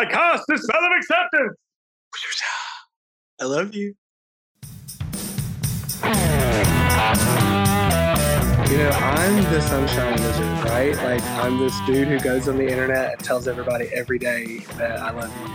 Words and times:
I 0.00 0.06
cast 0.06 0.44
the 0.48 0.56
spell 0.56 0.82
of 0.82 0.92
acceptance. 0.96 1.58
I 3.38 3.44
love 3.44 3.74
you. 3.74 3.94
You 8.70 8.78
know, 8.78 8.88
I'm 8.88 9.44
the 9.52 9.60
sunshine 9.60 10.14
wizard, 10.14 10.70
right? 10.70 10.96
Like, 10.96 11.22
I'm 11.22 11.58
this 11.58 11.78
dude 11.84 12.08
who 12.08 12.18
goes 12.18 12.48
on 12.48 12.56
the 12.56 12.66
internet 12.66 13.12
and 13.12 13.20
tells 13.22 13.46
everybody 13.46 13.88
every 13.88 14.18
day 14.18 14.60
that 14.78 15.00
I 15.00 15.10
love 15.10 15.30
you. 15.38 15.48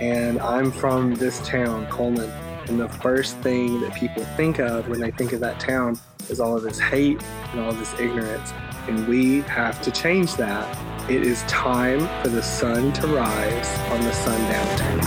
And 0.00 0.40
I'm 0.40 0.72
from 0.72 1.14
this 1.16 1.46
town, 1.46 1.86
Cullman. 1.88 2.30
And 2.68 2.80
the 2.80 2.88
first 2.88 3.36
thing 3.40 3.82
that 3.82 3.94
people 3.94 4.24
think 4.38 4.58
of 4.58 4.88
when 4.88 5.00
they 5.00 5.10
think 5.10 5.34
of 5.34 5.40
that 5.40 5.60
town 5.60 6.00
is 6.30 6.40
all 6.40 6.56
of 6.56 6.62
this 6.62 6.78
hate 6.78 7.22
and 7.50 7.60
all 7.60 7.68
of 7.68 7.78
this 7.78 7.92
ignorance. 8.00 8.54
And 8.88 9.06
we 9.06 9.42
have 9.42 9.82
to 9.82 9.90
change 9.90 10.36
that. 10.36 10.91
It 11.08 11.22
is 11.26 11.42
time 11.42 12.08
for 12.22 12.28
the 12.28 12.42
sun 12.42 12.92
to 12.92 13.08
rise 13.08 13.78
on 13.90 14.00
the 14.02 14.12
sundown 14.12 14.78
town. 14.78 15.00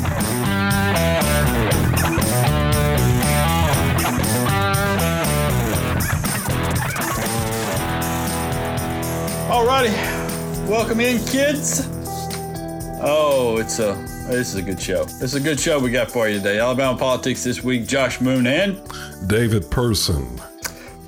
Alrighty, 9.49 10.67
welcome 10.67 10.99
in, 10.99 11.23
kids. 11.25 11.87
Oh, 13.01 13.57
it's 13.57 13.79
a 13.79 13.93
this 14.27 14.49
is 14.49 14.55
a 14.55 14.61
good 14.61 14.81
show. 14.81 15.05
This 15.05 15.21
is 15.23 15.35
a 15.35 15.39
good 15.39 15.59
show 15.59 15.79
we 15.79 15.91
got 15.91 16.11
for 16.11 16.27
you 16.27 16.37
today. 16.39 16.59
Alabama 16.59 16.97
politics 16.97 17.43
this 17.43 17.63
week. 17.63 17.87
Josh 17.87 18.19
Moon 18.19 18.45
and 18.47 18.81
David 19.27 19.71
Person. 19.71 20.41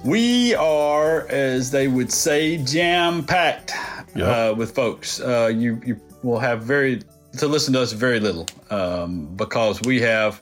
we 0.04 0.56
are, 0.56 1.28
as 1.28 1.72
they 1.72 1.90
would 1.90 2.12
say, 2.12 2.58
jam 2.58 3.26
packed 3.26 3.74
Yep. 4.16 4.28
uh, 4.28 4.56
with 4.56 4.74
folks. 4.74 5.20
Uh, 5.20 5.52
you 5.54 5.82
you 5.86 6.00
will 6.24 6.40
have 6.40 6.64
very 6.64 7.02
to 7.38 7.48
listen 7.48 7.74
to 7.74 7.82
us 7.82 7.92
very 7.92 8.20
little 8.20 8.48
um, 8.70 9.36
because 9.36 9.82
we 9.82 10.02
have. 10.02 10.42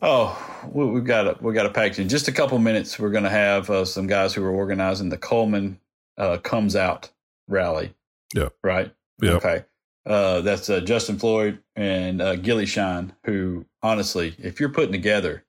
Oh, 0.00 0.38
we, 0.72 0.86
we've 0.86 1.04
got 1.04 1.26
a 1.26 1.36
we 1.40 1.52
got 1.54 1.66
a 1.66 1.70
package 1.70 1.98
in 1.98 2.08
just 2.08 2.28
a 2.28 2.32
couple 2.32 2.58
minutes. 2.58 2.98
We're 2.98 3.10
going 3.10 3.24
to 3.24 3.30
have 3.30 3.68
uh, 3.70 3.84
some 3.84 4.06
guys 4.06 4.34
who 4.34 4.44
are 4.44 4.50
organizing 4.50 5.08
the 5.08 5.18
Cullman 5.18 5.80
uh, 6.16 6.38
comes 6.38 6.76
out 6.76 7.10
rally. 7.48 7.94
Yeah. 8.34 8.48
Right. 8.62 8.92
Yep. 9.20 9.34
Okay. 9.34 9.64
Uh, 10.06 10.40
that's 10.40 10.70
uh, 10.70 10.80
Justin 10.80 11.18
Floyd 11.18 11.58
and 11.76 12.22
uh, 12.22 12.36
Gilly 12.36 12.66
Shine, 12.66 13.12
who 13.24 13.66
honestly, 13.82 14.34
if 14.38 14.60
you're 14.60 14.70
putting 14.70 14.92
together 14.92 15.44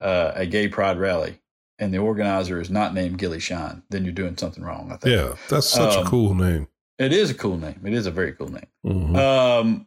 uh, 0.00 0.32
a 0.34 0.46
gay 0.46 0.68
pride 0.68 0.98
rally 0.98 1.40
and 1.80 1.92
the 1.92 1.98
organizer 1.98 2.60
is 2.60 2.70
not 2.70 2.94
named 2.94 3.18
Gilly 3.18 3.40
Shine, 3.40 3.82
then 3.90 4.04
you're 4.04 4.12
doing 4.12 4.36
something 4.36 4.62
wrong. 4.62 4.92
I 4.92 4.96
think. 4.98 5.16
Yeah, 5.16 5.34
that's 5.48 5.66
such 5.66 5.96
Um, 5.96 6.06
a 6.06 6.08
cool 6.08 6.34
name. 6.34 6.68
It 6.98 7.12
is 7.12 7.30
a 7.30 7.34
cool 7.34 7.56
name. 7.56 7.80
It 7.84 7.94
is 7.94 8.06
a 8.06 8.10
very 8.10 8.32
cool 8.32 8.52
name. 8.52 8.66
Mhm. 8.86 9.16
Um, 9.16 9.86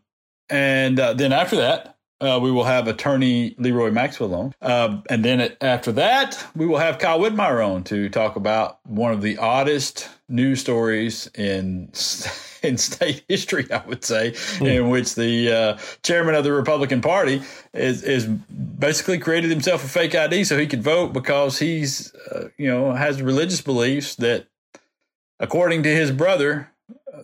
and 0.49 0.99
uh, 0.99 1.13
then 1.13 1.31
after 1.31 1.55
that, 1.57 1.97
uh, 2.21 2.39
we 2.41 2.51
will 2.51 2.63
have 2.63 2.87
attorney 2.87 3.55
Leroy 3.57 3.91
Maxwell 3.91 4.33
on. 4.33 4.55
Um, 4.61 5.03
and 5.09 5.23
then 5.25 5.39
it, 5.39 5.57
after 5.61 5.91
that, 5.93 6.45
we 6.55 6.65
will 6.65 6.77
have 6.77 6.99
Kyle 6.99 7.19
Whitmire 7.19 7.65
on 7.65 7.83
to 7.85 8.09
talk 8.09 8.35
about 8.35 8.79
one 8.85 9.11
of 9.11 9.21
the 9.21 9.37
oddest 9.37 10.09
news 10.29 10.61
stories 10.61 11.27
in 11.35 11.91
in 12.63 12.77
state 12.77 13.23
history, 13.27 13.69
I 13.71 13.85
would 13.85 14.05
say, 14.05 14.35
in 14.61 14.89
which 14.89 15.15
the 15.15 15.51
uh, 15.51 15.77
chairman 16.01 16.35
of 16.35 16.43
the 16.43 16.53
Republican 16.53 17.01
Party 17.01 17.41
is 17.73 18.03
is 18.03 18.25
basically 18.25 19.19
created 19.19 19.49
himself 19.49 19.83
a 19.83 19.87
fake 19.87 20.15
ID 20.15 20.45
so 20.45 20.57
he 20.57 20.67
could 20.67 20.81
vote 20.81 21.13
because 21.13 21.59
he's 21.59 22.15
uh, 22.31 22.47
you 22.57 22.67
know 22.67 22.93
has 22.93 23.21
religious 23.21 23.61
beliefs 23.61 24.15
that, 24.15 24.47
according 25.39 25.83
to 25.83 25.89
his 25.89 26.11
brother, 26.11 26.69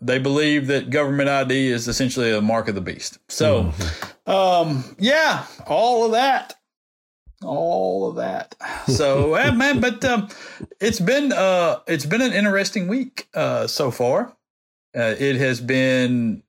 they 0.02 0.20
believe 0.20 0.68
that 0.68 0.90
government 0.90 1.30
ID 1.30 1.68
is 1.68 1.88
essentially 1.88 2.32
a 2.32 2.42
mark 2.42 2.68
of 2.68 2.76
the 2.76 2.82
beast. 2.82 3.20
So, 3.28 3.74
um, 4.30 4.84
yeah, 5.00 5.46
all 5.68 6.06
of 6.06 6.12
that, 6.12 6.56
all 7.44 8.10
of 8.10 8.16
that. 8.18 8.56
So, 8.88 9.34
eh, 9.36 9.52
man, 9.52 9.80
but 9.80 10.04
um, 10.06 10.30
it's 10.80 11.00
been 11.00 11.32
uh, 11.32 11.80
it's 11.88 12.06
been 12.06 12.22
an 12.22 12.34
interesting 12.34 12.88
week 12.88 13.28
uh, 13.34 13.68
so 13.68 13.92
far. 13.92 14.36
Uh, 14.96 15.16
it 15.20 15.36
has 15.38 15.62
been 15.62 16.44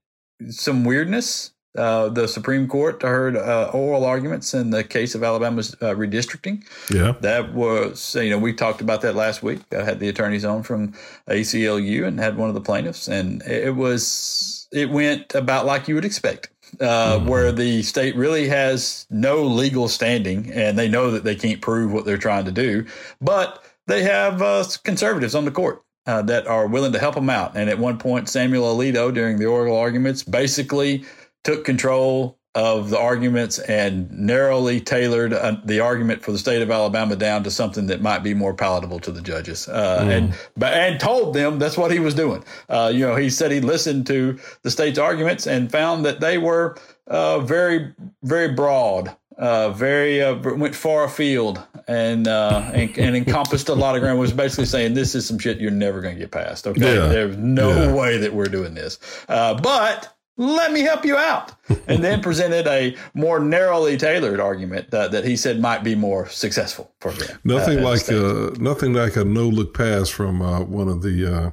some 0.48 0.84
weirdness. 0.84 1.52
Uh, 1.78 2.08
the 2.08 2.26
Supreme 2.26 2.66
Court 2.66 3.00
heard 3.02 3.36
uh, 3.36 3.70
oral 3.72 4.04
arguments 4.04 4.54
in 4.54 4.70
the 4.70 4.82
case 4.82 5.14
of 5.14 5.22
Alabama's 5.22 5.72
uh, 5.74 5.94
redistricting. 5.94 6.64
Yeah, 6.92 7.12
That 7.20 7.54
was, 7.54 8.16
you 8.16 8.30
know, 8.30 8.38
we 8.38 8.52
talked 8.52 8.80
about 8.80 9.02
that 9.02 9.14
last 9.14 9.44
week. 9.44 9.60
I 9.72 9.84
had 9.84 10.00
the 10.00 10.08
attorneys 10.08 10.44
on 10.44 10.64
from 10.64 10.94
ACLU 11.28 12.04
and 12.04 12.18
had 12.18 12.36
one 12.36 12.48
of 12.48 12.56
the 12.56 12.60
plaintiffs, 12.60 13.06
and 13.06 13.40
it 13.42 13.76
was, 13.76 14.66
it 14.72 14.90
went 14.90 15.32
about 15.36 15.64
like 15.64 15.86
you 15.86 15.94
would 15.94 16.04
expect, 16.04 16.50
uh, 16.80 17.20
where 17.20 17.52
the 17.52 17.82
state 17.82 18.14
really 18.16 18.48
has 18.48 19.06
no 19.10 19.42
legal 19.42 19.88
standing 19.88 20.50
and 20.52 20.78
they 20.78 20.88
know 20.88 21.10
that 21.10 21.24
they 21.24 21.34
can't 21.34 21.60
prove 21.60 21.92
what 21.92 22.04
they're 22.04 22.18
trying 22.18 22.44
to 22.44 22.52
do, 22.52 22.86
but 23.20 23.64
they 23.86 24.02
have 24.02 24.40
uh, 24.42 24.64
conservatives 24.84 25.34
on 25.34 25.44
the 25.44 25.50
court. 25.50 25.84
Uh, 26.06 26.22
that 26.22 26.46
are 26.46 26.66
willing 26.66 26.92
to 26.92 26.98
help 26.98 27.14
them 27.14 27.28
out. 27.28 27.54
And 27.54 27.68
at 27.68 27.78
one 27.78 27.98
point, 27.98 28.26
Samuel 28.26 28.74
Alito, 28.74 29.12
during 29.12 29.38
the 29.38 29.44
oral 29.44 29.76
arguments, 29.76 30.22
basically 30.22 31.04
took 31.44 31.64
control 31.64 32.39
of 32.54 32.90
the 32.90 32.98
arguments 32.98 33.58
and 33.60 34.10
narrowly 34.10 34.80
tailored 34.80 35.32
uh, 35.32 35.56
the 35.64 35.78
argument 35.80 36.20
for 36.22 36.32
the 36.32 36.38
state 36.38 36.62
of 36.62 36.70
Alabama 36.70 37.14
down 37.14 37.44
to 37.44 37.50
something 37.50 37.86
that 37.86 38.00
might 38.02 38.24
be 38.24 38.34
more 38.34 38.52
palatable 38.54 38.98
to 39.00 39.12
the 39.12 39.22
judges, 39.22 39.68
uh, 39.68 40.04
and 40.10 40.34
but 40.56 40.72
and 40.74 40.98
told 40.98 41.32
them 41.34 41.58
that's 41.60 41.76
what 41.76 41.92
he 41.92 42.00
was 42.00 42.14
doing. 42.14 42.42
Uh, 42.68 42.90
you 42.92 43.06
know, 43.06 43.14
he 43.14 43.30
said 43.30 43.52
he 43.52 43.60
listened 43.60 44.06
to 44.08 44.38
the 44.62 44.70
state's 44.70 44.98
arguments 44.98 45.46
and 45.46 45.70
found 45.70 46.04
that 46.04 46.18
they 46.20 46.38
were 46.38 46.76
uh, 47.06 47.38
very 47.40 47.94
very 48.24 48.48
broad. 48.52 49.16
Uh, 49.38 49.70
very 49.70 50.20
uh, 50.20 50.34
went 50.34 50.74
far 50.74 51.04
afield 51.04 51.62
and, 51.88 52.28
uh, 52.28 52.70
and 52.74 52.98
and 52.98 53.16
encompassed 53.16 53.70
a 53.70 53.74
lot 53.74 53.96
of 53.96 54.02
ground. 54.02 54.18
Was 54.18 54.34
basically 54.34 54.66
saying 54.66 54.92
this 54.92 55.14
is 55.14 55.24
some 55.26 55.38
shit 55.38 55.60
you're 55.60 55.70
never 55.70 56.02
going 56.02 56.14
to 56.16 56.20
get 56.20 56.30
past. 56.30 56.66
Okay, 56.66 56.80
Yeah. 56.96 57.06
there's 57.08 57.38
no 57.38 57.70
Yeah. 57.84 57.92
way 57.94 58.18
that 58.18 58.34
we're 58.34 58.48
doing 58.50 58.74
this. 58.74 58.98
Uh, 59.30 59.54
but 59.54 60.14
let 60.40 60.72
me 60.72 60.80
help 60.80 61.04
you 61.04 61.16
out. 61.16 61.52
And 61.86 62.02
then 62.02 62.20
presented 62.20 62.66
a 62.66 62.96
more 63.14 63.38
narrowly 63.40 63.96
tailored 63.96 64.40
argument 64.40 64.90
that, 64.90 65.12
that 65.12 65.24
he 65.24 65.36
said 65.36 65.60
might 65.60 65.84
be 65.84 65.94
more 65.94 66.28
successful 66.28 66.92
for 67.00 67.12
him. 67.12 67.38
nothing 67.44 67.78
uh, 67.78 67.82
like 67.82 68.08
uh, 68.10 68.50
nothing 68.58 68.92
like 68.92 69.16
a 69.16 69.24
no 69.24 69.48
look 69.48 69.74
pass 69.74 70.08
from 70.08 70.42
uh, 70.42 70.60
one 70.62 70.88
of 70.88 71.02
the 71.02 71.16
uh, 71.26 71.50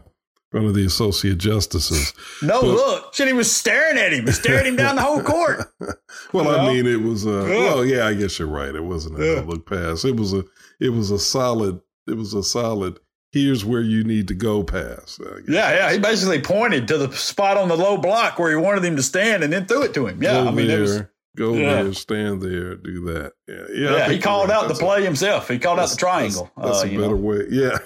one 0.52 0.66
of 0.66 0.74
the 0.74 0.86
associate 0.86 1.38
justices. 1.38 2.14
no 2.42 2.62
look. 2.62 3.14
Shit, 3.14 3.28
he 3.28 3.34
was 3.34 3.54
staring 3.54 3.98
at 3.98 4.14
him, 4.14 4.26
staring 4.28 4.66
him 4.66 4.76
down 4.76 4.96
the 4.96 5.02
whole 5.02 5.22
court. 5.22 5.72
Well, 5.80 5.94
Well, 6.34 6.50
I 6.50 6.68
mean, 6.74 6.86
it 6.88 7.02
was 7.02 7.26
uh, 7.28 7.46
well, 7.48 7.86
yeah, 7.86 8.08
I 8.08 8.14
guess 8.14 8.40
you're 8.40 8.48
right. 8.48 8.74
It 8.74 8.84
wasn't 8.84 9.18
a 9.18 9.20
no 9.20 9.42
look 9.42 9.68
pass. 9.70 10.04
It 10.06 10.16
was 10.16 10.34
a 10.34 10.44
it 10.80 10.90
was 10.90 11.12
a 11.12 11.20
solid. 11.20 11.80
It 12.08 12.16
was 12.16 12.34
a 12.34 12.42
solid. 12.44 13.00
Here's 13.32 13.66
where 13.66 13.82
you 13.82 14.04
need 14.04 14.30
to 14.30 14.34
go 14.34 14.64
pass. 14.64 15.20
Yeah, 15.48 15.72
yeah. 15.74 15.92
He 15.92 16.00
basically 16.00 16.42
pointed 16.42 16.88
to 16.88 16.98
the 16.98 17.12
spot 17.12 17.58
on 17.58 17.68
the 17.68 17.76
low 17.76 17.98
block 17.98 18.40
where 18.40 18.50
he 18.50 18.56
wanted 18.56 18.86
him 18.86 18.96
to 18.96 19.04
stand 19.04 19.44
and 19.44 19.52
then 19.52 19.66
threw 19.66 19.84
it 19.84 19.94
to 19.96 20.08
him. 20.08 20.24
Yeah, 20.24 20.44
go 20.44 20.48
I 20.48 20.52
mean, 20.52 20.68
there, 20.68 20.78
it 20.78 20.82
was, 20.82 21.04
go 21.36 21.54
yeah. 21.54 21.84
there, 21.84 21.94
stand 21.94 22.42
there, 22.42 22.76
do 22.76 23.06
that. 23.06 23.34
Yeah, 23.48 23.56
yeah. 23.74 23.98
Yeah, 23.98 24.10
he 24.10 24.20
called 24.20 24.50
right. 24.50 24.56
out 24.58 24.68
That's 24.68 24.80
the 24.80 24.86
a- 24.86 24.88
play 24.88 25.04
himself. 25.04 25.50
He 25.50 25.60
called 25.60 25.80
out 25.80 25.90
the 25.90 25.98
triangle. 25.98 26.52
That's, 26.56 26.70
that's 26.70 26.84
uh, 26.84 26.88
a 26.88 26.90
you 26.90 27.00
better 27.00 27.16
know, 27.16 27.16
way. 27.18 27.44
Yeah, 27.50 27.78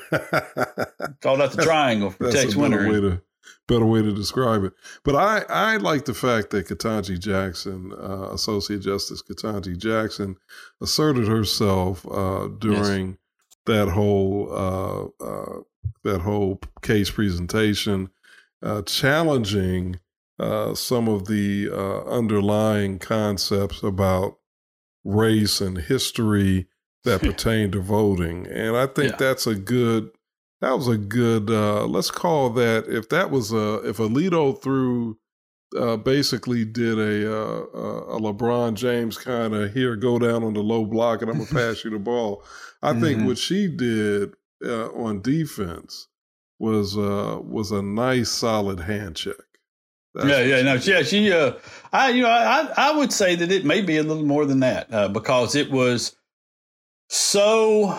called 1.21 1.41
out 1.41 1.51
the 1.53 1.63
triangle 1.63 2.11
for 2.11 2.25
That's 2.25 2.35
Tex 2.35 2.53
a 2.53 2.59
better 2.59 2.77
Winter. 2.77 2.91
way 2.91 3.01
to 3.01 3.21
better 3.67 3.85
way 3.85 4.01
to 4.01 4.13
describe 4.13 4.63
it. 4.63 4.73
But 5.03 5.15
I 5.15 5.43
I 5.49 5.77
like 5.77 6.05
the 6.05 6.13
fact 6.13 6.51
that 6.51 6.67
Ketanji 6.67 7.19
Jackson, 7.19 7.93
uh, 7.93 8.29
Associate 8.31 8.79
Justice 8.79 9.23
Ketanji 9.23 9.77
Jackson, 9.77 10.37
asserted 10.81 11.27
herself 11.27 12.05
uh, 12.11 12.47
during 12.59 13.17
that 13.65 13.89
whole 13.89 14.47
uh, 14.51 15.23
uh, 15.23 15.59
that 16.03 16.19
whole 16.21 16.59
case 16.81 17.11
presentation, 17.11 18.09
uh, 18.63 18.81
challenging 18.83 19.99
uh, 20.39 20.73
some 20.73 21.07
of 21.07 21.27
the 21.27 21.69
uh, 21.71 22.03
underlying 22.09 22.97
concepts 22.99 23.83
about 23.83 24.37
race 25.03 25.61
and 25.61 25.77
history 25.77 26.67
that 27.03 27.21
pertain 27.21 27.71
to 27.71 27.79
voting, 27.79 28.47
and 28.47 28.75
I 28.77 28.87
think 28.87 29.11
Yeah. 29.11 29.17
that's 29.17 29.47
a 29.47 29.55
good. 29.55 30.11
That 30.61 30.77
was 30.77 30.87
a 30.87 30.97
good. 30.97 31.49
Uh, 31.49 31.85
let's 31.87 32.11
call 32.11 32.51
that 32.51 32.85
if 32.87 33.09
that 33.09 33.31
was 33.31 33.51
a 33.51 33.81
if 33.87 33.97
Alito 33.97 34.61
threw 34.61 35.17
uh, 35.75 35.97
basically 35.97 36.65
did 36.65 36.99
a 36.99 37.31
uh, 37.33 37.61
a 38.15 38.19
LeBron 38.19 38.75
James 38.75 39.17
kind 39.17 39.55
of 39.55 39.73
here 39.73 39.95
go 39.95 40.19
down 40.19 40.43
on 40.43 40.53
the 40.53 40.59
low 40.61 40.85
block 40.85 41.21
and 41.23 41.31
I'm 41.31 41.37
gonna 41.39 41.49
pass 41.49 41.83
you 41.83 41.89
the 41.91 41.97
ball. 41.99 42.43
I 42.81 42.93
think 42.99 43.19
Mhm. 43.19 43.25
what 43.27 43.37
she 43.37 43.67
did 43.67 44.33
uh, 44.63 44.89
on 44.91 45.21
defense 45.21 46.07
was 46.59 46.97
uh, 46.97 47.39
was 47.41 47.71
a 47.71 47.81
nice 47.81 48.29
solid 48.29 48.79
hand 48.79 49.15
check. 49.15 49.35
That's 50.13 50.27
yeah, 50.27 50.41
yeah, 50.41 50.57
she 50.57 50.63
no, 50.63 50.73
yeah, 50.97 51.03
she, 51.03 51.31
uh, 51.31 51.53
I, 51.93 52.09
you 52.09 52.21
know, 52.23 52.29
I, 52.29 52.71
I 52.75 52.97
would 52.97 53.13
say 53.13 53.35
that 53.35 53.49
it 53.51 53.63
may 53.63 53.81
be 53.81 53.97
a 53.97 54.03
little 54.03 54.25
more 54.25 54.45
than 54.45 54.59
that 54.59 54.93
uh, 54.93 55.07
because 55.07 55.55
it 55.55 55.71
was 55.71 56.17
so, 57.09 57.97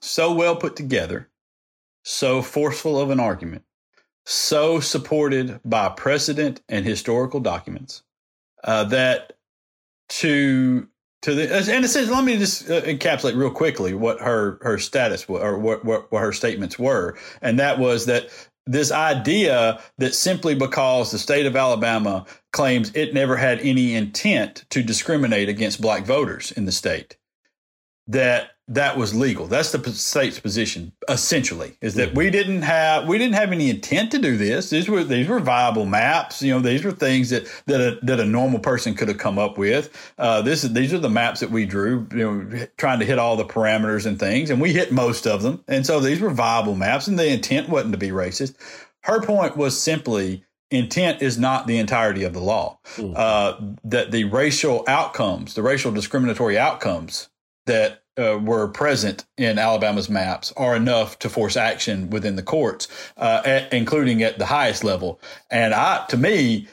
so 0.00 0.32
well 0.32 0.54
put 0.54 0.76
together, 0.76 1.28
so 2.04 2.40
forceful 2.40 3.00
of 3.00 3.10
an 3.10 3.18
argument, 3.18 3.64
so 4.24 4.78
supported 4.78 5.60
by 5.64 5.88
precedent 5.88 6.62
and 6.68 6.86
historical 6.86 7.40
documents 7.40 8.04
uh, 8.62 8.84
that 8.84 9.32
to 10.08 10.88
to 11.22 11.34
the 11.34 11.54
and 11.54 11.84
it 11.84 11.88
says 11.88 12.10
let 12.10 12.24
me 12.24 12.36
just 12.36 12.68
uh, 12.68 12.82
encapsulate 12.82 13.36
real 13.36 13.50
quickly 13.50 13.94
what 13.94 14.20
her 14.20 14.58
her 14.62 14.78
status 14.78 15.28
was 15.28 15.42
or 15.42 15.58
what, 15.58 15.84
what 15.84 16.10
what 16.12 16.22
her 16.22 16.32
statements 16.32 16.78
were. 16.78 17.16
And 17.40 17.58
that 17.58 17.78
was 17.78 18.06
that 18.06 18.28
this 18.66 18.92
idea 18.92 19.80
that 19.98 20.14
simply 20.14 20.54
because 20.54 21.10
the 21.10 21.18
state 21.18 21.46
of 21.46 21.56
Alabama 21.56 22.26
claims 22.52 22.92
it 22.94 23.12
never 23.14 23.36
had 23.36 23.60
any 23.60 23.94
intent 23.94 24.64
to 24.70 24.82
discriminate 24.82 25.48
against 25.48 25.80
black 25.80 26.04
voters 26.04 26.52
in 26.52 26.64
the 26.64 26.72
state 26.72 27.16
that 28.06 28.51
that 28.72 28.96
was 28.96 29.14
legal. 29.14 29.46
That's 29.46 29.70
the 29.70 29.92
state's 29.92 30.40
position 30.40 30.92
essentially 31.06 31.76
is 31.82 31.94
that 31.96 32.14
we 32.14 32.30
didn't 32.30 32.62
have 32.62 33.06
we 33.06 33.18
didn't 33.18 33.34
have 33.34 33.52
any 33.52 33.68
intent 33.68 34.10
to 34.12 34.18
do 34.18 34.36
this. 34.38 34.70
These 34.70 34.88
were 34.88 35.04
these 35.04 35.28
were 35.28 35.40
viable 35.40 35.84
maps. 35.84 36.42
You 36.42 36.54
know, 36.54 36.60
these 36.60 36.82
were 36.82 36.92
things 36.92 37.30
that 37.30 37.46
that 37.66 37.80
a, 37.80 37.98
that 38.06 38.18
a 38.18 38.24
normal 38.24 38.60
person 38.60 38.94
could 38.94 39.08
have 39.08 39.18
come 39.18 39.38
up 39.38 39.58
with. 39.58 40.12
Uh, 40.16 40.40
this 40.40 40.64
is 40.64 40.72
these 40.72 40.94
are 40.94 40.98
the 40.98 41.10
maps 41.10 41.40
that 41.40 41.50
we 41.50 41.66
drew. 41.66 42.06
You 42.12 42.18
know, 42.18 42.66
trying 42.78 43.00
to 43.00 43.04
hit 43.04 43.18
all 43.18 43.36
the 43.36 43.44
parameters 43.44 44.06
and 44.06 44.18
things, 44.18 44.48
and 44.48 44.60
we 44.60 44.72
hit 44.72 44.90
most 44.90 45.26
of 45.26 45.42
them. 45.42 45.62
And 45.68 45.84
so 45.84 46.00
these 46.00 46.20
were 46.20 46.30
viable 46.30 46.74
maps, 46.74 47.06
and 47.06 47.18
the 47.18 47.28
intent 47.28 47.68
wasn't 47.68 47.92
to 47.92 47.98
be 47.98 48.08
racist. 48.08 48.56
Her 49.02 49.20
point 49.20 49.56
was 49.56 49.78
simply 49.78 50.44
intent 50.70 51.20
is 51.20 51.38
not 51.38 51.66
the 51.66 51.76
entirety 51.76 52.24
of 52.24 52.32
the 52.32 52.40
law. 52.40 52.78
Mm. 52.96 53.12
Uh, 53.14 53.74
that 53.84 54.12
the 54.12 54.24
racial 54.24 54.82
outcomes, 54.88 55.52
the 55.54 55.62
racial 55.62 55.92
discriminatory 55.92 56.56
outcomes 56.56 57.28
that 57.66 58.01
uh, 58.18 58.38
were 58.42 58.68
present 58.68 59.24
in 59.38 59.58
Alabama's 59.58 60.10
maps 60.10 60.52
are 60.56 60.76
enough 60.76 61.18
to 61.20 61.28
force 61.28 61.56
action 61.56 62.10
within 62.10 62.36
the 62.36 62.42
courts, 62.42 62.88
uh, 63.16 63.42
at, 63.44 63.72
including 63.72 64.22
at 64.22 64.38
the 64.38 64.46
highest 64.46 64.84
level. 64.84 65.20
And 65.50 65.74
I, 65.74 66.04
to 66.08 66.16
me, 66.16 66.68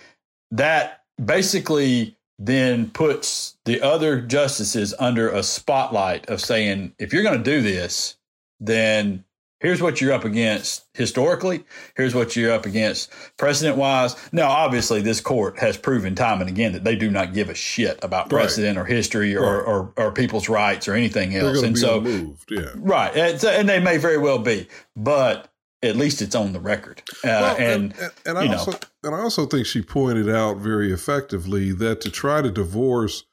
that 0.51 1.03
basically 1.23 2.17
then 2.37 2.89
puts 2.91 3.57
the 3.65 3.81
other 3.81 4.21
justices 4.21 4.93
under 4.99 5.29
a 5.29 5.43
spotlight 5.43 6.27
of 6.29 6.41
saying, 6.41 6.93
if 6.97 7.13
you're 7.13 7.23
going 7.23 7.37
to 7.37 7.43
do 7.43 7.61
this, 7.61 8.15
then 8.59 9.25
here's 9.59 9.81
what 9.81 10.01
you're 10.01 10.13
up 10.13 10.25
against 10.25 10.85
historically. 10.93 11.63
Here's 11.95 12.15
what 12.15 12.35
you're 12.35 12.51
up 12.51 12.65
against 12.65 13.11
precedent 13.37 13.77
wise. 13.77 14.15
Now, 14.31 14.49
obviously, 14.49 15.01
this 15.01 15.21
court 15.21 15.59
has 15.59 15.77
proven 15.77 16.15
time 16.15 16.41
and 16.41 16.49
again 16.49 16.73
that 16.73 16.83
they 16.83 16.95
do 16.95 17.11
not 17.11 17.33
give 17.33 17.49
a 17.49 17.53
shit 17.55 17.99
about 18.01 18.29
precedent 18.29 18.77
right. 18.77 18.83
or 18.83 18.85
history 18.85 19.35
or, 19.35 19.41
right. 19.41 19.67
or, 19.67 19.93
or, 19.97 20.11
people's 20.11 20.49
rights 20.49 20.87
or 20.87 20.93
anything 20.93 21.35
else. 21.35 21.61
and 21.61 21.77
so, 21.77 22.01
moved. 22.01 22.49
yeah, 22.49 22.71
right. 22.75 23.15
And, 23.15 23.43
and, 23.43 23.69
they 23.69 23.79
may 23.79 23.97
very 23.97 24.17
well 24.17 24.39
be, 24.39 24.67
but 24.95 25.51
at 25.83 25.95
least 25.95 26.21
it's 26.21 26.35
on 26.35 26.53
the 26.53 26.59
record. 26.59 27.01
Uh, 27.23 27.27
well, 27.27 27.55
and, 27.57 27.93
and, 27.99 28.11
and, 28.25 28.37
I 28.37 28.47
also, 28.47 28.71
know. 28.71 28.79
and 29.03 29.15
I 29.15 29.19
also 29.19 29.45
think 29.45 29.65
she 29.65 29.81
pointed 29.81 30.29
out 30.29 30.57
very 30.57 30.91
effectively 30.91 31.71
that 31.73 32.01
to 32.01 32.09
try 32.09 32.41
to 32.41 32.51
divorce 32.51 33.23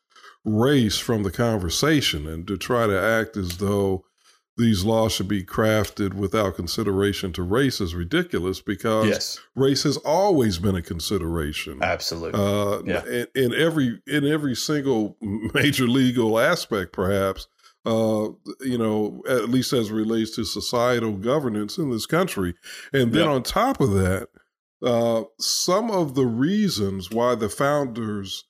race 0.44 0.96
from 0.96 1.24
the 1.24 1.32
conversation 1.32 2.26
and 2.28 2.46
to 2.46 2.56
try 2.56 2.86
to 2.86 3.00
act 3.00 3.36
as 3.36 3.58
though 3.58 4.04
these 4.56 4.84
laws 4.84 5.12
should 5.12 5.28
be 5.28 5.44
crafted 5.44 6.14
without 6.14 6.56
consideration 6.56 7.32
to 7.34 7.42
race 7.42 7.80
is 7.80 7.94
ridiculous 7.94 8.60
because 8.60 9.06
yes. 9.06 9.40
race 9.54 9.82
has 9.82 9.98
always 9.98 10.58
been 10.58 10.74
a 10.74 10.82
consideration. 10.82 11.82
Absolutely. 11.82 12.40
Uh, 12.40 12.82
yeah. 12.84 13.04
In, 13.04 13.26
in, 13.34 13.54
every 13.54 14.00
in 14.06 14.26
every 14.26 14.54
single 14.54 15.16
major 15.20 15.86
legal 15.86 16.38
aspect, 16.38 16.92
perhaps. 16.92 17.48
Uh, 17.84 18.32
you 18.62 18.76
know, 18.76 19.22
at 19.28 19.48
least 19.48 19.72
as 19.72 19.92
relates 19.92 20.34
to 20.34 20.44
societal 20.44 21.12
governance 21.12 21.78
in 21.78 21.88
this 21.88 22.04
country, 22.04 22.52
and 22.92 23.12
then 23.12 23.28
on 23.28 23.44
top 23.44 23.80
of 23.80 23.92
that, 23.92 24.26
uh, 24.82 25.22
some 25.38 25.88
of 25.92 26.16
the 26.16 26.26
reasons 26.26 27.12
why 27.12 27.36
the 27.36 27.48
founders 27.48 28.42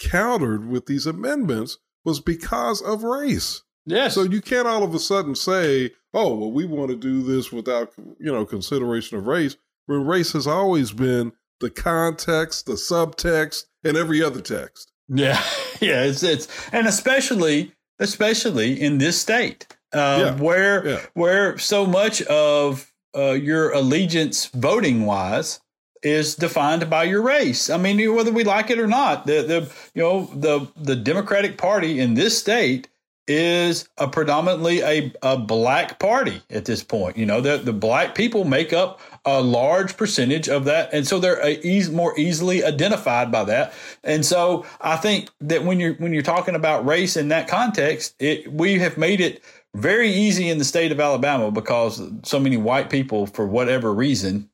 countered 0.00 0.68
with 0.68 0.86
these 0.86 1.06
amendments 1.06 1.78
was 2.04 2.18
because 2.18 2.82
of 2.82 3.04
race. 3.04 3.62
Yes. 3.86 4.14
So 4.14 4.22
you 4.22 4.40
can't 4.40 4.68
all 4.68 4.82
of 4.82 4.94
a 4.94 4.98
sudden 4.98 5.34
say, 5.34 5.92
"Oh, 6.12 6.34
well, 6.34 6.52
we 6.52 6.66
want 6.66 6.90
to 6.90 6.96
do 6.96 7.22
this 7.22 7.50
without 7.50 7.92
you 8.18 8.32
know 8.32 8.44
consideration 8.44 9.18
of 9.18 9.26
race," 9.26 9.56
when 9.86 10.06
race 10.06 10.32
has 10.32 10.46
always 10.46 10.92
been 10.92 11.32
the 11.60 11.70
context, 11.70 12.66
the 12.66 12.72
subtext, 12.72 13.64
and 13.84 13.96
every 13.96 14.22
other 14.22 14.40
text. 14.40 14.92
Yeah, 15.08 15.42
yeah. 15.80 16.04
It's 16.04 16.22
it's 16.22 16.48
and 16.72 16.86
especially 16.86 17.72
especially 17.98 18.80
in 18.80 18.98
this 18.98 19.20
state 19.20 19.66
uh, 19.92 20.36
yeah. 20.36 20.42
where 20.42 20.86
yeah. 20.86 21.00
where 21.14 21.58
so 21.58 21.86
much 21.86 22.22
of 22.22 22.92
uh, 23.16 23.32
your 23.32 23.72
allegiance 23.72 24.46
voting 24.46 25.04
wise 25.04 25.60
is 26.02 26.34
defined 26.34 26.88
by 26.88 27.04
your 27.04 27.22
race. 27.22 27.68
I 27.68 27.76
mean, 27.76 28.14
whether 28.14 28.32
we 28.32 28.44
like 28.44 28.70
it 28.70 28.78
or 28.78 28.86
not, 28.86 29.26
the 29.26 29.42
the 29.42 29.72
you 29.94 30.02
know 30.02 30.30
the 30.34 30.68
the 30.76 30.96
Democratic 30.96 31.58
Party 31.58 32.00
in 32.00 32.14
this 32.14 32.38
state 32.38 32.88
is 33.26 33.88
a 33.98 34.08
predominantly 34.08 34.80
a, 34.80 35.12
a 35.22 35.36
black 35.36 35.98
party 35.98 36.42
at 36.50 36.64
this 36.64 36.82
point. 36.82 37.16
You 37.16 37.26
know, 37.26 37.40
the, 37.40 37.58
the 37.58 37.72
black 37.72 38.14
people 38.14 38.44
make 38.44 38.72
up 38.72 39.00
a 39.24 39.40
large 39.40 39.96
percentage 39.96 40.48
of 40.48 40.64
that. 40.64 40.92
And 40.92 41.06
so 41.06 41.18
they're 41.18 41.48
e- 41.48 41.88
more 41.90 42.18
easily 42.18 42.64
identified 42.64 43.30
by 43.30 43.44
that. 43.44 43.72
And 44.02 44.24
so 44.24 44.66
I 44.80 44.96
think 44.96 45.30
that 45.40 45.64
when 45.64 45.78
you're, 45.78 45.94
when 45.94 46.12
you're 46.12 46.22
talking 46.22 46.54
about 46.54 46.84
race 46.84 47.16
in 47.16 47.28
that 47.28 47.46
context, 47.46 48.14
it, 48.18 48.52
we 48.52 48.78
have 48.78 48.98
made 48.98 49.20
it 49.20 49.42
very 49.76 50.10
easy 50.10 50.48
in 50.48 50.58
the 50.58 50.64
state 50.64 50.90
of 50.90 50.98
Alabama 50.98 51.50
because 51.52 52.02
so 52.24 52.40
many 52.40 52.56
white 52.56 52.90
people, 52.90 53.26
for 53.26 53.46
whatever 53.46 53.94
reason, 53.94 54.50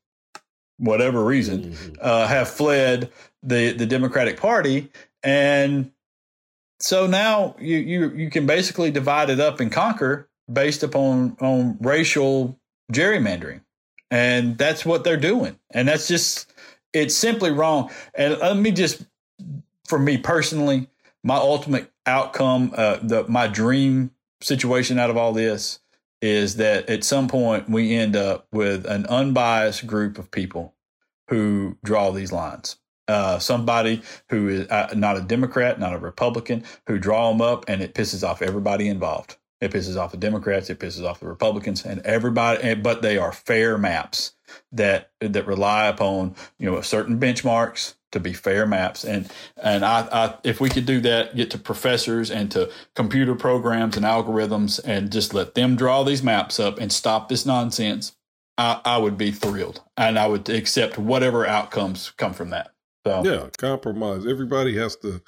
whatever 0.77 1.25
reason, 1.25 1.71
mm-hmm. 1.71 1.95
uh, 2.01 2.27
have 2.27 2.51
fled 2.51 3.11
the, 3.43 3.73
the 3.73 3.87
Democratic 3.87 4.39
Party. 4.39 4.91
And 5.23 5.91
so 6.81 7.07
now 7.07 7.57
you, 7.59 7.79
you 7.79 8.11
you 8.11 8.31
can 8.31 8.47
basically 8.47 8.91
divide 8.91 9.31
it 9.31 9.41
up 9.41 9.61
and 9.61 9.73
conquer 9.73 10.29
based 10.53 10.83
upon 10.83 11.37
on 11.41 11.79
racial 11.81 12.59
gerrymandering, 12.93 13.63
and 14.11 14.59
that's 14.59 14.85
what 14.85 15.05
they're 15.05 15.17
doing, 15.17 15.59
and 15.71 15.89
that's 15.89 16.09
just 16.09 16.53
it's 16.93 17.15
simply 17.15 17.51
wrong. 17.51 17.91
And 18.15 18.39
let 18.39 18.57
me 18.57 18.73
just, 18.73 19.07
for 19.87 19.99
me 19.99 20.19
personally, 20.19 20.89
my 21.23 21.37
ultimate 21.37 21.91
outcome, 22.07 22.73
uh, 22.77 22.99
the 23.03 23.25
my 23.29 23.49
dream 23.49 24.11
situation 24.41 24.99
out 24.99 25.11
of 25.11 25.17
all 25.17 25.33
this 25.33 25.81
is 26.23 26.57
that 26.57 26.89
at 26.89 27.05
some 27.05 27.29
point 27.29 27.69
we 27.69 27.95
end 27.95 28.17
up 28.17 28.47
with 28.53 28.87
an 28.87 29.07
unbiased 29.07 29.87
group 29.87 30.19
of 30.19 30.31
people 30.31 30.75
who 31.29 31.77
draw 31.85 32.11
these 32.11 32.33
lines 32.33 32.77
uh, 33.09 33.39
somebody 33.39 34.03
who 34.31 34.49
is 34.49 34.69
uh, 34.69 34.93
not 34.97 35.17
a 35.17 35.23
Democrat, 35.23 35.79
not 35.79 35.95
a 35.95 35.99
Republican, 35.99 36.65
who 36.87 36.99
draw 36.99 37.31
them 37.31 37.41
up, 37.41 37.65
and 37.69 37.83
it 37.83 37.95
pisses 37.95 38.27
off 38.27 38.43
everybody 38.43 38.89
involved. 38.89 39.37
It 39.61 39.73
pisses 39.73 39.97
off 39.97 40.11
the 40.11 40.19
Democrats, 40.19 40.69
it 40.69 40.79
pisses 40.79 41.09
off 41.09 41.21
the 41.21 41.29
Republicans, 41.29 41.85
and 41.85 42.01
everybody. 42.01 42.75
But 42.75 43.03
they 43.03 43.17
are 43.17 43.33
fair 43.33 43.79
maps 43.79 44.33
that 44.73 45.11
that 45.21 45.47
rely 45.47 45.87
upon 45.87 46.35
you 46.59 46.71
know 46.71 46.81
certain 46.83 47.19
benchmarks 47.19 47.95
to 48.13 48.21
be 48.21 48.33
fair 48.33 48.67
maps. 48.67 49.05
And 49.05 49.31
and 49.57 49.85
I, 49.85 50.09
I 50.13 50.35
if 50.45 50.61
we 50.61 50.69
could 50.69 50.87
do 50.87 51.01
that, 51.01 51.37
get 51.37 51.51
to 51.53 51.59
professors 51.59 52.31
and 52.31 52.51
to 52.53 52.71
computer 52.95 53.35
programs 53.35 53.97
and 53.97 54.05
algorithms, 54.05 54.81
and 54.85 55.11
just 55.11 55.33
let 55.33 55.55
them 55.55 55.77
draw 55.77 56.03
these 56.03 56.23
maps 56.23 56.61
up 56.61 56.79
and 56.79 56.93
stop 56.93 57.29
this 57.29 57.47
nonsense. 57.47 58.13
I, 58.59 58.81
I 58.85 58.99
would 58.99 59.19
be 59.19 59.33
thrilled, 59.33 59.83
and 59.97 60.19
I 60.19 60.27
would 60.27 60.49
accept 60.49 60.99
whatever 60.99 61.47
outcomes 61.47 62.13
come 62.17 62.33
from 62.33 62.51
that. 62.51 62.73
So 63.07 63.23
yeah, 63.25 63.49
compromise. 63.59 64.27
Everybody 64.27 64.77
has 64.77 64.97
to 64.97 65.23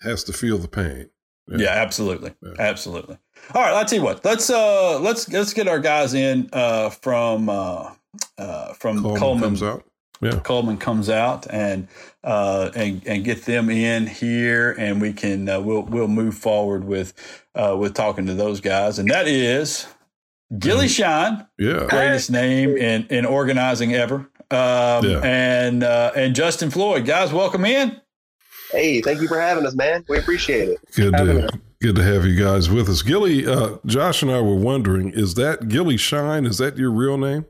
has 0.00 0.24
to 0.24 0.32
feel 0.32 0.58
the 0.58 0.68
pain. 0.68 1.10
Yeah, 1.48 1.58
yeah 1.58 1.70
absolutely, 1.70 2.34
yeah. 2.42 2.54
absolutely. 2.58 3.18
All 3.54 3.62
right, 3.62 3.74
let's 3.74 3.90
see 3.90 3.98
what. 3.98 4.24
Let's 4.24 4.48
uh 4.48 5.00
let's 5.00 5.28
let's 5.28 5.52
get 5.52 5.68
our 5.68 5.80
guys 5.80 6.14
in 6.14 6.48
uh 6.52 6.90
from 6.90 7.48
uh 7.48 7.92
uh 8.38 8.72
from 8.74 9.02
Cullman, 9.02 9.18
Cullman 9.18 9.42
comes 9.42 9.62
out. 9.62 9.84
Yeah. 10.22 10.40
Cullman 10.40 10.78
comes 10.78 11.10
out 11.10 11.46
and 11.50 11.88
uh 12.24 12.70
and 12.74 13.02
and 13.06 13.24
get 13.24 13.44
them 13.44 13.70
in 13.70 14.06
here 14.06 14.72
and 14.78 15.00
we 15.00 15.12
can 15.12 15.48
uh, 15.48 15.60
we'll 15.60 15.82
we'll 15.82 16.08
move 16.08 16.34
forward 16.34 16.84
with 16.84 17.12
uh 17.54 17.76
with 17.78 17.94
talking 17.94 18.26
to 18.26 18.34
those 18.34 18.60
guys 18.60 18.98
and 18.98 19.10
that 19.10 19.28
is 19.28 19.86
Gilly 20.58 20.88
Shine. 20.88 21.46
Yeah. 21.58 21.86
Greatest 21.88 22.30
name 22.30 22.76
in 22.76 23.06
in 23.08 23.26
organizing 23.26 23.94
ever. 23.94 24.30
Um, 24.50 25.04
yeah. 25.04 25.20
and 25.24 25.82
uh, 25.82 26.12
and 26.14 26.34
Justin 26.34 26.70
Floyd. 26.70 27.04
Guys, 27.04 27.32
welcome 27.32 27.64
in. 27.64 28.00
Hey, 28.70 29.00
thank 29.00 29.20
you 29.20 29.28
for 29.28 29.40
having 29.40 29.66
us, 29.66 29.74
man. 29.74 30.04
We 30.08 30.18
appreciate 30.18 30.68
it. 30.68 30.78
Good 30.94 31.16
to, 31.16 31.48
good 31.80 31.96
to 31.96 32.02
have 32.02 32.24
you 32.24 32.36
guys 32.36 32.68
with 32.68 32.88
us. 32.88 33.02
Gilly, 33.02 33.46
uh, 33.46 33.78
Josh 33.86 34.22
and 34.22 34.30
I 34.30 34.40
were 34.40 34.56
wondering, 34.56 35.10
is 35.10 35.34
that 35.34 35.68
Gilly 35.68 35.96
Shine? 35.96 36.46
Is 36.46 36.58
that 36.58 36.76
your 36.76 36.90
real 36.90 37.16
name? 37.16 37.46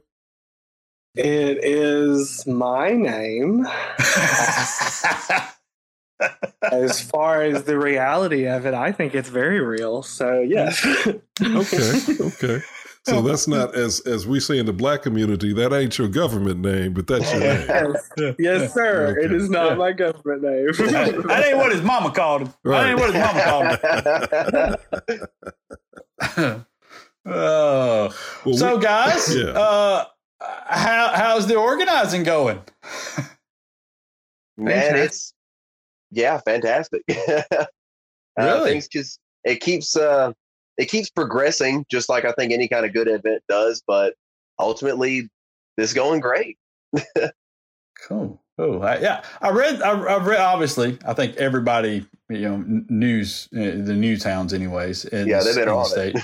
It 1.15 1.65
is 1.65 2.47
my 2.47 2.93
name. 2.93 3.67
as 6.71 7.01
far 7.01 7.43
as 7.43 7.65
the 7.65 7.79
reality 7.79 8.47
of 8.47 8.67
it, 8.67 8.75
I 8.75 8.93
think 8.93 9.15
it's 9.15 9.29
very 9.31 9.61
real. 9.61 10.03
So 10.03 10.41
yes. 10.41 10.85
okay. 11.43 12.01
Okay. 12.21 12.63
So 13.09 13.23
that's 13.23 13.47
not 13.47 13.75
as 13.77 14.01
as 14.01 14.27
we 14.27 14.41
say 14.41 14.59
in 14.59 14.67
the 14.67 14.73
black 14.73 15.03
community. 15.03 15.53
That 15.53 15.73
ain't 15.73 15.97
your 15.97 16.09
government 16.09 16.59
name, 16.61 16.93
but 16.93 17.07
that's 17.07 17.31
your 17.33 17.41
name. 17.41 17.67
Yes, 17.69 18.35
yes 18.39 18.75
sir. 18.75 19.17
It 19.19 19.27
Okay. 19.27 19.35
is 19.37 19.49
not 19.49 19.71
Yeah. 19.71 19.75
my 19.77 19.93
government 19.93 20.43
name. 20.43 20.67
that, 20.93 21.23
that 21.29 21.45
ain't 21.47 21.57
what 21.57 21.71
his 21.73 21.83
mama 21.83 22.11
called 22.11 22.43
him. 22.43 22.55
That 22.65 22.87
ain't 22.87 22.99
what 22.99 23.15
his 23.15 23.23
mama 23.23 23.79
called 24.99 25.07
him. 26.49 26.67
Oh. 27.29 28.15
Well, 28.45 28.57
so, 28.57 28.77
we- 28.77 28.83
guys, 28.83 29.35
Yeah. 29.35 29.47
uh, 29.47 30.05
how 30.41 31.11
how's 31.13 31.47
the 31.49 31.57
organizing 31.57 32.23
going? 32.23 32.63
Man, 34.57 34.95
it's 34.97 35.35
yeah, 36.13 36.39
fantastic. 36.47 37.03
uh, 37.29 37.65
Really? 38.39 38.71
Things 38.71 38.87
just 38.89 39.19
it 39.45 39.57
keeps 39.61 39.97
uh 39.97 40.33
it 40.79 40.87
keeps 40.91 41.11
progressing, 41.11 41.85
just 41.91 42.09
like 42.09 42.25
I 42.25 42.33
think 42.33 42.53
any 42.53 42.69
kind 42.69 42.85
of 42.87 42.93
good 42.93 43.09
event 43.09 43.43
does. 43.49 43.83
But 43.87 44.15
ultimately, 44.59 45.29
this 45.77 45.91
is 45.91 45.95
going 45.95 46.21
great. 46.21 46.59
Cool. 48.09 48.41
Oh, 48.59 48.81
I, 48.81 48.99
yeah. 48.99 49.23
I 49.41 49.51
read. 49.51 49.83
I, 49.83 49.91
I 49.91 50.23
read. 50.23 50.39
Obviously, 50.41 50.99
I 51.07 51.15
think 51.15 51.37
everybody, 51.37 52.07
you 52.29 52.41
know, 52.41 52.63
news, 52.89 53.49
uh, 53.55 53.59
the 53.59 53.95
new 53.95 54.17
towns, 54.17 54.53
anyways. 54.53 55.05
In 55.07 55.27
Yeah, 55.27 55.39
the- 55.41 55.45
they've 55.47 55.55
been 55.65 55.69
the 55.75 55.85
state, 55.85 56.17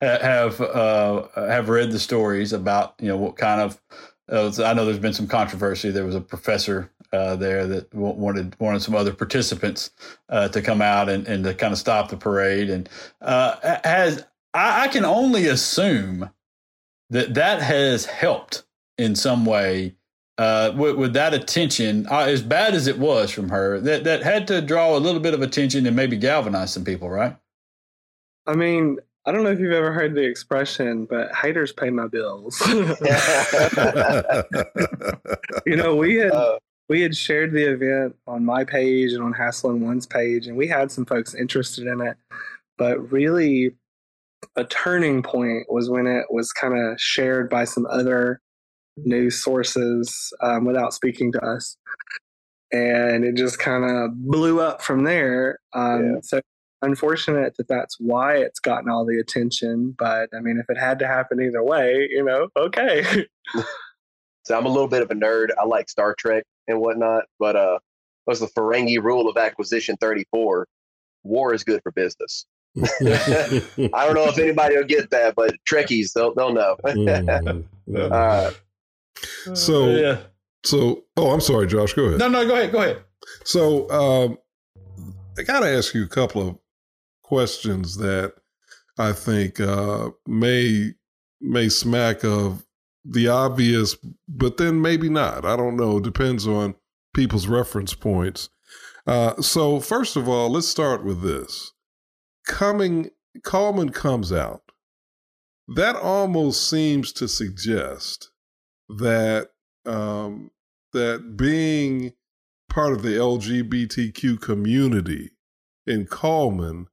have 0.00 0.60
uh, 0.60 1.28
have 1.34 1.68
read 1.68 1.92
the 1.92 1.98
stories 1.98 2.52
about 2.52 2.94
you 3.00 3.08
know 3.08 3.16
what 3.16 3.36
kind 3.36 3.60
of. 3.60 3.80
Uh, 4.28 4.52
I 4.64 4.74
know 4.74 4.84
there's 4.84 4.98
been 4.98 5.12
some 5.12 5.26
controversy. 5.26 5.90
There 5.90 6.04
was 6.04 6.14
a 6.14 6.20
professor 6.20 6.90
uh, 7.12 7.36
there 7.36 7.66
that 7.66 7.92
wa- 7.94 8.12
wanted 8.12 8.54
wanted 8.60 8.82
some 8.82 8.94
other 8.94 9.12
participants 9.12 9.90
uh, 10.28 10.48
to 10.48 10.60
come 10.60 10.82
out 10.82 11.08
and, 11.08 11.26
and 11.26 11.44
to 11.44 11.54
kind 11.54 11.72
of 11.72 11.78
stop 11.78 12.10
the 12.10 12.16
parade. 12.16 12.70
And 12.70 12.88
uh, 13.20 13.78
has 13.84 14.24
I, 14.54 14.84
I 14.84 14.88
can 14.88 15.04
only 15.04 15.46
assume 15.46 16.30
that 17.10 17.34
that 17.34 17.62
has 17.62 18.04
helped 18.04 18.64
in 18.98 19.14
some 19.14 19.44
way 19.44 19.94
uh, 20.36 20.72
with, 20.76 20.96
with 20.96 21.12
that 21.14 21.34
attention, 21.34 22.06
uh, 22.08 22.20
as 22.20 22.42
bad 22.42 22.74
as 22.74 22.86
it 22.86 22.98
was 22.98 23.30
from 23.30 23.48
her, 23.48 23.80
that 23.80 24.04
that 24.04 24.22
had 24.22 24.46
to 24.48 24.60
draw 24.60 24.96
a 24.96 25.00
little 25.00 25.20
bit 25.20 25.34
of 25.34 25.42
attention 25.42 25.86
and 25.86 25.96
maybe 25.96 26.16
galvanize 26.16 26.72
some 26.72 26.84
people, 26.84 27.08
right? 27.08 27.36
I 28.46 28.54
mean, 28.54 28.98
I 29.28 29.32
don't 29.32 29.42
know 29.44 29.50
if 29.50 29.60
you've 29.60 29.72
ever 29.72 29.92
heard 29.92 30.14
the 30.14 30.22
expression, 30.22 31.04
but 31.04 31.34
haters 31.34 31.70
pay 31.70 31.90
my 31.90 32.06
bills. 32.06 32.58
you 35.66 35.76
know, 35.76 35.94
we 35.94 36.14
had 36.14 36.32
Uh, 36.32 36.58
we 36.88 37.02
had 37.02 37.14
shared 37.14 37.52
the 37.52 37.64
event 37.64 38.16
on 38.26 38.42
my 38.42 38.64
page 38.64 39.12
and 39.12 39.22
on 39.22 39.34
Hassel 39.34 39.68
and 39.68 39.82
One's 39.82 40.06
page, 40.06 40.46
and 40.46 40.56
we 40.56 40.66
had 40.66 40.90
some 40.90 41.04
folks 41.04 41.34
interested 41.34 41.86
in 41.86 42.00
it. 42.00 42.16
But 42.78 43.12
really, 43.12 43.72
a 44.56 44.64
turning 44.64 45.22
point 45.22 45.70
was 45.70 45.90
when 45.90 46.06
it 46.06 46.24
was 46.30 46.50
kind 46.52 46.78
of 46.78 46.98
shared 46.98 47.50
by 47.50 47.64
some 47.64 47.84
other 47.84 48.40
news 48.96 49.44
sources 49.44 50.32
um, 50.40 50.64
without 50.64 50.94
speaking 50.94 51.32
to 51.32 51.44
us. 51.44 51.76
And 52.72 53.26
it 53.26 53.36
just 53.36 53.58
kind 53.58 53.84
of 53.84 54.14
blew 54.14 54.60
up 54.60 54.80
from 54.80 55.04
there. 55.04 55.58
Um, 55.74 56.14
Yeah. 56.14 56.20
So, 56.22 56.40
unfortunate 56.82 57.54
that 57.58 57.68
that's 57.68 57.96
why 57.98 58.36
it's 58.36 58.60
gotten 58.60 58.88
all 58.90 59.04
the 59.04 59.18
attention. 59.18 59.94
But 59.98 60.30
I 60.36 60.40
mean, 60.40 60.58
if 60.58 60.66
it 60.68 60.78
had 60.80 60.98
to 61.00 61.06
happen 61.06 61.40
either 61.40 61.62
way, 61.62 62.08
you 62.10 62.24
know, 62.24 62.48
okay. 62.56 63.04
so 64.44 64.56
I'm 64.56 64.66
a 64.66 64.68
little 64.70 64.88
bit 64.88 65.02
of 65.02 65.10
a 65.10 65.14
nerd. 65.14 65.48
I 65.60 65.64
like 65.64 65.88
Star 65.88 66.14
Trek 66.18 66.44
and 66.66 66.80
whatnot, 66.80 67.24
but 67.38 67.56
uh, 67.56 67.78
what's 68.24 68.40
the 68.40 68.46
Ferengi 68.48 69.02
rule 69.02 69.28
of 69.28 69.36
acquisition 69.36 69.96
34? 70.00 70.66
War 71.24 71.52
is 71.54 71.64
good 71.64 71.80
for 71.82 71.92
business. 71.92 72.46
I 72.78 72.84
don't 73.80 74.14
know 74.14 74.28
if 74.28 74.38
anybody 74.38 74.76
will 74.76 74.84
get 74.84 75.10
that, 75.10 75.34
but 75.34 75.54
Trekkies 75.70 76.12
they'll 76.14 76.34
they'll 76.34 76.52
know. 76.52 76.76
Mhm. 76.86 78.12
Uh, 78.12 78.50
So- 79.54 79.88
yeah, 79.90 80.18
so, 80.64 81.04
oh, 81.16 81.30
I'm 81.30 81.40
sorry, 81.40 81.66
Josh. 81.66 81.94
Go 81.94 82.04
ahead. 82.04 82.18
no, 82.18 82.28
no, 82.28 82.46
go 82.46 82.54
ahead, 82.54 82.70
go 82.72 82.78
ahead. 82.82 83.02
So, 83.44 83.88
um, 83.90 84.38
I 85.38 85.42
got 85.42 85.60
to 85.60 85.68
ask 85.68 85.94
you 85.94 86.04
a 86.04 86.08
couple 86.08 86.46
of 86.46 86.58
questions 87.28 87.98
that 87.98 88.32
I 88.98 89.12
think 89.12 89.60
uh, 89.60 90.10
may 90.26 90.92
may 91.40 91.68
smack 91.68 92.24
of 92.24 92.64
the 93.04 93.28
obvious, 93.28 93.96
but 94.26 94.56
then 94.56 94.80
maybe 94.80 95.08
not. 95.10 95.44
I 95.44 95.54
don't 95.56 95.76
know. 95.76 96.00
Depends 96.00 96.46
on 96.46 96.74
people's 97.14 97.46
reference 97.46 97.94
points. 97.94 98.48
Uh, 99.06 99.40
so, 99.40 99.78
first 99.78 100.16
of 100.16 100.28
all, 100.28 100.50
let's 100.50 100.68
start 100.68 101.04
with 101.04 101.22
this. 101.22 101.72
Coming, 102.46 103.10
Cullman 103.44 103.90
comes 103.90 104.32
out. 104.32 104.62
That 105.68 105.96
almost 105.96 106.68
seems 106.68 107.12
to 107.14 107.28
suggest 107.28 108.30
that 108.88 109.50
um, 109.84 110.50
that 110.94 111.36
being 111.36 112.14
part 112.70 112.92
of 112.92 113.02
the 113.02 113.10
LGBTQ 113.10 114.40
community 114.40 115.30
in 115.86 116.06
Cullman 116.06 116.88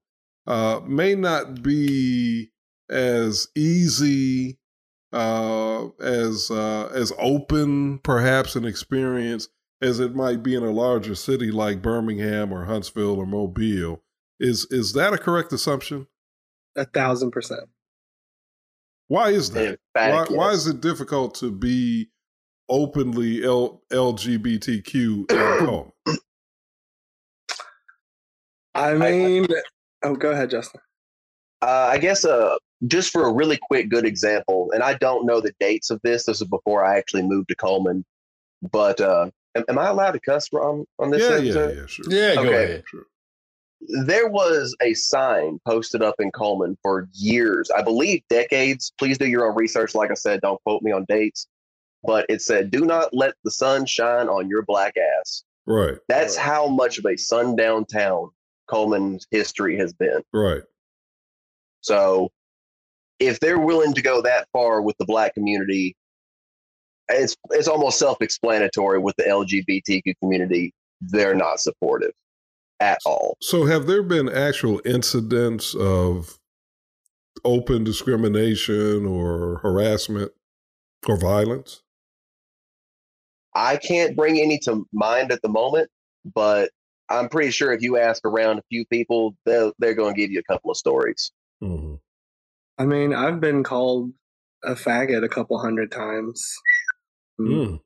uh, 0.48 0.82
may 0.86 1.16
not 1.16 1.62
be 1.62 2.52
as 2.90 3.48
easy 3.56 4.60
uh, 5.12 5.88
as 6.02 6.52
uh, 6.52 6.90
as 6.94 7.12
open, 7.18 8.00
perhaps, 8.00 8.56
an 8.56 8.66
experience 8.66 9.48
as 9.82 10.00
it 10.00 10.16
might 10.16 10.44
be 10.44 10.56
in 10.56 10.64
a 10.64 10.72
larger 10.72 11.16
city 11.16 11.52
like 11.52 11.82
Birmingham 11.82 12.52
or 12.52 12.66
Huntsville 12.66 13.18
or 13.18 13.26
Mobile. 13.26 14.02
Is 14.40 14.68
is 14.70 14.94
that 14.94 15.14
a 15.14 15.18
correct 15.18 15.54
assumption? 15.54 16.08
a 16.76 16.86
thousand 16.86 17.32
percent. 17.32 17.62
Why 19.08 19.30
is 19.30 19.52
that? 19.52 19.80
Why, 19.94 20.10
emphatic, 20.10 20.38
why 20.38 20.52
yes. 20.52 20.60
is 20.60 20.68
it 20.68 20.82
difficult 20.82 21.36
to 21.36 21.52
be 21.52 22.10
openly 22.70 23.44
L- 23.44 23.82
LGBTQ 23.92 25.32
in 25.32 25.38
Cullman? 25.60 25.92
I 28.74 28.94
mean, 28.96 29.48
oh, 30.06 30.16
go 30.16 30.32
ahead, 30.32 30.50
Justin. 30.50 30.82
Uh, 31.62 31.90
I 31.92 31.98
guess 31.98 32.26
uh, 32.26 32.56
just 32.88 33.12
for 33.12 33.28
a 33.28 33.34
really 33.34 33.58
quick 33.62 33.90
good 33.90 34.06
example, 34.06 34.72
and 34.74 34.84
I 34.84 34.94
don't 34.96 35.26
know 35.26 35.42
the 35.42 35.54
dates 35.60 35.90
of 35.90 36.00
this. 36.04 36.26
This 36.26 36.42
is 36.42 36.48
before 36.48 36.86
I 36.86 36.98
actually 36.98 37.24
moved 37.24 37.48
to 37.50 37.56
Cullman. 37.56 38.06
But 38.72 39.00
uh, 39.02 39.30
am, 39.56 39.64
am 39.70 39.78
I 39.80 39.88
allowed 39.90 40.12
to 40.12 40.20
cuss 40.20 40.48
on 40.54 40.86
on 41.00 41.12
this? 41.12 41.22
Yeah, 41.22 41.38
yeah, 41.38 41.54
episode? 41.60 41.78
yeah, 41.78 41.86
sure. 41.88 42.06
Yeah, 42.10 42.36
go 42.36 42.42
Okay. 42.42 42.64
ahead. 42.64 42.84
There 44.06 44.28
was 44.30 44.76
a 44.82 44.94
sign 44.96 45.60
posted 45.68 46.02
up 46.02 46.16
in 46.20 46.32
Cullman 46.32 46.78
for 46.82 47.08
years, 47.14 47.70
I 47.70 47.82
believe 47.84 48.24
decades. 48.30 48.92
Please 48.98 49.18
do 49.18 49.28
your 49.28 49.48
own 49.48 49.56
research. 49.56 49.94
Like 49.94 50.10
I 50.10 50.16
said, 50.16 50.42
don't 50.42 50.62
quote 50.64 50.82
me 50.82 50.92
on 50.92 51.06
dates. 51.08 51.48
But 52.04 52.26
it 52.30 52.42
said, 52.42 52.70
"Do 52.72 52.86
not 52.86 53.14
let 53.14 53.34
the 53.44 53.52
sun 53.52 53.86
shine 53.86 54.28
on 54.28 54.48
your 54.50 54.62
black 54.64 54.96
ass." 55.20 55.44
Right, 55.68 55.98
That's 56.08 56.36
how 56.36 56.68
much 56.68 57.00
of 57.00 57.06
a 57.08 57.18
sundown 57.18 57.86
town 57.86 58.30
Cullman's 58.68 59.28
history 59.32 59.78
has 59.78 59.94
been. 59.94 60.22
right. 60.34 60.64
So 61.82 62.30
if 63.20 63.40
they're 63.40 63.60
willing 63.60 63.94
to 63.94 64.02
go 64.02 64.22
that 64.22 64.48
far 64.52 64.82
with 64.82 64.98
the 64.98 65.06
black 65.06 65.34
community, 65.34 65.96
it's 67.10 67.36
it's 67.52 67.68
almost 67.68 68.00
self-explanatory 68.00 69.00
with 69.00 69.16
the 69.18 69.24
LGBTQ 69.24 70.16
community. 70.22 70.74
They're 71.02 71.36
not 71.36 71.60
supportive 71.60 72.12
at 72.80 73.00
all. 73.06 73.38
So, 73.42 73.66
have 73.66 73.88
there 73.88 74.04
been 74.04 74.30
actual 74.30 74.82
incidents 74.86 75.76
of 75.76 76.40
open 77.44 77.84
discrimination 77.84 79.06
or 79.06 79.60
harassment 79.60 80.32
or 81.08 81.18
violence? 81.18 81.82
I 83.54 83.78
can't 83.78 84.16
bring 84.16 84.40
any 84.40 84.60
to 84.60 84.86
mind 84.92 85.32
at 85.32 85.42
the 85.42 85.50
moment, 85.50 85.90
but 86.34 86.72
I'm 87.10 87.30
pretty 87.30 87.52
sure 87.52 87.72
if 87.72 87.82
you 87.82 87.98
ask 87.98 88.26
around 88.26 88.60
a 88.60 88.64
few 88.70 88.86
people, 88.88 89.36
they'll, 89.46 89.74
they're 89.80 89.94
going 89.94 90.16
to 90.16 90.20
give 90.20 90.32
you 90.32 90.40
a 90.40 90.44
couple 90.44 90.72
of 90.72 90.78
stories. 90.78 91.32
Mhm. 91.62 92.00
I 92.78 92.86
mean, 92.86 93.14
I've 93.14 93.40
been 93.40 93.64
called 93.64 94.12
a 94.64 94.74
faggot 94.74 95.24
a 95.24 95.30
couple 95.30 95.58
hundred 95.60 95.92
times. 95.92 96.54
Mm. 97.40 97.80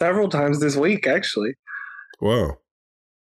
Several 0.00 0.28
times 0.28 0.60
this 0.60 0.76
week, 0.76 1.06
actually. 1.06 1.54
Wow. 2.20 2.58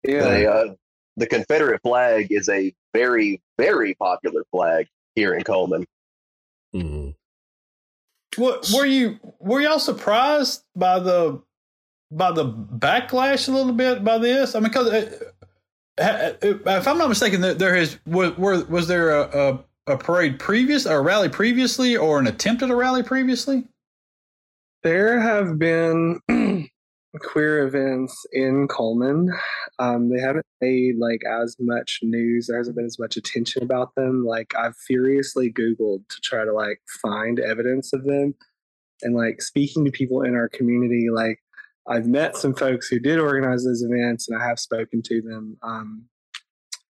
Yeah. 0.02 0.22
The, 0.22 0.50
uh, 0.52 0.74
the 1.16 1.26
Confederate 1.26 1.82
flag 1.82 2.28
is 2.30 2.48
a 2.48 2.74
very, 2.94 3.42
very 3.58 3.94
popular 3.94 4.44
flag 4.50 4.86
here 5.14 5.34
in 5.34 5.44
Cullman. 5.44 5.86
Mhm. 6.74 7.14
What, 8.36 8.70
were 8.74 8.86
you 8.86 9.20
were 9.40 9.60
y'all 9.60 9.78
surprised 9.78 10.62
by 10.74 10.98
the 10.98 11.42
by 12.16 12.32
the 12.32 12.44
backlash 12.44 13.48
a 13.48 13.52
little 13.52 13.72
bit 13.72 14.04
by 14.04 14.18
this? 14.18 14.54
I 14.54 14.60
mean, 14.60 14.70
because 14.70 15.22
if 15.98 16.88
I'm 16.88 16.98
not 16.98 17.08
mistaken, 17.08 17.40
there, 17.40 17.74
has 17.74 17.98
was, 18.06 18.36
was 18.36 18.88
there 18.88 19.10
a, 19.10 19.52
a 19.52 19.64
a 19.86 19.96
parade 19.96 20.38
previous, 20.38 20.86
or 20.86 20.98
a 20.98 21.02
rally 21.02 21.28
previously, 21.28 21.96
or 21.96 22.18
an 22.18 22.26
attempt 22.26 22.62
at 22.62 22.70
a 22.70 22.76
rally 22.76 23.02
previously? 23.02 23.64
There 24.82 25.20
have 25.20 25.58
been 25.58 26.20
queer 27.20 27.66
events 27.66 28.26
in 28.32 28.68
Cullman. 28.68 29.30
Um, 29.78 30.10
they 30.10 30.20
haven't 30.20 30.46
made 30.60 30.96
like 30.98 31.20
as 31.28 31.56
much 31.58 32.00
news. 32.02 32.46
There 32.46 32.58
hasn't 32.58 32.76
been 32.76 32.86
as 32.86 32.98
much 32.98 33.16
attention 33.16 33.62
about 33.62 33.94
them. 33.96 34.24
Like 34.24 34.54
I've 34.56 34.76
furiously 34.76 35.52
Googled 35.52 36.08
to 36.08 36.20
try 36.22 36.44
to 36.44 36.52
like 36.52 36.80
find 37.02 37.40
evidence 37.40 37.92
of 37.92 38.04
them, 38.04 38.34
and 39.02 39.16
like 39.16 39.42
speaking 39.42 39.84
to 39.84 39.90
people 39.90 40.22
in 40.22 40.34
our 40.34 40.48
community. 40.48 41.08
Like 41.12 41.41
I've 41.86 42.06
met 42.06 42.36
some 42.36 42.54
folks 42.54 42.88
who 42.88 42.98
did 42.98 43.18
organize 43.18 43.64
those 43.64 43.82
events, 43.82 44.28
and 44.28 44.40
I 44.40 44.46
have 44.46 44.58
spoken 44.58 45.02
to 45.02 45.22
them. 45.22 45.56
Um, 45.62 46.04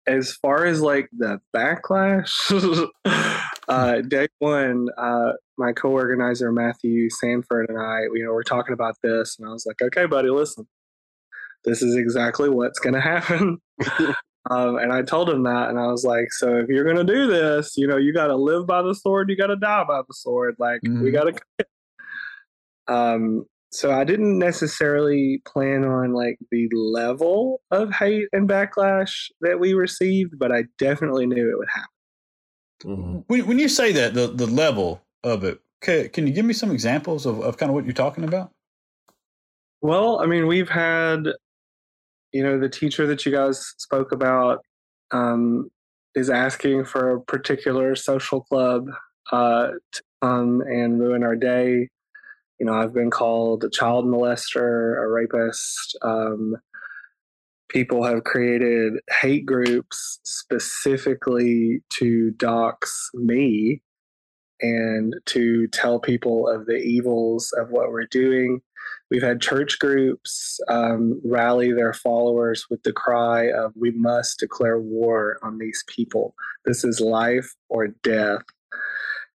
as 0.06 0.32
far 0.34 0.66
as 0.66 0.80
like 0.80 1.08
the 1.16 1.40
backlash, 1.56 2.88
uh, 3.68 4.00
day 4.02 4.28
one, 4.38 4.88
uh, 4.98 5.32
my 5.56 5.72
co-organizer 5.72 6.50
Matthew 6.52 7.08
Sanford 7.08 7.68
and 7.68 7.78
I, 7.78 8.00
you 8.12 8.24
know, 8.24 8.32
we're 8.32 8.42
talking 8.42 8.72
about 8.72 8.96
this, 9.02 9.36
and 9.38 9.48
I 9.48 9.52
was 9.52 9.64
like, 9.66 9.80
"Okay, 9.80 10.06
buddy, 10.06 10.28
listen, 10.28 10.66
this 11.64 11.82
is 11.82 11.96
exactly 11.96 12.48
what's 12.48 12.78
going 12.78 12.94
to 12.94 13.00
happen." 13.00 13.58
um, 14.50 14.76
and 14.76 14.92
I 14.92 15.02
told 15.02 15.30
him 15.30 15.44
that, 15.44 15.70
and 15.70 15.78
I 15.78 15.86
was 15.86 16.04
like, 16.04 16.32
"So 16.32 16.56
if 16.56 16.68
you're 16.68 16.84
going 16.84 17.06
to 17.06 17.12
do 17.12 17.28
this, 17.28 17.76
you 17.76 17.86
know, 17.86 17.96
you 17.96 18.12
got 18.12 18.26
to 18.26 18.36
live 18.36 18.66
by 18.66 18.82
the 18.82 18.94
sword, 18.94 19.30
you 19.30 19.36
got 19.36 19.46
to 19.46 19.56
die 19.56 19.84
by 19.84 20.00
the 20.00 20.14
sword. 20.14 20.56
Like 20.58 20.80
mm-hmm. 20.82 21.02
we 21.02 21.10
got 21.12 21.24
to." 21.24 21.66
Um, 22.88 23.46
so 23.72 23.90
I 23.90 24.04
didn't 24.04 24.38
necessarily 24.38 25.40
plan 25.46 25.84
on 25.84 26.12
like 26.12 26.38
the 26.50 26.68
level 26.74 27.62
of 27.70 27.90
hate 27.90 28.28
and 28.32 28.46
backlash 28.46 29.30
that 29.40 29.58
we 29.58 29.72
received, 29.72 30.38
but 30.38 30.52
I 30.52 30.64
definitely 30.78 31.26
knew 31.26 31.50
it 31.50 31.58
would 31.58 31.68
happen. 31.72 31.88
Mm-hmm. 32.84 33.18
When, 33.28 33.46
when 33.46 33.58
you 33.58 33.68
say 33.68 33.92
that 33.92 34.12
the 34.12 34.26
the 34.26 34.46
level 34.46 35.02
of 35.24 35.42
it, 35.44 35.60
can, 35.80 36.08
can 36.10 36.26
you 36.26 36.32
give 36.32 36.44
me 36.44 36.52
some 36.52 36.70
examples 36.70 37.24
of, 37.24 37.40
of 37.40 37.56
kind 37.56 37.70
of 37.70 37.74
what 37.74 37.84
you're 37.84 37.94
talking 37.94 38.24
about? 38.24 38.50
Well, 39.80 40.20
I 40.20 40.26
mean, 40.26 40.46
we've 40.46 40.68
had, 40.68 41.24
you 42.32 42.42
know, 42.42 42.58
the 42.58 42.68
teacher 42.68 43.06
that 43.06 43.24
you 43.24 43.32
guys 43.32 43.74
spoke 43.78 44.12
about 44.12 44.60
um, 45.12 45.70
is 46.14 46.28
asking 46.28 46.84
for 46.84 47.10
a 47.10 47.20
particular 47.22 47.96
social 47.96 48.42
club 48.42 48.86
uh, 49.32 49.68
to 49.92 50.02
come 50.20 50.60
and 50.60 51.00
ruin 51.00 51.22
our 51.22 51.36
day 51.36 51.88
you 52.62 52.66
know, 52.66 52.74
I've 52.74 52.94
been 52.94 53.10
called 53.10 53.64
a 53.64 53.70
child 53.70 54.04
molester, 54.04 54.96
a 54.96 55.08
rapist. 55.08 55.98
Um, 56.00 56.54
people 57.68 58.04
have 58.04 58.22
created 58.22 59.00
hate 59.20 59.44
groups 59.44 60.20
specifically 60.22 61.82
to 61.94 62.30
dox 62.36 63.10
me 63.14 63.82
and 64.60 65.12
to 65.26 65.66
tell 65.72 65.98
people 65.98 66.46
of 66.48 66.66
the 66.66 66.76
evils 66.76 67.52
of 67.58 67.70
what 67.70 67.90
we're 67.90 68.06
doing. 68.06 68.60
We've 69.10 69.24
had 69.24 69.40
church 69.40 69.80
groups 69.80 70.60
um, 70.68 71.20
rally 71.24 71.72
their 71.72 71.94
followers 71.94 72.66
with 72.70 72.84
the 72.84 72.92
cry 72.92 73.50
of, 73.50 73.72
We 73.74 73.90
must 73.90 74.38
declare 74.38 74.80
war 74.80 75.38
on 75.42 75.58
these 75.58 75.82
people. 75.88 76.36
This 76.64 76.84
is 76.84 77.00
life 77.00 77.56
or 77.68 77.88
death. 77.88 78.42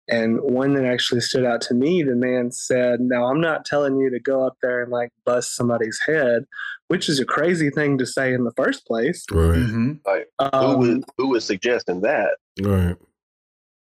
And 0.08 0.40
one 0.40 0.72
that 0.74 0.86
actually 0.86 1.20
stood 1.20 1.44
out 1.44 1.60
to 1.62 1.74
me, 1.74 2.02
the 2.02 2.14
man 2.14 2.50
said, 2.50 3.00
Now, 3.00 3.26
I'm 3.26 3.40
not 3.40 3.66
telling 3.66 3.98
you 3.98 4.10
to 4.10 4.18
go 4.18 4.46
up 4.46 4.54
there 4.62 4.82
and 4.82 4.90
like 4.90 5.10
bust 5.26 5.54
somebody's 5.54 6.00
head, 6.06 6.44
which 6.88 7.08
is 7.08 7.20
a 7.20 7.26
crazy 7.26 7.68
thing 7.68 7.98
to 7.98 8.06
say 8.06 8.32
in 8.32 8.44
the 8.44 8.52
first 8.56 8.86
place. 8.86 9.24
Right. 9.30 9.58
Mm-hmm. 9.58 9.92
Like, 10.06 10.28
um, 10.38 10.70
who, 10.70 10.78
was, 10.78 11.04
who 11.18 11.28
was 11.28 11.44
suggesting 11.44 12.00
that? 12.00 12.38
Right. 12.60 12.96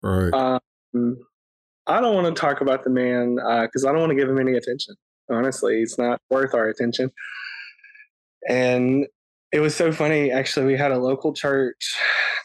Right. 0.01 0.34
Um, 0.94 1.17
I 1.88 2.01
don't 2.01 2.15
want 2.15 2.36
to 2.36 2.39
talk 2.39 2.62
about 2.62 2.84
the 2.84 2.89
man 2.89 3.36
because 3.36 3.86
uh, 3.86 3.89
I 3.89 3.91
don't 3.91 4.01
want 4.01 4.10
to 4.12 4.15
give 4.15 4.29
him 4.29 4.39
any 4.39 4.53
attention. 4.53 4.96
Honestly, 5.29 5.82
it's 5.82 5.98
not 5.98 6.20
worth 6.29 6.55
our 6.55 6.67
attention. 6.67 7.12
And 8.48 9.05
it 9.51 9.60
was 9.60 9.75
so 9.75 9.91
funny. 9.91 10.32
Actually, 10.32 10.65
we 10.65 10.77
had 10.77 10.91
a 10.91 10.98
local 10.98 11.34
church 11.34 11.96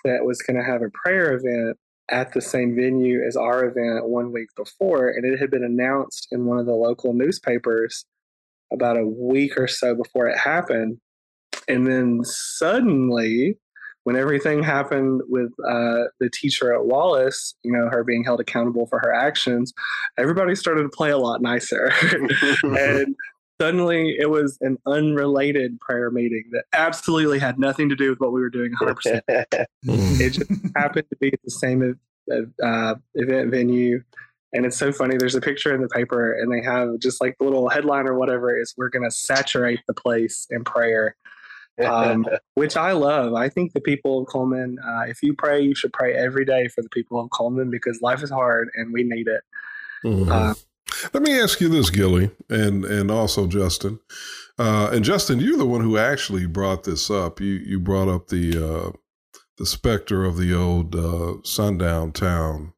that 0.04 0.24
was 0.24 0.42
going 0.42 0.56
to 0.58 0.64
have 0.64 0.82
a 0.82 0.90
prayer 0.90 1.32
event 1.34 1.78
at 2.10 2.32
the 2.32 2.40
same 2.40 2.74
venue 2.74 3.24
as 3.24 3.36
our 3.36 3.64
event 3.64 4.08
one 4.08 4.32
week 4.32 4.48
before, 4.56 5.08
and 5.08 5.24
it 5.24 5.38
had 5.38 5.50
been 5.50 5.64
announced 5.64 6.28
in 6.32 6.46
one 6.46 6.58
of 6.58 6.66
the 6.66 6.74
local 6.74 7.12
newspapers 7.12 8.04
about 8.72 8.96
a 8.96 9.06
week 9.06 9.58
or 9.58 9.68
so 9.68 9.94
before 9.94 10.28
it 10.28 10.38
happened. 10.38 10.98
And 11.68 11.86
then 11.86 12.20
suddenly, 12.24 13.58
when 14.04 14.16
everything 14.16 14.62
happened 14.62 15.20
with 15.28 15.52
uh, 15.68 16.08
the 16.18 16.30
teacher 16.32 16.74
at 16.74 16.86
Wallace, 16.86 17.54
you 17.62 17.72
know, 17.72 17.88
her 17.90 18.02
being 18.02 18.24
held 18.24 18.40
accountable 18.40 18.86
for 18.86 18.98
her 19.00 19.12
actions, 19.12 19.72
everybody 20.18 20.54
started 20.54 20.82
to 20.82 20.88
play 20.88 21.10
a 21.10 21.18
lot 21.18 21.42
nicer. 21.42 21.92
and 22.62 23.14
suddenly 23.60 24.16
it 24.18 24.30
was 24.30 24.56
an 24.62 24.78
unrelated 24.86 25.78
prayer 25.80 26.10
meeting 26.10 26.44
that 26.52 26.64
absolutely 26.72 27.38
had 27.38 27.58
nothing 27.58 27.90
to 27.90 27.96
do 27.96 28.10
with 28.10 28.18
what 28.18 28.32
we 28.32 28.40
were 28.40 28.48
doing 28.48 28.72
100%. 28.80 29.20
it 29.82 30.30
just 30.30 30.50
happened 30.76 31.06
to 31.10 31.16
be 31.16 31.28
at 31.28 31.40
the 31.44 31.50
same 31.50 31.98
uh, 32.62 32.94
event 33.14 33.50
venue. 33.50 34.02
And 34.52 34.64
it's 34.64 34.78
so 34.78 34.92
funny. 34.92 35.16
There's 35.16 35.34
a 35.34 35.40
picture 35.40 35.74
in 35.74 35.80
the 35.80 35.88
paper, 35.88 36.32
and 36.32 36.50
they 36.50 36.62
have 36.64 36.98
just 36.98 37.20
like 37.20 37.36
the 37.38 37.44
little 37.44 37.68
headline 37.68 38.08
or 38.08 38.18
whatever 38.18 38.58
is 38.58 38.74
we're 38.76 38.88
going 38.88 39.08
to 39.08 39.10
saturate 39.10 39.78
the 39.86 39.94
place 39.94 40.46
in 40.50 40.64
prayer, 40.64 41.14
um, 41.84 42.26
which 42.54 42.76
I 42.76 42.92
love. 42.92 43.34
I 43.34 43.48
think 43.48 43.74
the 43.74 43.80
people 43.80 44.22
of 44.22 44.26
Cullman, 44.26 44.78
uh, 44.84 45.02
if 45.02 45.22
you 45.22 45.34
pray, 45.34 45.60
you 45.60 45.76
should 45.76 45.92
pray 45.92 46.14
every 46.14 46.44
day 46.44 46.66
for 46.66 46.82
the 46.82 46.88
people 46.88 47.20
of 47.20 47.30
Cullman 47.30 47.70
because 47.70 48.00
life 48.02 48.24
is 48.24 48.30
hard 48.30 48.70
and 48.74 48.92
we 48.92 49.04
need 49.04 49.28
it. 49.28 49.42
Mm-hmm. 50.04 50.32
Uh, 50.32 50.54
let 51.12 51.22
me 51.22 51.40
ask 51.40 51.60
you 51.60 51.68
this, 51.68 51.90
Gilly, 51.90 52.30
and 52.48 52.84
and 52.84 53.10
also 53.10 53.46
Justin. 53.46 54.00
Uh, 54.58 54.90
and 54.92 55.04
Justin, 55.04 55.40
you're 55.40 55.56
the 55.56 55.66
one 55.66 55.80
who 55.80 55.96
actually 55.96 56.46
brought 56.46 56.84
this 56.84 57.10
up. 57.10 57.40
You 57.40 57.54
you 57.54 57.80
brought 57.80 58.08
up 58.08 58.28
the 58.28 58.56
uh, 58.56 58.90
the 59.56 59.66
specter 59.66 60.24
of 60.24 60.36
the 60.36 60.54
old 60.54 60.94
uh, 60.94 61.36
sundown 61.44 62.12
town, 62.12 62.72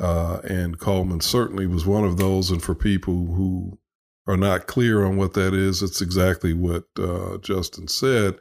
uh, 0.00 0.38
and 0.44 0.78
Cullman 0.78 1.20
certainly 1.20 1.66
was 1.66 1.86
one 1.86 2.04
of 2.04 2.16
those. 2.16 2.50
And 2.50 2.62
for 2.62 2.74
people 2.74 3.26
who 3.26 3.78
are 4.26 4.36
not 4.36 4.66
clear 4.66 5.04
on 5.04 5.16
what 5.16 5.34
that 5.34 5.54
is, 5.54 5.82
it's 5.82 6.00
exactly 6.00 6.52
what 6.52 6.84
uh, 6.98 7.38
Justin 7.38 7.88
said. 7.88 8.38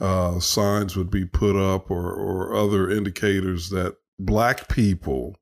Uh, 0.00 0.40
signs 0.40 0.96
would 0.96 1.10
be 1.10 1.26
put 1.26 1.56
up, 1.56 1.90
or 1.90 2.12
or 2.12 2.54
other 2.54 2.90
indicators 2.90 3.68
that 3.70 3.96
black 4.18 4.68
people 4.68 5.36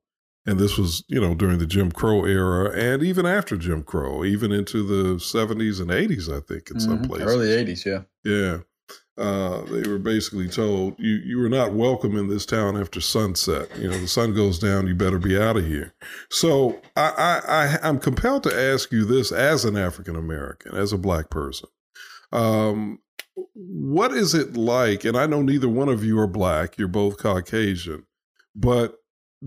and 0.49 0.59
this 0.59 0.77
was 0.77 1.03
you 1.07 1.21
know 1.21 1.35
during 1.35 1.59
the 1.59 1.65
Jim 1.65 1.91
Crow 1.91 2.25
era 2.25 2.71
and 2.71 3.03
even 3.03 3.25
after 3.25 3.55
Jim 3.55 3.83
Crow, 3.83 4.25
even 4.25 4.51
into 4.51 4.83
the 4.83 5.15
70s 5.15 5.79
and 5.79 5.91
80s, 5.91 6.27
I 6.27 6.41
think 6.41 6.71
in 6.71 6.77
mm-hmm. 6.77 6.79
some 6.79 7.01
places, 7.03 7.27
early 7.27 7.47
80s, 7.47 7.85
yeah, 7.85 8.01
yeah. 8.23 8.57
Uh, 9.17 9.65
they 9.65 9.87
were 9.87 9.99
basically 9.99 10.47
told 10.47 10.97
you 10.97 11.15
you 11.25 11.37
were 11.37 11.49
not 11.49 11.73
welcome 11.73 12.17
in 12.17 12.29
this 12.29 12.45
town 12.45 12.79
after 12.79 13.01
sunset. 13.01 13.67
You 13.77 13.89
know, 13.89 13.97
the 13.97 14.07
sun 14.07 14.33
goes 14.33 14.57
down, 14.57 14.87
you 14.87 14.95
better 14.95 15.19
be 15.19 15.37
out 15.37 15.57
of 15.57 15.65
here. 15.65 15.93
So 16.29 16.79
I, 16.95 17.09
I, 17.09 17.41
I 17.47 17.79
I'm 17.83 17.99
compelled 17.99 18.43
to 18.43 18.57
ask 18.57 18.93
you 18.93 19.03
this 19.03 19.33
as 19.33 19.65
an 19.65 19.75
African 19.75 20.15
American, 20.15 20.73
as 20.73 20.93
a 20.93 20.97
black 20.97 21.29
person. 21.29 21.67
Um, 22.31 22.99
what 23.53 24.13
is 24.13 24.33
it 24.33 24.55
like? 24.55 25.03
And 25.03 25.17
I 25.17 25.25
know 25.25 25.41
neither 25.41 25.69
one 25.69 25.89
of 25.89 26.03
you 26.03 26.17
are 26.19 26.27
black; 26.27 26.77
you're 26.77 26.87
both 26.87 27.17
Caucasian. 27.17 28.05
But 28.55 28.98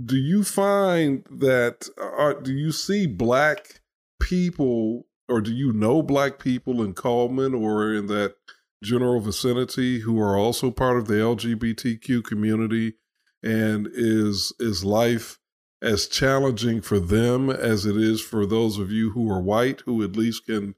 do 0.05 0.17
you 0.17 0.43
find 0.43 1.25
that 1.31 1.89
uh, 2.01 2.35
do 2.41 2.53
you 2.53 2.73
see 2.73 3.07
black 3.07 3.81
people 4.21 5.07
or 5.29 5.41
do 5.41 5.53
you 5.53 5.73
know 5.73 6.03
black 6.03 6.39
people 6.39 6.83
in 6.83 6.95
Cullman 6.95 7.55
or 7.55 7.93
in 7.93 8.07
that 8.07 8.35
general 8.83 9.21
vicinity 9.21 10.01
who 10.01 10.19
are 10.21 10.37
also 10.37 10.71
part 10.71 10.97
of 10.97 11.07
the 11.07 11.15
LGBTQ 11.15 12.25
community? 12.25 12.95
And 13.43 13.89
is 13.93 14.53
is 14.61 14.85
life 14.85 15.41
as 15.83 16.07
challenging 16.07 16.81
for 16.81 17.01
them 17.01 17.51
as 17.51 17.85
it 17.85 17.97
is 17.97 18.21
for 18.21 18.47
those 18.47 18.79
of 18.79 18.93
you 18.93 19.11
who 19.11 19.29
are 19.31 19.41
white 19.41 19.81
who 19.85 20.03
at 20.05 20.17
least 20.17 20.47
can 20.47 20.77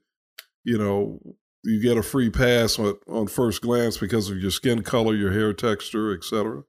you 0.63 0.77
know 0.77 1.19
you 1.63 1.79
get 1.79 1.97
a 1.97 2.03
free 2.03 2.29
pass 2.29 2.79
on, 2.79 2.95
on 3.07 3.27
first 3.27 3.61
glance 3.61 3.97
because 3.99 4.31
of 4.31 4.39
your 4.39 4.49
skin 4.49 4.81
color 4.81 5.13
your 5.13 5.31
hair 5.31 5.53
texture 5.53 6.11
etc 6.11 6.63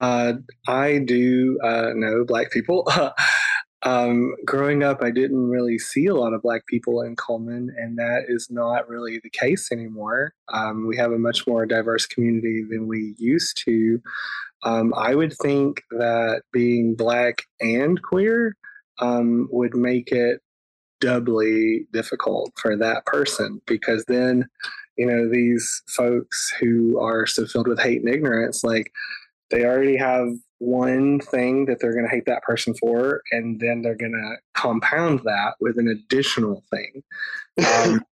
uh, 0.00 0.34
I 0.66 0.98
do 0.98 1.58
uh, 1.62 1.90
know 1.94 2.24
black 2.24 2.50
people. 2.50 2.90
um, 3.82 4.34
growing 4.44 4.82
up, 4.82 5.02
I 5.02 5.10
didn't 5.10 5.48
really 5.48 5.78
see 5.78 6.06
a 6.06 6.14
lot 6.14 6.32
of 6.32 6.42
black 6.42 6.66
people 6.66 7.02
in 7.02 7.16
Cullman, 7.16 7.74
and 7.76 7.98
that 7.98 8.24
is 8.28 8.48
not 8.50 8.88
really 8.88 9.20
the 9.22 9.30
case 9.30 9.70
anymore. 9.70 10.34
Um, 10.52 10.86
we 10.86 10.96
have 10.96 11.12
a 11.12 11.18
much 11.18 11.46
more 11.46 11.66
diverse 11.66 12.06
community 12.06 12.64
than 12.68 12.88
we 12.88 13.14
used 13.18 13.62
to. 13.64 14.00
Um, 14.62 14.92
I 14.96 15.14
would 15.14 15.34
think 15.34 15.82
that 15.90 16.42
being 16.52 16.94
black 16.94 17.42
and 17.60 18.00
queer 18.02 18.56
um, 19.00 19.48
would 19.50 19.74
make 19.74 20.12
it 20.12 20.40
doubly 21.00 21.86
difficult 21.92 22.52
for 22.60 22.76
that 22.76 23.06
person 23.06 23.60
because 23.66 24.04
then, 24.06 24.46
you 24.98 25.06
know, 25.06 25.30
these 25.30 25.82
folks 25.88 26.52
who 26.60 26.98
are 27.00 27.26
so 27.26 27.46
filled 27.46 27.68
with 27.68 27.80
hate 27.80 28.02
and 28.02 28.14
ignorance, 28.14 28.62
like, 28.62 28.92
they 29.50 29.64
already 29.64 29.96
have 29.96 30.28
one 30.58 31.20
thing 31.20 31.64
that 31.66 31.78
they're 31.80 31.94
going 31.94 32.04
to 32.04 32.10
hate 32.10 32.26
that 32.26 32.42
person 32.42 32.74
for, 32.80 33.22
and 33.32 33.60
then 33.60 33.82
they're 33.82 33.96
going 33.96 34.12
to 34.12 34.36
compound 34.60 35.20
that 35.24 35.54
with 35.60 35.78
an 35.78 35.88
additional 35.88 36.62
thing. 36.70 37.02
Um, 37.66 38.04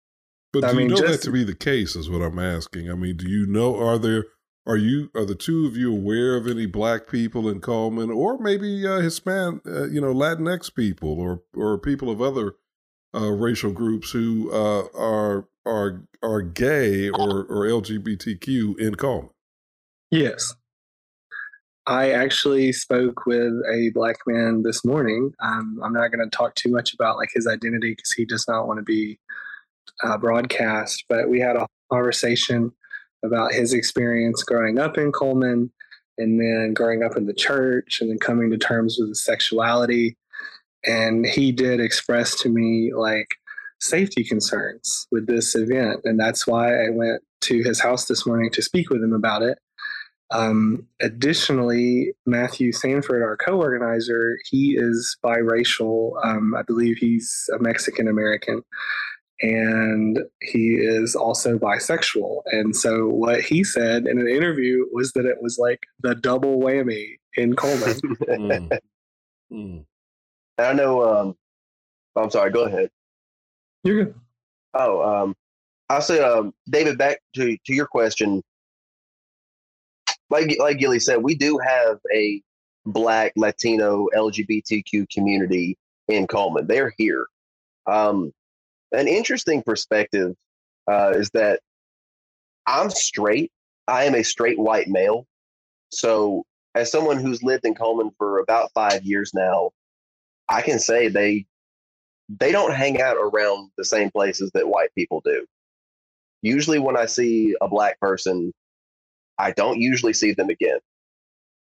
But 0.56 0.64
I 0.64 0.72
do 0.72 0.80
you 0.80 0.88
mean, 0.88 0.96
know 0.96 1.08
that 1.08 1.22
to 1.24 1.32
be 1.32 1.44
the 1.44 1.54
case? 1.54 1.98
Is 1.98 2.10
what 2.10 2.22
I'm 2.22 2.40
asking. 2.40 2.90
I 2.90 2.96
mean, 2.96 3.18
do 3.18 3.28
you 3.28 3.46
know? 3.46 3.76
Are 3.76 3.98
there? 3.98 4.24
Are 4.66 4.78
you? 4.78 5.12
Are 5.14 5.26
the 5.26 5.36
two 5.36 5.66
of 5.66 5.76
you 5.76 5.92
aware 5.92 6.38
of 6.38 6.48
any 6.48 6.66
black 6.66 7.10
people 7.10 7.50
in 7.50 7.60
Cullman, 7.60 8.10
or 8.10 8.38
maybe 8.38 8.88
uh, 8.88 9.02
Hispanic, 9.02 9.68
uh, 9.68 9.88
you 9.88 10.00
know, 10.00 10.14
Latinx 10.14 10.74
people, 10.74 11.20
or 11.20 11.42
or 11.58 11.78
people 11.78 12.10
of 12.10 12.22
other 12.22 12.54
uh, 13.14 13.32
racial 13.32 13.74
groups 13.74 14.12
who 14.12 14.50
uh, 14.50 14.86
are 14.98 15.50
are 15.66 16.08
are 16.24 16.42
gay 16.42 17.10
or 17.10 17.44
or 17.44 17.66
LGBTQ 17.66 18.80
in 18.80 18.96
Cullman? 18.96 19.32
Yes. 20.10 20.56
I 21.88 22.12
actually 22.12 22.72
spoke 22.72 23.26
with 23.28 23.54
a 23.72 23.92
black 23.94 24.18
man 24.26 24.64
this 24.64 24.84
morning. 24.84 25.34
Um, 25.40 25.80
I'm 25.84 25.94
not 25.94 26.12
going 26.12 26.28
to 26.28 26.36
talk 26.36 26.56
too 26.56 26.72
much 26.72 26.94
about 26.94 27.18
like 27.18 27.30
his 27.34 27.46
identity 27.46 27.92
because 27.92 28.12
he 28.12 28.26
does 28.26 28.48
not 28.48 28.68
want 28.68 28.80
to 28.80 28.84
be 28.84 29.20
uh, 30.04 30.18
broadcast. 30.18 31.06
But 31.08 31.30
we 31.30 31.40
had 31.40 31.56
a 31.56 31.68
conversation 31.92 32.72
about 33.24 33.54
his 33.54 33.74
experience 33.74 34.42
growing 34.44 34.80
up 34.80 34.98
in 34.98 35.12
Cullman, 35.12 35.72
and 36.18 36.40
then 36.40 36.74
growing 36.74 37.04
up 37.04 37.18
in 37.18 37.28
the 37.28 37.34
church, 37.34 38.00
and 38.02 38.10
then 38.10 38.18
coming 38.18 38.50
to 38.50 38.58
terms 38.58 38.98
with 39.00 39.10
his 39.10 39.24
sexuality. 39.24 40.18
And 40.86 41.26
he 41.26 41.52
did 41.52 41.80
express 41.80 42.36
to 42.42 42.50
me 42.50 42.94
like 42.96 43.28
safety 43.80 44.24
concerns 44.24 45.08
with 45.12 45.28
this 45.28 45.54
event, 45.54 46.02
and 46.04 46.20
that's 46.20 46.48
why 46.48 46.86
I 46.86 46.90
went 46.90 47.22
to 47.42 47.62
his 47.62 47.80
house 47.80 48.06
this 48.06 48.26
morning 48.26 48.50
to 48.52 48.64
speak 48.64 48.90
with 48.90 49.04
him 49.04 49.14
about 49.14 49.44
it. 49.44 49.60
Um, 50.32 50.88
additionally, 51.02 52.14
Matthew 52.26 52.72
Sanford, 52.72 53.22
our 53.22 53.38
co-organizer, 53.38 54.38
he 54.50 54.76
is 54.78 55.18
biracial. 55.24 56.14
Um, 56.24 56.56
I 56.56 56.64
believe 56.64 56.98
he's 56.98 57.50
a 57.56 57.62
Mexican 57.62 58.08
American, 58.08 58.62
and 59.42 60.20
he 60.42 60.76
is 60.82 61.16
also 61.16 61.58
bisexual. 61.58 62.42
And 62.48 62.76
so, 62.76 63.08
what 63.08 63.42
he 63.42 63.64
said 63.64 64.08
in 64.08 64.20
an 64.20 64.28
interview 64.28 64.86
was 64.92 65.12
that 65.14 65.26
it 65.26 65.38
was 65.42 65.58
like 65.60 65.82
the 66.02 66.16
double 66.16 66.60
whammy 66.60 67.16
in 67.36 67.56
Cullman. 67.56 68.00
Mm. 68.28 68.80
Mm. 69.54 69.86
I 70.58 70.74
know. 70.74 71.04
Um, 71.04 71.36
I'm 72.16 72.32
sorry. 72.32 72.50
Go 72.52 72.64
ahead. 72.66 72.90
You're 73.84 74.06
good. 74.06 74.16
Oh, 74.74 75.02
um, 75.04 75.36
I'll 75.90 76.02
say, 76.02 76.20
um, 76.20 76.54
David, 76.70 76.98
back 76.98 77.20
to 77.36 77.56
to 77.66 77.74
your 77.74 77.86
question. 77.86 78.42
Like 80.36 80.58
like 80.60 80.80
Gilly 80.80 81.00
said, 81.00 81.24
we 81.24 81.34
do 81.36 81.58
have 81.60 81.98
a 82.14 82.42
Black, 82.86 83.32
Latino, 83.38 84.08
LGBTQ 84.14 85.10
community 85.10 85.78
in 86.10 86.28
Cullman. 86.28 86.68
They're 86.68 86.94
here. 86.98 87.26
Um, 87.88 88.34
an 88.92 89.08
interesting 89.08 89.64
perspective 89.64 90.36
uh, 90.92 91.14
is 91.16 91.30
that 91.30 91.62
I'm 92.68 92.90
straight. 92.90 93.50
I 93.88 94.04
am 94.04 94.14
a 94.14 94.24
straight 94.24 94.60
white 94.60 94.90
male. 94.90 95.26
So, 95.92 96.44
as 96.76 96.92
someone 96.92 97.18
who's 97.18 97.42
lived 97.42 97.66
in 97.66 97.74
Cullman 97.74 98.12
for 98.18 98.40
about 98.40 98.72
five 98.74 99.04
years 99.04 99.32
now, 99.34 99.72
I 100.50 100.62
can 100.62 100.80
say 100.80 101.08
they 101.08 101.46
they 102.28 102.52
don't 102.52 102.74
hang 102.74 103.02
out 103.02 103.16
around 103.16 103.72
the 103.78 103.86
same 103.86 104.12
places 104.12 104.52
that 104.54 104.68
white 104.68 104.94
people 104.96 105.22
do. 105.24 105.46
Usually, 106.42 106.80
when 106.80 106.98
I 106.98 107.06
see 107.06 107.56
a 107.62 107.70
black 107.70 108.02
person, 108.02 108.52
I 109.38 109.52
don't 109.52 109.80
usually 109.80 110.14
see 110.14 110.34
them 110.34 110.50
again. 110.50 110.80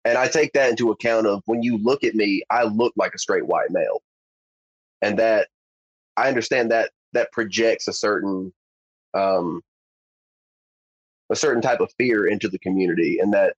And 0.06 0.18
I 0.18 0.28
take 0.28 0.54
that 0.54 0.70
into 0.70 0.92
account 0.92 1.28
of 1.28 1.42
when 1.46 1.64
you 1.64 1.78
look 1.78 2.04
at 2.04 2.16
me, 2.16 2.44
I 2.50 2.64
look 2.64 2.94
like 2.96 3.14
a 3.14 3.20
straight 3.20 3.46
white 3.46 3.72
male. 3.72 4.02
And 5.02 5.20
that 5.20 5.50
I 6.16 6.28
understand 6.28 6.72
that 6.72 6.92
that 7.14 7.32
projects 7.32 7.88
a 7.88 7.94
certain 7.94 8.54
um 9.14 9.62
a 11.30 11.36
certain 11.36 11.62
type 11.62 11.82
of 11.82 11.92
fear 11.98 12.26
into 12.28 12.48
the 12.48 12.60
community 12.60 13.20
and 13.20 13.34
that 13.34 13.56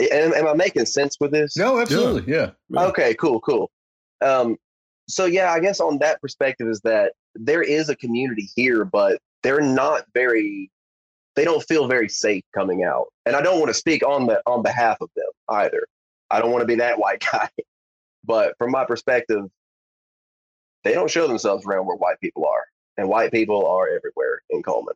am, 0.00 0.32
am 0.34 0.46
I 0.46 0.54
making 0.54 0.86
sense 0.86 1.16
with 1.20 1.30
this? 1.30 1.56
No, 1.56 1.78
absolutely. 1.78 2.32
Yeah. 2.32 2.50
Yeah. 2.68 2.86
Okay, 2.86 3.14
cool, 3.14 3.40
cool. 3.40 3.70
Um, 4.20 4.56
so 5.08 5.26
yeah, 5.26 5.52
I 5.52 5.60
guess 5.60 5.80
on 5.80 5.98
that 5.98 6.20
perspective 6.20 6.68
is 6.68 6.80
that 6.80 7.12
there 7.34 7.62
is 7.62 7.88
a 7.88 7.96
community 7.96 8.48
here, 8.56 8.84
but 8.84 9.18
they're 9.42 9.60
not 9.60 10.04
very. 10.14 10.70
They 11.36 11.44
don't 11.44 11.62
feel 11.62 11.88
very 11.88 12.08
safe 12.08 12.44
coming 12.54 12.84
out, 12.84 13.06
and 13.26 13.34
I 13.34 13.42
don't 13.42 13.58
want 13.58 13.70
to 13.70 13.74
speak 13.74 14.06
on 14.06 14.26
the 14.26 14.40
on 14.46 14.62
behalf 14.62 14.98
of 15.00 15.10
them 15.16 15.30
either. 15.48 15.86
I 16.30 16.40
don't 16.40 16.50
want 16.50 16.62
to 16.62 16.66
be 16.66 16.76
that 16.76 16.98
white 16.98 17.24
guy, 17.32 17.48
but 18.24 18.54
from 18.58 18.70
my 18.70 18.84
perspective, 18.84 19.44
they 20.84 20.92
don't 20.92 21.10
show 21.10 21.26
themselves 21.26 21.66
around 21.66 21.86
where 21.86 21.96
white 21.96 22.20
people 22.20 22.46
are, 22.46 22.64
and 22.96 23.08
white 23.08 23.32
people 23.32 23.66
are 23.66 23.88
everywhere 23.88 24.42
in 24.50 24.62
Cullman. 24.62 24.94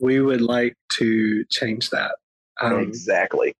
We 0.00 0.20
would 0.20 0.40
like 0.40 0.74
to 0.92 1.44
change 1.50 1.90
that. 1.90 2.12
Um, 2.60 2.78
exactly. 2.80 3.54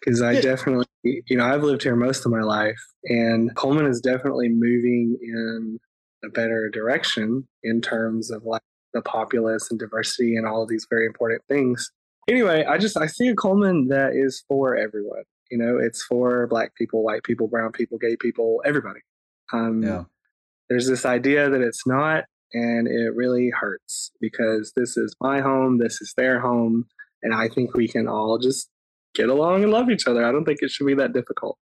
because 0.00 0.20
I 0.20 0.40
definitely, 0.40 0.86
you 1.02 1.36
know, 1.36 1.44
I've 1.44 1.62
lived 1.62 1.82
here 1.82 1.96
most 1.96 2.24
of 2.24 2.32
my 2.32 2.40
life, 2.40 2.80
and 3.04 3.54
Cullman 3.54 3.86
is 3.86 4.00
definitely 4.00 4.48
moving 4.48 5.16
in 5.20 5.78
a 6.24 6.28
better 6.28 6.68
direction 6.70 7.46
in 7.62 7.80
terms 7.80 8.30
of 8.30 8.44
like 8.44 8.62
the 8.94 9.02
populace 9.02 9.68
and 9.70 9.78
diversity 9.78 10.36
and 10.36 10.46
all 10.46 10.62
of 10.62 10.68
these 10.68 10.86
very 10.88 11.06
important 11.06 11.42
things. 11.48 11.90
Anyway, 12.28 12.64
I 12.64 12.78
just 12.78 12.96
I 12.96 13.06
see 13.06 13.28
a 13.28 13.34
Cullman 13.34 13.88
that 13.88 14.12
is 14.14 14.42
for 14.48 14.76
everyone. 14.76 15.22
You 15.50 15.58
know, 15.58 15.78
it's 15.78 16.02
for 16.02 16.46
black 16.48 16.74
people, 16.74 17.04
white 17.04 17.22
people, 17.22 17.46
brown 17.46 17.70
people, 17.72 17.98
gay 17.98 18.16
people, 18.16 18.62
everybody. 18.64 19.00
Um, 19.52 19.82
Yeah. 19.82 20.04
There's 20.68 20.88
this 20.88 21.06
idea 21.06 21.48
that 21.48 21.60
it's 21.60 21.86
not, 21.86 22.24
and 22.52 22.88
it 22.88 23.14
really 23.14 23.50
hurts 23.50 24.10
because 24.20 24.72
this 24.74 24.96
is 24.96 25.14
my 25.20 25.40
home, 25.40 25.78
this 25.78 26.00
is 26.00 26.12
their 26.16 26.40
home, 26.40 26.86
and 27.22 27.32
I 27.32 27.48
think 27.48 27.74
we 27.74 27.86
can 27.86 28.08
all 28.08 28.38
just 28.38 28.68
get 29.14 29.28
along 29.28 29.62
and 29.62 29.70
love 29.70 29.90
each 29.90 30.08
other. 30.08 30.24
I 30.24 30.32
don't 30.32 30.44
think 30.44 30.58
it 30.62 30.70
should 30.70 30.86
be 30.88 30.94
that 30.94 31.12
difficult. 31.12 31.56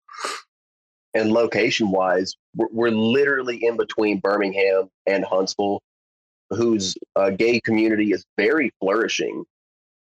and 1.15 1.33
location 1.33 1.91
wise, 1.91 2.35
we're, 2.55 2.69
we're 2.71 2.91
literally 2.91 3.59
in 3.65 3.77
between 3.77 4.21
Birmingham 4.21 4.89
and 5.07 5.25
Huntsville, 5.25 5.81
whose 6.51 6.95
uh, 7.17 7.31
gay 7.31 7.61
community 7.61 8.13
is 8.13 8.25
very 8.37 8.73
flourishing. 8.81 9.45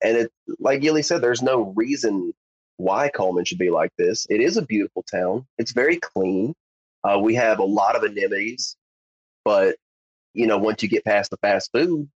And 0.04 0.18
it, 0.18 0.32
like 0.60 0.82
Gilly 0.82 1.02
said, 1.02 1.22
there's 1.22 1.42
no 1.42 1.74
reason 1.76 2.34
why 2.78 3.10
Cullman 3.10 3.46
should 3.46 3.58
be 3.58 3.70
like 3.70 3.92
this. 3.98 4.26
It 4.30 4.40
is 4.40 4.56
a 4.58 4.62
beautiful 4.62 5.04
town. 5.04 5.46
It's 5.58 5.74
very 5.74 5.98
clean. 5.98 6.54
Uh, 7.04 7.20
we 7.22 7.36
have 7.36 7.60
a 7.60 7.66
lot 7.66 7.96
of 7.96 8.04
amenities, 8.04 8.76
but 9.44 9.76
you 10.34 10.48
know, 10.48 10.58
once 10.58 10.84
you 10.84 10.90
get 10.90 11.04
past 11.04 11.32
the 11.32 11.38
fast 11.38 11.72
food, 11.74 12.10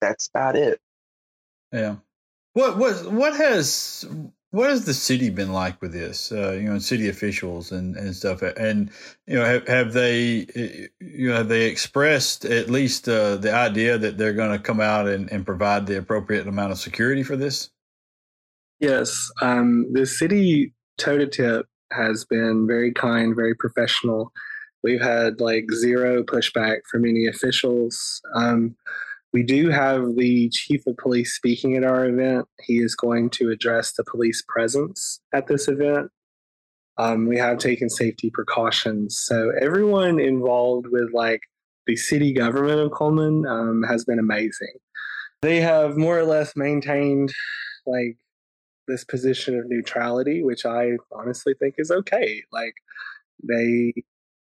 that's 0.00 0.28
about 0.28 0.56
it. 0.56 0.78
Yeah. 1.70 1.96
What 2.54 2.76
what 2.76 3.10
what 3.10 3.36
has 3.36 4.06
what 4.52 4.68
has 4.68 4.84
the 4.84 4.94
city 4.94 5.30
been 5.30 5.52
like 5.52 5.80
with 5.80 5.92
this? 5.92 6.30
Uh, 6.30 6.52
you 6.52 6.64
know, 6.64 6.72
and 6.72 6.82
city 6.82 7.08
officials 7.08 7.72
and, 7.72 7.96
and 7.96 8.14
stuff. 8.14 8.42
And 8.42 8.90
you 9.26 9.36
know, 9.36 9.44
have, 9.44 9.66
have 9.66 9.92
they 9.94 10.46
eh, 10.54 10.86
you 11.00 11.30
know 11.30 11.36
have 11.36 11.48
they 11.48 11.64
expressed 11.64 12.44
at 12.44 12.70
least 12.70 13.08
uh, 13.08 13.36
the 13.36 13.52
idea 13.52 13.96
that 13.98 14.18
they're 14.18 14.34
going 14.34 14.52
to 14.52 14.62
come 14.62 14.80
out 14.80 15.08
and, 15.08 15.30
and 15.32 15.46
provide 15.46 15.86
the 15.86 15.98
appropriate 15.98 16.46
amount 16.46 16.70
of 16.70 16.78
security 16.78 17.22
for 17.22 17.34
this? 17.34 17.70
Yes, 18.78 19.30
um, 19.40 19.90
the 19.92 20.04
city 20.04 20.74
toe 20.98 21.16
to 21.16 21.26
tip 21.26 21.66
has 21.90 22.26
been 22.26 22.66
very 22.66 22.92
kind, 22.92 23.34
very 23.34 23.54
professional. 23.54 24.32
We've 24.84 25.00
had 25.00 25.40
like 25.40 25.64
zero 25.72 26.22
pushback 26.24 26.80
from 26.90 27.06
any 27.06 27.26
officials. 27.26 28.20
Um, 28.34 28.76
we 29.32 29.42
do 29.42 29.70
have 29.70 30.16
the 30.16 30.50
chief 30.50 30.86
of 30.86 30.96
police 30.98 31.34
speaking 31.34 31.76
at 31.76 31.84
our 31.84 32.06
event. 32.06 32.46
He 32.64 32.78
is 32.78 32.94
going 32.94 33.30
to 33.30 33.50
address 33.50 33.92
the 33.92 34.04
police 34.04 34.42
presence 34.46 35.20
at 35.32 35.46
this 35.46 35.68
event. 35.68 36.10
Um, 36.98 37.26
we 37.26 37.38
have 37.38 37.58
taken 37.58 37.88
safety 37.88 38.30
precautions. 38.30 39.18
So 39.18 39.52
everyone 39.60 40.20
involved 40.20 40.86
with 40.90 41.12
like 41.14 41.40
the 41.86 41.96
city 41.96 42.32
government 42.32 42.80
of 42.80 42.92
Cullman 42.92 43.46
um, 43.46 43.82
has 43.88 44.04
been 44.04 44.18
amazing. 44.18 44.74
They 45.40 45.60
have 45.60 45.96
more 45.96 46.18
or 46.18 46.24
less 46.24 46.54
maintained 46.54 47.32
like 47.86 48.18
this 48.86 49.04
position 49.04 49.58
of 49.58 49.64
neutrality, 49.68 50.42
which 50.44 50.66
I 50.66 50.92
honestly 51.10 51.54
think 51.58 51.76
is 51.78 51.90
okay. 51.90 52.42
Like 52.52 52.74
they 53.42 53.94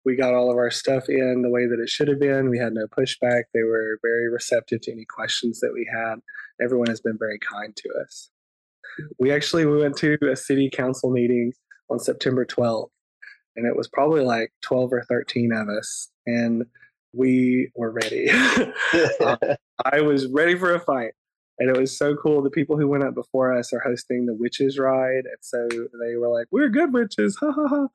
we 0.04 0.16
got 0.16 0.34
all 0.34 0.50
of 0.50 0.56
our 0.56 0.70
stuff 0.70 1.08
in 1.08 1.42
the 1.42 1.50
way 1.50 1.66
that 1.66 1.80
it 1.80 1.88
should 1.88 2.08
have 2.08 2.18
been. 2.18 2.50
We 2.50 2.58
had 2.58 2.72
no 2.72 2.86
pushback. 2.86 3.44
They 3.54 3.62
were 3.62 3.98
very 4.02 4.28
receptive 4.28 4.80
to 4.82 4.92
any 4.92 5.04
questions 5.04 5.60
that 5.60 5.72
we 5.72 5.88
had. 5.92 6.16
Everyone 6.62 6.88
has 6.88 7.00
been 7.00 7.18
very 7.18 7.38
kind 7.38 7.74
to 7.76 7.88
us. 8.02 8.30
We 9.18 9.32
actually 9.32 9.64
we 9.66 9.80
went 9.80 9.96
to 9.98 10.18
a 10.30 10.36
city 10.36 10.68
council 10.70 11.10
meeting 11.10 11.52
on 11.90 11.98
September 11.98 12.44
12th, 12.44 12.90
and 13.56 13.66
it 13.66 13.76
was 13.76 13.88
probably 13.88 14.22
like 14.22 14.52
12 14.62 14.92
or 14.92 15.04
13 15.08 15.52
of 15.52 15.68
us, 15.68 16.10
and 16.26 16.64
we 17.12 17.70
were 17.74 17.92
ready. 17.92 18.28
Uh, 18.30 19.36
I 19.84 20.00
was 20.00 20.26
ready 20.26 20.56
for 20.56 20.74
a 20.74 20.80
fight. 20.80 21.12
And 21.58 21.68
it 21.68 21.78
was 21.78 21.96
so 21.96 22.16
cool. 22.16 22.42
The 22.42 22.50
people 22.50 22.76
who 22.78 22.88
went 22.88 23.04
up 23.04 23.14
before 23.14 23.56
us 23.56 23.72
are 23.72 23.80
hosting 23.80 24.26
the 24.26 24.34
witches 24.34 24.78
ride, 24.78 25.24
and 25.24 25.36
so 25.40 25.68
they 25.68 26.16
were 26.16 26.28
like, 26.28 26.46
"We're 26.50 26.68
good 26.68 26.92
witches!" 26.92 27.36
Ha 27.42 27.52
ha 27.52 27.68
ha! 27.68 27.88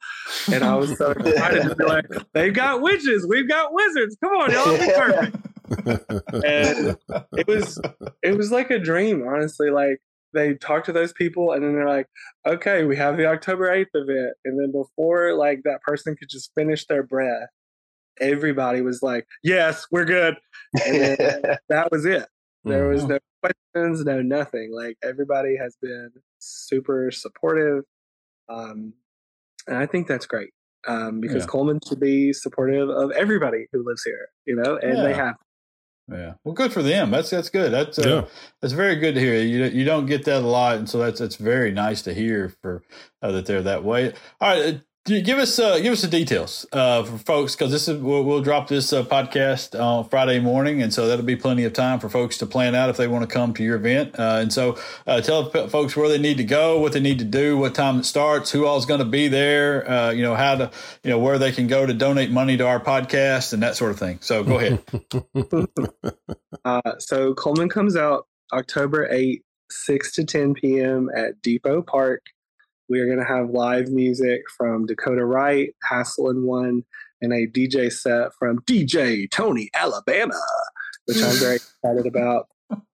And 0.53 0.63
I 0.63 0.75
was 0.75 0.97
so 0.97 1.11
excited 1.19 1.69
to 1.69 1.75
be 1.75 1.85
like, 1.85 2.05
"They've 2.33 2.53
got 2.53 2.81
witches, 2.81 3.25
we've 3.27 3.47
got 3.47 3.73
wizards. 3.73 4.17
Come 4.23 4.33
on, 4.33 4.51
y'all, 4.51 4.77
be 4.77 4.91
perfect." 4.95 5.37
and 6.45 6.97
it 7.37 7.47
was 7.47 7.79
it 8.23 8.37
was 8.37 8.51
like 8.51 8.71
a 8.71 8.79
dream, 8.79 9.27
honestly. 9.27 9.69
Like 9.69 9.99
they 10.33 10.53
talk 10.55 10.83
to 10.85 10.91
those 10.91 11.13
people, 11.13 11.51
and 11.51 11.63
then 11.63 11.73
they're 11.73 11.87
like, 11.87 12.07
"Okay, 12.45 12.83
we 12.83 12.95
have 12.97 13.17
the 13.17 13.25
October 13.25 13.71
eighth 13.71 13.89
event," 13.93 14.35
and 14.45 14.59
then 14.59 14.71
before 14.71 15.33
like 15.33 15.61
that 15.63 15.81
person 15.81 16.15
could 16.15 16.29
just 16.29 16.51
finish 16.55 16.85
their 16.85 17.03
breath, 17.03 17.49
everybody 18.19 18.81
was 18.81 19.01
like, 19.01 19.25
"Yes, 19.43 19.87
we're 19.91 20.05
good," 20.05 20.35
and 20.85 21.17
that 21.69 21.91
was 21.91 22.05
it. 22.05 22.27
There 22.63 22.89
was 22.89 23.01
mm-hmm. 23.01 23.13
no 23.13 23.19
questions, 23.41 24.03
no 24.05 24.21
nothing. 24.21 24.71
Like 24.73 24.97
everybody 25.03 25.57
has 25.57 25.75
been 25.81 26.11
super 26.39 27.11
supportive. 27.11 27.83
Um, 28.49 28.93
and 29.67 29.77
I 29.77 29.85
think 29.85 30.07
that's 30.07 30.25
great 30.25 30.51
um, 30.87 31.19
because 31.19 31.43
yeah. 31.43 31.47
Cullman 31.47 31.79
should 31.87 31.99
be 31.99 32.33
supportive 32.33 32.89
of 32.89 33.11
everybody 33.11 33.67
who 33.71 33.85
lives 33.85 34.03
here, 34.03 34.29
you 34.45 34.55
know, 34.55 34.77
and 34.81 34.97
yeah. 34.97 35.03
they 35.03 35.13
have. 35.13 35.35
Yeah, 36.09 36.33
well, 36.45 36.53
good 36.53 36.71
for 36.71 36.81
them. 36.81 37.11
That's 37.11 37.29
that's 37.29 37.49
good. 37.49 37.73
That's 37.73 37.99
uh, 37.99 38.07
yeah. 38.07 38.25
that's 38.61 38.73
very 38.73 38.95
good 38.95 39.15
to 39.15 39.19
hear. 39.19 39.41
You 39.41 39.65
you 39.65 39.83
don't 39.83 40.05
get 40.05 40.23
that 40.23 40.41
a 40.41 40.47
lot, 40.47 40.77
and 40.77 40.89
so 40.89 40.99
that's 40.99 41.19
that's 41.19 41.35
very 41.35 41.69
nice 41.71 42.01
to 42.03 42.13
hear 42.13 42.47
for 42.61 42.81
uh, 43.21 43.33
that 43.33 43.45
they're 43.45 43.61
that 43.63 43.83
way. 43.83 44.13
All 44.39 44.49
right, 44.49 44.81
Give 45.07 45.37
us 45.37 45.57
uh, 45.57 45.79
give 45.79 45.93
us 45.93 46.01
the 46.01 46.09
details 46.09 46.65
uh, 46.73 47.01
for 47.01 47.17
folks 47.17 47.55
because 47.55 47.71
this 47.71 47.87
is 47.87 47.97
we'll, 47.97 48.25
we'll 48.25 48.41
drop 48.41 48.67
this 48.67 48.91
uh, 48.91 49.05
podcast 49.05 49.79
on 49.79 50.03
Friday 50.09 50.41
morning, 50.41 50.81
and 50.81 50.93
so 50.93 51.07
that'll 51.07 51.23
be 51.23 51.37
plenty 51.37 51.63
of 51.63 51.71
time 51.71 52.01
for 52.01 52.09
folks 52.09 52.37
to 52.39 52.45
plan 52.45 52.75
out 52.75 52.89
if 52.89 52.97
they 52.97 53.07
want 53.07 53.27
to 53.27 53.33
come 53.33 53.53
to 53.53 53.63
your 53.63 53.77
event. 53.77 54.19
Uh, 54.19 54.39
and 54.41 54.51
so 54.51 54.77
uh, 55.05 55.21
tell 55.21 55.49
folks 55.69 55.95
where 55.95 56.09
they 56.09 56.17
need 56.17 56.35
to 56.37 56.43
go, 56.43 56.79
what 56.79 56.91
they 56.91 56.99
need 56.99 57.19
to 57.19 57.25
do, 57.25 57.57
what 57.57 57.73
time 57.73 57.99
it 57.99 58.03
starts, 58.03 58.51
who 58.51 58.65
all 58.65 58.77
is 58.77 58.85
going 58.85 58.99
to 58.99 59.05
be 59.05 59.29
there, 59.29 59.89
uh, 59.89 60.11
you 60.11 60.23
know 60.23 60.35
how 60.35 60.55
to 60.55 60.71
you 61.03 61.09
know 61.09 61.19
where 61.19 61.37
they 61.37 61.53
can 61.53 61.67
go 61.67 61.85
to 61.85 61.93
donate 61.93 62.29
money 62.29 62.57
to 62.57 62.67
our 62.67 62.81
podcast 62.81 63.53
and 63.53 63.63
that 63.63 63.77
sort 63.77 63.91
of 63.91 63.99
thing. 63.99 64.19
So 64.19 64.43
go 64.43 64.59
ahead. 64.59 64.83
so 67.01 67.33
Cullman 67.33 67.69
comes 67.69 67.95
out 67.95 68.27
October 68.51 69.07
eighth, 69.09 69.43
six 69.71 70.13
to 70.15 70.25
ten 70.25 70.53
p.m. 70.53 71.09
at 71.15 71.41
Depot 71.41 71.81
Park. 71.81 72.23
We 72.89 72.99
are 72.99 73.05
going 73.05 73.19
to 73.19 73.25
have 73.25 73.49
live 73.49 73.89
music 73.89 74.41
from 74.55 74.85
Dakota 74.85 75.25
Wright, 75.25 75.73
Hassle 75.83 76.29
and 76.29 76.43
One, 76.43 76.83
and 77.21 77.33
a 77.33 77.47
DJ 77.47 77.91
set 77.91 78.33
from 78.37 78.59
DJ 78.59 79.29
Tony 79.29 79.69
Alabama, 79.73 80.39
which 81.05 81.21
I'm 81.21 81.35
very 81.35 81.55
excited 81.83 82.05
about. 82.05 82.47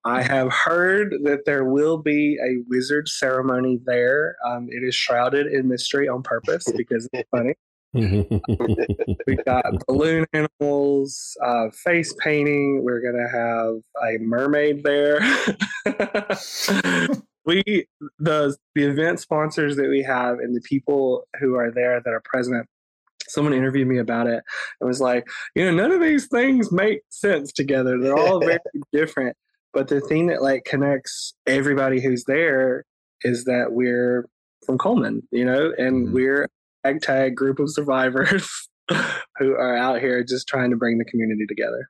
I 0.06 0.22
have 0.22 0.52
heard 0.52 1.16
that 1.24 1.46
there 1.46 1.66
will 1.66 1.98
be 1.98 2.38
a 2.38 2.64
wizard 2.70 3.08
ceremony 3.08 3.80
there. 3.86 4.36
Um, 4.46 4.68
it 4.70 4.84
is 4.84 4.96
shrouded 4.96 5.48
in 5.48 5.68
mystery 5.68 6.08
on 6.08 6.22
purpose 6.22 6.66
because 6.76 7.10
it's 7.12 7.30
funny. 7.32 7.56
We've 9.28 9.46
got 9.46 9.66
balloon 9.88 10.26
animals, 10.34 11.38
uh, 11.44 11.70
face 11.84 12.14
painting. 12.20 12.84
We're 12.84 13.02
gonna 13.02 13.30
have 13.30 13.76
a 14.04 14.18
mermaid 14.20 14.84
there. 14.84 15.20
we 17.46 17.86
the 18.20 18.56
the 18.76 18.84
event 18.84 19.20
sponsors 19.20 19.76
that 19.76 19.90
we 19.90 20.04
have 20.04 20.40
and 20.40 20.56
the 20.56 20.62
people 20.62 21.28
who 21.40 21.56
are 21.56 21.72
there 21.72 22.02
that 22.04 22.14
are 22.14 22.22
present 22.24 22.68
someone 23.28 23.54
interviewed 23.54 23.88
me 23.88 24.00
about 24.00 24.28
it 24.28 24.44
and 24.80 24.88
was 24.88 25.02
like 25.02 25.26
you 25.56 25.64
know 25.64 25.72
none 25.72 25.92
of 25.92 26.02
these 26.02 26.28
things 26.28 26.72
make 26.72 27.02
sense 27.10 27.52
together 27.52 28.00
they're 28.00 28.18
all 28.18 28.40
very 28.46 28.60
different 28.92 29.36
but 29.74 29.88
the 29.88 30.02
thing 30.02 30.28
that 30.28 30.42
like 30.42 30.64
connects 30.66 31.34
everybody 31.48 32.02
who's 32.02 32.24
there 32.26 32.86
is 33.24 33.46
that 33.46 33.68
we're 33.72 34.26
from 34.66 34.78
cullman 34.78 35.22
you 35.32 35.46
know, 35.46 35.74
and 35.78 36.08
mm-hmm. 36.08 36.14
we're 36.14 36.50
a 36.84 37.00
tag 37.00 37.36
group 37.36 37.60
of 37.60 37.72
survivors 37.72 38.70
who 39.38 39.54
are 39.54 39.76
out 39.76 40.00
here 40.00 40.24
just 40.24 40.48
trying 40.48 40.70
to 40.70 40.76
bring 40.76 40.98
the 40.98 41.06
community 41.06 41.46
together. 41.48 41.90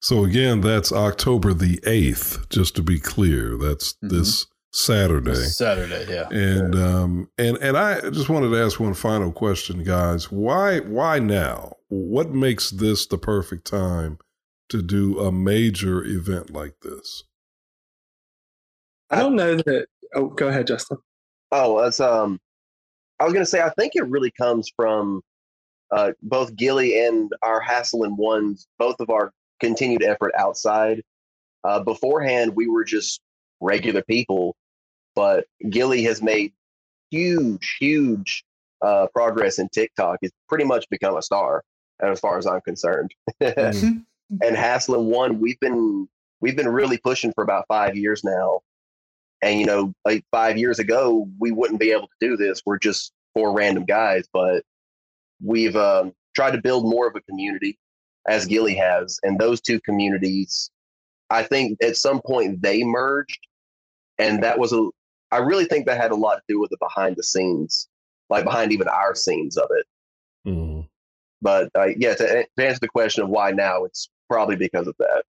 So 0.00 0.24
again, 0.24 0.60
that's 0.60 0.92
October 0.92 1.54
the 1.54 1.78
8th, 1.78 2.48
just 2.50 2.76
to 2.76 2.82
be 2.82 2.98
clear. 2.98 3.56
That's 3.56 3.94
mm-hmm. 3.94 4.16
this 4.16 4.46
Saturday. 4.72 5.34
Saturday, 5.34 6.06
yeah. 6.08 6.28
And 6.30 6.74
um 6.76 7.28
and 7.38 7.56
and 7.58 7.76
I 7.76 8.08
just 8.10 8.28
wanted 8.28 8.50
to 8.50 8.62
ask 8.62 8.78
one 8.78 8.94
final 8.94 9.32
question, 9.32 9.82
guys. 9.82 10.30
Why 10.30 10.80
why 10.80 11.18
now? 11.18 11.76
What 11.88 12.30
makes 12.30 12.70
this 12.70 13.06
the 13.06 13.18
perfect 13.18 13.66
time 13.66 14.18
to 14.68 14.80
do 14.80 15.18
a 15.18 15.32
major 15.32 16.04
event 16.04 16.50
like 16.50 16.74
this? 16.82 17.24
I 19.10 19.18
don't 19.18 19.34
know 19.34 19.56
that. 19.56 19.86
Oh, 20.14 20.28
go 20.28 20.48
ahead, 20.48 20.68
Justin. 20.68 20.98
Oh, 21.50 21.82
that's 21.82 22.00
um. 22.00 22.38
I 23.18 23.24
was 23.24 23.32
going 23.34 23.44
to 23.44 23.50
say 23.50 23.60
I 23.60 23.70
think 23.70 23.96
it 23.96 24.06
really 24.06 24.30
comes 24.30 24.70
from 24.74 25.20
uh, 25.90 26.12
both 26.22 26.54
Gilly 26.56 27.04
and 27.04 27.30
our 27.42 27.60
Hassle 27.60 28.04
and 28.04 28.16
Ones, 28.16 28.66
both 28.78 28.96
of 29.00 29.10
our 29.10 29.32
continued 29.58 30.02
effort 30.02 30.32
outside. 30.38 31.02
Uh, 31.64 31.80
beforehand, 31.80 32.54
we 32.54 32.66
were 32.66 32.84
just 32.84 33.20
regular 33.60 34.02
people 34.02 34.56
but 35.14 35.46
Gilly 35.68 36.02
has 36.04 36.22
made 36.22 36.52
huge, 37.10 37.76
huge 37.80 38.44
uh, 38.82 39.06
progress 39.12 39.58
in 39.58 39.68
TikTok. 39.68 40.18
He's 40.20 40.32
pretty 40.48 40.64
much 40.64 40.88
become 40.90 41.16
a 41.16 41.22
star, 41.22 41.62
as 42.02 42.20
far 42.20 42.38
as 42.38 42.46
I'm 42.46 42.60
concerned. 42.62 43.12
mm-hmm. 43.42 43.98
and 44.42 44.56
Haslin 44.56 45.04
one, 45.04 45.40
we've 45.40 45.60
been 45.60 46.08
we've 46.40 46.56
been 46.56 46.68
really 46.68 46.98
pushing 46.98 47.32
for 47.32 47.44
about 47.44 47.66
five 47.68 47.96
years 47.96 48.24
now. 48.24 48.60
And 49.42 49.58
you 49.58 49.66
know, 49.66 49.94
like 50.04 50.24
five 50.30 50.58
years 50.58 50.78
ago, 50.78 51.28
we 51.38 51.50
wouldn't 51.50 51.80
be 51.80 51.92
able 51.92 52.08
to 52.08 52.28
do 52.28 52.36
this. 52.36 52.62
We're 52.64 52.78
just 52.78 53.12
four 53.34 53.54
random 53.54 53.84
guys, 53.84 54.28
but 54.32 54.64
we've 55.42 55.76
um, 55.76 56.12
tried 56.34 56.52
to 56.52 56.60
build 56.60 56.88
more 56.88 57.06
of 57.08 57.16
a 57.16 57.20
community, 57.22 57.78
as 58.28 58.46
Gilly 58.46 58.74
has, 58.74 59.18
and 59.22 59.38
those 59.38 59.60
two 59.60 59.80
communities, 59.80 60.70
I 61.30 61.42
think 61.42 61.78
at 61.82 61.96
some 61.96 62.20
point 62.20 62.60
they 62.60 62.84
merged, 62.84 63.40
and 64.18 64.42
that 64.42 64.58
was 64.58 64.72
a 64.72 64.88
I 65.32 65.38
really 65.38 65.64
think 65.64 65.86
that 65.86 66.00
had 66.00 66.10
a 66.10 66.16
lot 66.16 66.36
to 66.36 66.42
do 66.48 66.60
with 66.60 66.70
the 66.70 66.76
behind 66.80 67.16
the 67.16 67.22
scenes, 67.22 67.88
like 68.28 68.44
behind 68.44 68.72
even 68.72 68.88
our 68.88 69.14
scenes 69.14 69.56
of 69.56 69.68
it. 69.70 69.86
Mm. 70.46 70.88
But 71.42 71.70
uh, 71.74 71.88
yeah, 71.96 72.14
to, 72.14 72.46
to 72.58 72.66
answer 72.66 72.80
the 72.80 72.88
question 72.88 73.24
of 73.24 73.30
why 73.30 73.50
now, 73.50 73.84
it's 73.84 74.10
probably 74.28 74.56
because 74.56 74.86
of 74.86 74.94
that. 74.98 75.24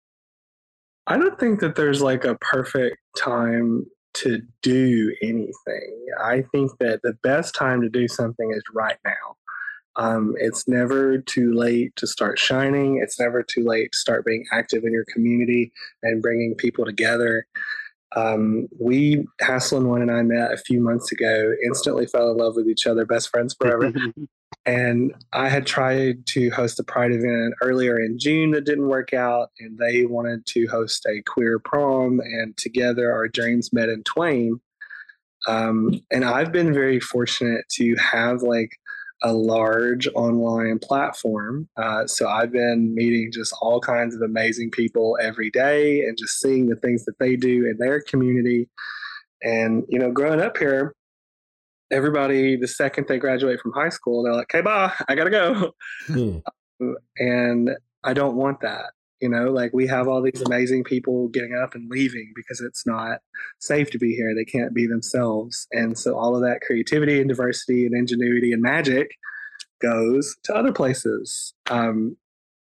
I 1.06 1.16
don't 1.16 1.38
think 1.38 1.60
that 1.60 1.76
there's 1.76 2.02
like 2.02 2.24
a 2.24 2.36
perfect 2.36 2.98
time 3.18 3.86
to 4.12 4.42
do 4.62 5.14
anything. 5.22 6.06
I 6.22 6.42
think 6.52 6.72
that 6.78 7.00
the 7.02 7.14
best 7.22 7.54
time 7.54 7.80
to 7.80 7.88
do 7.88 8.08
something 8.08 8.52
is 8.54 8.62
right 8.74 8.98
now. 9.04 9.36
Um, 9.96 10.34
it's 10.38 10.68
never 10.68 11.18
too 11.18 11.52
late 11.52 11.94
to 11.96 12.06
start 12.06 12.38
shining. 12.38 13.00
It's 13.02 13.18
never 13.18 13.42
too 13.42 13.64
late 13.64 13.92
to 13.92 13.98
start 13.98 14.24
being 14.24 14.44
active 14.52 14.84
in 14.84 14.92
your 14.92 15.04
community 15.12 15.72
and 16.02 16.22
bringing 16.22 16.54
people 16.54 16.84
together. 16.84 17.46
Um, 18.16 18.68
we, 18.78 19.24
Haslin 19.40 19.86
one 19.86 20.02
and 20.02 20.10
I 20.10 20.22
met 20.22 20.52
a 20.52 20.56
few 20.56 20.80
months 20.80 21.12
ago, 21.12 21.52
instantly 21.64 22.06
fell 22.06 22.30
in 22.30 22.36
love 22.36 22.56
with 22.56 22.68
each 22.68 22.86
other, 22.86 23.04
best 23.04 23.28
friends 23.28 23.54
forever. 23.54 23.92
and 24.66 25.14
I 25.32 25.48
had 25.48 25.66
tried 25.66 26.26
to 26.28 26.50
host 26.50 26.80
a 26.80 26.84
pride 26.84 27.12
event 27.12 27.54
earlier 27.62 27.98
in 27.98 28.18
June 28.18 28.50
that 28.52 28.66
didn't 28.66 28.88
work 28.88 29.14
out, 29.14 29.50
and 29.60 29.78
they 29.78 30.06
wanted 30.06 30.44
to 30.46 30.66
host 30.66 31.06
a 31.06 31.22
queer 31.22 31.58
prom, 31.58 32.20
and 32.20 32.56
together 32.56 33.12
our 33.12 33.28
dreams 33.28 33.72
met 33.72 33.88
in 33.88 34.02
twain. 34.02 34.60
Um, 35.46 36.00
and 36.10 36.24
I've 36.24 36.52
been 36.52 36.74
very 36.74 37.00
fortunate 37.00 37.64
to 37.70 37.96
have 37.96 38.42
like 38.42 38.78
a 39.22 39.32
large 39.32 40.08
online 40.14 40.78
platform. 40.78 41.68
Uh, 41.76 42.06
so 42.06 42.28
I've 42.28 42.52
been 42.52 42.94
meeting 42.94 43.30
just 43.32 43.54
all 43.60 43.80
kinds 43.80 44.14
of 44.14 44.22
amazing 44.22 44.70
people 44.70 45.18
every 45.20 45.50
day 45.50 46.00
and 46.00 46.16
just 46.16 46.40
seeing 46.40 46.68
the 46.68 46.76
things 46.76 47.04
that 47.04 47.18
they 47.18 47.36
do 47.36 47.66
in 47.66 47.76
their 47.78 48.00
community. 48.00 48.68
And, 49.42 49.84
you 49.88 49.98
know, 49.98 50.10
growing 50.10 50.40
up 50.40 50.56
here, 50.56 50.94
everybody, 51.90 52.56
the 52.56 52.68
second 52.68 53.08
they 53.08 53.18
graduate 53.18 53.60
from 53.60 53.72
high 53.72 53.88
school, 53.88 54.22
they're 54.22 54.34
like, 54.34 54.54
okay, 54.54 54.62
bye, 54.62 54.92
I 55.08 55.14
got 55.14 55.24
to 55.24 55.30
go. 55.30 55.72
Hmm. 56.06 56.38
and 57.18 57.70
I 58.04 58.14
don't 58.14 58.36
want 58.36 58.60
that. 58.62 58.92
You 59.20 59.28
know, 59.28 59.50
like 59.50 59.72
we 59.74 59.86
have 59.86 60.08
all 60.08 60.22
these 60.22 60.42
amazing 60.42 60.84
people 60.84 61.28
getting 61.28 61.54
up 61.54 61.74
and 61.74 61.90
leaving 61.90 62.32
because 62.34 62.60
it's 62.60 62.86
not 62.86 63.18
safe 63.58 63.90
to 63.90 63.98
be 63.98 64.14
here. 64.14 64.34
They 64.34 64.44
can't 64.44 64.74
be 64.74 64.86
themselves. 64.86 65.66
And 65.72 65.98
so 65.98 66.16
all 66.16 66.34
of 66.34 66.42
that 66.42 66.62
creativity 66.62 67.20
and 67.20 67.28
diversity 67.28 67.84
and 67.84 67.94
ingenuity 67.94 68.52
and 68.52 68.62
magic 68.62 69.10
goes 69.80 70.36
to 70.44 70.54
other 70.54 70.72
places. 70.72 71.52
Um, 71.70 72.16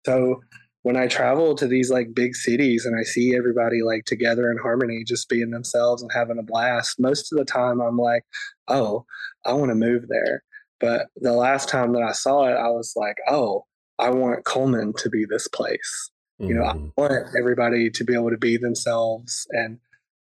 so 0.04 0.40
when 0.82 0.96
I 0.96 1.08
travel 1.08 1.56
to 1.56 1.66
these 1.66 1.90
like 1.90 2.14
big 2.14 2.36
cities 2.36 2.86
and 2.86 2.96
I 2.96 3.02
see 3.02 3.34
everybody 3.34 3.82
like 3.82 4.04
together 4.04 4.52
in 4.52 4.58
harmony, 4.58 5.02
just 5.04 5.28
being 5.28 5.50
themselves 5.50 6.00
and 6.00 6.12
having 6.14 6.38
a 6.38 6.44
blast, 6.44 7.00
most 7.00 7.32
of 7.32 7.38
the 7.38 7.44
time 7.44 7.80
I'm 7.80 7.98
like, 7.98 8.22
oh, 8.68 9.04
I 9.44 9.52
want 9.54 9.70
to 9.70 9.74
move 9.74 10.04
there. 10.08 10.44
But 10.78 11.08
the 11.16 11.32
last 11.32 11.68
time 11.68 11.92
that 11.94 12.02
I 12.02 12.12
saw 12.12 12.44
it, 12.44 12.52
I 12.52 12.68
was 12.68 12.92
like, 12.94 13.16
oh, 13.28 13.64
I 13.98 14.10
want 14.10 14.44
Cullman 14.44 14.92
to 14.98 15.10
be 15.10 15.24
this 15.28 15.48
place. 15.48 16.10
You 16.38 16.54
know, 16.54 16.64
I 16.64 16.74
mm-hmm. 16.74 16.88
want 16.96 17.12
everybody 17.38 17.90
to 17.90 18.04
be 18.04 18.14
able 18.14 18.30
to 18.30 18.36
be 18.36 18.58
themselves 18.58 19.46
and 19.50 19.78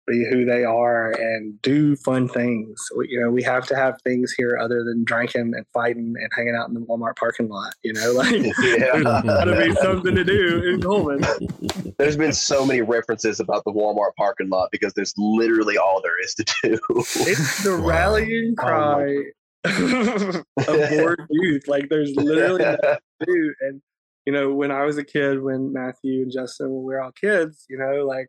be 0.06 0.26
who 0.30 0.46
they 0.46 0.64
are 0.64 1.12
and 1.12 1.62
do 1.62 1.96
fun 1.96 2.28
things. 2.28 2.88
We, 2.96 3.08
you 3.10 3.22
know, 3.22 3.30
we 3.30 3.42
have 3.44 3.66
to 3.68 3.76
have 3.76 4.02
things 4.02 4.34
here 4.34 4.58
other 4.62 4.84
than 4.84 5.04
drinking 5.06 5.54
and 5.56 5.66
fighting 5.74 6.14
and 6.18 6.30
hanging 6.36 6.56
out 6.56 6.68
in 6.68 6.74
the 6.74 6.82
Walmart 6.82 7.16
parking 7.16 7.50
lot. 7.50 7.74
You 7.84 7.94
know, 7.94 8.12
like 8.16 8.30
there's 8.62 9.04
got 9.04 9.46
to 9.46 9.66
be 9.66 9.74
something 9.76 10.16
to 10.16 10.24
do 10.24 10.64
in 10.64 10.82
Cullman. 10.82 11.24
There's 11.98 12.18
been 12.18 12.34
so 12.34 12.66
many 12.66 12.82
references 12.82 13.40
about 13.40 13.64
the 13.66 13.72
Walmart 13.72 14.16
parking 14.18 14.50
lot 14.50 14.70
because 14.72 14.94
there's 14.94 15.14
literally 15.16 15.78
all 15.78 16.02
there 16.02 16.20
is 16.22 16.34
to 16.36 16.44
do. 16.64 16.80
It's 16.90 17.64
the 17.64 17.78
Wow. 17.78 17.88
rallying 17.88 18.56
Oh 18.58 18.64
cry 18.64 19.16
of 19.64 20.90
bored 20.90 21.22
youth. 21.30 21.68
Like 21.68 21.90
there's 21.90 22.12
literally 22.16 22.64
nothing 22.64 22.80
to 22.82 23.26
do. 23.26 23.54
And 23.62 23.82
you 24.26 24.34
know, 24.34 24.54
when 24.54 24.72
I 24.72 24.84
was 24.84 24.98
a 24.98 25.04
kid, 25.04 25.44
when 25.44 25.74
Matthew 25.74 26.24
and 26.24 26.32
Justin, 26.32 26.70
when 26.72 26.84
we 26.84 26.94
were 26.94 27.02
all 27.02 27.12
kids, 27.12 27.66
you 27.70 27.78
know, 27.78 28.06
like 28.06 28.28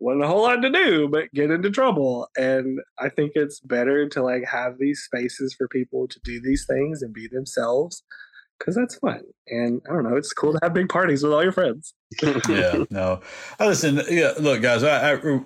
wasn't 0.00 0.24
a 0.24 0.28
whole 0.28 0.42
lot 0.42 0.62
to 0.62 0.70
do 0.70 1.08
but 1.08 1.30
get 1.34 1.50
into 1.50 1.70
trouble. 1.70 2.28
And 2.36 2.80
I 2.98 3.10
think 3.10 3.32
it's 3.34 3.60
better 3.60 4.08
to 4.08 4.22
like 4.22 4.44
have 4.46 4.78
these 4.78 5.02
spaces 5.02 5.54
for 5.54 5.68
people 5.68 6.08
to 6.08 6.20
do 6.24 6.40
these 6.40 6.66
things 6.66 7.02
and 7.02 7.12
be 7.12 7.28
themselves 7.28 8.02
because 8.58 8.74
that's 8.74 8.96
fun. 8.96 9.22
And 9.48 9.82
I 9.88 9.92
don't 9.92 10.04
know, 10.04 10.16
it's 10.16 10.32
cool 10.32 10.52
to 10.52 10.58
have 10.62 10.74
big 10.74 10.88
parties 10.88 11.22
with 11.22 11.32
all 11.32 11.42
your 11.42 11.52
friends. 11.52 11.94
Yeah, 12.48 12.84
no. 12.90 13.20
Uh, 13.58 13.66
Listen, 13.66 14.00
yeah, 14.08 14.32
look, 14.38 14.62
guys, 14.62 14.82
I, 14.82 15.12
I 15.14 15.40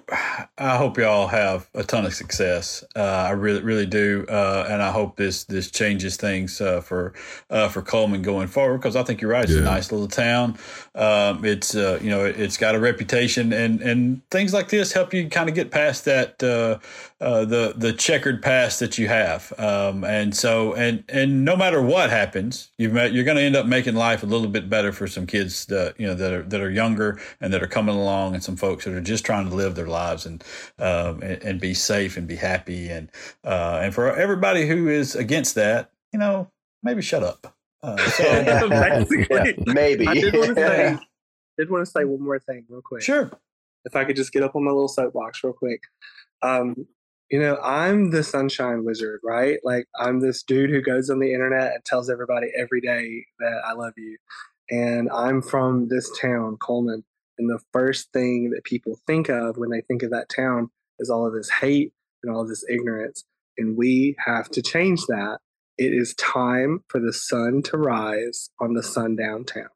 I 0.57 0.77
hope 0.77 0.97
y'all 0.97 1.27
have 1.27 1.69
a 1.75 1.83
ton 1.85 2.07
of 2.07 2.15
success. 2.15 2.83
Uh, 2.97 3.01
I 3.03 3.31
really, 3.31 3.63
really 3.63 3.87
do, 3.87 4.25
uh, 4.29 4.67
and 4.69 4.83
I 4.83 4.91
hope 4.91 5.17
this 5.17 5.45
this 5.45 5.71
changes 5.71 6.17
things 6.17 6.61
uh, 6.61 6.81
for 6.81 7.13
uh, 7.51 7.69
for 7.69 7.83
Cullman 7.83 8.23
going 8.23 8.49
forward. 8.49 8.79
Because 8.79 8.97
I 8.97 9.03
think 9.03 9.21
you're 9.21 9.31
right; 9.31 9.45
it's 9.45 9.53
a 9.53 9.61
nice 9.61 9.93
little 9.93 10.09
town. 10.09 10.57
Um, 10.95 11.45
it's 11.45 11.75
uh, 11.75 11.99
you 12.01 12.09
know 12.09 12.25
it's 12.25 12.57
got 12.57 12.75
a 12.75 12.81
reputation, 12.81 13.53
and 13.53 13.83
and 13.83 14.29
things 14.31 14.55
like 14.55 14.69
this 14.71 14.93
help 14.93 15.13
you 15.13 15.29
kind 15.29 15.49
of 15.51 15.55
get 15.55 15.71
past 15.71 16.07
that 16.07 16.43
uh, 16.43 16.79
uh, 17.21 17.45
the 17.45 17.75
the 17.77 17.93
checkered 17.93 18.43
past 18.43 18.81
that 18.81 18.97
you 18.97 19.09
have. 19.09 19.53
Um, 19.59 20.05
and 20.05 20.35
so 20.35 20.75
and 20.75 21.05
and 21.09 21.45
no 21.45 21.57
matter 21.57 21.83
what 21.83 22.11
happens, 22.11 22.71
you've 22.79 22.93
met, 22.93 23.13
you're 23.13 23.25
going 23.25 23.37
to 23.37 23.43
end 23.43 23.57
up 23.57 23.67
making 23.67 23.97
life 23.97 24.23
a 24.23 24.27
little 24.27 24.49
bit 24.49 24.71
better 24.71 24.93
for 24.93 25.07
some 25.07 25.27
kids 25.27 25.67
that 25.67 25.99
you 25.99 26.07
know 26.07 26.15
that 26.15 26.33
are 26.33 26.43
that 26.55 26.63
are 26.63 26.71
younger 26.71 27.21
and 27.41 27.53
that 27.53 27.63
are 27.63 27.67
coming 27.67 27.97
along, 27.97 28.35
and 28.35 28.43
some 28.43 28.57
folks 28.57 28.85
that 28.85 28.95
are 28.95 29.01
just 29.01 29.27
trying 29.27 29.49
to 29.49 29.55
live 29.55 29.75
their 29.75 29.89
lives 29.89 30.25
and 30.25 30.43
um, 30.79 31.21
and, 31.23 31.43
and 31.43 31.61
be 31.61 31.75
safe 31.75 32.17
and 32.17 32.29
be 32.29 32.37
happy. 32.37 32.89
And 32.89 33.11
uh, 33.43 33.81
and 33.83 33.93
for 33.93 34.15
everybody 34.15 34.69
who 34.69 34.89
is 34.89 35.17
against 35.17 35.57
that, 35.57 35.91
you 36.13 36.19
know, 36.19 36.51
maybe 36.83 37.03
shut 37.03 37.25
up. 37.25 37.55
Uh, 37.83 37.99
so, 38.11 38.25
Basically. 38.69 39.55
Maybe. 39.67 40.07
I 40.07 40.15
did 40.15 40.35
want 40.35 40.49
to 40.49 40.55
say, 40.55 40.99
did 41.59 41.71
want 41.71 41.85
to 41.85 41.91
say 41.91 42.05
one 42.05 42.23
more 42.23 42.39
thing 42.39 42.65
real 42.69 42.83
quick. 42.83 43.03
sure. 43.03 43.31
if 43.85 43.97
I 43.97 44.05
could 44.05 44.17
just 44.17 44.33
get 44.33 44.43
up 44.43 44.55
on 44.55 44.65
my 44.65 44.71
little 44.71 44.89
soapbox 44.89 45.43
real 45.43 45.53
quick. 45.53 45.83
Um, 46.43 46.87
you 47.31 47.41
know, 47.41 47.57
I'm 47.63 48.11
the 48.11 48.23
sunshine 48.23 48.85
wizard, 48.85 49.21
right? 49.25 49.59
Like 49.65 49.87
I'm 49.99 50.21
this 50.21 50.43
dude 50.43 50.71
who 50.71 50.83
goes 50.83 51.11
on 51.11 51.19
the 51.19 51.33
internet 51.33 51.75
and 51.75 51.85
tells 51.85 52.09
everybody 52.09 52.49
every 52.57 52.81
day 52.81 53.27
that 53.41 53.63
I 53.67 53.73
love 53.73 53.95
you. 53.97 54.19
And 54.71 55.11
I'm 55.11 55.43
from 55.43 55.89
this 55.89 56.11
town, 56.21 56.57
Cullman. 56.65 57.05
And 57.39 57.51
the 57.51 57.61
first 57.73 58.13
thing 58.13 58.51
that 58.51 58.65
people 58.65 58.99
think 59.07 59.29
of 59.29 59.57
when 59.59 59.71
they 59.71 59.81
think 59.83 60.03
of 60.03 60.11
that 60.11 60.29
town 60.29 60.71
is 60.99 61.11
all 61.11 61.27
of 61.27 61.35
this 61.35 61.51
hate 61.51 61.93
and 62.23 62.35
all 62.35 62.43
of 62.43 62.49
this 62.49 62.65
ignorance. 62.69 63.25
And 63.59 63.77
we 63.77 64.17
have 64.25 64.49
to 64.51 64.63
change 64.63 65.07
that. 65.07 65.39
It 65.79 65.93
is 65.93 66.15
time 66.15 66.85
for 66.89 67.01
the 67.01 67.13
sun 67.13 67.63
to 67.65 67.77
rise 67.79 68.51
on 68.61 68.75
the 68.75 68.83
sundown 68.83 69.45
town. 69.45 69.69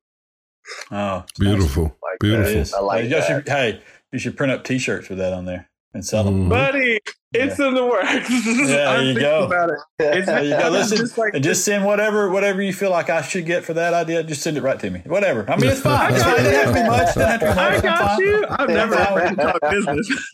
Oh, 0.90 1.24
Beautiful. 1.38 1.96
Like 2.02 2.18
Beautiful. 2.20 2.60
is. 2.60 2.74
I 2.74 2.80
like 2.80 3.02
Hey, 3.02 3.08
y'all 3.08 3.20
that. 3.20 3.26
should- 3.28 3.48
hey, 3.48 3.82
you 4.12 4.18
should 4.18 4.36
print 4.36 4.52
up 4.52 4.64
T-shirts 4.64 5.08
with 5.08 5.18
that 5.18 5.32
on 5.32 5.44
there 5.46 5.67
and 5.94 6.04
sell 6.04 6.24
them. 6.24 6.46
Mhm. 6.46 6.48
Buddy, 6.50 7.00
it's 7.32 7.58
in 7.58 7.74
the 7.74 7.84
works. 7.84 8.28
there 8.68 9.02
you 9.02 9.18
go. 9.18 9.44
About 9.44 9.70
it. 9.70 9.78
It's, 9.98 10.26
There 10.26 10.44
you 10.44 10.50
go. 10.50 10.68
Listen, 10.72 10.98
just 10.98 11.18
like 11.18 11.34
and 11.34 11.42
just 11.44 11.64
send 11.64 11.84
whatever 11.84 12.30
whatever 12.30 12.60
you 12.62 12.72
feel 12.72 12.90
like 12.90 13.10
I 13.10 13.22
should 13.22 13.46
get 13.46 13.64
for 13.64 13.74
that 13.74 13.94
idea. 13.94 14.22
Just 14.22 14.42
send 14.42 14.56
it 14.56 14.62
right 14.62 14.78
to 14.80 14.90
me. 14.90 15.02
Whatever. 15.06 15.48
I 15.50 15.56
mean, 15.56 15.70
it's 15.70 15.80
fine. 15.80 16.14
It's 16.14 16.22
fine. 16.22 16.34
It 16.34 16.42
doesn't 16.42 16.54
have 16.54 16.74
to 16.74 16.82
be 16.82 16.88
much. 16.88 17.14
Doesn't 17.14 17.22
have 17.22 17.40
to 17.40 17.46
be 17.46 17.54
much. 17.54 17.58
I 17.58 17.80
got 17.80 18.06
fine. 18.08 18.20
you. 18.20 18.44
I've 18.50 18.68
never 18.68 18.94
Yeah. 18.94 19.14
afraid 19.14 19.28
to 19.30 19.36
talk 19.36 19.60
business. 19.70 20.30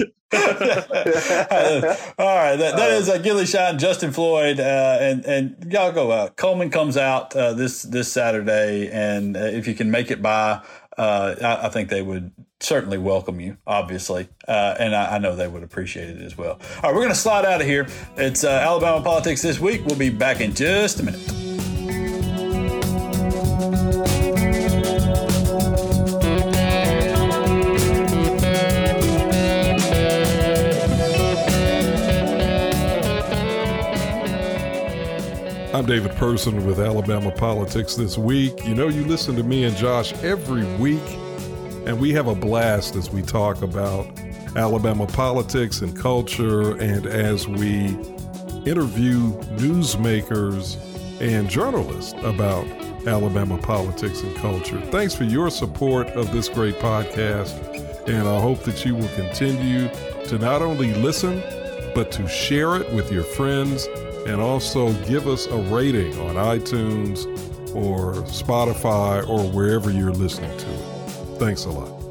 All 2.18 2.36
right, 2.36 2.56
that, 2.56 2.76
that 2.76 2.90
is 2.92 3.08
uh, 3.08 3.18
Gilly 3.18 3.46
Shine, 3.46 3.78
Justin 3.78 4.12
Floyd, 4.12 4.58
uh, 4.60 4.98
and 5.00 5.24
and 5.24 5.72
y'all 5.72 5.92
go 5.92 6.10
out. 6.12 6.36
Cullman 6.36 6.70
comes 6.70 6.96
out 6.96 7.34
uh, 7.36 7.52
this 7.52 7.82
this 7.82 8.12
Saturday, 8.12 8.88
and 8.92 9.36
uh, 9.36 9.40
if 9.40 9.66
you 9.68 9.74
can 9.74 9.90
make 9.90 10.10
it 10.10 10.20
by, 10.22 10.60
uh, 10.98 11.34
I, 11.40 11.66
I 11.66 11.68
think 11.68 11.88
they 11.88 12.02
would 12.02 12.32
certainly 12.60 12.98
welcome 12.98 13.40
you, 13.40 13.56
obviously, 13.66 14.28
uh, 14.48 14.74
and 14.78 14.94
I, 14.94 15.16
I 15.16 15.18
know 15.18 15.36
they 15.36 15.48
would 15.48 15.62
appreciate 15.62 16.10
it 16.10 16.22
as 16.22 16.36
well. 16.36 16.52
All 16.52 16.82
right, 16.82 16.94
we're 16.94 17.00
going 17.00 17.08
to 17.10 17.14
slide 17.14 17.44
out 17.44 17.60
of 17.60 17.66
here. 17.66 17.86
It's 18.16 18.44
uh, 18.44 18.48
Alabama 18.48 19.02
politics 19.02 19.42
this 19.42 19.58
week. 19.58 19.84
We'll 19.84 19.98
be 19.98 20.10
back 20.10 20.40
in 20.40 20.54
just 20.54 21.00
a 21.00 21.02
minute. 21.02 21.44
I'm 35.74 35.86
David 35.86 36.12
Person 36.12 36.64
with 36.64 36.78
Alabama 36.78 37.32
Politics 37.32 37.96
This 37.96 38.16
Week. 38.16 38.64
You 38.64 38.76
know, 38.76 38.86
you 38.86 39.04
listen 39.04 39.34
to 39.34 39.42
me 39.42 39.64
and 39.64 39.76
Josh 39.76 40.12
every 40.22 40.64
week, 40.76 41.02
and 41.86 42.00
we 42.00 42.12
have 42.12 42.26
a 42.26 42.34
blast 42.34 42.96
as 42.96 43.10
we 43.10 43.22
talk 43.22 43.62
about 43.62 44.06
Alabama 44.56 45.06
politics 45.06 45.80
and 45.80 45.98
culture, 45.98 46.76
and 46.78 47.06
as 47.06 47.48
we 47.48 47.96
interview 48.66 49.32
newsmakers 49.56 50.78
and 51.20 51.48
journalists 51.50 52.14
about 52.22 52.66
Alabama 53.06 53.58
politics 53.58 54.22
and 54.22 54.34
culture. 54.36 54.80
Thanks 54.90 55.14
for 55.14 55.24
your 55.24 55.50
support 55.50 56.08
of 56.10 56.32
this 56.32 56.48
great 56.48 56.76
podcast, 56.76 57.52
and 58.08 58.26
I 58.26 58.40
hope 58.40 58.60
that 58.60 58.84
you 58.84 58.94
will 58.94 59.08
continue 59.08 59.88
to 60.26 60.38
not 60.38 60.62
only 60.62 60.94
listen, 60.94 61.42
but 61.94 62.10
to 62.12 62.26
share 62.26 62.76
it 62.76 62.92
with 62.94 63.12
your 63.12 63.24
friends 63.24 63.86
and 64.26 64.40
also 64.40 64.92
give 65.04 65.28
us 65.28 65.46
a 65.46 65.56
rating 65.56 66.18
on 66.20 66.36
iTunes 66.36 67.26
or 67.74 68.14
Spotify 68.24 69.28
or 69.28 69.40
wherever 69.50 69.90
you're 69.90 70.12
listening 70.12 70.56
to 70.56 70.72
it. 70.72 70.83
Thanks 71.38 71.64
a 71.64 71.70
lot. 71.70 72.04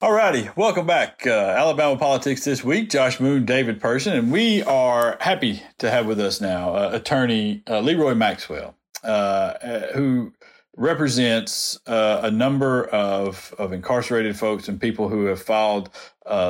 Alrighty, 0.00 0.54
welcome 0.56 0.86
back. 0.86 1.26
Uh, 1.26 1.30
Alabama 1.30 1.96
politics 1.96 2.44
this 2.44 2.62
week. 2.62 2.90
Josh 2.90 3.18
Moon, 3.18 3.44
David 3.44 3.80
Person, 3.80 4.12
and 4.16 4.30
we 4.30 4.62
are 4.62 5.16
happy 5.20 5.62
to 5.78 5.90
have 5.90 6.06
with 6.06 6.20
us 6.20 6.40
now 6.40 6.76
uh, 6.76 6.90
attorney 6.92 7.64
uh, 7.68 7.80
Leroy 7.80 8.14
Maxwell, 8.14 8.76
uh, 9.02 9.06
uh, 9.06 9.92
who 9.94 10.32
represents 10.76 11.80
uh, 11.88 12.20
a 12.22 12.30
number 12.30 12.84
of, 12.88 13.52
of 13.58 13.72
incarcerated 13.72 14.38
folks 14.38 14.68
and 14.68 14.80
people 14.80 15.08
who 15.08 15.24
have 15.24 15.42
filed 15.42 15.90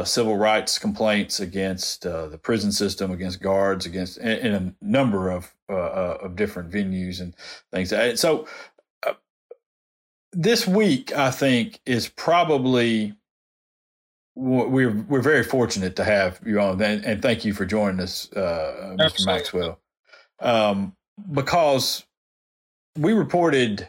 civil 0.04 0.36
rights 0.36 0.78
complaints 0.78 1.40
against 1.40 2.02
the 2.02 2.38
prison 2.42 2.70
system, 2.70 3.10
against 3.10 3.40
guards, 3.40 3.86
against 3.86 4.18
in, 4.18 4.38
in 4.38 4.54
a 4.54 4.74
number 4.82 5.30
of 5.30 5.54
uh, 5.68 5.74
uh, 5.74 6.18
of 6.22 6.36
different 6.36 6.70
venues 6.70 7.20
and 7.20 7.34
things. 7.72 7.90
So 8.20 8.46
uh, 9.06 9.14
this 10.32 10.66
week, 10.66 11.12
I 11.14 11.30
think, 11.30 11.80
is 11.86 12.08
probably 12.08 13.14
we're 14.34 14.90
we're 14.90 15.22
very 15.22 15.42
fortunate 15.42 15.96
to 15.96 16.04
have 16.04 16.40
you 16.44 16.60
on, 16.60 16.80
and, 16.82 17.04
and 17.04 17.22
thank 17.22 17.44
you 17.44 17.54
for 17.54 17.64
joining 17.64 18.00
us, 18.00 18.30
uh, 18.32 18.94
Mr. 18.98 19.04
Absolutely. 19.04 19.32
Maxwell, 19.32 19.80
um, 20.40 20.94
because 21.32 22.04
we 22.98 23.12
reported 23.12 23.88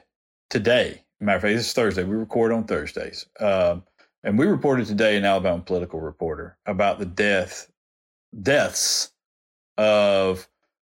today. 0.50 1.04
Matter 1.20 1.36
of 1.36 1.42
fact, 1.42 1.56
this 1.56 1.68
is 1.68 1.74
Thursday. 1.74 2.04
We 2.04 2.16
record 2.16 2.52
on 2.52 2.64
Thursdays, 2.64 3.26
um, 3.40 3.84
and 4.24 4.38
we 4.38 4.46
reported 4.46 4.86
today 4.86 5.18
in 5.18 5.26
Alabama 5.26 5.64
Political 5.64 6.00
Reporter 6.00 6.58
about 6.66 7.00
the 7.00 7.06
death 7.06 7.70
deaths 8.42 9.12
of, 9.78 10.48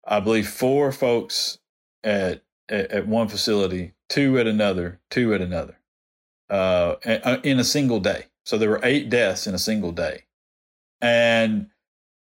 I 0.06 0.20
believe, 0.20 0.48
four 0.48 0.92
folks 0.92 1.60
at 2.04 2.44
at, 2.72 2.92
at 2.92 3.08
one 3.08 3.28
facility, 3.28 3.94
two 4.10 4.40
at 4.40 4.48
another, 4.48 5.00
two 5.12 5.34
at 5.34 5.42
another, 5.42 5.78
uh, 6.50 6.96
in 7.44 7.60
a 7.60 7.64
single 7.64 8.00
day. 8.00 8.26
So 8.46 8.58
there 8.58 8.70
were 8.70 8.80
eight 8.84 9.10
deaths 9.10 9.46
in 9.46 9.54
a 9.54 9.60
single 9.60 9.92
day. 9.92 10.24
And 11.02 11.68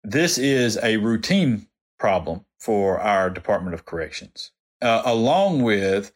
this 0.03 0.39
is 0.39 0.79
a 0.83 0.97
routine 0.97 1.67
problem 1.99 2.45
for 2.59 2.99
our 2.99 3.31
Department 3.31 3.75
of 3.75 3.85
Corrections, 3.85 4.53
uh, 4.83 5.03
along 5.05 5.63
with 5.63 6.13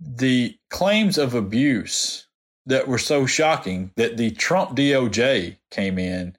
the 0.00 0.56
claims 0.70 1.18
of 1.18 1.34
abuse 1.34 2.28
that 2.64 2.86
were 2.86 2.98
so 2.98 3.26
shocking 3.26 3.90
that 3.96 4.16
the 4.16 4.30
Trump 4.30 4.76
DOJ 4.76 5.56
came 5.70 5.98
in 5.98 6.36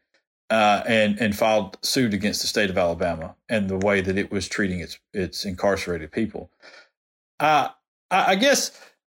uh, 0.50 0.84
and 0.88 1.20
and 1.20 1.36
filed 1.36 1.78
suit 1.84 2.14
against 2.14 2.42
the 2.42 2.48
state 2.48 2.70
of 2.70 2.78
Alabama 2.78 3.36
and 3.50 3.70
the 3.70 3.78
way 3.78 4.02
that 4.02 4.18
it 4.18 4.32
was 4.32 4.48
treating 4.48 4.80
its 4.80 5.00
its 5.14 5.46
incarcerated 5.46 6.12
people. 6.12 6.50
Uh, 7.40 7.70
I, 8.10 8.32
I 8.32 8.36
guess 8.36 8.72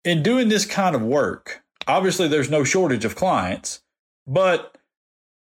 in 0.04 0.22
doing 0.22 0.48
this 0.48 0.64
kind 0.64 0.94
of 0.94 1.02
work, 1.02 1.62
obviously 1.86 2.28
there's 2.28 2.50
no 2.50 2.64
shortage 2.64 3.04
of 3.04 3.14
clients, 3.14 3.82
but 4.26 4.76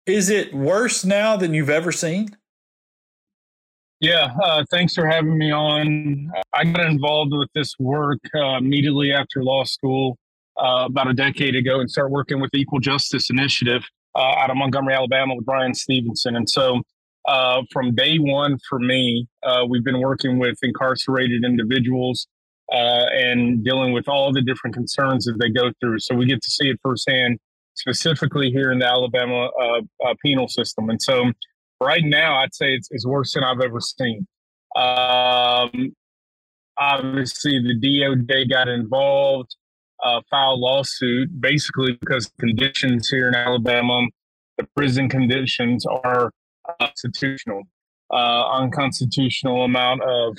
is 0.06 0.28
it 0.28 0.54
worse 0.54 1.04
now 1.04 1.36
than 1.36 1.54
you've 1.54 1.70
ever 1.70 1.92
seen? 1.92 2.36
Yeah, 4.00 4.32
uh, 4.42 4.64
thanks 4.70 4.94
for 4.94 5.06
having 5.06 5.36
me 5.36 5.52
on. 5.52 6.30
I 6.54 6.64
got 6.64 6.86
involved 6.86 7.32
with 7.34 7.50
this 7.54 7.74
work 7.78 8.18
uh, 8.34 8.56
immediately 8.56 9.12
after 9.12 9.44
law 9.44 9.64
school 9.64 10.16
uh, 10.58 10.86
about 10.86 11.08
a 11.08 11.12
decade 11.12 11.54
ago 11.54 11.80
and 11.80 11.90
started 11.90 12.10
working 12.10 12.40
with 12.40 12.50
the 12.50 12.60
Equal 12.60 12.80
Justice 12.80 13.28
Initiative 13.28 13.82
out 14.16 14.50
of 14.50 14.56
Montgomery, 14.56 14.94
Alabama 14.94 15.34
with 15.36 15.46
Bryan 15.46 15.74
Stevenson. 15.74 16.36
And 16.36 16.48
so 16.48 16.82
uh, 17.28 17.62
from 17.72 17.94
day 17.94 18.16
one 18.16 18.58
for 18.68 18.78
me, 18.78 19.26
uh, 19.42 19.64
we've 19.68 19.84
been 19.84 20.00
working 20.00 20.38
with 20.38 20.56
incarcerated 20.62 21.44
individuals 21.44 22.26
and 22.72 23.64
dealing 23.64 23.92
with 23.92 24.08
all 24.08 24.32
the 24.32 24.42
different 24.42 24.74
concerns 24.74 25.24
that 25.24 25.36
they 25.40 25.50
go 25.50 25.72
through. 25.80 25.98
So 25.98 26.14
we 26.14 26.26
get 26.26 26.40
to 26.42 26.50
see 26.50 26.68
it 26.68 26.78
firsthand, 26.82 27.38
specifically 27.74 28.50
here 28.50 28.70
in 28.70 28.78
the 28.78 28.86
Alabama 28.86 29.50
penal 30.24 30.48
system. 30.48 30.90
And 30.90 31.00
so 31.02 31.32
right 31.80 32.04
now, 32.04 32.36
I'd 32.36 32.54
say 32.54 32.74
it's, 32.74 32.88
it's 32.90 33.06
worse 33.06 33.34
than 33.34 33.44
I've 33.44 33.60
ever 33.60 33.80
seen. 33.80 34.26
Um, 34.76 35.92
obviously, 36.78 37.60
the 37.60 37.74
DOJ 37.80 38.48
got 38.48 38.68
involved, 38.68 39.56
uh, 40.02 40.20
filed 40.30 40.60
lawsuit, 40.60 41.40
basically 41.40 41.92
because 42.00 42.30
conditions 42.38 43.08
here 43.08 43.28
in 43.28 43.34
Alabama, 43.34 44.06
the 44.58 44.66
prison 44.76 45.08
conditions 45.08 45.84
are 45.86 46.30
unconstitutional. 46.68 47.62
Uh, 48.12 48.44
unconstitutional 48.54 49.62
amount 49.62 50.02
of 50.02 50.36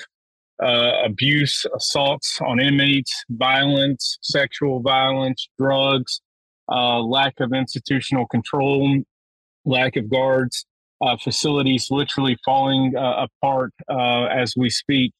uh, 0.61 0.91
abuse, 1.05 1.65
assaults 1.73 2.37
on 2.41 2.59
inmates, 2.59 3.23
violence, 3.29 4.17
sexual 4.21 4.81
violence, 4.81 5.47
drugs, 5.57 6.21
uh, 6.69 6.99
lack 6.99 7.33
of 7.39 7.53
institutional 7.53 8.27
control, 8.27 9.01
lack 9.63 9.95
of 9.95 10.09
guards 10.09 10.65
uh, 11.01 11.15
facilities 11.23 11.87
literally 11.89 12.37
falling 12.43 12.93
uh, 12.95 13.25
apart 13.25 13.71
as 13.89 14.53
we 14.57 14.69
speak 14.69 15.13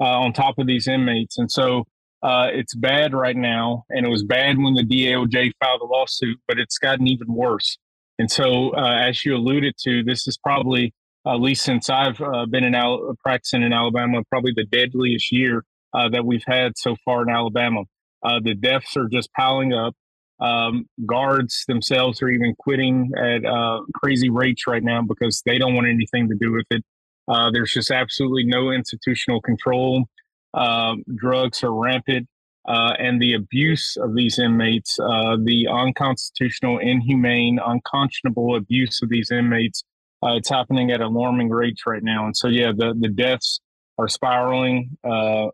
on 0.00 0.32
top 0.32 0.58
of 0.58 0.66
these 0.66 0.88
inmates. 0.88 1.36
And 1.36 1.50
so 1.50 1.84
uh, 2.22 2.48
it's 2.52 2.74
bad 2.74 3.14
right 3.14 3.36
now. 3.36 3.84
And 3.90 4.06
it 4.06 4.08
was 4.08 4.24
bad 4.24 4.58
when 4.58 4.74
the 4.74 4.84
DOJ 4.84 5.52
filed 5.60 5.80
the 5.80 5.86
lawsuit, 5.86 6.38
but 6.46 6.58
it's 6.58 6.78
gotten 6.78 7.06
even 7.06 7.32
worse. 7.32 7.78
And 8.18 8.30
so, 8.30 8.70
as 8.70 9.24
you 9.24 9.36
alluded 9.36 9.74
to, 9.84 10.02
this 10.02 10.26
is 10.26 10.36
probably, 10.36 10.92
at 11.26 11.40
least 11.40 11.64
since 11.64 11.88
I've 11.88 12.18
been 12.50 12.64
in 12.64 12.74
Al- 12.74 13.14
practicing 13.22 13.62
in 13.62 13.72
Alabama, 13.72 14.22
probably 14.28 14.52
the 14.56 14.64
deadliest 14.64 15.30
year 15.30 15.62
that 15.92 16.24
we've 16.24 16.42
had 16.46 16.76
so 16.76 16.96
far 17.04 17.22
in 17.22 17.30
Alabama. 17.30 17.84
the 18.42 18.54
deaths 18.54 18.96
are 18.96 19.08
just 19.08 19.32
piling 19.34 19.72
up. 19.72 19.94
Um, 20.40 20.88
guards 21.04 21.64
themselves 21.66 22.22
are 22.22 22.28
even 22.28 22.54
quitting 22.58 23.10
at 23.16 23.44
uh, 23.44 23.80
crazy 23.94 24.30
rates 24.30 24.66
right 24.68 24.82
now 24.82 25.02
because 25.02 25.42
they 25.44 25.58
don't 25.58 25.74
want 25.74 25.88
anything 25.88 26.28
to 26.28 26.36
do 26.36 26.52
with 26.52 26.66
it. 26.70 26.84
Uh, 27.26 27.50
there's 27.50 27.72
just 27.72 27.90
absolutely 27.90 28.44
no 28.44 28.70
institutional 28.70 29.40
control. 29.40 30.06
Uh, 30.54 30.96
drugs 31.16 31.62
are 31.62 31.72
rampant, 31.72 32.26
uh, 32.68 32.94
and 32.98 33.20
the 33.20 33.34
abuse 33.34 33.96
of 34.00 34.14
these 34.14 34.38
inmates, 34.38 34.98
uh, 35.00 35.36
the 35.42 35.66
unconstitutional, 35.68 36.78
inhumane, 36.78 37.58
unconscionable 37.64 38.56
abuse 38.56 39.00
of 39.02 39.08
these 39.08 39.30
inmates, 39.30 39.84
uh, 40.22 40.34
it's 40.34 40.48
happening 40.48 40.90
at 40.90 41.00
alarming 41.00 41.48
rates 41.48 41.82
right 41.86 42.02
now. 42.02 42.26
And 42.26 42.36
so, 42.36 42.48
yeah, 42.48 42.72
the, 42.76 42.94
the 42.98 43.08
deaths 43.08 43.60
are 43.98 44.08
spiraling. 44.08 44.96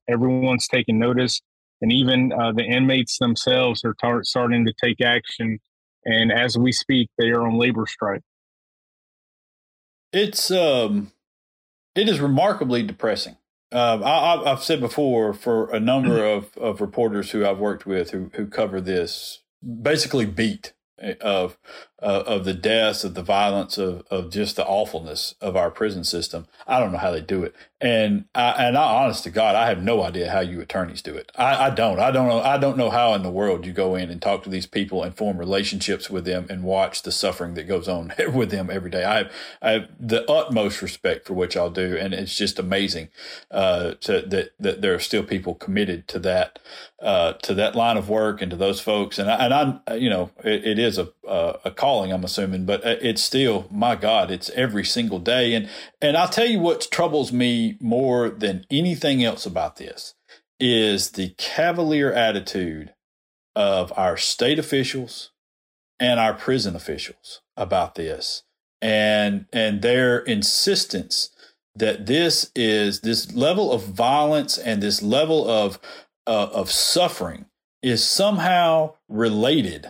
everyone's 0.09 0.66
taking 0.66 0.99
notice 0.99 1.40
and 1.84 1.92
even 1.92 2.32
uh, 2.32 2.51
the 2.53 2.64
inmates 2.64 3.18
themselves 3.18 3.84
are 3.84 3.95
tar- 4.01 4.24
starting 4.24 4.64
to 4.64 4.72
take 4.82 5.03
action. 5.03 5.59
And 6.07 6.32
as 6.32 6.57
we 6.57 6.72
speak, 6.72 7.11
they 7.18 7.28
are 7.28 7.47
on 7.47 7.59
labor 7.59 7.84
strike. 7.86 8.22
It's 10.11 10.51
um, 10.51 11.12
it 11.95 12.09
is 12.09 12.20
remarkably 12.20 12.82
depressing. 12.82 13.36
Uh, 13.73 14.01
I, 14.45 14.51
have 14.51 14.62
said 14.62 14.81
before 14.81 15.33
for 15.33 15.71
a 15.71 15.81
number 15.81 16.25
of, 16.25 16.57
of 16.57 16.81
reporters 16.81 17.31
who 17.31 17.45
I've 17.45 17.59
worked 17.59 17.87
with 17.87 18.11
who 18.11 18.31
who 18.35 18.47
cover 18.47 18.81
this, 18.81 19.43
basically 19.83 20.27
beat 20.27 20.75
of 21.21 21.59
uh, 22.05 22.23
of 22.27 22.45
the 22.45 22.53
deaths, 22.53 23.03
of 23.03 23.15
the 23.15 23.23
violence, 23.23 23.79
of 23.79 24.05
of 24.11 24.31
just 24.31 24.57
the 24.57 24.67
awfulness 24.67 25.35
of 25.41 25.57
our 25.57 25.71
prison 25.71 26.05
system. 26.05 26.47
I 26.67 26.79
don't 26.79 26.93
know 26.93 26.99
how 26.99 27.11
they 27.11 27.23
do 27.23 27.43
it, 27.43 27.55
and 27.81 28.27
I, 28.35 28.67
and 28.67 28.77
I, 28.77 29.05
honest 29.05 29.25
to 29.25 29.31
God, 29.31 29.57
I 29.57 29.69
have 29.69 29.83
no 29.83 30.03
idea 30.03 30.31
how 30.31 30.41
you 30.41 30.61
attorneys 30.61 31.01
do 31.01 31.15
it. 31.15 31.33
I, 31.35 31.67
I 31.67 31.71
don't. 31.71 31.99
I 31.99 32.11
don't 32.11 32.29
know. 32.29 32.41
I 32.41 32.59
don't 32.59 32.77
know 32.77 32.91
how 32.91 33.15
in 33.15 33.23
the 33.23 33.31
world 33.31 33.65
you 33.65 33.73
go 33.73 33.95
in 33.95 34.11
and 34.11 34.21
talk 34.21 34.43
to 34.43 34.51
these 34.51 34.67
people 34.67 35.03
and 35.03 35.17
form 35.17 35.39
relationships 35.39 36.11
with 36.11 36.27
them 36.27 36.47
and 36.51 36.63
watch 36.63 37.03
the 37.03 37.13
suffering 37.13 37.55
that 37.55 37.65
goes 37.65 37.89
on 37.89 38.13
with 38.35 38.51
them 38.51 38.69
every 38.71 38.91
day. 38.91 39.05
I 39.05 39.17
have, 39.17 39.33
I 39.63 39.71
have 39.71 39.89
the 39.99 40.31
utmost 40.31 40.83
respect 40.83 41.27
for 41.27 41.33
what 41.33 41.55
y'all 41.55 41.71
do, 41.71 41.97
and 41.97 42.13
it's 42.13 42.37
just 42.37 42.59
amazing 42.59 43.09
uh, 43.51 43.95
to, 44.03 44.21
that 44.21 44.53
that 44.61 44.83
there 44.83 44.95
are 44.95 44.99
still 44.99 45.23
people 45.23 45.55
committed 45.55 46.07
to 46.09 46.19
that 46.19 46.59
uh, 47.01 47.33
to 47.35 47.55
that 47.55 47.75
line 47.75 47.97
of 47.97 48.11
work 48.11 48.43
and 48.43 48.51
to 48.51 48.59
those 48.59 48.81
folks. 48.81 49.19
And 49.19 49.31
I, 49.31 49.45
and 49.45 49.83
I 49.87 49.95
you 49.95 50.11
know 50.11 50.31
it, 50.45 50.67
it 50.67 50.79
is 50.79 50.99
a 50.99 51.14
a 51.27 51.70
calling, 51.70 52.12
I'm 52.12 52.25
assuming, 52.25 52.64
but 52.66 52.85
uh, 52.85 52.97
it's 53.01 53.22
still, 53.22 53.66
my 53.70 53.97
God, 53.97 54.31
it's 54.31 54.51
every 54.51 54.85
single 54.85 55.18
day. 55.18 55.55
And, 55.55 55.68
and 56.01 56.16
I'll 56.16 56.29
tell 56.29 56.47
you 56.47 56.59
what 56.59 56.89
troubles 56.91 57.33
me 57.33 57.77
more 57.81 58.29
than 58.29 58.66
anything 58.70 59.25
else 59.25 59.47
about 59.47 59.77
this 59.77 60.14
is 60.61 61.12
the 61.12 61.31
cavalier 61.37 62.12
attitude 62.12 62.95
of 63.57 63.93
our 63.97 64.16
state 64.16 64.59
officials 64.59 65.31
and 65.99 66.18
our 66.18 66.35
prison 66.35 66.75
officials 66.75 67.43
about 67.57 67.95
this 67.95 68.43
and, 68.83 69.47
and 69.53 69.83
their 69.83 70.18
insistence 70.18 71.31
that 71.77 72.07
this 72.07 72.51
is 72.55 73.01
this 73.01 73.33
level 73.35 73.72
of 73.72 73.83
violence 73.83 74.59
and 74.59 74.83
this 74.83 75.03
level 75.03 75.49
of, 75.49 75.79
uh, 76.27 76.49
of 76.53 76.70
suffering 76.70 77.47
is 77.83 78.07
somehow 78.07 78.95
related 79.09 79.89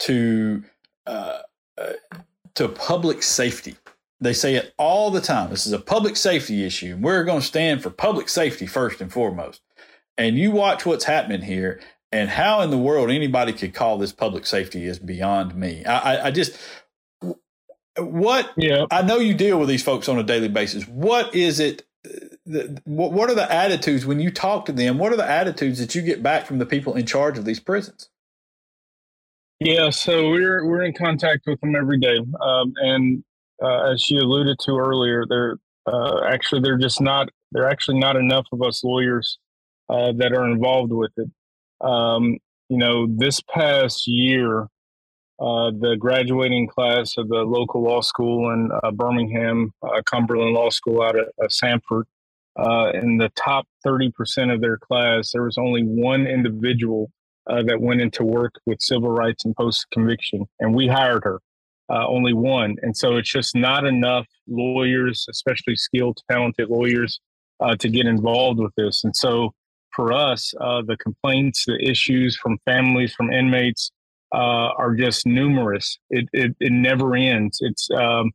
to 0.00 0.62
uh, 1.06 1.38
to 2.54 2.68
public 2.68 3.22
safety. 3.22 3.76
They 4.20 4.32
say 4.32 4.54
it 4.54 4.74
all 4.78 5.10
the 5.10 5.20
time. 5.20 5.50
This 5.50 5.66
is 5.66 5.72
a 5.72 5.78
public 5.78 6.16
safety 6.16 6.64
issue, 6.64 6.94
and 6.94 7.02
we're 7.04 7.24
going 7.24 7.40
to 7.40 7.46
stand 7.46 7.82
for 7.82 7.90
public 7.90 8.28
safety 8.28 8.66
first 8.66 9.00
and 9.00 9.12
foremost. 9.12 9.60
And 10.16 10.38
you 10.38 10.50
watch 10.50 10.86
what's 10.86 11.04
happening 11.04 11.42
here, 11.42 11.80
and 12.10 12.30
how 12.30 12.62
in 12.62 12.70
the 12.70 12.78
world 12.78 13.10
anybody 13.10 13.52
could 13.52 13.74
call 13.74 13.98
this 13.98 14.12
public 14.12 14.46
safety 14.46 14.84
is 14.84 14.98
beyond 14.98 15.54
me. 15.54 15.84
I, 15.84 16.14
I, 16.14 16.26
I 16.26 16.30
just 16.30 16.56
what 17.98 18.52
yeah. 18.56 18.86
I 18.90 19.02
know 19.02 19.18
you 19.18 19.34
deal 19.34 19.58
with 19.58 19.68
these 19.68 19.82
folks 19.82 20.08
on 20.08 20.18
a 20.18 20.22
daily 20.22 20.48
basis. 20.48 20.86
What 20.86 21.34
is 21.34 21.60
it? 21.60 21.84
The, 22.46 22.80
what 22.84 23.28
are 23.28 23.34
the 23.34 23.52
attitudes 23.52 24.06
when 24.06 24.20
you 24.20 24.30
talk 24.30 24.66
to 24.66 24.72
them? 24.72 24.98
What 24.98 25.12
are 25.12 25.16
the 25.16 25.28
attitudes 25.28 25.80
that 25.80 25.94
you 25.94 26.02
get 26.02 26.22
back 26.22 26.46
from 26.46 26.58
the 26.58 26.66
people 26.66 26.94
in 26.94 27.04
charge 27.04 27.36
of 27.36 27.44
these 27.44 27.58
prisons? 27.58 28.08
Yeah, 29.60 29.88
so 29.90 30.28
we're 30.30 30.66
we're 30.66 30.82
in 30.82 30.92
contact 30.92 31.44
with 31.46 31.58
them 31.60 31.74
every 31.74 31.98
day, 31.98 32.18
um, 32.42 32.74
and 32.76 33.24
uh, 33.62 33.90
as 33.92 34.10
you 34.10 34.20
alluded 34.20 34.58
to 34.60 34.72
earlier, 34.76 35.24
they're 35.26 35.56
uh, 35.86 36.24
actually 36.28 36.60
they're 36.60 36.76
just 36.76 37.00
not 37.00 37.30
they're 37.52 37.68
actually 37.68 37.98
not 37.98 38.16
enough 38.16 38.46
of 38.52 38.60
us 38.62 38.84
lawyers 38.84 39.38
uh, 39.88 40.12
that 40.18 40.34
are 40.34 40.46
involved 40.46 40.92
with 40.92 41.12
it. 41.16 41.30
Um, 41.80 42.36
you 42.68 42.76
know, 42.76 43.06
this 43.16 43.40
past 43.40 44.06
year, 44.06 44.64
uh, 45.40 45.70
the 45.70 45.96
graduating 45.98 46.68
class 46.68 47.16
of 47.16 47.28
the 47.28 47.36
local 47.44 47.82
law 47.82 48.02
school 48.02 48.52
in 48.52 48.70
uh, 48.82 48.90
Birmingham, 48.90 49.72
uh, 49.82 50.02
Cumberland 50.04 50.52
Law 50.52 50.68
School 50.68 51.00
out 51.02 51.16
of 51.18 51.28
Samford, 51.48 52.04
in 52.92 53.16
the 53.16 53.30
top 53.36 53.66
thirty 53.82 54.10
percent 54.10 54.50
of 54.50 54.60
their 54.60 54.76
class, 54.76 55.32
there 55.32 55.44
was 55.44 55.56
only 55.56 55.82
one 55.82 56.26
individual 56.26 57.10
uh, 57.48 57.62
that 57.64 57.80
went 57.80 58.00
into 58.00 58.24
work 58.24 58.54
with 58.66 58.80
civil 58.80 59.10
rights 59.10 59.44
and 59.44 59.54
post 59.56 59.86
conviction, 59.92 60.46
and 60.60 60.74
we 60.74 60.88
hired 60.88 61.24
her. 61.24 61.40
Uh, 61.88 62.04
only 62.08 62.32
one, 62.32 62.74
and 62.82 62.96
so 62.96 63.16
it's 63.16 63.30
just 63.30 63.54
not 63.54 63.84
enough 63.84 64.26
lawyers, 64.48 65.24
especially 65.30 65.76
skilled, 65.76 66.18
talented 66.28 66.68
lawyers, 66.68 67.20
uh, 67.60 67.76
to 67.76 67.88
get 67.88 68.06
involved 68.06 68.58
with 68.58 68.74
this. 68.76 69.04
And 69.04 69.14
so, 69.14 69.54
for 69.94 70.12
us, 70.12 70.52
uh, 70.60 70.82
the 70.84 70.96
complaints, 70.96 71.64
the 71.64 71.78
issues 71.80 72.36
from 72.36 72.58
families, 72.64 73.14
from 73.14 73.32
inmates, 73.32 73.92
uh, 74.34 74.74
are 74.76 74.96
just 74.96 75.26
numerous. 75.26 75.96
It, 76.10 76.28
it, 76.32 76.56
it 76.58 76.72
never 76.72 77.14
ends. 77.14 77.58
It's 77.60 77.88
um, 77.92 78.32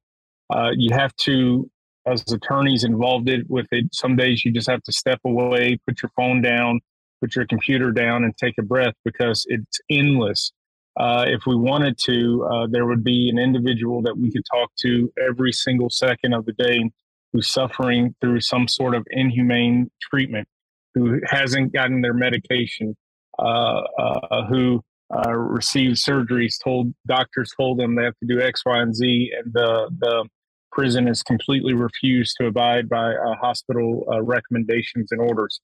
uh, 0.50 0.72
you 0.74 0.94
have 0.94 1.16
to 1.18 1.70
as 2.08 2.24
attorneys 2.32 2.84
involved 2.84 3.30
it 3.30 3.48
with 3.50 3.68
it 3.72 3.86
some 3.94 4.16
days 4.16 4.44
you 4.44 4.52
just 4.52 4.70
have 4.70 4.82
to 4.82 4.92
step 4.92 5.20
away 5.24 5.78
put 5.88 6.02
your 6.02 6.10
phone 6.16 6.42
down 6.42 6.80
put 7.22 7.36
your 7.36 7.46
computer 7.46 7.92
down 7.92 8.24
and 8.24 8.36
take 8.38 8.56
a 8.60 8.64
breath 8.64 8.96
because 9.06 9.46
it's 9.48 9.80
endless. 9.90 10.52
Uh, 11.00 11.24
if 11.28 11.46
we 11.46 11.56
wanted 11.56 11.98
to, 11.98 12.46
uh, 12.52 12.68
there 12.70 12.86
would 12.86 13.04
be 13.04 13.30
an 13.30 13.40
individual 13.40 14.02
that 14.02 14.18
we 14.18 14.32
could 14.32 14.44
talk 14.52 14.70
to 14.78 15.12
every 15.26 15.54
single 15.54 15.90
second 15.90 16.34
of 16.34 16.46
the 16.46 16.54
day 16.54 16.90
who's 17.32 17.48
suffering 17.48 18.14
through 18.20 18.42
some 18.42 18.68
sort 18.68 18.94
of 18.94 19.06
inhumane 19.12 19.90
treatment, 20.02 20.48
who 20.94 21.22
hasn't 21.26 21.72
gotten 21.72 22.02
their 22.02 22.14
medication, 22.14 22.96
uh, 23.40 23.82
uh 23.98 24.46
who 24.48 24.82
uh, 25.16 25.32
received 25.32 25.96
surgeries, 25.96 26.56
told 26.62 26.94
doctors 27.08 27.52
told 27.56 27.80
them 27.80 27.96
they 27.96 28.04
have 28.04 28.18
to 28.18 28.28
do 28.28 28.42
X, 28.42 28.64
Y, 28.66 28.82
and 28.82 28.94
Z, 28.94 29.32
and 29.38 29.54
the 29.54 29.90
the 30.00 30.28
prison 30.74 31.08
has 31.08 31.22
completely 31.24 31.74
refused 31.74 32.36
to 32.40 32.48
abide 32.48 32.88
by 32.88 33.14
uh, 33.14 33.36
hospital 33.36 34.06
recommendations 34.24 35.12
and 35.12 35.20
orders. 35.20 35.60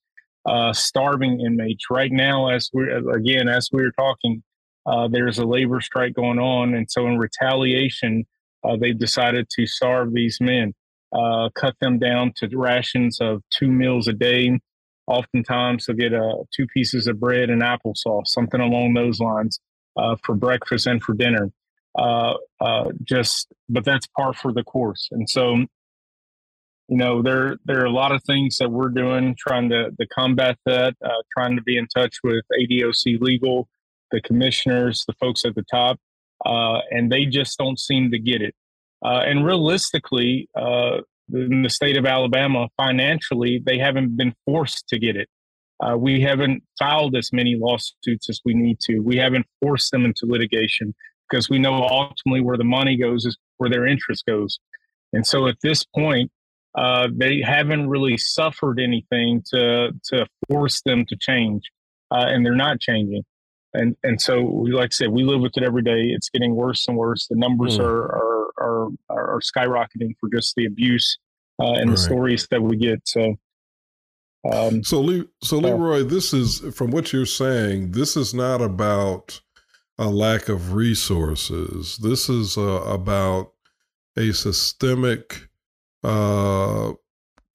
Uh, 0.47 0.71
starving 0.71 1.41
inmates 1.41 1.85
right 1.91 2.11
now, 2.11 2.49
as 2.49 2.69
we 2.73 2.89
again 3.13 3.49
as 3.49 3.69
we 3.71 3.83
are 3.83 3.91
talking, 3.91 4.41
uh, 4.85 5.07
there's 5.07 5.39
a 5.39 5.45
labor 5.45 5.81
strike 5.81 6.13
going 6.13 6.39
on, 6.39 6.73
and 6.73 6.89
so 6.89 7.05
in 7.05 7.17
retaliation, 7.17 8.25
uh, 8.63 8.77
they've 8.77 8.97
decided 8.97 9.49
to 9.49 9.65
starve 9.65 10.13
these 10.13 10.39
men, 10.39 10.73
cut 11.55 11.75
them 11.81 11.99
down 11.99 12.31
to 12.37 12.47
rations 12.57 13.19
of 13.19 13.43
two 13.51 13.67
meals 13.67 14.07
a 14.07 14.13
day 14.13 14.57
Oftentimes, 15.07 15.85
they'll 15.85 15.95
get 15.95 16.13
uh, 16.13 16.43
two 16.53 16.67
pieces 16.67 17.07
of 17.07 17.19
bread 17.19 17.49
and 17.49 17.61
applesauce, 17.61 18.27
something 18.27 18.59
along 18.59 18.93
those 18.93 19.19
lines, 19.19 19.59
uh, 19.95 20.17
for 20.23 20.35
breakfast 20.35 20.85
and 20.85 21.01
for 21.01 21.13
dinner. 21.13 21.49
Uh, 21.97 22.33
uh, 22.59 22.89
just, 23.03 23.47
but 23.69 23.85
that's 23.85 24.05
par 24.17 24.33
for 24.33 24.51
the 24.51 24.63
course. 24.63 25.07
And 25.11 25.29
so, 25.29 25.65
you 26.87 26.97
know, 26.97 27.21
there 27.21 27.57
there 27.65 27.81
are 27.81 27.85
a 27.85 27.91
lot 27.91 28.11
of 28.11 28.23
things 28.23 28.57
that 28.57 28.71
we're 28.71 28.89
doing 28.89 29.35
trying 29.37 29.69
to, 29.69 29.91
to 29.91 30.07
combat 30.07 30.57
that. 30.65 30.95
Uh, 31.03 31.09
trying 31.37 31.55
to 31.55 31.61
be 31.61 31.77
in 31.77 31.87
touch 31.87 32.17
with 32.23 32.45
ADOC 32.59 33.19
legal, 33.19 33.67
the 34.11 34.21
commissioners, 34.21 35.03
the 35.07 35.13
folks 35.19 35.43
at 35.45 35.55
the 35.55 35.65
top, 35.69 35.99
uh, 36.45 36.79
and 36.91 37.11
they 37.11 37.25
just 37.25 37.57
don't 37.57 37.79
seem 37.79 38.11
to 38.11 38.19
get 38.19 38.41
it. 38.41 38.55
and 39.03 39.45
realistically, 39.45 40.49
in 41.33 41.61
the 41.61 41.69
state 41.69 41.97
of 41.97 42.05
Alabama 42.05 42.69
financially, 42.77 43.61
they 43.65 43.77
haven't 43.77 44.15
been 44.15 44.33
forced 44.45 44.87
to 44.87 44.99
get 44.99 45.15
it. 45.15 45.27
Uh, 45.79 45.95
we 45.97 46.21
haven't 46.21 46.63
filed 46.79 47.15
as 47.15 47.31
many 47.31 47.55
lawsuits 47.55 48.29
as 48.29 48.41
we 48.45 48.53
need 48.53 48.79
to. 48.79 48.99
We 48.99 49.17
haven't 49.17 49.45
forced 49.61 49.91
them 49.91 50.05
into 50.05 50.25
litigation 50.25 50.95
because 51.29 51.49
we 51.49 51.59
know 51.59 51.73
ultimately 51.83 52.41
where 52.41 52.57
the 52.57 52.63
money 52.63 52.97
goes 52.97 53.25
is 53.25 53.37
where 53.57 53.69
their 53.69 53.85
interest 53.85 54.25
goes. 54.25 54.59
And 55.13 55.25
so 55.25 55.47
at 55.47 55.57
this 55.61 55.83
point, 55.83 56.31
uh, 56.75 57.07
they 57.13 57.41
haven't 57.41 57.89
really 57.89 58.17
suffered 58.17 58.79
anything 58.79 59.43
to 59.53 59.91
to 60.05 60.25
force 60.47 60.81
them 60.81 61.05
to 61.07 61.15
change, 61.19 61.63
uh, 62.11 62.25
and 62.27 62.45
they're 62.45 62.55
not 62.55 62.79
changing. 62.79 63.23
And 63.73 63.95
and 64.03 64.19
so, 64.21 64.41
we, 64.41 64.71
like 64.71 64.91
I 64.91 64.95
said, 64.95 65.09
we 65.09 65.23
live 65.23 65.41
with 65.41 65.57
it 65.57 65.63
every 65.63 65.83
day. 65.83 66.07
It's 66.07 66.29
getting 66.29 66.55
worse 66.55 66.87
and 66.87 66.97
worse. 66.97 67.27
The 67.27 67.35
numbers 67.35 67.77
mm. 67.77 67.83
are, 67.83 68.05
are 68.05 68.49
are 68.59 68.89
are 69.09 69.39
skyrocketing 69.41 70.15
for 70.19 70.29
just 70.33 70.55
the 70.55 70.65
abuse 70.65 71.17
uh, 71.59 71.73
and 71.73 71.89
right. 71.89 71.91
the 71.91 71.97
stories 71.97 72.47
that 72.51 72.61
we 72.61 72.77
get. 72.77 73.01
So, 73.07 73.35
um, 74.51 74.83
so 74.83 75.01
Le- 75.01 75.25
so 75.41 75.57
Leroy, 75.57 76.03
this 76.03 76.33
is 76.33 76.59
from 76.75 76.91
what 76.91 77.11
you're 77.11 77.25
saying. 77.25 77.91
This 77.91 78.15
is 78.15 78.33
not 78.33 78.61
about 78.61 79.41
a 79.97 80.07
lack 80.09 80.49
of 80.49 80.73
resources. 80.73 81.97
This 81.97 82.29
is 82.29 82.57
uh, 82.57 82.61
about 82.85 83.53
a 84.17 84.31
systemic, 84.31 85.46
uh, 86.07 86.93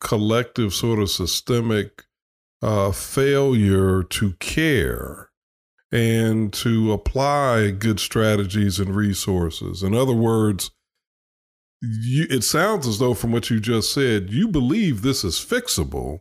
collective 0.00 0.74
sort 0.74 0.98
of 0.98 1.11
systemic 1.11 2.05
uh, 2.61 2.92
failure 2.92 4.03
to 4.03 4.32
care 4.34 5.30
and 5.90 6.53
to 6.53 6.92
apply 6.92 7.70
good 7.70 7.98
strategies 7.98 8.78
and 8.78 8.94
resources. 8.94 9.82
In 9.82 9.94
other 9.94 10.14
words, 10.14 10.70
you, 11.80 12.26
it 12.30 12.44
sounds 12.44 12.86
as 12.86 12.98
though 12.98 13.14
from 13.14 13.32
what 13.32 13.48
you 13.48 13.59
just 13.59 13.92
said, 13.92 14.30
you 14.30 14.48
believe 14.48 15.00
this 15.03 15.24
is 15.24 15.36
fixable, 15.36 16.20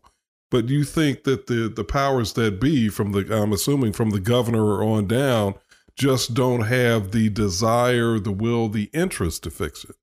but 0.49 0.69
you 0.69 0.83
think 0.83 1.23
that 1.23 1.47
the 1.47 1.69
the 1.69 1.83
powers 1.83 2.33
that 2.33 2.59
be, 2.59 2.89
from 2.89 3.11
the 3.11 3.27
I'm 3.31 3.53
assuming 3.53 3.93
from 3.93 4.09
the 4.09 4.19
governor 4.19 4.81
on 4.83 5.07
down, 5.07 5.55
just 5.95 6.33
don't 6.33 6.61
have 6.61 7.11
the 7.11 7.29
desire, 7.29 8.19
the 8.19 8.31
will, 8.31 8.69
the 8.69 8.89
interest 8.93 9.43
to 9.43 9.51
fix 9.51 9.83
it. 9.83 9.95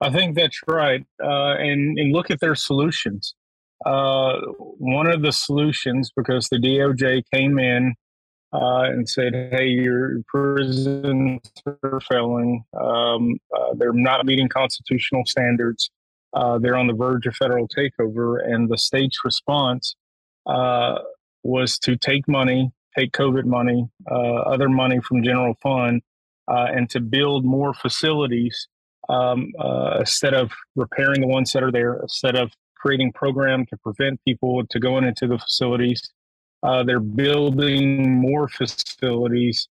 I 0.00 0.10
think 0.10 0.36
that's 0.36 0.60
right, 0.68 1.04
uh, 1.22 1.54
and 1.58 1.98
and 1.98 2.12
look 2.12 2.30
at 2.30 2.40
their 2.40 2.54
solutions. 2.54 3.34
Uh, 3.84 4.38
one 4.78 5.06
of 5.06 5.22
the 5.22 5.32
solutions, 5.32 6.12
because 6.16 6.48
the 6.48 6.58
DOJ 6.58 7.22
came 7.32 7.58
in 7.58 7.94
uh, 8.52 8.82
and 8.82 9.08
said, 9.08 9.34
"Hey, 9.34 9.66
your 9.68 10.22
prisons 10.28 11.40
are 11.82 12.00
failing. 12.08 12.64
Um, 12.80 13.38
uh, 13.56 13.74
they're 13.76 13.92
not 13.92 14.24
meeting 14.24 14.48
constitutional 14.48 15.24
standards. 15.26 15.90
Uh, 16.32 16.58
they're 16.58 16.76
on 16.76 16.86
the 16.86 16.94
verge 16.94 17.26
of 17.26 17.34
federal 17.34 17.66
takeover." 17.68 18.44
And 18.44 18.68
the 18.68 18.78
state's 18.78 19.24
response 19.24 19.96
uh, 20.46 20.98
was 21.42 21.76
to 21.80 21.96
take 21.96 22.28
money, 22.28 22.70
take 22.96 23.10
COVID 23.12 23.46
money, 23.46 23.88
other 24.08 24.68
money 24.68 25.00
from 25.00 25.24
general 25.24 25.56
fund, 25.60 26.02
and 26.46 26.88
to 26.90 27.00
build 27.00 27.44
more 27.44 27.74
facilities 27.74 28.68
um, 29.08 29.52
instead 29.98 30.34
of 30.34 30.50
repairing 30.76 31.20
the 31.20 31.26
ones 31.26 31.52
that 31.52 31.62
are 31.62 31.72
there, 31.72 32.00
instead 32.02 32.36
of 32.36 32.52
creating 32.76 33.12
program 33.12 33.66
to 33.66 33.76
prevent 33.78 34.20
people 34.24 34.64
to 34.66 34.78
going 34.78 35.04
into 35.04 35.26
the 35.26 35.38
facilities 35.38 36.10
uh, 36.62 36.82
they're 36.82 37.00
building 37.00 38.20
more 38.20 38.48
facilities. 38.48 39.68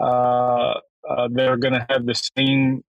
Uh, 0.00 0.74
uh, 1.08 1.28
they're 1.32 1.56
going 1.56 1.74
to 1.74 1.86
have 1.88 2.06
the 2.06 2.14
same 2.36 2.82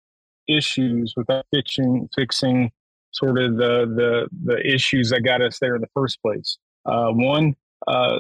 issues 0.48 1.14
without 1.16 1.46
fixing 1.54 2.10
fixing 2.16 2.72
sort 3.12 3.40
of 3.40 3.56
the 3.58 3.86
the 3.96 4.28
the 4.46 4.68
issues 4.68 5.10
that 5.10 5.22
got 5.22 5.42
us 5.42 5.58
there 5.60 5.76
in 5.76 5.82
the 5.82 5.90
first 5.94 6.22
place. 6.22 6.58
Uh, 6.86 7.12
one, 7.12 7.56
uh, 7.88 8.20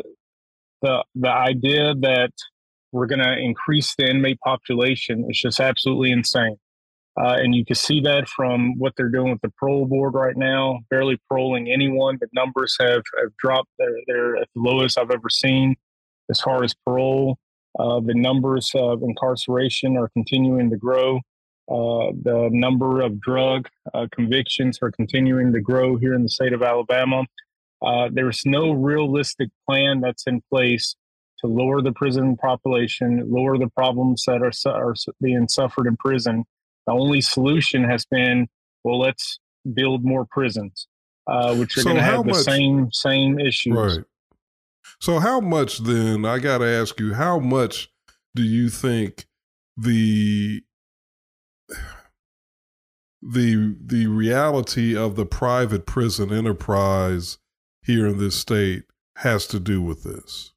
the 0.82 1.04
the 1.16 1.30
idea 1.30 1.94
that 1.96 2.32
we're 2.92 3.06
going 3.06 3.24
to 3.24 3.38
increase 3.38 3.94
the 3.96 4.10
inmate 4.10 4.40
population 4.40 5.26
is 5.30 5.40
just 5.40 5.60
absolutely 5.60 6.12
insane. 6.12 6.58
Uh, 7.18 7.36
and 7.38 7.54
you 7.54 7.66
can 7.66 7.76
see 7.76 8.00
that 8.02 8.28
from 8.30 8.78
what 8.78 8.94
they're 8.96 9.10
doing 9.10 9.32
with 9.32 9.42
the 9.42 9.52
parole 9.60 9.86
board 9.86 10.14
right 10.14 10.38
now, 10.38 10.80
barely 10.90 11.20
paroling 11.30 11.70
anyone. 11.70 12.18
The 12.20 12.28
numbers 12.34 12.76
have, 12.80 13.04
have 13.20 13.36
dropped. 13.38 13.70
They're, 13.78 13.98
they're 14.08 14.38
at 14.38 14.48
the 14.56 14.62
lowest 14.62 14.98
I've 14.98 15.12
ever 15.12 15.30
seen 15.30 15.76
as 16.30 16.40
far 16.40 16.64
as 16.64 16.74
parole. 16.86 17.38
Uh, 17.78 18.00
the 18.00 18.14
numbers 18.14 18.72
of 18.74 19.04
incarceration 19.04 19.98
are 19.98 20.10
continuing 20.10 20.70
to 20.70 20.78
grow. 20.78 21.18
Uh, 21.70 22.12
the 22.24 22.50
number 22.52 23.02
of 23.02 23.20
drug 23.22 23.68
uh, 23.94 24.08
convictions 24.12 24.80
are 24.82 24.92
continuing 24.92 25.54
to 25.54 25.62
grow 25.62 25.98
here 25.98 26.14
in 26.14 26.24
the 26.24 26.30
state 26.30 26.54
of 26.54 26.64
Alabama. 26.64 27.24
Uh, 27.82 28.10
there's 28.12 28.42
no 28.46 28.72
realistic 28.72 29.50
plan 29.68 30.02
that's 30.02 30.26
in 30.26 30.42
place 30.52 30.96
to 31.40 31.48
lower 31.48 31.82
the 31.82 31.92
prison 31.92 32.36
population, 32.36 33.24
lower 33.30 33.58
the 33.58 33.70
problems 33.70 34.24
that 34.26 34.42
are, 34.42 34.52
are 34.72 34.96
being 35.22 35.48
suffered 35.48 35.88
in 35.88 35.96
prison 35.98 36.44
the 36.90 36.96
only 36.96 37.22
solution 37.22 37.84
has 37.84 38.06
been, 38.06 38.48
well, 38.84 39.00
let's 39.00 39.40
build 39.74 40.04
more 40.04 40.26
prisons, 40.26 40.88
uh, 41.28 41.56
which 41.56 41.78
are 41.78 41.82
so 41.82 41.90
going 41.90 41.98
to 41.98 42.02
have 42.02 42.26
the 42.26 42.32
much, 42.32 42.44
same 42.44 42.92
same 42.92 43.40
issues. 43.40 43.76
Right. 43.76 44.06
So, 45.00 45.20
how 45.20 45.40
much 45.40 45.80
then? 45.80 46.26
I 46.26 46.40
got 46.40 46.60
to 46.60 46.66
ask 46.66 47.00
you, 47.00 47.14
how 47.14 47.38
much 47.38 47.90
do 48.36 48.42
you 48.42 48.70
think 48.70 49.28
the 49.78 50.64
the 53.22 53.76
the 53.86 54.08
reality 54.08 54.98
of 54.98 55.16
the 55.16 55.28
private 55.28 55.86
prison 55.86 56.34
enterprise 56.34 57.38
here 57.84 58.08
in 58.08 58.18
this 58.18 58.36
state 58.36 58.86
has 59.18 59.46
to 59.48 59.60
do 59.60 59.80
with 59.80 60.04
this? 60.04 60.54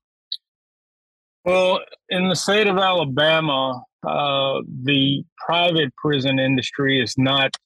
Well, 1.44 1.80
in 2.08 2.28
the 2.28 2.36
state 2.36 2.68
of 2.68 2.78
Alabama, 2.78 3.82
uh, 4.06 4.60
the 4.84 5.24
private 5.44 5.94
prison 5.96 6.38
industry 6.38 7.02
is 7.02 7.14
not 7.18 7.56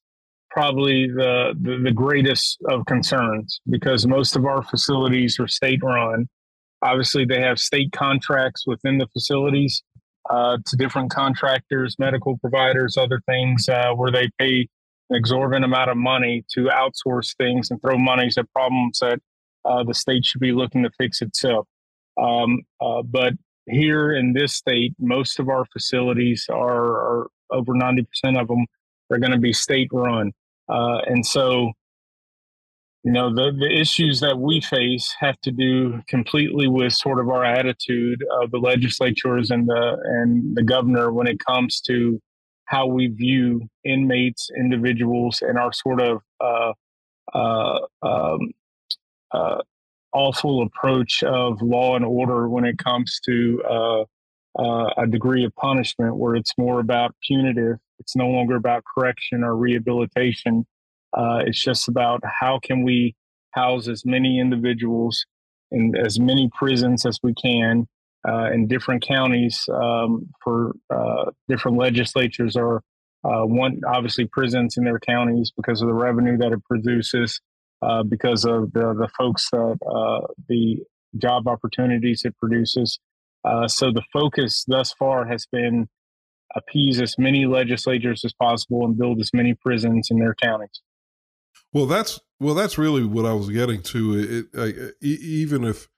probably 0.50 1.06
the, 1.08 1.54
the, 1.60 1.78
the 1.84 1.92
greatest 1.92 2.58
of 2.70 2.86
concerns 2.86 3.60
because 3.68 4.06
most 4.06 4.36
of 4.36 4.46
our 4.46 4.62
facilities 4.62 5.38
are 5.38 5.48
state 5.48 5.82
run. 5.82 6.26
Obviously, 6.80 7.26
they 7.26 7.40
have 7.40 7.58
state 7.58 7.92
contracts 7.92 8.64
within 8.66 8.96
the 8.96 9.06
facilities 9.08 9.82
uh, 10.30 10.56
to 10.64 10.76
different 10.76 11.10
contractors, 11.10 11.96
medical 11.98 12.38
providers, 12.38 12.96
other 12.96 13.20
things 13.26 13.68
uh, 13.68 13.92
where 13.92 14.10
they 14.10 14.30
pay 14.38 14.66
an 15.10 15.16
exorbitant 15.16 15.64
amount 15.64 15.90
of 15.90 15.98
money 15.98 16.44
to 16.54 16.64
outsource 16.64 17.36
things 17.36 17.70
and 17.70 17.80
throw 17.82 17.98
monies 17.98 18.38
at 18.38 18.50
problems 18.52 18.98
that 19.00 19.20
uh, 19.66 19.84
the 19.84 19.94
state 19.94 20.24
should 20.24 20.40
be 20.40 20.52
looking 20.52 20.82
to 20.82 20.90
fix 20.98 21.20
itself. 21.20 21.66
Um, 22.18 22.62
uh, 22.80 23.02
but 23.02 23.34
here 23.68 24.12
in 24.12 24.32
this 24.32 24.54
state, 24.54 24.94
most 24.98 25.38
of 25.38 25.48
our 25.48 25.64
facilities 25.66 26.46
are, 26.50 27.22
are 27.22 27.26
over 27.50 27.72
90% 27.72 28.06
of 28.40 28.48
them 28.48 28.66
are 29.10 29.18
going 29.18 29.32
to 29.32 29.38
be 29.38 29.52
state 29.52 29.88
run. 29.92 30.32
Uh, 30.68 30.98
and 31.06 31.24
so, 31.24 31.72
you 33.04 33.12
know, 33.12 33.32
the, 33.32 33.52
the 33.56 33.70
issues 33.70 34.20
that 34.20 34.38
we 34.38 34.60
face 34.60 35.14
have 35.20 35.40
to 35.42 35.52
do 35.52 36.00
completely 36.08 36.66
with 36.66 36.92
sort 36.92 37.20
of 37.20 37.28
our 37.28 37.44
attitude 37.44 38.24
of 38.42 38.50
the 38.50 38.58
legislatures 38.58 39.50
and 39.50 39.68
the, 39.68 39.96
and 40.04 40.56
the 40.56 40.62
governor 40.62 41.12
when 41.12 41.26
it 41.26 41.38
comes 41.44 41.80
to 41.82 42.20
how 42.64 42.86
we 42.86 43.06
view 43.06 43.68
inmates, 43.84 44.50
individuals, 44.56 45.40
and 45.40 45.56
our 45.56 45.72
sort 45.72 46.00
of 46.00 46.20
uh, 46.40 46.72
uh, 47.32 47.78
um, 48.02 48.50
uh, 49.32 49.58
awful 50.16 50.62
approach 50.62 51.22
of 51.22 51.60
law 51.60 51.94
and 51.94 52.04
order 52.04 52.48
when 52.48 52.64
it 52.64 52.78
comes 52.78 53.20
to 53.26 53.62
uh, 53.68 54.04
uh, 54.58 54.90
a 54.96 55.06
degree 55.06 55.44
of 55.44 55.54
punishment 55.56 56.16
where 56.16 56.34
it's 56.34 56.52
more 56.56 56.80
about 56.80 57.14
punitive. 57.26 57.76
It's 57.98 58.16
no 58.16 58.28
longer 58.28 58.56
about 58.56 58.82
correction 58.84 59.44
or 59.44 59.54
rehabilitation. 59.54 60.66
Uh, 61.12 61.40
it's 61.44 61.62
just 61.62 61.88
about 61.88 62.22
how 62.24 62.58
can 62.62 62.82
we 62.82 63.14
house 63.50 63.88
as 63.88 64.04
many 64.06 64.40
individuals 64.40 65.24
in 65.70 65.94
as 65.96 66.18
many 66.18 66.48
prisons 66.54 67.04
as 67.04 67.18
we 67.22 67.34
can 67.34 67.86
uh, 68.26 68.50
in 68.52 68.66
different 68.66 69.06
counties 69.06 69.68
um, 69.72 70.26
for 70.42 70.74
uh, 70.90 71.26
different 71.48 71.76
legislatures 71.76 72.56
or 72.56 72.82
uh, 73.24 73.44
one 73.44 73.80
obviously 73.86 74.26
prisons 74.26 74.76
in 74.76 74.84
their 74.84 75.00
counties 75.00 75.52
because 75.56 75.82
of 75.82 75.88
the 75.88 75.94
revenue 75.94 76.36
that 76.38 76.52
it 76.52 76.64
produces, 76.64 77.40
uh, 77.86 78.02
because 78.02 78.44
of 78.44 78.72
the 78.72 78.94
the 78.94 79.08
folks 79.16 79.48
that 79.50 79.78
uh, 79.86 80.26
the 80.48 80.78
job 81.16 81.46
opportunities 81.48 82.22
it 82.24 82.36
produces. 82.38 82.98
Uh, 83.44 83.68
so 83.68 83.92
the 83.92 84.02
focus 84.12 84.64
thus 84.66 84.92
far 84.92 85.24
has 85.26 85.46
been 85.52 85.88
appease 86.56 87.00
as 87.00 87.16
many 87.18 87.46
legislatures 87.46 88.24
as 88.24 88.32
possible 88.32 88.84
and 88.84 88.98
build 88.98 89.20
as 89.20 89.30
many 89.32 89.54
prisons 89.54 90.08
in 90.10 90.18
their 90.18 90.34
counties. 90.34 90.80
Well, 91.72 91.86
that's 91.86 92.20
well, 92.40 92.54
that's 92.54 92.78
really 92.78 93.04
what 93.04 93.24
I 93.24 93.32
was 93.32 93.50
getting 93.50 93.82
to. 93.82 94.46
It, 94.52 94.58
it 94.60 94.94
even 95.00 95.64
if 95.64 95.88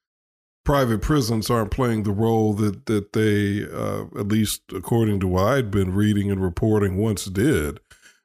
private 0.65 1.01
prisons 1.01 1.51
aren't 1.51 1.71
playing 1.71 2.03
the 2.03 2.13
role 2.13 2.53
that 2.55 2.87
that 2.87 3.13
they, 3.13 3.65
uh, 3.65 4.05
at 4.19 4.29
least 4.29 4.63
according 4.75 5.21
to 5.21 5.29
what 5.29 5.47
I'd 5.47 5.71
been 5.71 5.95
reading 5.95 6.31
and 6.31 6.43
reporting, 6.43 6.97
once 6.97 7.25
did. 7.25 7.81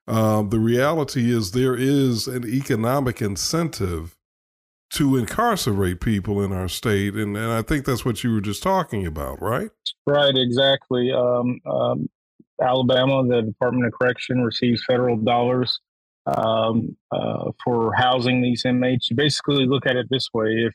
Um, 0.07 0.49
the 0.49 0.59
reality 0.59 1.31
is 1.31 1.51
there 1.51 1.75
is 1.75 2.27
an 2.27 2.45
economic 2.45 3.21
incentive 3.21 4.17
to 4.91 5.15
incarcerate 5.15 6.01
people 6.01 6.43
in 6.43 6.51
our 6.51 6.67
state, 6.67 7.15
and 7.15 7.35
and 7.35 7.51
I 7.51 7.61
think 7.61 7.85
that's 7.85 8.05
what 8.05 8.23
you 8.23 8.31
were 8.33 8.41
just 8.41 8.61
talking 8.61 9.05
about, 9.07 9.41
right? 9.41 9.71
Right, 10.05 10.35
exactly. 10.35 11.11
Um, 11.11 11.59
um, 11.65 12.09
Alabama, 12.61 13.25
the 13.27 13.41
Department 13.41 13.87
of 13.87 13.93
Correction 13.93 14.43
receives 14.43 14.83
federal 14.85 15.17
dollars 15.17 15.79
um, 16.27 16.95
uh, 17.11 17.51
for 17.63 17.93
housing 17.93 18.41
these 18.41 18.65
inmates. 18.65 19.09
You 19.09 19.15
basically 19.15 19.65
look 19.65 19.85
at 19.87 19.95
it 19.95 20.07
this 20.09 20.27
way: 20.33 20.67
if 20.67 20.73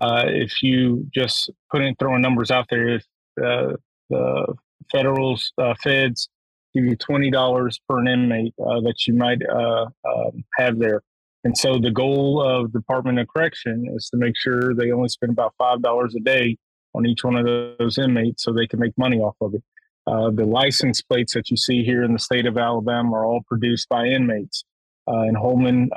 uh, 0.00 0.24
if 0.26 0.62
you 0.62 1.06
just 1.12 1.50
put 1.70 1.82
in 1.82 1.94
throwing 1.96 2.22
numbers 2.22 2.50
out 2.50 2.66
there, 2.70 2.88
if 2.88 3.04
uh, 3.42 3.74
the 4.10 4.54
federal 4.90 5.38
uh, 5.58 5.74
feds 5.82 6.28
give 6.74 6.84
you 6.84 6.96
twenty 6.96 7.30
dollars 7.30 7.80
per 7.88 7.98
an 8.00 8.08
inmate 8.08 8.54
uh, 8.60 8.80
that 8.80 9.06
you 9.06 9.14
might 9.14 9.40
uh, 9.48 9.86
um, 10.06 10.44
have 10.56 10.78
there, 10.78 11.02
and 11.44 11.56
so 11.56 11.78
the 11.78 11.90
goal 11.90 12.42
of 12.42 12.72
Department 12.72 13.18
of 13.18 13.28
Correction 13.28 13.86
is 13.94 14.08
to 14.10 14.16
make 14.16 14.36
sure 14.36 14.74
they 14.74 14.90
only 14.90 15.08
spend 15.08 15.32
about 15.32 15.54
five 15.58 15.82
dollars 15.82 16.14
a 16.14 16.20
day 16.20 16.56
on 16.94 17.06
each 17.06 17.24
one 17.24 17.36
of 17.36 17.44
those 17.78 17.98
inmates, 17.98 18.44
so 18.44 18.52
they 18.52 18.66
can 18.66 18.80
make 18.80 18.96
money 18.96 19.18
off 19.18 19.36
of 19.40 19.54
it. 19.54 19.62
Uh, 20.06 20.30
the 20.30 20.44
license 20.44 21.00
plates 21.02 21.34
that 21.34 21.50
you 21.50 21.56
see 21.56 21.82
here 21.82 22.04
in 22.04 22.12
the 22.12 22.18
state 22.18 22.46
of 22.46 22.58
Alabama 22.58 23.16
are 23.16 23.24
all 23.24 23.40
produced 23.48 23.88
by 23.88 24.04
inmates. 24.04 24.64
in 25.08 25.34
Holman, 25.34 25.88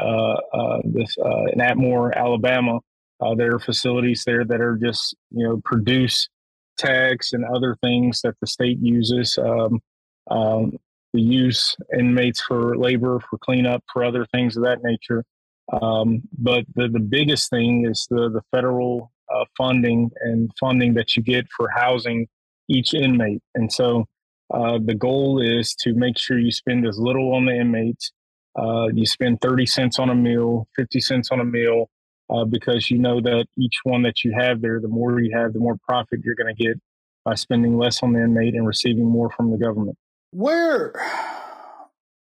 this 0.86 1.16
in 1.18 1.60
Atmore, 1.60 2.16
Alabama, 2.16 2.80
uh, 3.20 3.36
there 3.36 3.54
are 3.56 3.60
facilities 3.60 4.24
there 4.26 4.46
that 4.46 4.62
are 4.62 4.78
just, 4.78 5.16
you 5.32 5.48
know, 5.48 5.62
produce 5.66 6.30
tags 6.78 7.34
and 7.34 7.44
other 7.46 7.76
things 7.82 8.22
that 8.22 8.36
the 8.42 8.48
state 8.48 8.78
uses. 8.80 9.38
Um, 9.38 9.80
um, 10.30 10.78
the 11.14 11.22
use 11.22 11.76
inmates 11.98 12.42
for 12.42 12.78
labor, 12.78 13.20
for 13.30 13.38
cleanup, 13.40 13.84
for 13.92 14.04
other 14.04 14.26
things 14.34 14.58
of 14.58 14.64
that 14.64 14.84
nature. 14.84 15.24
Um, 15.82 16.22
but 16.38 16.66
the, 16.76 16.88
the 16.88 17.00
biggest 17.00 17.50
thing 17.50 17.86
is 17.86 18.08
the, 18.10 18.30
the 18.30 18.42
federal 18.52 19.12
uh, 19.34 19.46
funding 19.58 20.10
and 20.22 20.50
funding 20.60 20.94
that 20.94 21.16
you 21.16 21.24
get 21.24 21.46
for 21.56 21.70
housing 21.70 22.28
each 22.70 22.94
inmate. 22.94 23.42
And 23.56 23.72
so 23.72 24.06
uh, 24.54 24.80
the 24.84 24.96
goal 24.96 25.42
is 25.42 25.76
to 25.76 25.94
make 25.94 26.18
sure 26.18 26.40
you 26.40 26.52
spend 26.52 26.88
as 26.88 26.98
little 27.00 27.34
on 27.34 27.46
the 27.46 27.56
inmates. 27.56 28.12
Uh, 28.58 28.88
you 28.88 29.06
spend 29.06 29.42
30 29.42 29.66
cents 29.66 30.00
on 30.00 30.10
a 30.10 30.16
meal, 30.16 30.68
50 30.76 31.00
cents 31.02 31.32
on 31.32 31.40
a 31.40 31.46
meal, 31.46 31.90
uh, 32.30 32.46
because 32.46 32.90
you 32.90 32.98
know 32.98 33.22
that 33.22 33.46
each 33.58 33.80
one 33.84 34.02
that 34.04 34.24
you 34.24 34.34
have 34.38 34.62
there, 34.62 34.80
the 34.80 34.88
more 34.88 35.20
you 35.20 35.36
have, 35.38 35.54
the 35.54 35.60
more 35.60 35.78
profit 35.88 36.22
you're 36.24 36.36
going 36.36 36.54
to 36.54 36.64
get 36.64 36.80
by 37.24 37.36
spending 37.36 37.78
less 37.78 38.02
on 38.04 38.14
the 38.14 38.24
inmate 38.24 38.56
and 38.56 38.66
receiving 38.66 39.06
more 39.06 39.30
from 39.30 39.52
the 39.52 39.58
government. 39.58 39.98
Where, 40.32 40.94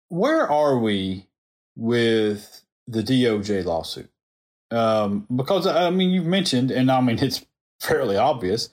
where 0.09 0.49
are 0.49 0.77
we 0.77 1.27
with 1.75 2.63
the 2.87 3.03
DOJ 3.03 3.65
lawsuit? 3.65 4.09
Um, 4.71 5.25
because 5.35 5.65
I 5.65 5.89
mean, 5.89 6.11
you've 6.11 6.25
mentioned, 6.25 6.71
and 6.71 6.91
I 6.91 7.01
mean, 7.01 7.19
it's 7.21 7.45
fairly 7.79 8.17
obvious 8.17 8.69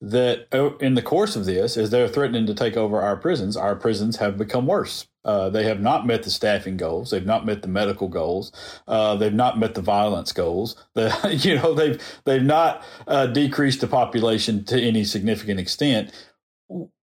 that 0.00 0.46
uh, 0.52 0.76
in 0.78 0.94
the 0.94 1.02
course 1.02 1.36
of 1.36 1.44
this, 1.44 1.76
as 1.76 1.90
they're 1.90 2.08
threatening 2.08 2.46
to 2.46 2.54
take 2.54 2.76
over 2.76 3.02
our 3.02 3.16
prisons, 3.16 3.56
our 3.56 3.76
prisons 3.76 4.16
have 4.16 4.38
become 4.38 4.66
worse. 4.66 5.06
Uh, 5.22 5.50
they 5.50 5.64
have 5.64 5.80
not 5.80 6.06
met 6.06 6.22
the 6.22 6.30
staffing 6.30 6.78
goals. 6.78 7.10
They've 7.10 7.26
not 7.26 7.44
met 7.44 7.60
the 7.60 7.68
medical 7.68 8.08
goals. 8.08 8.52
Uh, 8.88 9.16
they've 9.16 9.34
not 9.34 9.58
met 9.58 9.74
the 9.74 9.82
violence 9.82 10.32
goals. 10.32 10.76
The, 10.94 11.38
you 11.42 11.56
know, 11.56 11.74
they've 11.74 12.02
they've 12.24 12.42
not 12.42 12.82
uh, 13.06 13.26
decreased 13.26 13.80
the 13.80 13.86
population 13.86 14.64
to 14.64 14.80
any 14.80 15.04
significant 15.04 15.60
extent. 15.60 16.10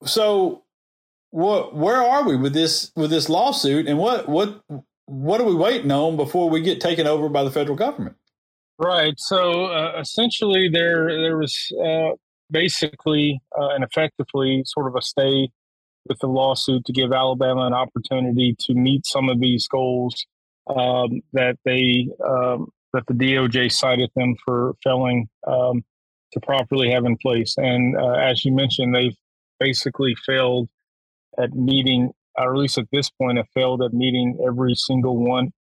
So, 0.05 0.63
what 1.31 1.75
where 1.75 2.01
are 2.01 2.27
we 2.27 2.35
with 2.35 2.53
this 2.53 2.91
with 2.95 3.09
this 3.09 3.29
lawsuit, 3.29 3.87
and 3.87 3.97
what 3.97 4.27
what 4.27 4.61
what 5.05 5.41
are 5.41 5.45
we 5.45 5.55
waiting 5.55 5.91
on 5.91 6.17
before 6.17 6.49
we 6.49 6.61
get 6.61 6.81
taken 6.81 7.07
over 7.07 7.29
by 7.29 7.43
the 7.43 7.51
federal 7.51 7.77
government? 7.77 8.15
Right. 8.79 9.15
So 9.17 9.65
uh, 9.65 9.99
essentially, 9.99 10.69
there 10.69 11.07
there 11.07 11.37
was 11.37 11.71
uh, 11.83 12.11
basically 12.51 13.41
and 13.55 13.83
effectively 13.83 14.63
sort 14.65 14.87
of 14.87 14.95
a 14.95 15.01
stay 15.01 15.49
with 16.07 16.19
the 16.19 16.27
lawsuit 16.27 16.85
to 16.85 16.93
give 16.93 17.11
Alabama 17.11 17.65
an 17.65 17.73
opportunity 17.73 18.55
to 18.59 18.73
meet 18.73 19.05
some 19.05 19.29
of 19.29 19.39
these 19.39 19.67
goals 19.67 20.25
um, 20.67 21.21
that 21.33 21.57
they 21.65 22.07
um, 22.25 22.69
that 22.93 23.05
the 23.07 23.13
DOJ 23.13 23.71
cited 23.71 24.09
them 24.15 24.35
for 24.45 24.75
failing 24.83 25.27
um, 25.45 25.83
to 26.33 26.39
properly 26.41 26.91
have 26.91 27.05
in 27.05 27.17
place. 27.17 27.55
And 27.57 27.97
uh, 27.97 28.13
as 28.13 28.43
you 28.45 28.53
mentioned, 28.53 28.95
they've 28.95 29.15
basically 29.59 30.15
failed 30.25 30.69
at 31.39 31.53
meeting, 31.53 32.11
or 32.37 32.53
at 32.53 32.59
least 32.59 32.77
at 32.77 32.87
this 32.91 33.09
point, 33.09 33.37
have 33.37 33.47
failed 33.53 33.81
at 33.81 33.93
meeting 33.93 34.39
every 34.45 34.75
single 34.75 35.17
one 35.17 35.51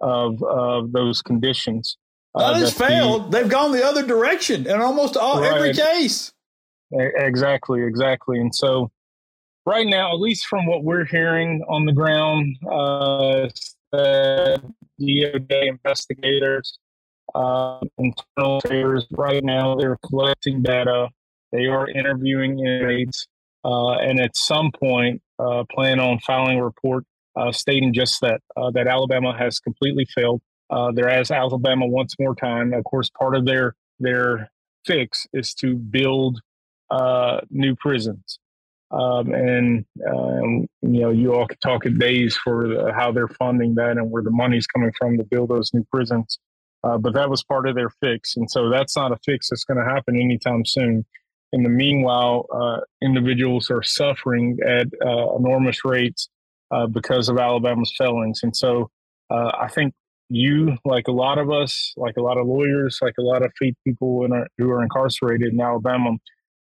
of 0.00 0.42
of 0.42 0.92
those 0.92 1.22
conditions. 1.22 1.96
Uh, 2.34 2.52
that 2.52 2.60
has 2.60 2.74
failed. 2.74 3.30
The, 3.32 3.38
They've 3.38 3.50
gone 3.50 3.72
the 3.72 3.84
other 3.84 4.06
direction 4.06 4.66
in 4.66 4.80
almost 4.80 5.16
all 5.16 5.40
right. 5.40 5.52
every 5.52 5.72
case. 5.72 6.32
Exactly, 6.92 7.82
exactly. 7.82 8.38
And 8.38 8.54
so 8.54 8.90
right 9.64 9.86
now, 9.86 10.12
at 10.12 10.20
least 10.20 10.46
from 10.46 10.66
what 10.66 10.84
we're 10.84 11.04
hearing 11.04 11.64
on 11.68 11.84
the 11.84 11.92
ground, 11.92 12.56
uh, 12.70 13.48
the 13.92 14.62
DOJ 15.00 15.68
investigators, 15.68 16.78
uh, 17.34 17.80
internal 17.98 18.58
affairs, 18.58 19.06
right 19.10 19.42
now 19.42 19.74
they're 19.74 19.98
collecting 20.06 20.62
data. 20.62 21.08
They 21.52 21.66
are 21.66 21.88
interviewing 21.88 22.58
inmates, 22.58 23.26
uh, 23.64 23.92
and 23.92 24.20
at 24.20 24.36
some 24.36 24.70
point, 24.72 25.22
uh, 25.38 25.64
plan 25.70 26.00
on 26.00 26.18
filing 26.20 26.58
a 26.58 26.64
report 26.64 27.04
uh, 27.36 27.52
stating 27.52 27.92
just 27.92 28.20
that 28.22 28.40
uh, 28.56 28.70
that 28.70 28.86
Alabama 28.86 29.36
has 29.36 29.58
completely 29.60 30.06
failed. 30.14 30.40
Uh, 30.70 30.90
they're 30.92 31.08
as 31.08 31.30
Alabama 31.30 31.86
once 31.86 32.14
more 32.18 32.34
time. 32.34 32.72
Of 32.72 32.84
course, 32.84 33.10
part 33.10 33.36
of 33.36 33.44
their 33.44 33.74
their 34.00 34.50
fix 34.84 35.26
is 35.32 35.54
to 35.54 35.76
build 35.76 36.40
uh, 36.90 37.40
new 37.50 37.76
prisons. 37.76 38.38
Um, 38.90 39.34
and 39.34 39.84
um, 40.08 40.66
you 40.82 41.00
know, 41.00 41.10
you 41.10 41.34
all 41.34 41.46
could 41.46 41.60
talk 41.60 41.86
at 41.86 41.98
days 41.98 42.36
for 42.36 42.92
how 42.92 43.10
they're 43.12 43.28
funding 43.28 43.74
that 43.74 43.98
and 43.98 44.10
where 44.10 44.22
the 44.22 44.30
money's 44.30 44.66
coming 44.66 44.92
from 44.98 45.18
to 45.18 45.24
build 45.24 45.50
those 45.50 45.72
new 45.74 45.84
prisons. 45.92 46.38
But 46.82 47.14
that 47.14 47.28
was 47.28 47.42
part 47.42 47.68
of 47.68 47.74
their 47.74 47.90
fix, 48.00 48.36
and 48.36 48.48
so 48.48 48.70
that's 48.70 48.96
not 48.96 49.10
a 49.10 49.18
fix 49.24 49.50
that's 49.50 49.64
going 49.64 49.84
to 49.84 49.84
happen 49.84 50.14
anytime 50.14 50.64
soon. 50.64 51.04
In 51.52 51.62
the 51.62 51.68
meanwhile, 51.68 52.46
uh, 52.52 52.80
individuals 53.02 53.70
are 53.70 53.82
suffering 53.82 54.58
at 54.66 54.88
uh, 55.04 55.36
enormous 55.36 55.84
rates 55.84 56.28
uh, 56.70 56.86
because 56.86 57.28
of 57.28 57.38
Alabama's 57.38 57.94
failings, 57.96 58.40
and 58.42 58.54
so 58.56 58.90
uh, 59.30 59.52
I 59.58 59.68
think 59.68 59.94
you, 60.28 60.76
like 60.84 61.06
a 61.08 61.12
lot 61.12 61.38
of 61.38 61.50
us, 61.50 61.92
like 61.96 62.16
a 62.16 62.22
lot 62.22 62.36
of 62.36 62.46
lawyers, 62.46 62.98
like 63.00 63.14
a 63.18 63.22
lot 63.22 63.44
of 63.44 63.52
people 63.84 64.26
our, 64.32 64.46
who 64.58 64.70
are 64.70 64.82
incarcerated 64.82 65.52
in 65.52 65.60
Alabama, 65.60 66.16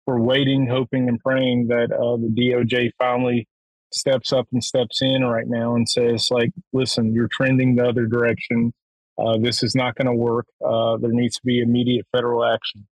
we're 0.06 0.20
waiting, 0.20 0.66
hoping, 0.66 1.08
and 1.08 1.20
praying 1.20 1.68
that 1.68 1.92
uh, 1.92 2.16
the 2.16 2.28
DOJ 2.36 2.90
finally 2.98 3.46
steps 3.92 4.32
up 4.32 4.48
and 4.52 4.64
steps 4.64 5.00
in 5.00 5.24
right 5.24 5.46
now 5.46 5.76
and 5.76 5.88
says, 5.88 6.28
like, 6.30 6.50
listen, 6.72 7.14
you're 7.14 7.28
trending 7.28 7.76
the 7.76 7.86
other 7.86 8.06
direction. 8.06 8.72
Uh, 9.16 9.38
this 9.38 9.62
is 9.62 9.76
not 9.76 9.94
going 9.94 10.06
to 10.06 10.12
work. 10.12 10.46
There 10.60 11.12
needs 11.12 11.36
to 11.36 11.42
be 11.44 11.60
immediate 11.60 12.06
federal 12.10 12.44
action. 12.44 12.86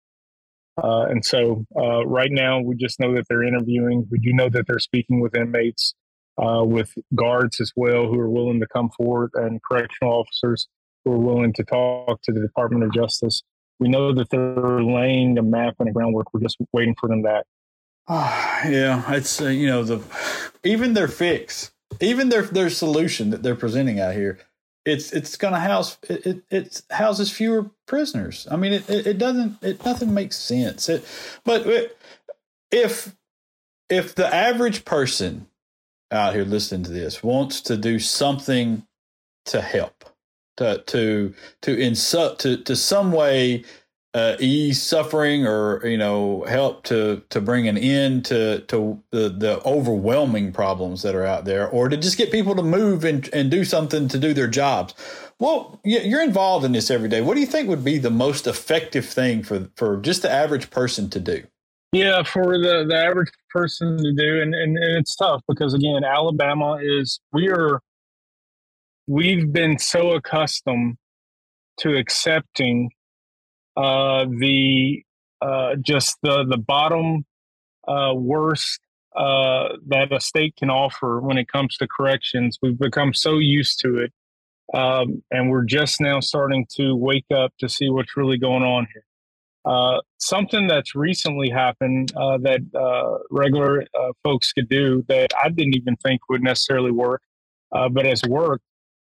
Uh, 0.82 1.06
and 1.10 1.26
so, 1.26 1.66
uh, 1.76 2.06
right 2.06 2.32
now, 2.32 2.60
we 2.60 2.76
just 2.76 3.00
know 3.00 3.14
that 3.16 3.26
they're 3.30 3.44
interviewing. 3.44 4.08
We 4.10 4.20
do 4.20 4.34
know 4.34 4.50
that 4.50 4.66
they're 4.68 4.80
speaking 4.80 5.20
with 5.20 5.36
inmates, 5.36 5.94
uh, 6.38 6.64
with 6.64 6.94
guards 7.16 7.60
as 7.60 7.72
well, 7.76 8.08
who 8.08 8.20
are 8.20 8.30
willing 8.30 8.60
to 8.60 8.68
come 8.68 8.90
forward, 8.98 9.32
and 9.34 9.62
correctional 9.64 10.14
officers 10.14 10.68
who 11.04 11.14
are 11.14 11.20
willing 11.20 11.54
to 11.54 11.64
talk 11.64 12.22
to 12.24 12.32
the 12.32 12.40
Department 12.40 12.84
of 12.84 12.94
Justice 12.94 13.44
we 13.80 13.88
know 13.88 14.14
that 14.14 14.30
they're 14.30 14.84
laying 14.84 15.38
a 15.38 15.42
map 15.42 15.76
and 15.80 15.90
a 15.90 15.92
groundwork. 15.92 16.34
We're 16.34 16.42
just 16.42 16.58
waiting 16.74 16.96
for 17.00 17.08
them 17.08 17.22
back. 17.22 17.46
yeah, 18.68 19.12
it's 19.14 19.42
uh, 19.42 19.48
you 19.48 19.68
know 19.68 19.84
the 19.84 20.02
even 20.64 20.94
their 20.94 21.08
fix, 21.08 21.72
even 22.02 22.30
their 22.30 22.44
their 22.44 22.70
solution 22.70 23.30
that 23.30 23.44
they're 23.44 23.56
presenting 23.56 24.00
out 24.00 24.16
here, 24.16 24.40
it's 24.86 25.12
it's 25.12 25.38
going 25.38 25.54
to 25.54 25.60
house 25.60 25.98
it, 26.10 26.26
it, 26.26 26.44
it 26.50 26.82
houses 26.92 27.32
fewer 27.32 27.70
prisoners. 27.86 28.48
I 28.50 28.56
mean, 28.56 28.74
it, 28.74 28.90
it, 28.90 29.08
it 29.08 29.18
doesn't 29.18 29.62
it 29.64 29.84
nothing 29.86 30.14
makes 30.14 30.38
sense. 30.38 30.90
It, 30.90 31.06
but 31.44 31.96
if 32.72 33.16
if 33.90 34.16
the 34.16 34.34
average 34.34 34.86
person 34.86 35.48
out 36.12 36.34
here 36.34 36.44
listening 36.46 36.84
to 36.84 36.92
this 36.92 37.24
wants 37.24 37.62
to 37.62 37.78
do 37.78 38.00
something 38.00 38.86
to 39.46 39.62
help 39.62 40.06
to 40.58 40.84
to 40.88 41.34
to 41.62 41.78
in 41.78 41.94
to 41.94 42.58
to 42.58 42.76
some 42.76 43.12
way 43.12 43.64
uh, 44.14 44.36
ease 44.40 44.82
suffering 44.82 45.46
or 45.46 45.86
you 45.86 45.98
know 45.98 46.44
help 46.48 46.84
to 46.84 47.22
to 47.30 47.40
bring 47.40 47.68
an 47.68 47.78
end 47.78 48.26
to 48.26 48.62
to 48.62 49.02
the 49.12 49.30
the 49.30 49.62
overwhelming 49.66 50.52
problems 50.52 51.04
that 51.04 51.14
are 51.14 51.26
out 51.26 51.46
there 51.46 51.68
or 51.68 51.90
to 51.90 51.98
just 51.98 52.18
get 52.18 52.32
people 52.32 52.56
to 52.56 52.64
move 52.64 53.06
and 53.06 53.30
and 53.34 53.52
do 53.52 53.64
something 53.64 54.08
to 54.08 54.18
do 54.18 54.34
their 54.34 54.48
jobs. 54.48 54.96
Well 55.38 55.80
you're 55.84 56.24
involved 56.24 56.66
in 56.66 56.72
this 56.72 56.90
every 56.90 57.08
day. 57.08 57.22
What 57.22 57.36
do 57.36 57.40
you 57.40 57.46
think 57.46 57.70
would 57.70 57.84
be 57.84 58.00
the 58.00 58.10
most 58.10 58.48
effective 58.48 59.06
thing 59.06 59.44
for 59.44 59.70
for 59.76 59.98
just 59.98 60.24
the 60.24 60.32
average 60.32 60.72
person 60.72 61.10
to 61.12 61.20
do? 61.20 61.44
Yeah 61.92 62.24
for 62.24 62.58
the 62.58 62.86
the 62.88 62.96
average 62.96 63.30
person 63.52 63.98
to 63.98 64.14
do 64.14 64.42
and 64.42 64.56
and, 64.56 64.76
and 64.76 64.98
it's 64.98 65.16
tough 65.16 65.44
because 65.48 65.76
again 65.76 66.04
alabama 66.04 66.80
is 66.82 67.20
we 67.32 67.50
are 67.50 67.80
we've 69.06 69.54
been 69.54 69.78
so 69.78 70.12
accustomed 70.14 70.98
to 71.78 71.96
accepting 71.96 72.90
uh, 73.80 74.26
the 74.26 75.02
uh, 75.42 75.76
just 75.82 76.18
the 76.22 76.44
the 76.44 76.58
bottom 76.58 77.26
uh, 77.88 78.14
worst 78.14 78.82
uh, 79.16 79.70
that 79.88 80.12
a 80.12 80.20
state 80.20 80.54
can 80.58 80.70
offer 80.70 81.22
when 81.22 81.38
it 81.38 81.48
comes 81.48 81.78
to 81.78 81.88
corrections. 81.88 82.58
We've 82.62 82.78
become 82.78 83.14
so 83.14 83.38
used 83.38 83.80
to 83.82 84.00
it, 84.00 84.12
um, 84.74 85.24
and 85.32 85.50
we're 85.50 85.64
just 85.64 86.02
now 86.02 86.20
starting 86.20 86.68
to 86.76 86.94
wake 86.94 87.26
up 87.34 87.54
to 87.62 87.70
see 87.70 87.90
what's 87.90 88.18
really 88.18 88.38
going 88.38 88.64
on 88.64 88.86
here. 88.94 89.06
Uh, 89.64 90.02
something 90.18 90.68
that's 90.68 90.94
recently 90.94 91.50
happened 91.50 92.12
uh, 92.18 92.38
that 92.40 92.60
regular 93.32 93.86
folks 94.26 94.52
could 94.52 94.68
do 94.68 95.06
that 95.08 95.32
I 95.42 95.50
didn't 95.50 95.78
even 95.78 95.96
think 95.98 96.20
would 96.28 96.44
necessarily 96.44 96.92
work, 96.92 97.22
but 97.72 98.06
has 98.06 98.22
worked, 98.28 98.66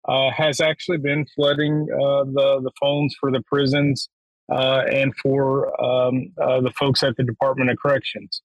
has 0.09 0.63
actually 0.63 0.99
been 0.99 1.27
flooding 1.37 1.85
the 1.85 2.61
the 2.63 2.73
phones 2.81 3.15
for 3.21 3.31
the 3.31 3.43
prisons 3.43 4.09
uh, 4.53 4.83
and 4.93 5.15
for 5.17 5.69
um, 5.83 6.31
uh, 6.41 6.61
the 6.61 6.71
folks 6.79 7.03
at 7.03 7.17
the 7.17 7.25
Department 7.25 7.71
of 7.71 7.79
Corrections. 7.79 8.43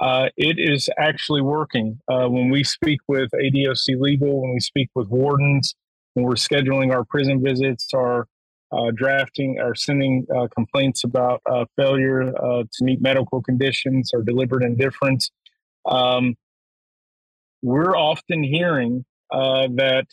Uh, 0.00 0.30
it 0.38 0.56
is 0.58 0.88
actually 0.98 1.42
working. 1.42 1.98
Uh, 2.08 2.26
when 2.26 2.48
we 2.48 2.64
speak 2.64 3.00
with 3.06 3.28
ADOC 3.34 4.00
Legal, 4.00 4.40
when 4.40 4.54
we 4.54 4.60
speak 4.60 4.88
with 4.94 5.08
wardens, 5.08 5.74
when 6.14 6.24
we're 6.24 6.32
scheduling 6.32 6.94
our 6.94 7.04
prison 7.04 7.42
visits, 7.42 7.88
our 7.94 8.26
uh, 8.72 8.90
drafting 8.94 9.58
or 9.60 9.74
sending 9.74 10.26
uh, 10.34 10.46
complaints 10.54 11.04
about 11.04 11.42
failure 11.76 12.32
to 12.32 12.84
meet 12.84 13.02
medical 13.02 13.42
conditions 13.42 14.12
or 14.14 14.22
deliberate 14.22 14.62
indifference, 14.62 15.30
um, 15.86 16.34
we're 17.62 17.96
often 17.96 18.42
hearing 18.42 19.04
that 19.30 20.06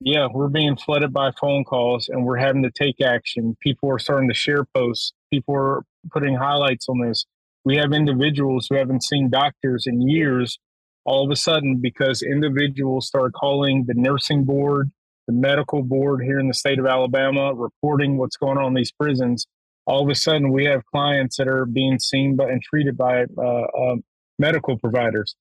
yeah, 0.00 0.28
we're 0.32 0.48
being 0.48 0.76
flooded 0.76 1.12
by 1.12 1.30
phone 1.38 1.64
calls 1.64 2.08
and 2.08 2.24
we're 2.24 2.38
having 2.38 2.62
to 2.62 2.70
take 2.70 3.00
action. 3.02 3.56
People 3.60 3.90
are 3.90 3.98
starting 3.98 4.28
to 4.28 4.34
share 4.34 4.64
posts. 4.74 5.12
People 5.30 5.54
are 5.54 5.82
putting 6.10 6.36
highlights 6.36 6.88
on 6.88 7.00
this. 7.00 7.26
We 7.64 7.76
have 7.76 7.92
individuals 7.92 8.66
who 8.68 8.76
haven't 8.76 9.04
seen 9.04 9.28
doctors 9.28 9.86
in 9.86 10.08
years 10.08 10.58
all 11.04 11.24
of 11.24 11.30
a 11.30 11.36
sudden 11.36 11.78
because 11.80 12.22
individuals 12.22 13.06
start 13.06 13.32
calling 13.34 13.84
the 13.86 13.94
nursing 13.94 14.44
board, 14.44 14.90
the 15.26 15.32
medical 15.34 15.82
board 15.82 16.22
here 16.22 16.38
in 16.38 16.48
the 16.48 16.54
state 16.54 16.78
of 16.78 16.86
Alabama, 16.86 17.54
reporting 17.54 18.16
what's 18.16 18.36
going 18.36 18.58
on 18.58 18.68
in 18.68 18.74
these 18.74 18.92
prisons. 18.92 19.46
All 19.86 20.02
of 20.02 20.08
a 20.08 20.14
sudden, 20.14 20.52
we 20.52 20.66
have 20.66 20.84
clients 20.86 21.36
that 21.38 21.48
are 21.48 21.66
being 21.66 21.98
seen 21.98 22.36
by, 22.36 22.50
and 22.50 22.62
treated 22.62 22.96
by 22.96 23.24
uh, 23.36 23.42
uh, 23.42 23.96
medical 24.38 24.78
providers 24.78 25.34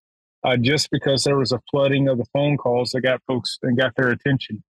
uh, 0.43 0.57
just 0.57 0.89
because 0.91 1.23
there 1.23 1.37
was 1.37 1.51
a 1.51 1.61
flooding 1.69 2.07
of 2.07 2.17
the 2.17 2.25
phone 2.33 2.57
calls 2.57 2.91
that 2.91 3.01
got 3.01 3.21
folks 3.27 3.57
and 3.63 3.77
got 3.77 3.93
their 3.95 4.09
attention. 4.09 4.63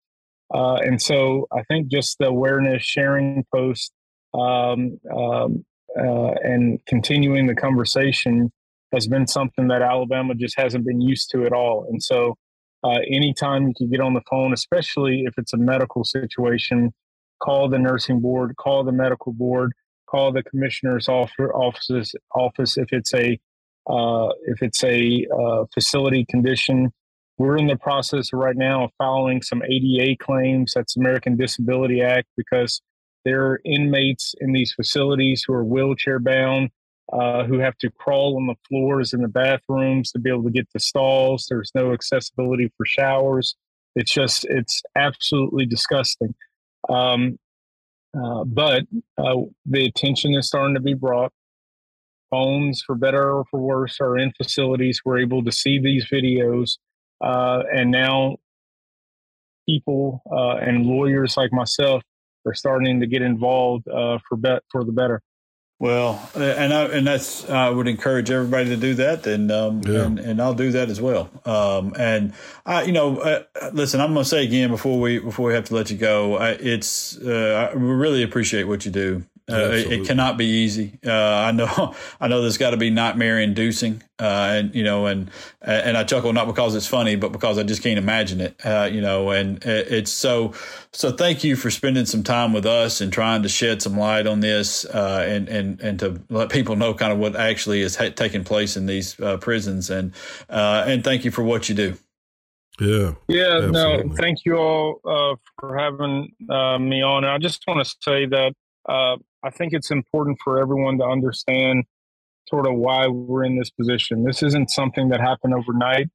Uh, 0.53 0.76
and 0.76 1.01
so 1.01 1.47
I 1.51 1.63
think 1.63 1.89
just 1.89 2.17
the 2.20 2.28
awareness, 2.28 2.84
sharing 2.84 3.45
posts, 3.53 3.91
um, 4.34 4.99
um, 5.15 5.65
uh, 5.97 6.32
and 6.43 6.84
continuing 6.86 7.47
the 7.47 7.55
conversation 7.55 8.51
has 8.91 9.07
been 9.07 9.28
something 9.28 9.67
that 9.67 9.82
Alabama 9.82 10.34
just 10.34 10.57
hasn't 10.57 10.86
been 10.86 11.01
used 11.01 11.30
to 11.32 11.45
at 11.45 11.53
all. 11.53 11.86
And 11.89 12.01
so, 12.01 12.36
uh, 12.84 12.99
anytime 13.11 13.67
you 13.67 13.74
can 13.78 13.89
get 13.89 13.99
on 13.99 14.13
the 14.13 14.22
phone, 14.30 14.53
especially 14.53 15.24
if 15.26 15.34
it's 15.38 15.53
a 15.53 15.57
medical 15.57 16.03
situation, 16.03 16.93
call 17.39 17.67
the 17.70 17.78
nursing 17.78 18.20
board, 18.20 18.55
call 18.57 18.84
the 18.84 18.91
medical 18.91 19.34
board, 19.34 19.74
call 20.09 20.32
the 20.32 20.43
commissioner's 20.43 21.07
office, 21.09 22.13
office 22.34 22.78
if 22.78 22.93
it's 22.93 23.13
a 23.13 23.39
uh, 23.88 24.30
if 24.47 24.61
it's 24.61 24.84
a 24.84 25.25
uh, 25.36 25.65
facility 25.73 26.25
condition. 26.30 26.91
We're 27.38 27.57
in 27.57 27.67
the 27.67 27.77
process 27.77 28.34
right 28.34 28.55
now 28.55 28.86
of 28.86 28.91
filing 28.97 29.41
some 29.41 29.63
ADA 29.63 30.17
claims. 30.17 30.73
That's 30.75 30.97
American 30.97 31.38
Disability 31.38 32.01
Act 32.01 32.27
because 32.36 32.82
there 33.23 33.45
are 33.45 33.61
inmates 33.63 34.36
in 34.41 34.51
these 34.51 34.73
facilities 34.73 35.43
who 35.45 35.53
are 35.53 35.63
wheelchair 35.63 36.19
bound, 36.19 36.69
uh, 37.13 37.45
who 37.45 37.59
have 37.59 37.77
to 37.77 37.89
crawl 37.91 38.36
on 38.36 38.47
the 38.47 38.55
floors 38.67 39.13
in 39.13 39.21
the 39.21 39.27
bathrooms 39.27 40.11
to 40.11 40.19
be 40.19 40.30
able 40.30 40.43
to 40.43 40.49
get 40.49 40.69
to 40.71 40.80
stalls. 40.80 41.47
There's 41.49 41.71
no 41.73 41.93
accessibility 41.93 42.71
for 42.75 42.86
showers. 42.86 43.55
It's 43.95 44.11
just, 44.11 44.45
it's 44.49 44.82
absolutely 44.95 45.65
disgusting. 45.65 46.36
Um, 46.89 47.39
uh, 48.17 48.43
but 48.43 48.84
uh, 49.17 49.36
the 49.65 49.86
attention 49.86 50.34
is 50.34 50.47
starting 50.47 50.75
to 50.75 50.82
be 50.82 50.93
brought 50.93 51.32
phones, 52.30 52.82
for 52.82 52.95
better 52.95 53.32
or 53.32 53.45
for 53.49 53.59
worse, 53.59 53.99
are 53.99 54.17
in 54.17 54.32
facilities. 54.34 55.01
We're 55.03 55.19
able 55.19 55.43
to 55.43 55.51
see 55.51 55.80
these 55.80 56.05
videos. 56.11 56.77
Uh, 57.21 57.63
and 57.73 57.91
now 57.91 58.38
people 59.67 60.21
uh, 60.32 60.55
and 60.55 60.86
lawyers 60.86 61.38
like 61.38 61.51
myself 61.51 62.01
are 62.45 62.53
starting 62.53 62.99
to 63.01 63.07
get 63.07 63.21
involved 63.21 63.88
uh, 63.88 64.17
for 64.27 64.38
bet 64.38 64.63
for 64.71 64.84
the 64.84 64.91
better. 64.91 65.21
Well, 65.80 66.30
and 66.36 66.73
I, 66.73 66.84
and 66.88 67.07
that's 67.07 67.49
I 67.49 67.69
would 67.69 67.88
encourage 67.88 68.30
everybody 68.30 68.67
to 68.67 68.75
do 68.75 68.95
that, 68.95 69.25
and 69.25 69.49
um, 69.49 69.82
yeah. 69.86 70.01
and, 70.01 70.19
and 70.19 70.41
I'll 70.41 70.53
do 70.53 70.73
that 70.73 70.89
as 70.89 70.99
well. 70.99 71.30
Um, 71.45 71.93
and 71.97 72.34
I, 72.65 72.84
you 72.84 72.91
know, 72.91 73.19
uh, 73.19 73.43
listen, 73.71 74.01
I'm 74.01 74.13
going 74.13 74.25
to 74.25 74.30
say 74.30 74.43
again 74.43 74.71
before 74.71 74.99
we 74.99 75.19
before 75.19 75.47
we 75.47 75.53
have 75.53 75.63
to 75.65 75.75
let 75.75 75.89
you 75.89 75.95
go, 75.95 76.36
I, 76.36 76.49
it's 76.49 77.17
uh, 77.19 77.69
I 77.71 77.75
really 77.77 78.23
appreciate 78.23 78.65
what 78.65 78.84
you 78.84 78.91
do. 78.91 79.23
Uh, 79.50 79.72
it, 79.72 80.06
cannot 80.06 80.38
be 80.38 80.45
easy. 80.45 81.00
Uh, 81.06 81.12
I 81.12 81.52
know. 81.52 81.95
I 82.22 82.28
know. 82.28 82.41
There's 82.41 82.58
got 82.58 82.72
to 82.72 82.78
be 82.78 82.89
nightmare 82.89 83.39
inducing, 83.39 84.04
uh, 84.20 84.54
and 84.54 84.76
you 84.76 84.84
know, 84.84 85.08
and 85.08 85.32
and 85.62 85.97
I 85.97 86.04
chuckle 86.04 86.34
not 86.34 86.45
because 86.47 86.76
it's 86.76 86.88
funny, 86.88 87.16
but 87.16 87.32
because 87.32 87.58
I 87.58 87.64
just 87.64 87.82
can't 87.82 87.97
imagine 87.97 88.41
it. 88.41 88.64
Uh, 88.64 88.88
you 88.91 89.02
know, 89.02 89.32
and 89.32 89.64
it's 89.66 90.12
so. 90.12 90.54
So 90.91 91.12
thank 91.12 91.43
you 91.43 91.56
for 91.56 91.70
spending 91.72 92.06
some 92.06 92.24
time 92.24 92.54
with 92.54 92.66
us 92.66 93.02
and 93.02 93.12
trying 93.12 93.43
to 93.43 93.50
shed 93.50 93.82
some 93.82 93.97
light 93.97 94.28
on 94.28 94.39
this, 94.39 94.86
uh, 94.86 95.26
and 95.28 95.50
and 95.50 95.82
and 95.82 96.00
to 96.00 96.22
let 96.30 96.50
people 96.50 96.76
know 96.76 96.93
kind 96.93 97.12
of 97.12 97.18
what 97.18 97.36
actually 97.36 97.82
is 97.82 97.95
ha- 97.95 98.10
taking 98.10 98.43
place 98.43 98.78
in 98.78 98.86
these 98.86 99.20
uh, 99.20 99.38
prisons, 99.38 99.89
and 99.89 100.14
and 100.50 101.04
thank 101.04 101.26
you 101.26 101.32
for 101.32 101.43
what 101.43 101.70
you 101.70 101.76
do. 101.76 101.97
Yeah. 102.80 103.14
Yeah. 103.28 103.62
Absolutely. 103.64 104.10
No. 104.10 104.16
Thank 104.16 104.45
you 104.45 104.56
all 104.58 105.39
for 105.60 105.78
having 105.78 106.34
me 106.39 107.02
on. 107.04 107.24
And 107.24 107.34
I 107.34 107.38
just 107.38 107.64
want 107.68 107.86
to 107.86 107.95
say 108.02 108.26
that 108.28 108.54
uh, 108.90 109.18
I 109.44 109.50
think 109.52 109.74
it's 109.74 109.92
important 109.92 110.40
for 110.44 110.60
everyone 110.60 110.98
to 110.98 111.06
understand 111.06 111.86
sort 112.48 112.68
of 112.68 112.76
why 112.76 113.08
we're 113.08 113.44
in 113.44 113.58
this 113.58 113.70
position. 113.70 114.24
This 114.24 114.42
isn't 114.42 114.72
something 114.72 115.10
that 115.10 115.22
happened 115.22 115.54
overnight. 115.54 116.08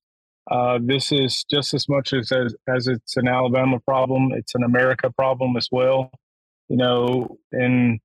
Uh, 0.50 0.78
this 0.82 1.12
is 1.12 1.44
just 1.50 1.72
as 1.72 1.88
much 1.88 2.12
as, 2.12 2.30
as, 2.32 2.54
as 2.68 2.88
it's 2.88 3.16
an 3.16 3.28
Alabama 3.28 3.78
problem, 3.80 4.30
it's 4.32 4.54
an 4.54 4.62
America 4.62 5.10
problem 5.10 5.56
as 5.56 5.68
well. 5.70 6.10
You 6.68 6.76
know, 6.76 7.38
and 7.52 8.00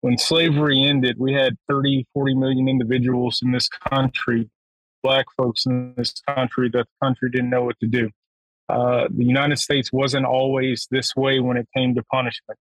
when 0.00 0.18
slavery 0.18 0.82
ended, 0.82 1.16
we 1.18 1.32
had 1.32 1.56
30, 1.68 2.06
40 2.12 2.34
million 2.34 2.68
individuals 2.68 3.40
in 3.42 3.52
this 3.52 3.68
country, 3.68 4.50
black 5.02 5.26
folks 5.36 5.64
in 5.64 5.94
this 5.96 6.14
country, 6.26 6.68
that 6.72 6.86
the 6.86 7.06
country 7.06 7.30
didn't 7.30 7.50
know 7.50 7.64
what 7.64 7.78
to 7.80 7.86
do. 7.86 8.10
Uh, 8.68 9.06
the 9.10 9.24
United 9.24 9.58
States 9.58 9.92
wasn't 9.92 10.26
always 10.26 10.86
this 10.90 11.16
way 11.16 11.40
when 11.40 11.56
it 11.56 11.68
came 11.74 11.94
to 11.94 12.02
punishment. 12.04 12.58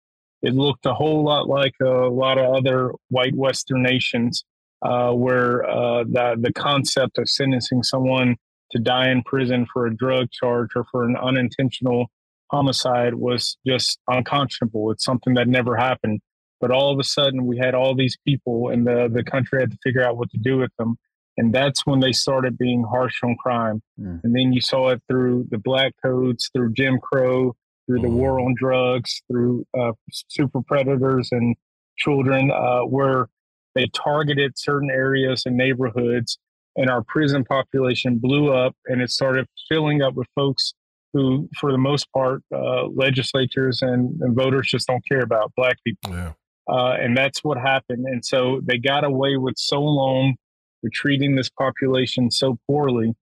It 0.45 0.53
looked 0.53 0.85
a 0.85 0.93
whole 0.93 1.23
lot 1.23 1.47
like 1.47 1.73
a 1.81 2.07
lot 2.23 2.37
of 2.37 2.53
other 2.53 2.91
white 3.09 3.35
Western 3.35 3.81
nations, 3.81 4.45
uh, 4.83 5.11
where 5.11 5.67
uh, 5.67 6.03
the 6.03 6.37
the 6.39 6.53
concept 6.53 7.17
of 7.17 7.27
sentencing 7.27 7.81
someone 7.81 8.37
to 8.71 8.79
die 8.79 9.09
in 9.09 9.23
prison 9.23 9.65
for 9.73 9.87
a 9.87 9.95
drug 9.95 10.29
charge 10.31 10.69
or 10.75 10.85
for 10.91 11.03
an 11.03 11.15
unintentional 11.15 12.11
homicide 12.51 13.15
was 13.15 13.57
just 13.65 13.99
unconscionable. 14.07 14.91
It's 14.91 15.03
something 15.03 15.33
that 15.33 15.47
never 15.47 15.75
happened. 15.75 16.21
But 16.61 16.69
all 16.71 16.93
of 16.93 16.99
a 16.99 17.03
sudden, 17.03 17.47
we 17.47 17.57
had 17.57 17.73
all 17.73 17.95
these 17.95 18.17
people, 18.23 18.69
and 18.69 18.85
the 18.85 19.09
the 19.11 19.23
country 19.23 19.61
had 19.61 19.71
to 19.71 19.77
figure 19.83 20.03
out 20.03 20.17
what 20.17 20.29
to 20.29 20.37
do 20.37 20.57
with 20.57 20.71
them. 20.77 20.95
And 21.37 21.53
that's 21.53 21.85
when 21.87 22.01
they 22.01 22.13
started 22.13 22.55
being 22.57 22.83
harsh 22.83 23.17
on 23.23 23.35
crime. 23.35 23.81
Mm. 23.99 24.21
And 24.23 24.35
then 24.35 24.53
you 24.53 24.61
saw 24.61 24.89
it 24.89 25.01
through 25.09 25.47
the 25.49 25.57
black 25.57 25.93
codes, 26.03 26.49
through 26.53 26.73
Jim 26.73 26.99
Crow, 26.99 27.55
through 27.85 28.01
the 28.01 28.09
war 28.09 28.37
mm. 28.37 28.45
on 28.45 28.55
drugs, 28.57 29.21
through 29.29 29.65
uh, 29.77 29.91
super 30.29 30.61
predators 30.61 31.29
and 31.31 31.55
children, 31.97 32.51
uh, 32.51 32.81
where 32.81 33.27
they 33.75 33.87
targeted 33.93 34.57
certain 34.57 34.89
areas 34.89 35.43
and 35.45 35.55
neighborhoods, 35.55 36.37
and 36.75 36.89
our 36.89 37.03
prison 37.03 37.43
population 37.43 38.17
blew 38.17 38.53
up, 38.53 38.75
and 38.87 39.01
it 39.01 39.11
started 39.11 39.47
filling 39.69 40.01
up 40.01 40.13
with 40.15 40.27
folks 40.35 40.73
who, 41.13 41.47
for 41.59 41.71
the 41.71 41.77
most 41.77 42.11
part, 42.11 42.41
uh, 42.53 42.87
legislatures 42.87 43.81
and, 43.81 44.19
and, 44.21 44.35
voters 44.35 44.67
just 44.69 44.87
don't 44.87 45.03
care 45.07 45.21
about 45.21 45.49
black 45.55 45.77
people. 45.85 46.11
Yeah. 46.11 46.33
Uh, 46.67 46.97
and 46.99 47.15
that's 47.15 47.41
what 47.41 47.57
happened. 47.57 48.05
And 48.05 48.25
so 48.25 48.59
they 48.63 48.77
got 48.77 49.05
away 49.05 49.37
with 49.37 49.55
so 49.57 49.79
long 49.81 50.35
for 50.81 50.89
treating 50.93 51.35
this 51.35 51.49
population 51.49 52.31
so 52.31 52.57
poorly. 52.67 53.13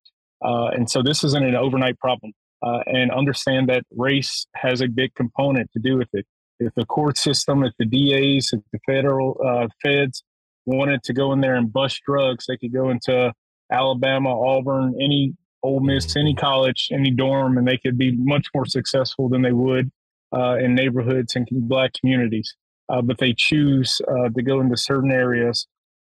Uh, 0.44 0.68
and 0.68 0.90
so 0.90 1.04
this 1.04 1.24
isn't 1.24 1.46
an 1.46 1.56
overnight 1.56 2.00
problem. 2.00 2.34
Uh, 2.66 2.80
and 2.86 3.12
understand 3.12 3.68
that 3.68 3.84
race 3.96 4.48
has 4.56 4.82
a 4.82 4.88
big 4.88 5.14
component 5.16 5.70
to 5.74 5.80
do 5.80 5.98
with 5.98 6.08
it. 6.14 6.26
If 6.60 6.74
the 6.76 6.86
court 6.86 7.18
system, 7.18 7.64
if 7.64 7.74
the 7.78 7.86
DAs, 7.86 8.52
if 8.54 8.62
the 8.72 8.80
federal 8.86 9.38
uh, 9.46 9.68
feds 9.84 10.24
wanted 10.66 11.04
to 11.04 11.14
go 11.14 11.34
in 11.34 11.42
there 11.42 11.56
and 11.56 11.72
bust 11.74 12.02
drugs, 12.06 12.46
they 12.48 12.56
could 12.56 12.74
go 12.74 12.90
into 12.90 13.34
Alabama, 13.72 14.30
Auburn, 14.30 14.96
any 15.02 15.34
Ole 15.64 15.80
Miss, 15.80 16.16
any 16.16 16.34
college, 16.34 16.90
any 16.92 17.12
dorm, 17.12 17.58
and 17.58 17.68
they 17.68 17.78
could 17.78 17.98
be 17.98 18.16
much 18.18 18.48
more 18.54 18.66
successful 18.66 19.30
than 19.30 19.42
they 19.42 19.52
would 19.52 19.92
uh, 20.36 20.58
in 20.58 20.76
neighborhoods 20.76 21.36
and 21.36 21.48
black 21.52 21.92
communities. 22.00 22.56
Uh, 22.90 23.02
but 23.02 23.18
they 23.18 23.34
choose 23.34 24.02
uh, 24.08 24.30
to 24.30 24.42
go 24.42 24.60
into 24.60 24.76
certain 24.76 25.12
areas, 25.12 25.68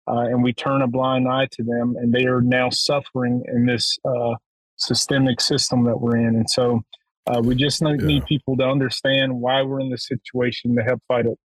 uh, 0.09 0.20
and 0.20 0.42
we 0.42 0.52
turn 0.52 0.82
a 0.82 0.88
blind 0.88 1.28
eye 1.28 1.48
to 1.52 1.62
them, 1.62 1.94
and 1.96 2.12
they 2.12 2.24
are 2.26 2.40
now 2.40 2.68
suffering 2.68 3.44
in 3.46 3.64
this 3.64 3.96
uh, 4.05 4.34
systemic 4.77 5.41
system 5.41 5.85
that 5.85 6.01
we're 6.01 6.16
in. 6.16 6.37
And 6.37 6.49
so 6.49 6.83
uh, 7.27 7.41
we 7.43 7.55
just 7.55 7.83
need, 7.83 8.01
yeah. 8.01 8.07
need 8.07 8.27
people 8.27 8.57
to 8.57 8.64
understand 8.64 9.41
why 9.41 9.62
we're 9.62 9.81
in 9.81 9.91
this 9.91 10.07
situation 10.07 10.77
to 10.77 10.83
help 10.83 11.01
fight 11.09 11.27
it. 11.27 11.39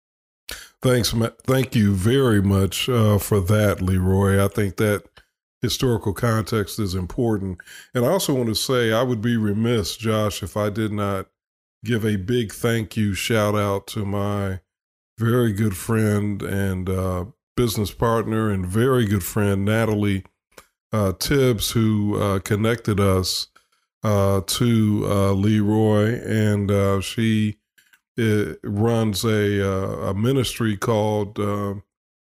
Thanks, 0.81 1.13
thank 1.45 1.75
you 1.75 1.95
very 1.95 2.41
much 2.41 2.89
uh, 2.89 3.19
for 3.19 3.41
that, 3.41 3.83
Leroy. 3.83 4.43
I 4.43 4.49
think 4.49 4.77
that 4.77 5.05
historical 5.61 6.13
context 6.13 6.79
is 6.79 6.95
important, 6.95 7.59
and 7.95 8.05
I 8.05 8.09
also 8.09 8.33
want 8.33 8.49
to 8.49 8.55
say 8.55 8.93
I 8.93 9.03
would 9.03 9.21
be 9.21 9.37
remiss, 9.37 9.97
Josh, 9.97 10.43
if 10.43 10.57
I 10.57 10.71
did 10.71 10.93
not 10.93 11.27
give 11.85 12.05
a 12.05 12.17
big 12.17 12.53
thank 12.53 12.97
you 12.97 13.15
shout 13.15 13.55
out 13.55 13.87
to 13.89 14.05
my 14.05 14.61
very 15.19 15.53
good 15.53 15.77
friend 15.77 16.43
and 16.43 16.89
uh, 16.89 17.25
business 17.57 17.91
partner 17.91 18.51
and 18.51 18.65
very 18.65 19.05
good 19.05 19.25
friend 19.25 19.65
Natalie 19.65 20.25
uh, 20.93 21.13
Tibbs, 21.13 21.73
who 21.73 22.21
uh, 22.21 22.39
connected 22.41 23.01
us 23.01 23.49
uh, 24.03 24.41
to 24.47 25.05
uh, 25.07 25.33
Leroy, 25.33 26.21
and 26.25 26.71
uh, 26.71 27.01
she 27.01 27.59
uh, 28.19 28.55
runs 28.63 29.25
a, 29.25 29.61
a 29.61 30.15
ministry 30.15 30.77
called 30.77 31.39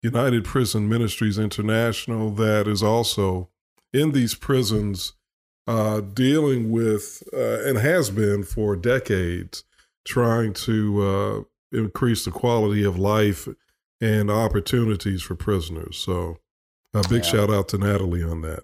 United 0.01 0.45
Prison 0.45 0.87
Ministries 0.87 1.39
International 1.39 2.29
that 2.31 2.67
is 2.67 2.83
also 2.83 3.49
in 3.91 4.11
these 4.11 4.35
prisons 4.35 5.13
dealing 6.13 6.69
with 6.69 7.23
and 7.33 7.77
has 7.79 8.11
been 8.11 8.43
for 8.43 8.75
decades 8.75 9.63
trying 10.05 10.53
to 10.53 11.47
increase 11.71 12.25
the 12.25 12.31
quality 12.31 12.83
of 12.83 12.99
life 12.99 13.47
and 13.99 14.29
opportunities 14.29 15.23
for 15.23 15.33
prisoners. 15.35 15.97
So 15.97 16.37
a 16.95 17.09
big 17.09 17.23
yeah. 17.23 17.31
shout 17.31 17.49
out 17.49 17.67
to 17.69 17.77
Natalie 17.77 18.23
on 18.23 18.41
that. 18.41 18.63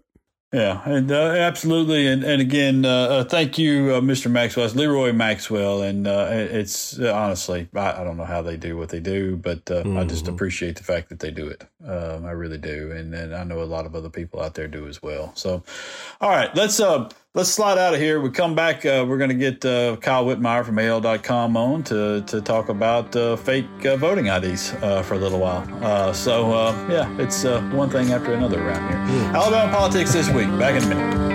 Yeah, 0.53 0.81
and 0.83 1.09
uh, 1.09 1.15
absolutely, 1.15 2.07
and 2.07 2.25
and 2.25 2.41
again, 2.41 2.83
uh, 2.83 2.89
uh, 2.89 3.23
thank 3.23 3.57
you, 3.57 3.95
uh, 3.95 4.01
Mr. 4.01 4.29
Maxwell. 4.29 4.65
It's 4.65 4.75
Leroy 4.75 5.13
Maxwell, 5.13 5.81
and 5.81 6.05
uh, 6.05 6.27
it's 6.29 6.99
uh, 6.99 7.13
honestly, 7.13 7.69
I, 7.73 8.01
I, 8.01 8.03
don't 8.03 8.17
know 8.17 8.25
how 8.25 8.41
they 8.41 8.57
do 8.57 8.75
what 8.75 8.89
they 8.89 8.99
do, 8.99 9.37
but 9.37 9.63
mm-hmm. 9.63 9.97
I 9.97 10.03
just 10.03 10.25
mm-hmm. 10.25 10.33
appreciate 10.33 10.75
the 10.75 10.83
fact 10.83 11.07
that 11.07 11.19
they 11.19 11.31
do 11.31 11.47
it. 11.47 11.63
Um, 11.85 12.25
I 12.25 12.31
really 12.31 12.57
do, 12.57 12.91
and 12.91 13.15
and 13.15 13.33
I 13.33 13.45
know 13.45 13.61
a 13.61 13.63
lot 13.63 13.85
of 13.85 13.95
other 13.95 14.09
people 14.09 14.41
out 14.41 14.55
there 14.55 14.67
do 14.67 14.89
as 14.89 15.01
well. 15.01 15.31
So, 15.35 15.63
all 16.19 16.31
right, 16.31 16.53
let's 16.53 16.81
uh 16.81 17.09
let's 17.33 17.49
slide 17.49 17.77
out 17.77 17.93
of 17.93 17.99
here. 17.99 18.19
We 18.19 18.29
come 18.29 18.55
back. 18.55 18.85
Uh, 18.85 19.05
we're 19.07 19.17
going 19.17 19.29
to 19.29 19.35
get 19.35 19.63
uh, 19.65 19.95
Kyle 19.97 20.25
Whitmire 20.25 20.65
from 20.65 20.79
AL.com 20.79 21.55
on 21.55 21.83
to, 21.83 22.21
to 22.27 22.41
talk 22.41 22.69
about 22.69 23.15
uh, 23.15 23.35
fake 23.35 23.65
uh, 23.85 23.95
voting 23.97 24.27
IDs 24.27 24.73
uh, 24.81 25.01
for 25.03 25.15
a 25.15 25.17
little 25.17 25.39
while. 25.39 25.67
Uh, 25.83 26.13
so, 26.13 26.51
yeah, 26.89 27.09
it's 27.17 27.43
one 27.73 27.89
thing 27.89 28.11
after 28.11 28.33
another 28.33 28.61
around 28.61 28.89
here. 28.89 28.99
Mm. 28.99 29.35
Alabama 29.35 29.71
politics 29.71 30.13
this 30.13 30.29
week. 30.29 30.47
Back 30.59 30.81
in 30.81 30.83
a 30.83 30.95
minute. 30.95 31.30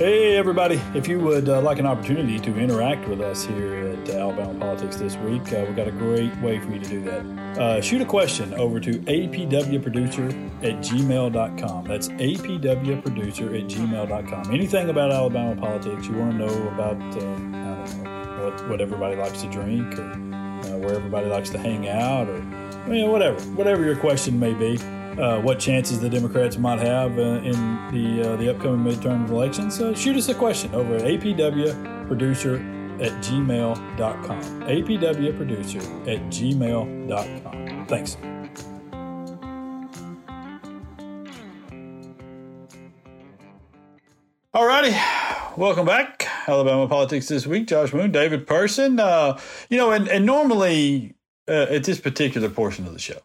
Hey, 0.00 0.34
everybody. 0.38 0.80
If 0.94 1.06
you 1.08 1.20
would 1.20 1.50
uh, 1.50 1.60
like 1.60 1.78
an 1.78 1.84
opportunity 1.84 2.38
to 2.38 2.58
interact 2.58 3.06
with 3.06 3.20
us 3.20 3.44
here 3.44 3.74
at 3.74 4.08
uh, 4.08 4.12
Alabama 4.14 4.58
Politics 4.58 4.96
this 4.96 5.14
week, 5.16 5.52
uh, 5.52 5.62
we've 5.66 5.76
got 5.76 5.88
a 5.88 5.92
great 5.92 6.34
way 6.38 6.58
for 6.58 6.70
you 6.72 6.78
to 6.78 6.88
do 6.88 7.02
that. 7.02 7.60
Uh, 7.60 7.82
shoot 7.82 8.00
a 8.00 8.06
question 8.06 8.54
over 8.54 8.80
to 8.80 8.92
apwproducer 8.92 10.64
at 10.64 10.78
gmail.com. 10.78 11.84
That's 11.84 12.08
apwproducer 12.08 13.60
at 13.60 13.68
gmail.com. 13.68 14.54
Anything 14.54 14.88
about 14.88 15.12
Alabama 15.12 15.60
politics 15.60 16.06
you 16.06 16.14
want 16.14 16.30
to 16.30 16.46
know 16.46 16.68
about, 16.68 16.96
uh, 17.22 17.38
know, 17.38 18.42
what, 18.42 18.68
what, 18.70 18.80
everybody 18.80 19.16
likes 19.16 19.42
to 19.42 19.50
drink 19.50 19.98
or 19.98 20.14
where 20.78 20.94
everybody 20.94 21.26
likes 21.26 21.50
to 21.50 21.58
hang 21.58 21.90
out 21.90 22.26
or 22.26 22.36
I 22.36 22.88
mean, 22.88 23.10
whatever. 23.10 23.38
Whatever 23.50 23.84
your 23.84 23.96
question 23.96 24.40
may 24.40 24.54
be 24.54 24.78
uh, 25.20 25.38
what 25.40 25.58
chances 25.58 26.00
the 26.00 26.08
Democrats 26.08 26.56
might 26.56 26.78
have 26.78 27.18
uh, 27.18 27.42
in 27.42 27.52
the 27.92 28.32
uh, 28.32 28.36
the 28.36 28.50
upcoming 28.50 28.90
midterm 28.90 29.28
elections, 29.28 29.80
uh, 29.80 29.94
shoot 29.94 30.16
us 30.16 30.28
a 30.28 30.34
question 30.34 30.74
over 30.74 30.96
at 30.96 31.02
apwproducer 31.02 32.58
at 33.02 33.12
gmail.com. 33.22 34.42
apwproducer 34.62 35.82
at 36.08 36.20
gmail.com. 36.30 37.86
Thanks. 37.86 38.16
Alrighty, 44.54 45.56
welcome 45.56 45.86
back. 45.86 46.26
Alabama 46.48 46.88
Politics 46.88 47.28
this 47.28 47.46
week. 47.46 47.68
Josh 47.68 47.92
Moon, 47.92 48.10
David 48.10 48.46
Person. 48.46 48.98
Uh, 48.98 49.38
you 49.68 49.76
know, 49.76 49.92
and, 49.92 50.08
and 50.08 50.24
normally 50.26 51.14
at 51.46 51.84
this 51.84 52.00
particular 52.00 52.48
portion 52.48 52.86
of 52.86 52.92
the 52.92 52.98
show, 52.98 53.20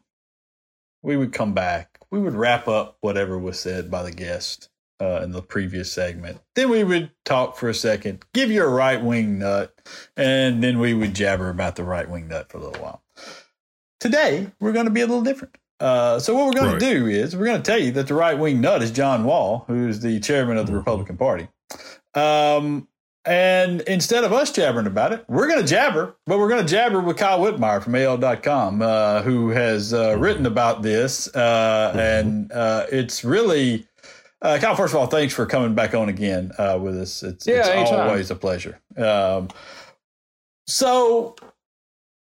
we 1.06 1.16
would 1.16 1.32
come 1.32 1.54
back. 1.54 2.00
We 2.12 2.20
would 2.20 2.34
wrap 2.34 2.68
up 2.68 2.98
whatever 3.02 3.38
was 3.38 3.60
said 3.60 3.92
by 3.92 4.04
the 4.04 4.12
guest 4.12 4.70
uh, 5.00 5.22
in 5.22 5.32
the 5.32 5.42
previous 5.42 5.92
segment. 5.92 6.40
Then 6.56 6.70
we 6.70 6.84
would 6.84 7.12
talk 7.24 7.58
for 7.58 7.70
a 7.70 7.74
second, 7.74 8.26
give 8.34 8.50
you 8.50 8.64
a 8.64 8.68
right 8.68 9.02
wing 9.02 9.40
nut, 9.40 9.74
and 10.18 10.64
then 10.64 10.80
we 10.80 10.94
would 10.94 11.14
jabber 11.14 11.50
about 11.50 11.76
the 11.76 11.84
right 11.84 12.10
wing 12.10 12.28
nut 12.28 12.50
for 12.50 12.58
a 12.58 12.62
little 12.62 12.82
while. 12.82 13.04
Today, 14.00 14.52
we're 14.60 14.72
going 14.72 14.86
to 14.86 14.92
be 14.92 15.02
a 15.02 15.08
little 15.08 15.24
different. 15.24 15.58
Uh, 15.80 16.20
so 16.20 16.34
what 16.34 16.46
we're 16.46 16.54
going 16.54 16.72
right. 16.72 16.80
to 16.80 16.94
do 16.94 17.08
is 17.08 17.36
we're 17.36 17.46
going 17.46 17.62
to 17.62 17.72
tell 17.72 17.80
you 17.80 17.92
that 17.92 18.08
the 18.08 18.14
right 18.14 18.38
wing 18.38 18.62
nut 18.62 18.82
is 18.82 18.92
John 18.92 19.26
Wahl, 19.26 19.66
who's 19.68 20.00
the 20.00 20.20
chairman 20.20 20.58
of 20.58 20.66
the 20.66 20.72
mm-hmm. 20.72 20.80
Republican 20.80 21.18
Party. 21.18 21.48
Um, 22.14 22.88
and 23.26 23.82
instead 23.82 24.24
of 24.24 24.32
us 24.32 24.52
jabbering 24.52 24.86
about 24.86 25.12
it, 25.12 25.26
we're 25.28 25.48
going 25.48 25.60
to 25.62 25.68
jabber, 25.68 26.16
but 26.28 26.38
we're 26.38 26.50
going 26.50 26.64
to 26.64 26.72
jabber 26.72 27.00
with 27.00 27.18
Kyle 27.18 27.40
Whitmire 27.40 27.82
from 27.82 27.96
AL.com, 27.96 28.82
uh, 28.84 29.24
who 29.24 29.50
has 29.50 29.94
uh, 29.94 30.16
written 30.20 30.46
about 30.46 30.84
this. 30.84 31.34
Uh, 31.36 31.92
and 31.96 32.52
uh, 32.52 32.86
it's 32.92 33.24
really, 33.24 33.88
uh, 34.44 34.60
Kyle, 34.62 34.76
first 34.76 34.94
of 34.94 35.00
all, 35.00 35.08
thanks 35.08 35.34
for 35.34 35.48
coming 35.48 35.74
back 35.74 35.96
on 35.96 36.08
again 36.08 36.52
uh, 36.60 36.78
with 36.80 37.00
us. 37.00 37.24
It's, 37.24 37.48
yeah, 37.48 37.82
it's 37.82 37.92
always 37.92 38.30
a 38.30 38.36
pleasure. 38.36 38.80
Um, 38.96 39.50
so 40.68 41.36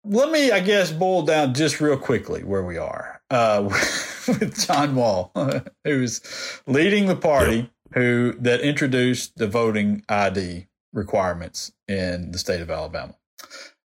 let 0.03 0.30
me, 0.30 0.51
I 0.53 0.61
guess, 0.61 0.92
boil 0.92 1.22
down 1.22 1.53
just 1.53 1.78
real 1.80 1.99
quickly 1.99 2.42
where 2.42 2.64
we 2.64 2.78
are 2.78 3.20
with 3.30 4.66
John 4.66 4.94
Wahl, 4.94 5.30
who's 5.84 6.22
leading 6.66 7.07
the 7.07 7.16
party. 7.16 7.70
Who 7.92 8.32
that 8.40 8.61
introduced 8.61 9.38
the 9.38 9.47
voting 9.47 10.05
ID 10.09 10.66
requirements 10.93 11.72
in 11.89 12.32
the 12.32 12.39
state 12.39 12.61
of 12.61 12.70
Alabama. 12.70 13.14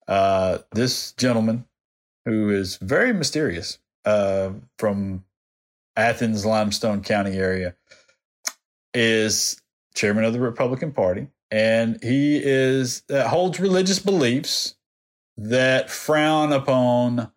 Uh, 0.09 0.59
this 0.73 1.13
gentleman, 1.13 1.65
who 2.25 2.51
is 2.51 2.77
very 2.77 3.13
mysterious, 3.13 3.79
uh, 4.05 4.51
from 4.79 5.25
Athens, 5.97 6.47
Limestone 6.47 7.03
County 7.03 7.37
area, 7.37 7.75
is 8.95 9.61
chairman 9.95 10.25
of 10.25 10.33
the 10.33 10.41
Republican 10.41 10.93
Party, 10.93 11.29
and 11.51 12.03
he 12.03 12.41
is 12.43 13.03
uh, 13.11 13.29
holds 13.29 13.61
religious 13.61 13.99
beliefs 13.99 14.77
that 15.37 15.91
frown 15.91 16.53
upon, 16.53 17.31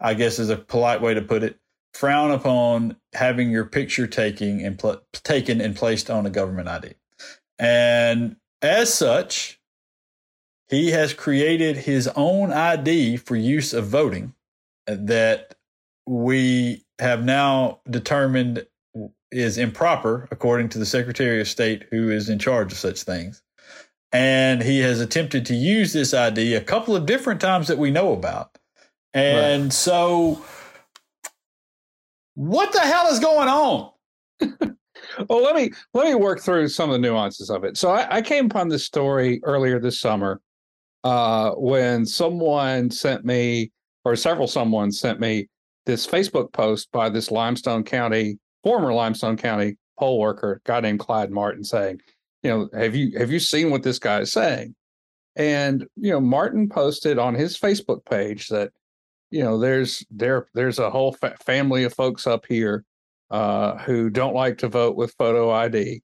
I 0.00 0.14
guess, 0.14 0.38
is 0.38 0.50
a 0.50 0.56
polite 0.56 1.00
way 1.00 1.14
to 1.14 1.22
put 1.22 1.42
it, 1.42 1.58
frown 1.94 2.30
upon 2.30 2.96
having 3.14 3.50
your 3.50 3.64
picture 3.64 4.06
taking 4.06 4.62
and 4.62 4.78
pl- 4.78 5.02
taken 5.12 5.60
and 5.60 5.74
placed 5.74 6.10
on 6.10 6.26
a 6.26 6.30
government 6.30 6.68
ID. 6.68 6.94
And 7.58 8.36
as 8.66 8.92
such, 8.92 9.60
he 10.68 10.90
has 10.90 11.14
created 11.14 11.76
his 11.76 12.08
own 12.08 12.52
ID 12.52 13.16
for 13.16 13.36
use 13.36 13.72
of 13.72 13.86
voting 13.86 14.34
that 14.86 15.54
we 16.06 16.84
have 16.98 17.24
now 17.24 17.80
determined 17.88 18.66
is 19.30 19.58
improper 19.58 20.28
according 20.30 20.68
to 20.70 20.78
the 20.78 20.86
Secretary 20.86 21.40
of 21.40 21.48
State 21.48 21.84
who 21.90 22.10
is 22.10 22.28
in 22.28 22.38
charge 22.38 22.72
of 22.72 22.78
such 22.78 23.02
things. 23.02 23.42
And 24.12 24.62
he 24.62 24.80
has 24.80 25.00
attempted 25.00 25.46
to 25.46 25.54
use 25.54 25.92
this 25.92 26.14
ID 26.14 26.54
a 26.54 26.60
couple 26.60 26.96
of 26.96 27.06
different 27.06 27.40
times 27.40 27.68
that 27.68 27.78
we 27.78 27.90
know 27.90 28.12
about. 28.12 28.56
And 29.12 29.64
right. 29.64 29.72
so, 29.72 30.42
what 32.34 32.72
the 32.72 32.80
hell 32.80 33.08
is 33.08 33.18
going 33.18 33.48
on? 33.48 33.90
well, 35.28 35.42
let 35.42 35.54
me 35.54 35.70
let 35.94 36.06
me 36.06 36.14
work 36.14 36.40
through 36.40 36.68
some 36.68 36.90
of 36.90 36.94
the 36.94 36.98
nuances 36.98 37.50
of 37.50 37.64
it. 37.64 37.76
So, 37.76 37.90
I, 37.90 38.16
I 38.16 38.22
came 38.22 38.46
upon 38.46 38.68
this 38.68 38.84
story 38.84 39.40
earlier 39.44 39.78
this 39.80 40.00
summer 40.00 40.40
uh, 41.04 41.52
when 41.52 42.04
someone 42.04 42.90
sent 42.90 43.24
me, 43.24 43.70
or 44.04 44.16
several 44.16 44.48
someone 44.48 44.90
sent 44.90 45.20
me, 45.20 45.48
this 45.84 46.06
Facebook 46.06 46.52
post 46.52 46.90
by 46.90 47.08
this 47.08 47.30
Limestone 47.30 47.84
County, 47.84 48.38
former 48.64 48.92
Limestone 48.92 49.36
County 49.36 49.76
poll 49.98 50.18
worker, 50.18 50.60
guy 50.64 50.80
named 50.80 50.98
Clyde 50.98 51.30
Martin, 51.30 51.64
saying, 51.64 52.00
you 52.42 52.50
know, 52.50 52.68
have 52.78 52.94
you 52.94 53.16
have 53.18 53.30
you 53.30 53.38
seen 53.38 53.70
what 53.70 53.82
this 53.82 53.98
guy 53.98 54.20
is 54.20 54.32
saying? 54.32 54.74
And 55.36 55.86
you 55.96 56.10
know, 56.10 56.20
Martin 56.20 56.68
posted 56.68 57.18
on 57.18 57.34
his 57.34 57.58
Facebook 57.58 58.04
page 58.04 58.48
that, 58.48 58.72
you 59.30 59.42
know, 59.42 59.58
there's 59.58 60.04
there 60.10 60.46
there's 60.54 60.78
a 60.78 60.90
whole 60.90 61.12
fa- 61.12 61.36
family 61.44 61.84
of 61.84 61.94
folks 61.94 62.26
up 62.26 62.46
here 62.46 62.84
uh, 63.30 63.78
who 63.78 64.10
don't 64.10 64.34
like 64.34 64.58
to 64.58 64.68
vote 64.68 64.96
with 64.96 65.14
photo 65.18 65.50
ID, 65.50 66.02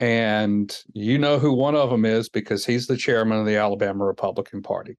and 0.00 0.76
you 0.92 1.18
know 1.18 1.38
who 1.38 1.52
one 1.52 1.74
of 1.74 1.90
them 1.90 2.04
is 2.04 2.28
because 2.28 2.64
he's 2.64 2.86
the 2.86 2.96
chairman 2.96 3.38
of 3.38 3.46
the 3.46 3.56
Alabama 3.56 4.04
Republican 4.04 4.62
Party. 4.62 4.96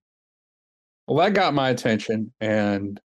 Well, 1.08 1.18
that 1.18 1.34
got 1.34 1.54
my 1.54 1.70
attention, 1.70 2.34
and 2.40 3.00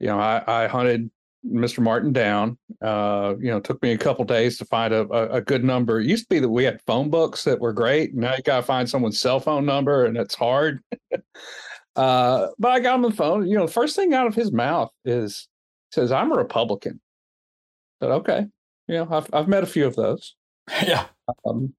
you 0.00 0.08
know, 0.08 0.18
I, 0.18 0.42
I 0.46 0.66
hunted 0.66 1.10
Mr. 1.46 1.80
Martin 1.80 2.12
down. 2.12 2.58
Uh, 2.80 3.34
you 3.38 3.50
know, 3.50 3.60
took 3.60 3.82
me 3.82 3.92
a 3.92 3.98
couple 3.98 4.24
days 4.24 4.58
to 4.58 4.64
find 4.64 4.92
a, 4.92 5.02
a, 5.12 5.36
a, 5.36 5.40
good 5.40 5.64
number. 5.64 6.00
It 6.00 6.06
used 6.06 6.24
to 6.24 6.34
be 6.34 6.40
that 6.40 6.48
we 6.48 6.64
had 6.64 6.80
phone 6.86 7.10
books 7.10 7.44
that 7.44 7.60
were 7.60 7.72
great. 7.72 8.14
Now 8.14 8.34
you 8.34 8.42
got 8.42 8.56
to 8.56 8.62
find 8.62 8.88
someone's 8.88 9.20
cell 9.20 9.40
phone 9.40 9.66
number, 9.66 10.04
and 10.04 10.16
it's 10.16 10.34
hard. 10.34 10.80
uh, 11.96 12.48
but 12.58 12.68
I 12.68 12.80
got 12.80 12.96
him 12.96 13.04
on 13.04 13.10
the 13.10 13.16
phone. 13.16 13.46
You 13.46 13.56
know, 13.56 13.66
the 13.66 13.72
first 13.72 13.96
thing 13.96 14.14
out 14.14 14.26
of 14.26 14.34
his 14.34 14.52
mouth 14.52 14.90
is 15.04 15.48
says, 15.90 16.12
"I'm 16.12 16.32
a 16.32 16.36
Republican." 16.36 17.00
Said, 18.02 18.10
"Okay." 18.10 18.46
You 18.88 18.96
know, 18.96 19.08
I've 19.10 19.28
I've 19.32 19.48
met 19.48 19.62
a 19.62 19.66
few 19.66 19.86
of 19.86 19.96
those. 19.96 20.34
Yeah. 20.86 21.06
Um, 21.44 21.74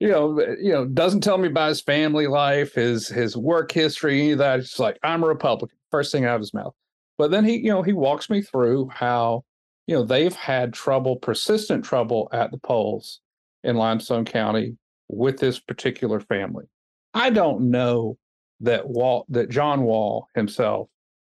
you 0.00 0.08
know, 0.08 0.40
you 0.60 0.72
know, 0.72 0.86
doesn't 0.86 1.22
tell 1.22 1.38
me 1.38 1.48
about 1.48 1.70
his 1.70 1.80
family 1.80 2.26
life, 2.26 2.74
his 2.74 3.08
his 3.08 3.36
work 3.36 3.72
history, 3.72 4.20
any 4.20 4.30
of 4.32 4.38
that. 4.38 4.60
It's 4.60 4.78
like 4.78 4.98
I'm 5.02 5.24
a 5.24 5.26
Republican. 5.26 5.76
First 5.90 6.12
thing 6.12 6.24
out 6.24 6.36
of 6.36 6.40
his 6.40 6.54
mouth. 6.54 6.74
But 7.16 7.30
then 7.30 7.44
he, 7.44 7.56
you 7.56 7.70
know, 7.70 7.82
he 7.82 7.92
walks 7.92 8.30
me 8.30 8.42
through 8.42 8.90
how, 8.90 9.44
you 9.86 9.96
know, 9.96 10.04
they've 10.04 10.34
had 10.34 10.72
trouble, 10.72 11.16
persistent 11.16 11.84
trouble 11.84 12.28
at 12.32 12.50
the 12.52 12.58
polls 12.58 13.20
in 13.64 13.76
Limestone 13.76 14.24
County 14.24 14.76
with 15.08 15.38
this 15.38 15.58
particular 15.58 16.20
family. 16.20 16.66
I 17.14 17.30
don't 17.30 17.70
know 17.70 18.16
that 18.60 18.88
Walt 18.88 19.26
that 19.30 19.50
John 19.50 19.82
Wahl 19.82 20.28
himself 20.34 20.88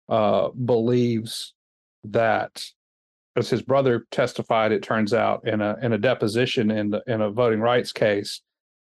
uh, 0.09 0.51
believes 0.51 1.55
that, 2.05 2.63
as 3.37 3.49
his 3.49 3.63
brother 3.63 4.07
testified, 4.11 4.73
it 4.73 4.83
turns 4.83 5.15
out 5.15 5.47
in 5.47 5.61
a 5.61 5.77
in 5.83 5.93
a 5.93 5.99
deposition 5.99 6.71
in 6.71 6.91
the, 6.91 7.03
in 7.07 7.21
a 7.21 7.31
voting 7.31 7.61
rights 7.61 7.93
case. 7.93 8.43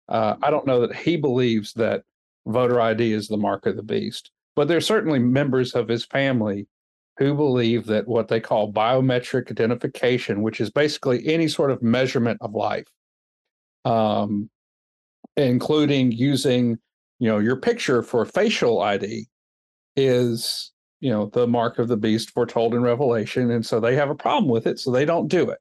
Uh, 0.08 0.36
I 0.42 0.50
don't 0.50 0.66
know 0.66 0.86
that 0.86 0.94
he 0.94 1.16
believes 1.16 1.72
that 1.74 2.02
voter 2.46 2.80
ID 2.80 3.12
is 3.12 3.26
the 3.26 3.36
mark 3.36 3.66
of 3.66 3.76
the 3.76 3.82
beast, 3.82 4.30
but 4.54 4.68
there's 4.68 4.86
certainly 4.86 5.18
members 5.18 5.74
of 5.74 5.88
his 5.88 6.04
family 6.04 6.68
who 7.18 7.34
believe 7.34 7.86
that 7.86 8.06
what 8.06 8.28
they 8.28 8.40
call 8.40 8.72
biometric 8.72 9.50
identification, 9.50 10.42
which 10.42 10.60
is 10.60 10.70
basically 10.70 11.26
any 11.26 11.48
sort 11.48 11.70
of 11.70 11.82
measurement 11.82 12.38
of 12.40 12.54
life, 12.54 12.86
um, 13.84 14.48
including 15.36 16.12
using 16.12 16.78
you 17.18 17.28
know 17.28 17.38
your 17.38 17.56
picture 17.56 18.02
for 18.02 18.24
facial 18.24 18.80
ID, 18.80 19.26
is 19.96 20.72
you 21.00 21.10
know 21.10 21.26
the 21.26 21.46
mark 21.46 21.78
of 21.78 21.88
the 21.88 21.96
beast 21.96 22.30
foretold 22.30 22.74
in 22.74 22.82
Revelation, 22.82 23.50
and 23.50 23.64
so 23.64 23.80
they 23.80 23.96
have 23.96 24.10
a 24.10 24.14
problem 24.14 24.50
with 24.50 24.66
it, 24.66 24.78
so 24.78 24.90
they 24.90 25.04
don't 25.04 25.28
do 25.28 25.50
it, 25.50 25.58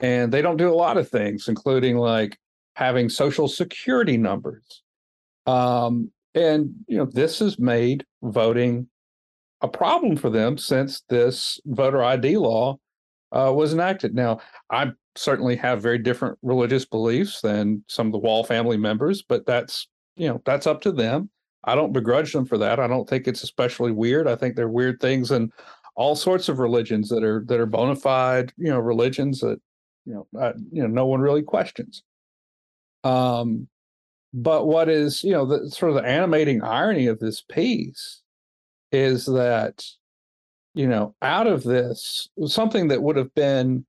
and 0.00 0.32
they 0.32 0.42
don't 0.42 0.56
do 0.56 0.72
a 0.72 0.74
lot 0.74 0.96
of 0.96 1.08
things, 1.08 1.48
including 1.48 1.96
like 1.96 2.38
having 2.76 3.08
social 3.08 3.48
security 3.48 4.16
numbers, 4.16 4.82
um, 5.46 6.10
and 6.34 6.74
you 6.86 6.96
know 6.96 7.06
this 7.06 7.38
has 7.38 7.58
made 7.58 8.04
voting 8.22 8.88
a 9.62 9.68
problem 9.68 10.16
for 10.16 10.30
them 10.30 10.56
since 10.56 11.02
this 11.08 11.60
voter 11.66 12.02
ID 12.02 12.36
law 12.36 12.78
uh, 13.32 13.52
was 13.54 13.72
enacted. 13.72 14.14
Now, 14.14 14.40
I 14.70 14.92
certainly 15.16 15.56
have 15.56 15.82
very 15.82 15.98
different 15.98 16.38
religious 16.42 16.84
beliefs 16.84 17.40
than 17.40 17.84
some 17.88 18.06
of 18.06 18.12
the 18.12 18.18
Wahl 18.18 18.44
family 18.44 18.76
members, 18.76 19.22
but 19.22 19.46
that's 19.46 19.88
you 20.16 20.28
know 20.28 20.40
that's 20.44 20.66
up 20.66 20.80
to 20.82 20.92
them. 20.92 21.30
I 21.64 21.74
don't 21.74 21.92
begrudge 21.92 22.32
them 22.32 22.46
for 22.46 22.58
that. 22.58 22.80
I 22.80 22.86
don't 22.86 23.08
think 23.08 23.28
it's 23.28 23.42
especially 23.42 23.92
weird. 23.92 24.26
I 24.26 24.36
think 24.36 24.56
there 24.56 24.66
are 24.66 24.70
weird 24.70 25.00
things 25.00 25.30
in 25.30 25.52
all 25.94 26.16
sorts 26.16 26.48
of 26.48 26.58
religions 26.58 27.08
that 27.10 27.22
are 27.22 27.44
that 27.46 27.60
are 27.60 27.66
bona 27.66 27.96
fide, 27.96 28.52
you 28.56 28.70
know, 28.70 28.78
religions 28.78 29.40
that 29.40 29.60
you 30.06 30.14
know 30.14 30.40
I, 30.40 30.52
you 30.72 30.82
know 30.82 30.88
no 30.88 31.06
one 31.06 31.20
really 31.20 31.42
questions. 31.42 32.02
Um, 33.04 33.68
but 34.32 34.66
what 34.66 34.88
is 34.88 35.22
you 35.22 35.32
know 35.32 35.44
the 35.44 35.70
sort 35.70 35.90
of 35.90 35.96
the 35.96 36.08
animating 36.08 36.62
irony 36.62 37.06
of 37.06 37.18
this 37.18 37.42
piece 37.42 38.22
is 38.92 39.26
that 39.26 39.84
you 40.74 40.86
know 40.86 41.14
out 41.22 41.46
of 41.46 41.62
this 41.62 42.28
something 42.46 42.88
that 42.88 43.02
would 43.02 43.16
have 43.16 43.34
been 43.34 43.84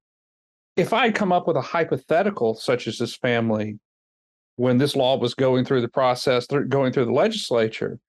if 0.76 0.94
i 0.94 1.06
had 1.06 1.16
come 1.16 1.32
up 1.32 1.48
with 1.48 1.58
a 1.58 1.62
hypothetical 1.62 2.56
such 2.56 2.88
as 2.88 2.98
this 2.98 3.16
family 3.16 3.80
when 4.56 4.78
this 4.78 4.96
law 4.96 5.18
was 5.18 5.34
going 5.34 5.66
through 5.66 5.82
the 5.82 5.88
process 5.88 6.48
going 6.48 6.92
through 6.92 7.06
the 7.06 7.12
legislature 7.12 8.00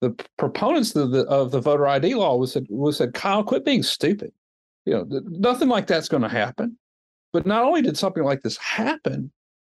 the 0.00 0.10
proponents 0.36 0.94
of 0.94 1.10
the 1.10 1.22
of 1.26 1.50
the 1.50 1.60
voter 1.60 1.86
id 1.86 2.14
law 2.14 2.36
was 2.36 2.52
said 2.52 2.66
was 2.68 2.96
said 2.96 3.14
kyle 3.14 3.42
quit 3.42 3.64
being 3.64 3.82
stupid 3.82 4.32
you 4.84 4.92
know 4.92 5.06
nothing 5.26 5.68
like 5.68 5.86
that's 5.86 6.08
going 6.08 6.22
to 6.22 6.28
happen 6.28 6.76
but 7.32 7.46
not 7.46 7.64
only 7.64 7.82
did 7.82 7.96
something 7.96 8.24
like 8.24 8.42
this 8.42 8.56
happen 8.56 9.30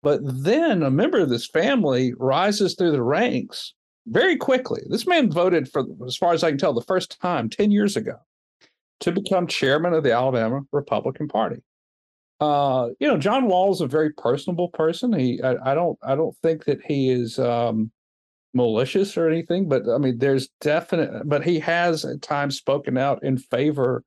but 0.03 0.21
then 0.23 0.83
a 0.83 0.91
member 0.91 1.19
of 1.19 1.29
this 1.29 1.47
family 1.47 2.15
rises 2.17 2.75
through 2.75 2.93
the 2.93 3.03
ranks 3.03 3.75
very 4.07 4.37
quickly. 4.37 4.83
This 4.89 5.07
man 5.07 5.31
voted 5.31 5.71
for, 5.71 5.85
as 6.07 6.17
far 6.17 6.33
as 6.33 6.43
I 6.43 6.51
can 6.51 6.59
tell, 6.59 6.73
the 6.73 6.83
first 6.83 7.21
time 7.21 7.49
10 7.49 7.71
years 7.71 7.97
ago 7.97 8.17
to 9.01 9.13
become 9.13 9.47
chairman 9.47 9.95
of 9.95 10.03
the 10.03 10.13
Alabama 10.13 10.63
Republican 10.73 11.29
Party. 11.29 11.63
Uh, 12.41 12.89
you 12.99 13.07
know, 13.07 13.19
John 13.19 13.47
Wahl 13.47 13.71
is 13.73 13.83
a 13.83 13.87
very 13.87 14.11
personable 14.11 14.69
person. 14.69 15.13
He, 15.13 15.43
I, 15.43 15.73
I 15.73 15.75
don't, 15.75 15.99
I 16.03 16.15
don't 16.15 16.37
think 16.39 16.65
that 16.65 16.81
he 16.83 17.11
is 17.11 17.39
um, 17.39 17.91
malicious 18.55 19.17
or 19.17 19.29
anything, 19.29 19.69
but 19.69 19.83
I 19.89 19.99
mean, 19.99 20.19
there's 20.19 20.49
definite, 20.61 21.29
but 21.29 21.45
he 21.45 21.59
has 21.61 22.05
at 22.05 22.23
times 22.23 22.57
spoken 22.57 22.97
out 22.97 23.23
in 23.23 23.37
favor 23.37 24.03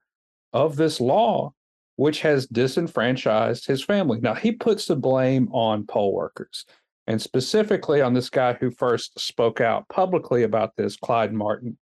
of 0.52 0.76
this 0.76 1.00
law, 1.00 1.54
which 1.96 2.22
has 2.22 2.48
disenfranchised 2.48 3.68
his 3.68 3.84
family. 3.84 4.20
Now, 4.20 4.34
he 4.34 4.52
puts 4.52 4.88
the 4.88 4.96
blame 4.96 5.48
on 5.52 5.86
poll 5.86 6.14
workers 6.14 6.66
and 7.08 7.22
specifically 7.22 8.02
on 8.02 8.14
this 8.14 8.30
guy 8.30 8.54
who 8.54 8.72
first 8.72 9.20
spoke 9.20 9.62
out 9.62 9.88
publicly 9.90 10.44
about 10.44 10.76
this, 10.76 10.96
Clyde 10.96 11.34
Martin. 11.34 11.78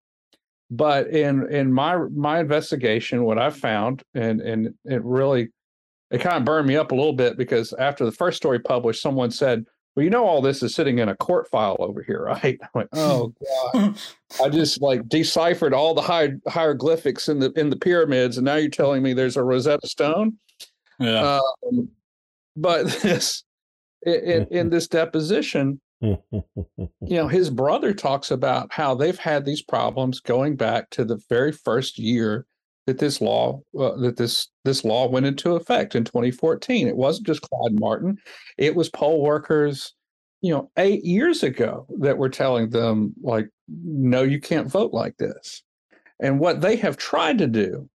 But 0.69 1.07
in 1.07 1.51
in 1.51 1.73
my 1.73 1.97
my 1.97 2.39
investigation, 2.39 3.23
what 3.23 3.37
I 3.37 3.49
found, 3.49 4.03
and 4.13 4.39
and 4.39 4.73
it 4.85 5.03
really 5.03 5.49
it 6.11 6.19
kind 6.19 6.37
of 6.37 6.45
burned 6.45 6.67
me 6.67 6.75
up 6.75 6.91
a 6.91 6.95
little 6.95 7.13
bit 7.13 7.37
because 7.37 7.73
after 7.73 8.05
the 8.05 8.11
first 8.11 8.37
story 8.37 8.59
published, 8.59 9.01
someone 9.01 9.31
said, 9.31 9.65
"Well, 9.95 10.03
you 10.03 10.09
know, 10.09 10.25
all 10.25 10.41
this 10.41 10.61
is 10.61 10.75
sitting 10.75 10.99
in 10.99 11.09
a 11.09 11.15
court 11.15 11.49
file 11.49 11.77
over 11.79 12.03
here, 12.03 12.23
right?" 12.25 12.59
I 12.61 12.67
went, 12.73 12.89
"Oh 12.93 13.33
God!" 13.73 13.97
I 14.43 14.49
just 14.49 14.81
like 14.81 15.07
deciphered 15.07 15.73
all 15.73 15.93
the 15.93 16.01
hier- 16.01 16.41
hieroglyphics 16.47 17.29
in 17.29 17.39
the 17.39 17.51
in 17.53 17.69
the 17.69 17.77
pyramids, 17.77 18.37
and 18.37 18.45
now 18.45 18.55
you're 18.55 18.69
telling 18.69 19.01
me 19.01 19.13
there's 19.13 19.37
a 19.37 19.43
Rosetta 19.43 19.87
Stone. 19.87 20.37
Yeah. 20.99 21.39
Um, 21.65 21.89
but 22.55 22.83
this 23.01 23.43
in, 24.05 24.47
in 24.51 24.69
this 24.69 24.87
deposition, 24.87 25.79
you 26.01 26.17
know, 27.01 27.27
his 27.27 27.49
brother 27.49 27.93
talks 27.93 28.31
about 28.31 28.73
how 28.73 28.95
they've 28.95 29.17
had 29.17 29.45
these 29.45 29.61
problems 29.61 30.19
going 30.19 30.55
back 30.55 30.89
to 30.91 31.05
the 31.05 31.21
very 31.29 31.51
first 31.51 31.97
year 31.97 32.45
that 32.87 32.97
this 32.97 33.21
law 33.21 33.61
uh, 33.79 33.95
that 33.97 34.17
this 34.17 34.47
this 34.65 34.83
law 34.83 35.07
went 35.07 35.25
into 35.25 35.55
effect 35.55 35.95
in 35.95 36.03
2014. 36.03 36.87
It 36.87 36.97
wasn't 36.97 37.27
just 37.27 37.41
Clyde 37.41 37.79
Martin; 37.79 38.17
it 38.57 38.75
was 38.75 38.89
poll 38.89 39.21
workers, 39.21 39.93
you 40.41 40.51
know, 40.51 40.71
eight 40.77 41.03
years 41.03 41.43
ago 41.43 41.85
that 41.99 42.17
were 42.17 42.29
telling 42.29 42.69
them 42.69 43.13
like, 43.21 43.49
"No, 43.67 44.23
you 44.23 44.39
can't 44.39 44.71
vote 44.71 44.93
like 44.93 45.17
this." 45.17 45.63
And 46.19 46.39
what 46.39 46.61
they 46.61 46.75
have 46.77 46.97
tried 46.97 47.37
to 47.39 47.47
do 47.47 47.89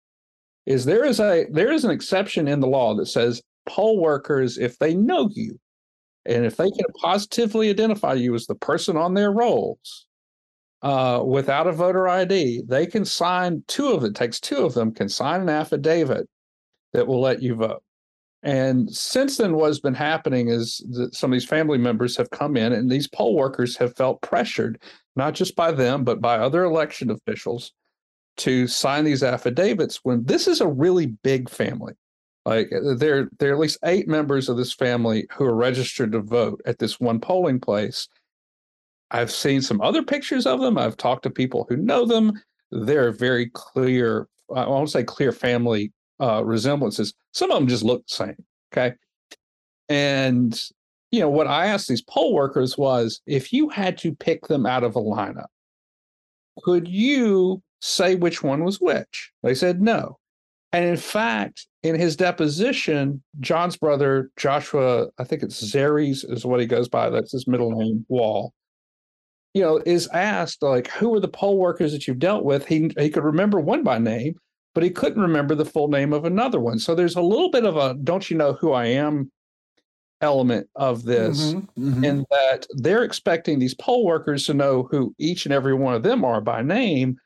is 0.67 0.85
there 0.85 1.05
is 1.05 1.21
a 1.21 1.47
there 1.51 1.73
is 1.73 1.85
an 1.85 1.91
exception 1.91 2.49
in 2.49 2.61
the 2.61 2.67
law 2.67 2.95
that 2.95 3.07
says 3.07 3.43
poll 3.67 4.01
workers, 4.01 4.59
if 4.59 4.79
they 4.79 4.95
know 4.95 5.29
you, 5.33 5.59
and 6.25 6.45
if 6.45 6.57
they 6.57 6.71
can 6.71 6.87
positively 7.01 7.71
identify 7.71 8.15
you 8.15 8.35
as 8.35 8.47
the 8.47 8.55
person 8.55 8.97
on 8.97 9.15
their 9.15 9.33
rolls, 9.33 10.06
uh, 10.87 11.21
without 11.21 11.67
a 11.67 11.73
voter 11.73 12.07
ID, 12.07 12.63
they 12.69 12.87
can 12.87 13.05
sign 13.05 13.65
two 13.67 13.89
of 13.89 14.05
it. 14.05 14.15
Takes 14.15 14.39
two 14.39 14.65
of 14.65 14.73
them 14.73 14.95
can 14.95 15.09
sign 15.09 15.41
an 15.41 15.49
affidavit 15.49 16.29
that 16.93 17.09
will 17.09 17.21
let 17.21 17.43
you 17.43 17.57
vote. 17.57 17.83
And 18.45 18.89
since 18.95 19.37
then, 19.37 19.57
what's 19.57 19.81
been 19.81 19.95
happening 19.95 20.49
is 20.49 20.87
that 20.91 21.13
some 21.13 21.33
of 21.33 21.35
these 21.35 21.49
family 21.49 21.77
members 21.77 22.17
have 22.17 22.31
come 22.31 22.57
in, 22.57 22.73
and 22.73 22.89
these 22.89 23.09
poll 23.09 23.35
workers 23.35 23.77
have 23.79 23.97
felt 23.97 24.23
pressured, 24.23 24.81
not 25.17 25.35
just 25.35 25.57
by 25.57 25.73
them, 25.73 26.05
but 26.05 26.21
by 26.21 26.37
other 26.37 26.63
election 26.63 27.11
officials, 27.11 27.73
to 28.37 28.69
sign 28.69 29.03
these 29.03 29.25
affidavits. 29.25 29.99
When 30.05 30.25
this 30.25 30.47
is 30.47 30.61
a 30.61 30.69
really 30.69 31.07
big 31.07 31.51
family, 31.51 31.95
like 32.45 32.71
there, 32.71 33.29
there 33.41 33.51
are 33.51 33.55
at 33.55 33.59
least 33.59 33.79
eight 33.85 34.07
members 34.07 34.49
of 34.49 34.57
this 34.57 34.73
family 34.73 35.27
who 35.33 35.47
are 35.47 35.57
registered 35.57 36.13
to 36.13 36.21
vote 36.21 36.61
at 36.65 36.79
this 36.79 37.01
one 37.01 37.19
polling 37.19 37.59
place. 37.59 38.07
I've 39.11 39.31
seen 39.31 39.63
some 39.63 39.81
other 39.81 40.03
pictures 40.03 40.47
of 40.47 40.61
them. 40.61 40.79
I've 40.79 40.97
talked 40.97 41.23
to 41.25 41.31
people 41.31 41.67
who 41.69 41.77
know 41.77 42.05
them. 42.05 42.33
They're 42.71 43.13
very 43.13 43.51
clear. 43.51 44.29
I 44.55 44.67
won't 44.67 44.91
say 44.91 45.05
clear 45.05 45.33
family 45.33 45.93
uh, 46.21 46.45
resemblances. 46.45 47.15
Some 47.33 47.51
of 47.51 47.59
them 47.59 47.69
just 47.69 47.85
look 47.85 48.07
the 48.07 48.15
same. 48.15 48.45
Okay. 48.73 48.97
And, 49.89 50.61
you 51.13 51.21
know, 51.21 51.31
what 51.31 51.47
I 51.47 51.67
asked 51.67 51.89
these 51.89 52.03
poll 52.03 52.35
workers 52.35 52.77
was 52.77 53.21
if 53.27 53.53
you 53.53 53.69
had 53.69 53.97
to 53.99 54.15
pick 54.15 54.47
them 54.49 54.67
out 54.67 54.83
of 54.83 54.97
a 54.97 55.01
lineup, 55.01 55.47
could 56.65 56.89
you 56.89 57.63
say 57.81 58.17
which 58.17 58.43
one 58.43 58.65
was 58.65 58.81
which? 58.81 59.31
They 59.43 59.55
said 59.55 59.81
no. 59.81 60.19
And 60.73 60.85
in 60.85 60.97
fact, 60.97 61.69
in 61.83 61.95
his 61.95 62.17
deposition, 62.17 63.23
John's 63.41 63.77
brother, 63.77 64.31
Joshua, 64.37 65.07
I 65.19 65.25
think 65.25 65.43
it's 65.43 65.63
Zaries 65.63 66.29
is 66.31 66.45
what 66.45 66.61
he 66.61 66.67
goes 66.67 66.89
by, 66.89 67.09
that's 67.09 67.33
his 67.33 67.47
middle 67.47 67.71
name, 67.71 68.05
Wahl, 68.09 68.53
you 69.57 69.63
know, 69.63 69.81
is 69.87 70.07
asked, 70.09 70.63
like, 70.63 70.89
who 70.89 71.15
are 71.15 71.21
the 71.21 71.29
poll 71.29 71.57
workers 71.57 71.91
that 71.93 72.07
you've 72.07 72.19
dealt 72.19 72.45
with? 72.45 72.67
He, 72.67 72.91
he 72.99 73.09
could 73.09 73.25
remember 73.25 73.59
one 73.59 73.83
by 73.83 73.97
name, 73.97 74.35
but 74.75 74.85
he 74.85 74.91
couldn't 74.91 75.23
remember 75.23 75.55
the 75.55 75.65
full 75.65 75.89
name 75.89 76.13
of 76.13 76.27
another 76.27 76.61
one. 76.61 76.79
So 76.79 76.95
there's 76.95 77.17
a 77.17 77.23
little 77.23 77.51
bit 77.51 77.65
of 77.65 77.75
a 77.75 77.95
don't 78.05 78.31
you 78.31 78.37
know 78.37 78.53
who 78.53 78.73
I 78.73 78.85
am 78.85 79.33
element 80.21 80.69
of 80.77 81.05
this 81.05 81.55
mm-hmm, 81.55 81.89
mm-hmm. 81.89 82.05
in 82.05 82.27
that 82.31 82.67
they're 82.75 83.03
expecting 83.03 83.59
these 83.59 83.73
poll 83.73 84.05
workers 84.05 84.45
to 84.45 84.53
know 84.53 84.87
who 84.91 85.15
each 85.19 85.47
and 85.47 85.55
every 85.55 85.73
one 85.73 85.95
of 85.95 86.03
them 86.03 86.23
are 86.23 86.43
by 86.43 86.61
name. 86.61 87.17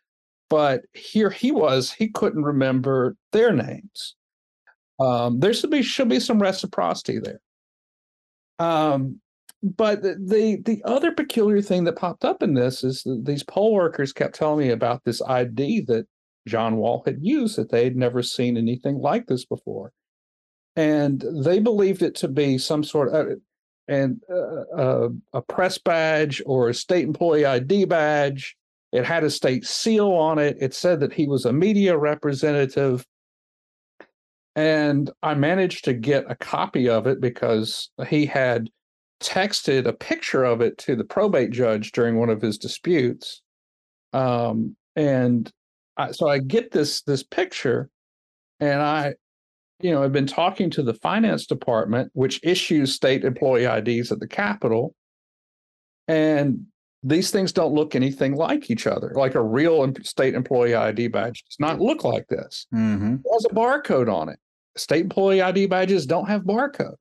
But 0.48 0.82
here 0.92 1.30
he 1.30 1.50
was, 1.50 1.90
he 1.90 2.10
couldn't 2.10 2.44
remember 2.44 3.16
their 3.32 3.52
names. 3.52 4.14
Um, 5.00 5.40
there 5.40 5.52
should 5.52 5.70
be 5.70 5.82
should 5.82 6.08
be 6.08 6.20
some 6.20 6.40
reciprocity 6.40 7.18
there. 7.18 7.40
Um, 8.60 9.20
but 9.62 10.02
the 10.02 10.58
the 10.64 10.82
other 10.84 11.12
peculiar 11.12 11.60
thing 11.60 11.84
that 11.84 11.96
popped 11.96 12.24
up 12.24 12.42
in 12.42 12.54
this 12.54 12.82
is 12.82 13.06
these 13.22 13.42
poll 13.42 13.74
workers 13.74 14.12
kept 14.12 14.34
telling 14.34 14.66
me 14.66 14.72
about 14.72 15.04
this 15.04 15.20
ID 15.22 15.82
that 15.82 16.06
John 16.48 16.76
Wahl 16.76 17.02
had 17.04 17.18
used 17.20 17.56
that 17.56 17.70
they 17.70 17.84
had 17.84 17.96
never 17.96 18.22
seen 18.22 18.56
anything 18.56 18.98
like 18.98 19.26
this 19.26 19.44
before. 19.44 19.92
And 20.76 21.22
they 21.44 21.58
believed 21.58 22.02
it 22.02 22.14
to 22.16 22.28
be 22.28 22.56
some 22.56 22.84
sort 22.84 23.12
of 23.12 23.38
and 23.88 24.20
uh, 24.32 24.76
uh, 24.76 25.08
a 25.32 25.42
press 25.42 25.76
badge 25.76 26.40
or 26.46 26.68
a 26.68 26.74
state 26.74 27.04
employee 27.04 27.44
ID 27.44 27.86
badge. 27.86 28.56
It 28.92 29.04
had 29.04 29.24
a 29.24 29.30
state 29.30 29.66
seal 29.66 30.12
on 30.12 30.38
it. 30.38 30.56
It 30.60 30.74
said 30.74 31.00
that 31.00 31.12
he 31.12 31.26
was 31.26 31.44
a 31.44 31.52
media 31.52 31.98
representative. 31.98 33.04
And 34.54 35.10
I 35.22 35.34
managed 35.34 35.84
to 35.84 35.92
get 35.92 36.24
a 36.30 36.36
copy 36.36 36.88
of 36.88 37.06
it 37.06 37.20
because 37.20 37.90
he 38.08 38.26
had 38.26 38.70
texted 39.22 39.86
a 39.86 39.92
picture 39.92 40.44
of 40.44 40.60
it 40.60 40.78
to 40.78 40.96
the 40.96 41.04
probate 41.04 41.50
judge 41.50 41.92
during 41.92 42.18
one 42.18 42.30
of 42.30 42.40
his 42.40 42.58
disputes. 42.58 43.42
Um, 44.12 44.76
and 44.96 45.50
I, 45.96 46.12
so 46.12 46.28
I 46.28 46.38
get 46.38 46.72
this 46.72 47.02
this 47.02 47.22
picture, 47.22 47.90
and 48.58 48.80
I, 48.80 49.14
you 49.80 49.90
know, 49.90 50.02
I've 50.02 50.12
been 50.12 50.26
talking 50.26 50.70
to 50.70 50.82
the 50.82 50.94
finance 50.94 51.46
department, 51.46 52.10
which 52.14 52.40
issues 52.42 52.94
state 52.94 53.24
employee 53.24 53.64
IDs 53.64 54.10
at 54.10 54.20
the 54.20 54.26
Capitol, 54.26 54.94
and 56.08 56.66
these 57.02 57.30
things 57.30 57.52
don't 57.52 57.74
look 57.74 57.94
anything 57.94 58.34
like 58.34 58.70
each 58.70 58.86
other. 58.86 59.12
Like 59.14 59.34
a 59.34 59.42
real 59.42 59.90
state 60.02 60.34
employee 60.34 60.74
ID 60.74 61.08
badge 61.08 61.44
does 61.44 61.58
not 61.58 61.80
look 61.80 62.04
like 62.04 62.26
this. 62.28 62.66
Mm-hmm. 62.74 63.16
It 63.24 63.32
has 63.32 63.44
a 63.46 63.54
barcode 63.54 64.12
on 64.12 64.28
it. 64.28 64.38
State 64.76 65.02
employee 65.02 65.40
ID 65.40 65.66
badges 65.66 66.06
don't 66.06 66.28
have 66.28 66.42
barcodes. 66.42 66.96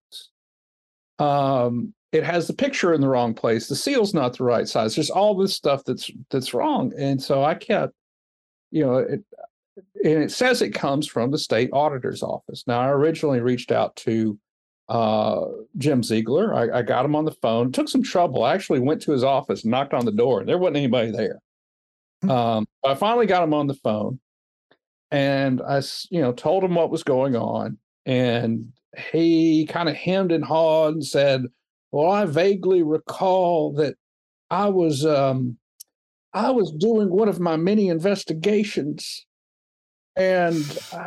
Um, 1.20 1.94
it 2.12 2.24
has 2.24 2.48
the 2.48 2.54
picture 2.54 2.94
in 2.94 3.02
the 3.02 3.08
wrong 3.08 3.34
place. 3.34 3.68
The 3.68 3.76
seal's 3.76 4.14
not 4.14 4.38
the 4.38 4.44
right 4.44 4.68
size. 4.68 4.96
There's 4.96 5.10
all 5.10 5.36
this 5.36 5.54
stuff 5.54 5.84
that's 5.86 6.10
that's 6.30 6.54
wrong. 6.54 6.92
And 6.98 7.22
so 7.22 7.44
I 7.44 7.56
kept 7.56 7.94
you 8.72 8.86
know, 8.86 8.98
it, 8.98 9.24
and 10.04 10.24
it 10.24 10.32
says 10.32 10.62
it 10.62 10.72
comes 10.72 11.08
from 11.08 11.32
the 11.32 11.38
state 11.38 11.70
auditor's 11.74 12.24
office. 12.24 12.64
Now, 12.68 12.80
I 12.82 12.90
originally 12.90 13.40
reached 13.40 13.72
out 13.72 13.96
to 13.98 14.38
uh, 14.88 15.46
Jim 15.78 16.04
Ziegler. 16.04 16.54
I, 16.54 16.80
I, 16.80 16.82
got 16.82 17.06
him 17.06 17.16
on 17.16 17.26
the 17.26 17.32
phone. 17.32 17.72
Took 17.72 17.88
some 17.88 18.02
trouble. 18.02 18.44
I 18.44 18.56
actually 18.56 18.80
went 18.80 19.02
to 19.04 19.12
his 19.12 19.24
office, 19.24 19.64
knocked 19.64 19.94
on 19.94 20.06
the 20.06 20.12
door, 20.12 20.40
and 20.40 20.50
there 20.50 20.58
wasn't 20.58 20.78
anybody 20.78 21.12
there. 21.12 21.40
Hmm. 22.24 22.32
Um, 22.32 22.68
I 22.84 22.96
finally 22.96 23.28
got 23.28 23.44
him 23.44 23.54
on 23.54 23.68
the 23.68 23.76
phone, 23.76 24.20
and 25.12 25.62
I, 25.62 25.82
you 26.10 26.22
know, 26.22 26.34
told 26.34 26.64
him 26.64 26.76
what 26.76 26.90
was 26.90 27.04
going 27.04 27.36
on, 27.36 27.78
and 28.06 28.72
he 29.12 29.68
kind 29.68 29.90
of 29.90 29.96
hemmed 29.96 30.32
and 30.32 30.44
hawed 30.44 30.96
and 30.96 31.06
said, 31.06 31.46
"Well, 31.92 32.10
I 32.10 32.26
vaguely 32.26 32.84
recall 32.84 33.74
that 33.74 33.96
I 34.50 34.70
was 34.70 35.06
um, 35.06 35.58
I 36.34 36.52
was 36.52 36.72
doing 36.72 37.10
one 37.10 37.30
of 37.30 37.40
my 37.40 37.58
many 37.58 37.90
investigations 37.90 39.26
and 40.16 40.58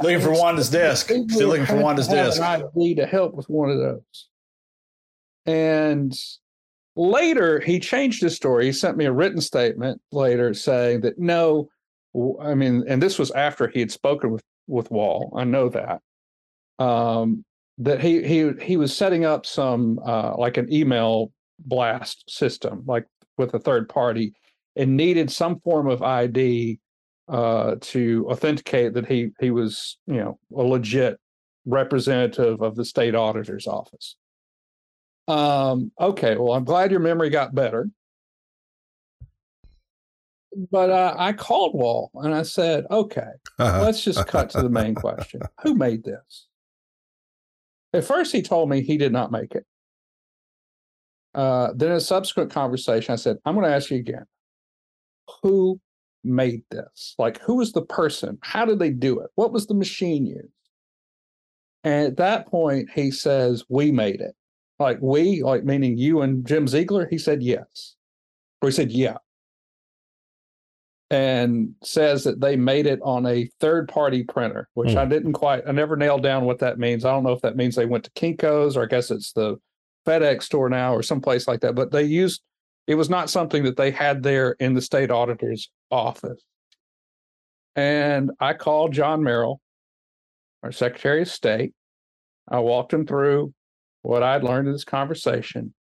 looking 0.03 0.21
for 0.21 0.33
Wanda's 0.33 0.71
desk. 0.71 1.07
Still 1.07 1.49
looking 1.49 1.67
for 1.67 1.77
Wanda's 1.77 2.09
desk. 2.09 2.41
I 2.41 2.63
need 2.75 2.97
to 2.97 3.07
help 3.07 3.35
with 3.35 3.49
one 3.49 3.71
of 3.71 3.79
those. 3.79 4.29
And 5.45 6.15
later, 6.97 7.61
he 7.61 7.79
changed 7.79 8.23
his 8.23 8.35
story. 8.35 8.67
He 8.67 8.73
sent 8.73 8.97
me 8.97 9.05
a 9.05 9.13
written 9.13 9.41
statement 9.41 10.01
later 10.13 10.55
saying 10.55 11.03
that 11.03 11.19
no, 11.19 11.69
I 12.41 12.55
mean, 12.55 12.85
and 12.89 13.03
this 13.03 13.19
was 13.19 13.31
after 13.33 13.69
he 13.69 13.81
had 13.81 13.91
spoken 13.91 14.31
with 14.31 14.43
with 14.67 14.91
Wahl. 14.91 15.33
I 15.37 15.45
know 15.45 15.69
that. 15.69 16.01
Um, 16.79 17.45
that 17.83 18.01
he 18.01 18.23
he 18.23 18.53
he 18.61 18.77
was 18.77 18.97
setting 18.97 19.25
up 19.25 19.45
some 19.45 19.99
uh, 20.05 20.35
like 20.37 20.57
an 20.57 20.73
email 20.73 21.33
blast 21.59 22.31
system, 22.31 22.83
like 22.87 23.07
with 23.39 23.55
a 23.55 23.59
third 23.59 23.89
party, 23.89 24.35
and 24.77 24.97
needed 24.97 25.31
some 25.31 25.61
form 25.61 25.89
of 25.89 26.03
ID 26.03 26.79
uh, 27.29 27.77
to 27.81 28.27
authenticate 28.31 28.95
that 28.95 29.07
he 29.07 29.31
he 29.41 29.51
was 29.51 29.99
you 30.07 30.17
know 30.17 30.39
a 30.57 30.63
legit 30.63 31.19
representative 31.65 32.61
of 32.63 32.77
the 32.77 32.85
state 32.85 33.15
auditor's 33.15 33.67
office. 33.67 34.17
Um, 35.29 35.93
okay, 36.01 36.37
well, 36.37 36.53
I'm 36.53 36.65
glad 36.65 36.91
your 36.91 37.01
memory 37.01 37.31
got 37.31 37.55
better. 37.55 37.89
But 40.71 40.91
uh, 40.91 41.15
I 41.17 41.33
called 41.33 41.75
Wahl 41.75 42.11
and 42.15 42.35
I 42.35 42.43
said, 42.43 42.85
okay, 42.91 43.31
let's 43.59 44.05
just 44.05 44.27
cut 44.27 44.51
to 44.51 44.61
the 44.61 44.69
main 44.69 44.95
question. 45.07 45.41
Who 45.63 45.75
made 45.75 46.05
this? 46.05 46.47
At 47.93 48.05
first, 48.05 48.33
he 48.33 48.43
told 48.43 48.71
me 48.71 48.83
he 48.83 48.97
did 48.97 49.13
not 49.13 49.33
make 49.33 49.55
it. 49.55 49.67
Uh, 51.35 51.73
then, 51.75 51.91
in 51.91 51.97
a 51.97 52.01
subsequent 52.01 52.51
conversation, 52.51 53.13
I 53.13 53.17
said, 53.17 53.37
I'm 53.45 53.55
going 53.55 53.67
to 53.67 53.75
ask 53.75 53.91
you 53.91 53.99
again 53.99 54.27
who 55.43 55.81
made 56.25 56.63
this? 56.71 57.15
Like, 57.19 57.41
who 57.41 57.57
was 57.57 57.73
the 57.73 57.83
person? 57.83 58.39
How 58.43 58.65
did 58.65 58.79
they 58.79 58.91
do 58.91 59.21
it? 59.21 59.31
What 59.35 59.53
was 59.53 59.67
the 59.67 59.75
machine 59.75 60.27
used? 60.27 60.49
And 61.85 62.07
at 62.07 62.17
that 62.19 62.47
point, 62.47 62.91
he 62.95 63.11
says, 63.11 63.65
We 63.69 63.91
made 63.91 64.21
it. 64.21 64.35
Like, 64.79 64.99
we, 65.01 65.43
like 65.43 65.65
meaning 65.65 65.99
you 65.99 66.23
and 66.23 66.47
Jim 66.47 66.69
Ziegler? 66.69 67.09
He 67.09 67.19
said, 67.19 67.43
Yes. 67.43 67.97
Or 68.61 68.69
he 68.69 68.73
said, 68.73 68.93
Yeah. 68.93 69.17
And 71.13 71.75
says 71.85 72.25
that 72.25 72.41
they 72.41 72.57
made 72.57 72.87
it 72.87 72.99
on 73.03 73.27
a 73.27 73.49
third 73.61 73.87
party 73.89 74.25
printer, 74.25 74.69
which 74.73 74.91
mm. 74.91 74.97
I 74.97 75.05
didn't 75.05 75.35
quite, 75.35 75.63
I 75.69 75.73
never 75.73 75.95
nailed 75.95 76.23
down 76.23 76.47
what 76.47 76.59
that 76.61 76.79
means. 76.79 77.05
I 77.05 77.11
don't 77.11 77.23
know 77.23 77.33
if 77.33 77.43
that 77.43 77.55
means 77.55 77.77
they 77.77 77.87
went 77.87 78.05
to 78.05 78.11
Kinko's 78.13 78.77
or 78.79 78.83
I 78.83 78.87
guess 78.87 79.11
it's 79.11 79.33
the 79.33 79.59
FedEx 80.07 80.45
store 80.45 80.71
now 80.71 80.95
or 80.95 81.03
someplace 81.03 81.47
like 81.47 81.61
that, 81.61 81.75
but 81.75 81.91
they 81.93 82.05
used 82.05 82.43
it 82.87 82.95
was 82.95 83.11
not 83.11 83.31
something 83.31 83.63
that 83.65 83.77
they 83.77 83.91
had 83.91 84.23
there 84.23 84.53
in 84.59 84.75
the 84.75 84.81
state 84.81 85.11
auditor's 85.11 85.71
office. 85.91 86.43
And 87.77 88.33
I 88.41 88.55
called 88.55 88.93
John 88.93 89.23
Merrill, 89.23 89.61
our 90.63 90.73
Secretary 90.73 91.23
of 91.23 91.29
State. 91.29 91.73
I 92.49 92.59
walked 92.59 92.93
him 92.93 93.07
through 93.07 93.55
what 94.03 94.23
I'd 94.23 94.43
learned 94.43 94.67
in 94.67 94.73
this 94.73 94.85
conversation. 94.85 95.75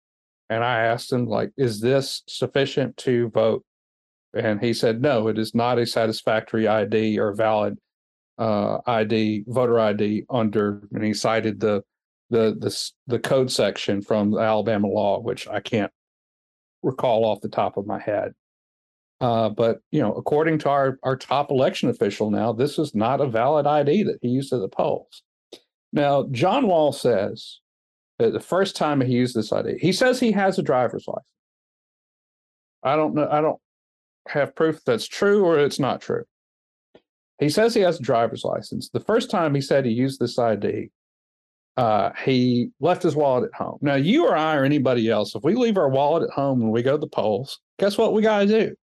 And 0.49 0.64
I 0.64 0.81
asked 0.81 1.11
him, 1.11 1.26
like, 1.26 1.51
is 1.57 1.80
this 1.80 2.23
sufficient 2.27 2.97
to 2.97 3.30
vote? 3.30 3.64
And 4.34 4.61
he 4.61 4.73
said, 4.73 5.01
no, 5.01 5.27
it 5.27 5.39
is 5.39 5.56
not 5.56 5.80
a 5.80 5.85
satisfactory 5.85 6.68
ID 6.68 7.18
or 7.18 7.34
valid 7.34 7.77
uh, 8.38 8.80
ID, 8.85 9.43
voter 9.47 9.80
ID 9.80 10.26
under, 10.30 10.81
and 10.93 11.03
he 11.03 11.14
cited 11.14 11.60
the 11.60 11.84
the 12.30 12.56
the 12.60 12.91
the 13.07 13.19
code 13.19 13.51
section 13.51 14.01
from 14.01 14.31
the 14.31 14.39
Alabama 14.39 14.88
law, 14.88 15.19
which 15.19 15.47
I 15.47 15.60
can't 15.60 15.91
recall 16.84 17.26
off 17.26 17.41
the 17.41 17.49
top 17.49 17.76
of 17.76 17.85
my 17.85 17.99
head. 17.99 18.34
Uh, 19.19 19.49
but 19.49 19.80
you 19.91 19.99
know, 19.99 20.14
according 20.14 20.60
to 20.60 20.69
our 20.69 20.97
our 21.03 21.18
top 21.18 21.51
election 21.51 21.89
official 21.89 22.31
now, 22.31 22.53
this 22.53 22.80
is 22.80 22.95
not 22.95 23.19
a 23.19 23.27
valid 23.27 23.68
ID 23.68 24.03
that 24.03 24.19
he 24.22 24.30
used 24.30 24.53
at 24.53 24.61
the 24.61 24.69
polls. 24.69 25.23
Now, 25.91 26.27
John 26.31 26.68
Wahl 26.68 26.93
says 26.93 27.60
that 28.19 28.31
the 28.31 28.39
first 28.39 28.76
time 28.76 29.01
he 29.01 29.14
used 29.14 29.35
this 29.35 29.51
ID, 29.51 29.80
he 29.80 29.91
says 29.91 30.19
he 30.19 30.31
has 30.31 30.57
a 30.57 30.64
driver's 30.64 31.06
license. 31.07 31.26
I 32.84 32.95
don't 32.95 33.15
know. 33.15 33.27
I 33.30 33.41
don't 33.41 33.60
have 34.27 34.55
proof 34.55 34.79
that's 34.85 35.07
true 35.07 35.43
or 35.45 35.57
it's 35.59 35.79
not 35.79 36.01
true. 36.01 36.23
He 37.39 37.49
says 37.49 37.73
he 37.73 37.81
has 37.81 37.99
a 37.99 38.03
driver's 38.03 38.43
license. 38.43 38.89
The 38.89 38.99
first 38.99 39.31
time 39.31 39.55
he 39.55 39.61
said 39.61 39.85
he 39.85 39.91
used 39.91 40.19
this 40.19 40.37
ID, 40.37 40.89
uh, 41.77 42.09
he 42.25 42.69
left 42.81 43.01
his 43.01 43.15
wallet 43.15 43.49
at 43.53 43.57
home. 43.57 43.77
Now, 43.81 43.95
you 43.95 44.25
or 44.27 44.35
I 44.35 44.57
or 44.57 44.65
anybody 44.65 45.09
else, 45.09 45.35
if 45.35 45.43
we 45.43 45.55
leave 45.55 45.77
our 45.77 45.87
wallet 45.87 46.23
at 46.23 46.31
home 46.31 46.59
when 46.59 46.71
we 46.71 46.81
go 46.83 46.91
to 46.93 46.97
the 46.97 47.07
polls, 47.07 47.59
guess 47.79 47.97
what 47.97 48.13
we 48.13 48.21
got 48.21 48.39
to 48.39 48.47
do? 48.47 48.75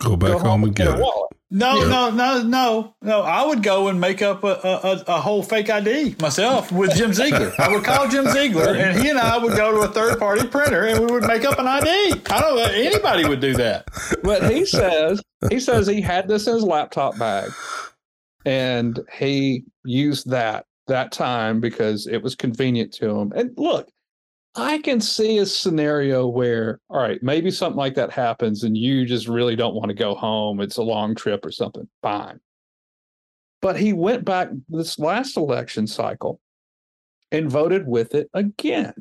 Go 0.00 0.16
back 0.16 0.30
Go 0.30 0.38
home 0.38 0.64
and 0.64 0.74
get 0.74 0.88
our 0.88 0.96
it. 0.96 1.02
wallet. 1.02 1.30
No, 1.52 1.78
Yeah. 1.82 1.88
no, 1.88 2.10
no, 2.10 2.42
no, 2.42 2.94
no. 3.02 3.22
I 3.22 3.44
would 3.44 3.62
go 3.62 3.88
and 3.88 4.00
make 4.00 4.22
up 4.22 4.44
a, 4.44 4.48
a, 4.62 5.04
a 5.08 5.20
whole 5.20 5.42
fake 5.42 5.68
ID 5.68 6.14
myself 6.20 6.70
with 6.70 6.94
Jim 6.94 7.12
Ziegler. 7.12 7.52
I 7.58 7.68
would 7.74 7.82
call 7.82 8.06
Jim 8.08 8.28
Ziegler, 8.28 8.72
and 8.74 8.96
he 9.00 9.08
and 9.10 9.18
I 9.18 9.36
would 9.36 9.56
go 9.56 9.72
to 9.72 9.80
a 9.80 9.92
third 9.92 10.20
party 10.20 10.46
printer, 10.46 10.84
and 10.86 11.00
we 11.00 11.06
would 11.06 11.24
make 11.26 11.44
up 11.44 11.58
an 11.58 11.66
ID. 11.66 11.88
I 12.30 12.40
don't 12.40 12.56
know 12.56 12.62
anybody 12.72 13.26
would 13.26 13.40
do 13.40 13.54
that. 13.54 13.88
But 14.22 14.48
he 14.50 14.64
says 14.64 15.20
he 15.50 15.58
says 15.58 15.88
he 15.88 16.00
had 16.00 16.28
this 16.28 16.46
in 16.46 16.54
his 16.54 16.62
laptop 16.62 17.18
bag, 17.18 17.50
and 18.44 19.00
he 19.18 19.64
used 19.84 20.30
that 20.30 20.66
that 20.86 21.12
time 21.12 21.60
because 21.60 22.06
it 22.06 22.22
was 22.22 22.34
convenient 22.34 22.92
to 22.94 23.10
him. 23.10 23.32
And 23.34 23.52
look, 23.56 23.88
I 24.54 24.78
can 24.78 25.00
see 25.00 25.38
a 25.38 25.46
scenario 25.46 26.26
where, 26.26 26.80
all 26.88 27.00
right, 27.00 27.22
maybe 27.22 27.50
something 27.50 27.78
like 27.78 27.94
that 27.94 28.10
happens, 28.10 28.64
and 28.64 28.76
you 28.76 29.06
just 29.06 29.28
really 29.28 29.54
don't 29.54 29.74
want 29.74 29.88
to 29.88 29.94
go 29.94 30.14
home. 30.14 30.60
It's 30.60 30.76
a 30.76 30.82
long 30.82 31.14
trip 31.14 31.46
or 31.46 31.52
something. 31.52 31.88
Fine. 32.02 32.40
But 33.62 33.78
he 33.78 33.92
went 33.92 34.24
back 34.24 34.48
this 34.68 34.98
last 34.98 35.36
election 35.36 35.86
cycle 35.86 36.40
and 37.30 37.50
voted 37.50 37.86
with 37.86 38.14
it 38.14 38.28
again. 38.34 38.94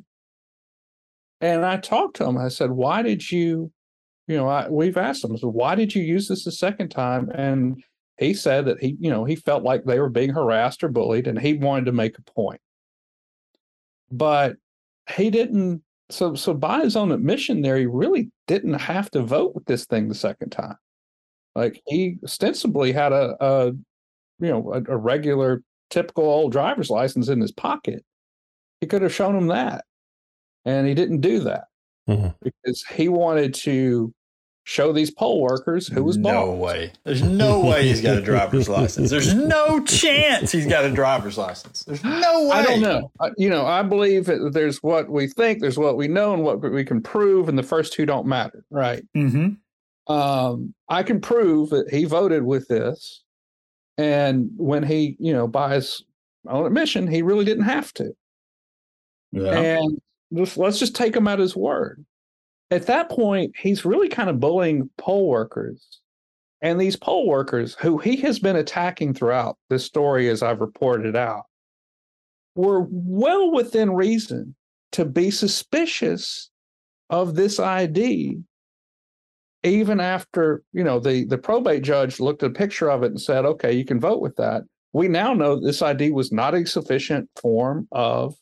And 1.41 1.65
I 1.65 1.77
talked 1.77 2.17
to 2.17 2.25
him. 2.25 2.37
I 2.37 2.49
said, 2.49 2.71
"Why 2.71 3.01
did 3.01 3.31
you?" 3.31 3.71
you 4.29 4.37
know, 4.37 4.47
I, 4.47 4.69
we've 4.69 4.95
asked 4.95 5.23
him, 5.23 5.35
why 5.37 5.73
did 5.73 5.95
you 5.95 6.03
use 6.03 6.27
this 6.27 6.45
the 6.45 6.51
second 6.51 6.89
time? 6.89 7.31
And 7.33 7.83
he 8.19 8.35
said 8.35 8.65
that 8.65 8.79
he, 8.79 8.95
you 8.99 9.09
know, 9.09 9.25
he 9.25 9.35
felt 9.35 9.63
like 9.63 9.83
they 9.83 9.99
were 9.99 10.09
being 10.09 10.29
harassed 10.29 10.83
or 10.83 10.87
bullied 10.87 11.25
and 11.25 11.39
he 11.39 11.55
wanted 11.55 11.85
to 11.85 11.91
make 11.91 12.15
a 12.19 12.21
point. 12.21 12.61
But 14.11 14.57
he 15.15 15.29
didn't, 15.29 15.81
so, 16.09 16.33
so 16.35 16.53
by 16.53 16.81
his 16.81 16.95
own 16.95 17.11
admission 17.11 17.61
there, 17.61 17.77
he 17.77 17.85
really 17.85 18.31
didn't 18.47 18.73
have 18.75 19.11
to 19.11 19.21
vote 19.21 19.53
with 19.55 19.65
this 19.65 19.85
thing 19.85 20.07
the 20.07 20.15
second 20.15 20.49
time. 20.51 20.75
Like 21.55 21.81
he 21.87 22.17
ostensibly 22.23 22.91
had 22.91 23.11
a, 23.11 23.35
a 23.39 23.67
you 23.67 24.47
know, 24.49 24.73
a, 24.73 24.93
a 24.93 24.97
regular, 24.97 25.61
typical 25.89 26.23
old 26.25 26.51
driver's 26.51 26.89
license 26.89 27.27
in 27.29 27.41
his 27.41 27.51
pocket. 27.51 28.03
He 28.81 28.87
could 28.87 29.01
have 29.01 29.13
shown 29.13 29.35
him 29.35 29.47
that. 29.47 29.83
And 30.65 30.87
he 30.87 30.93
didn't 30.93 31.21
do 31.21 31.39
that 31.41 31.65
Mhm. 32.07 32.35
because 32.41 32.83
he 32.83 33.09
wanted 33.09 33.53
to 33.55 34.13
show 34.69 34.93
these 34.93 35.09
poll 35.09 35.41
workers 35.41 35.87
who 35.87 36.03
was 36.03 36.15
no 36.15 36.51
boss. 36.51 36.59
way. 36.59 36.93
There's 37.03 37.23
no 37.23 37.59
way 37.59 37.87
he's 37.87 38.01
got 38.01 38.19
a 38.19 38.21
driver's 38.21 38.69
license. 38.77 39.09
There's 39.09 39.33
no 39.33 39.83
chance 39.83 40.51
he's 40.51 40.67
got 40.67 40.85
a 40.85 40.91
driver's 40.91 41.39
license. 41.39 41.83
There's 41.85 42.03
no 42.03 42.43
way. 42.43 42.51
I 42.51 42.61
don't 42.61 42.79
know. 42.79 43.11
I, 43.19 43.31
you 43.35 43.49
know, 43.49 43.65
I 43.65 43.81
believe 43.81 44.25
that 44.25 44.51
there's 44.53 44.83
what 44.83 45.09
we 45.09 45.25
think, 45.25 45.59
there's 45.59 45.79
what 45.79 45.97
we 45.97 46.07
know, 46.07 46.35
and 46.35 46.43
what 46.43 46.61
we 46.61 46.85
can 46.85 47.01
prove, 47.01 47.49
and 47.49 47.57
the 47.57 47.63
first 47.63 47.93
two 47.93 48.05
don't 48.05 48.27
matter, 48.27 48.63
right? 48.69 49.03
Mm-hmm. 49.17 50.13
Um, 50.13 50.75
I 50.87 51.01
can 51.01 51.19
prove 51.19 51.71
that 51.71 51.89
he 51.89 52.05
voted 52.05 52.43
with 52.43 52.67
this, 52.67 53.23
and 53.97 54.51
when 54.55 54.83
he, 54.83 55.17
you 55.19 55.33
know, 55.33 55.47
by 55.47 55.73
his 55.73 56.03
own 56.47 56.67
admission, 56.67 57.07
he 57.07 57.23
really 57.23 57.43
didn't 57.43 57.63
have 57.63 57.91
to. 57.93 58.11
Yeah. 59.31 59.59
And 59.59 59.99
just, 60.31 60.57
let's 60.57 60.77
just 60.77 60.95
take 60.95 61.15
him 61.15 61.27
at 61.27 61.39
his 61.39 61.55
word. 61.55 62.05
At 62.71 62.85
that 62.85 63.09
point, 63.09 63.55
he's 63.57 63.85
really 63.85 64.09
kind 64.09 64.29
of 64.29 64.39
bullying 64.39 64.89
poll 64.97 65.27
workers. 65.27 66.01
And 66.61 66.79
these 66.79 66.95
poll 66.95 67.27
workers, 67.27 67.75
who 67.75 67.97
he 67.97 68.17
has 68.17 68.37
been 68.37 68.57
attacking 68.57 69.13
throughout 69.13 69.57
this 69.69 69.85
story 69.85 70.29
as 70.29 70.43
I've 70.43 70.59
reported 70.59 71.15
out, 71.15 71.43
were 72.55 72.85
well 72.89 73.51
within 73.51 73.91
reason 73.91 74.55
to 74.91 75.05
be 75.05 75.31
suspicious 75.31 76.49
of 77.09 77.35
this 77.35 77.59
ID, 77.59 78.39
even 79.63 79.99
after, 79.99 80.63
you 80.73 80.83
know, 80.83 80.99
the, 80.99 81.25
the 81.25 81.37
probate 81.37 81.83
judge 81.83 82.19
looked 82.19 82.43
at 82.43 82.51
a 82.51 82.53
picture 82.53 82.89
of 82.89 83.03
it 83.03 83.11
and 83.11 83.21
said, 83.21 83.45
okay, 83.45 83.71
you 83.71 83.85
can 83.85 83.99
vote 83.99 84.21
with 84.21 84.35
that. 84.35 84.63
We 84.93 85.07
now 85.07 85.33
know 85.33 85.59
this 85.59 85.81
ID 85.81 86.11
was 86.11 86.31
not 86.31 86.55
a 86.55 86.65
sufficient 86.65 87.29
form 87.41 87.87
of 87.91 88.35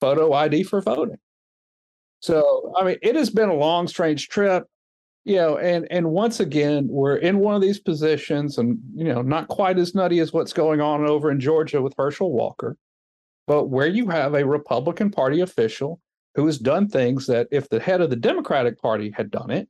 photo 0.00 0.32
ID 0.32 0.62
for 0.62 0.80
voting. 0.80 1.18
So, 2.20 2.72
I 2.76 2.84
mean, 2.84 2.96
it 3.02 3.14
has 3.16 3.30
been 3.30 3.48
a 3.48 3.54
long, 3.54 3.86
strange 3.88 4.28
trip, 4.28 4.64
you 5.24 5.36
know, 5.36 5.56
and 5.58 5.86
and 5.90 6.10
once 6.10 6.40
again, 6.40 6.86
we're 6.88 7.16
in 7.16 7.38
one 7.38 7.54
of 7.54 7.62
these 7.62 7.78
positions, 7.80 8.58
and 8.58 8.78
you 8.94 9.04
know, 9.04 9.22
not 9.22 9.48
quite 9.48 9.78
as 9.78 9.94
nutty 9.94 10.18
as 10.20 10.32
what's 10.32 10.52
going 10.52 10.80
on 10.80 11.04
over 11.06 11.30
in 11.30 11.38
Georgia 11.40 11.80
with 11.82 11.94
Herschel 11.96 12.32
Walker, 12.32 12.76
but 13.46 13.66
where 13.66 13.86
you 13.86 14.08
have 14.08 14.34
a 14.34 14.44
Republican 14.46 15.10
Party 15.10 15.40
official 15.40 16.00
who 16.34 16.46
has 16.46 16.58
done 16.58 16.88
things 16.88 17.26
that, 17.26 17.48
if 17.50 17.68
the 17.68 17.80
head 17.80 18.00
of 18.00 18.10
the 18.10 18.16
Democratic 18.16 18.80
Party 18.80 19.10
had 19.16 19.30
done 19.30 19.50
it, 19.50 19.68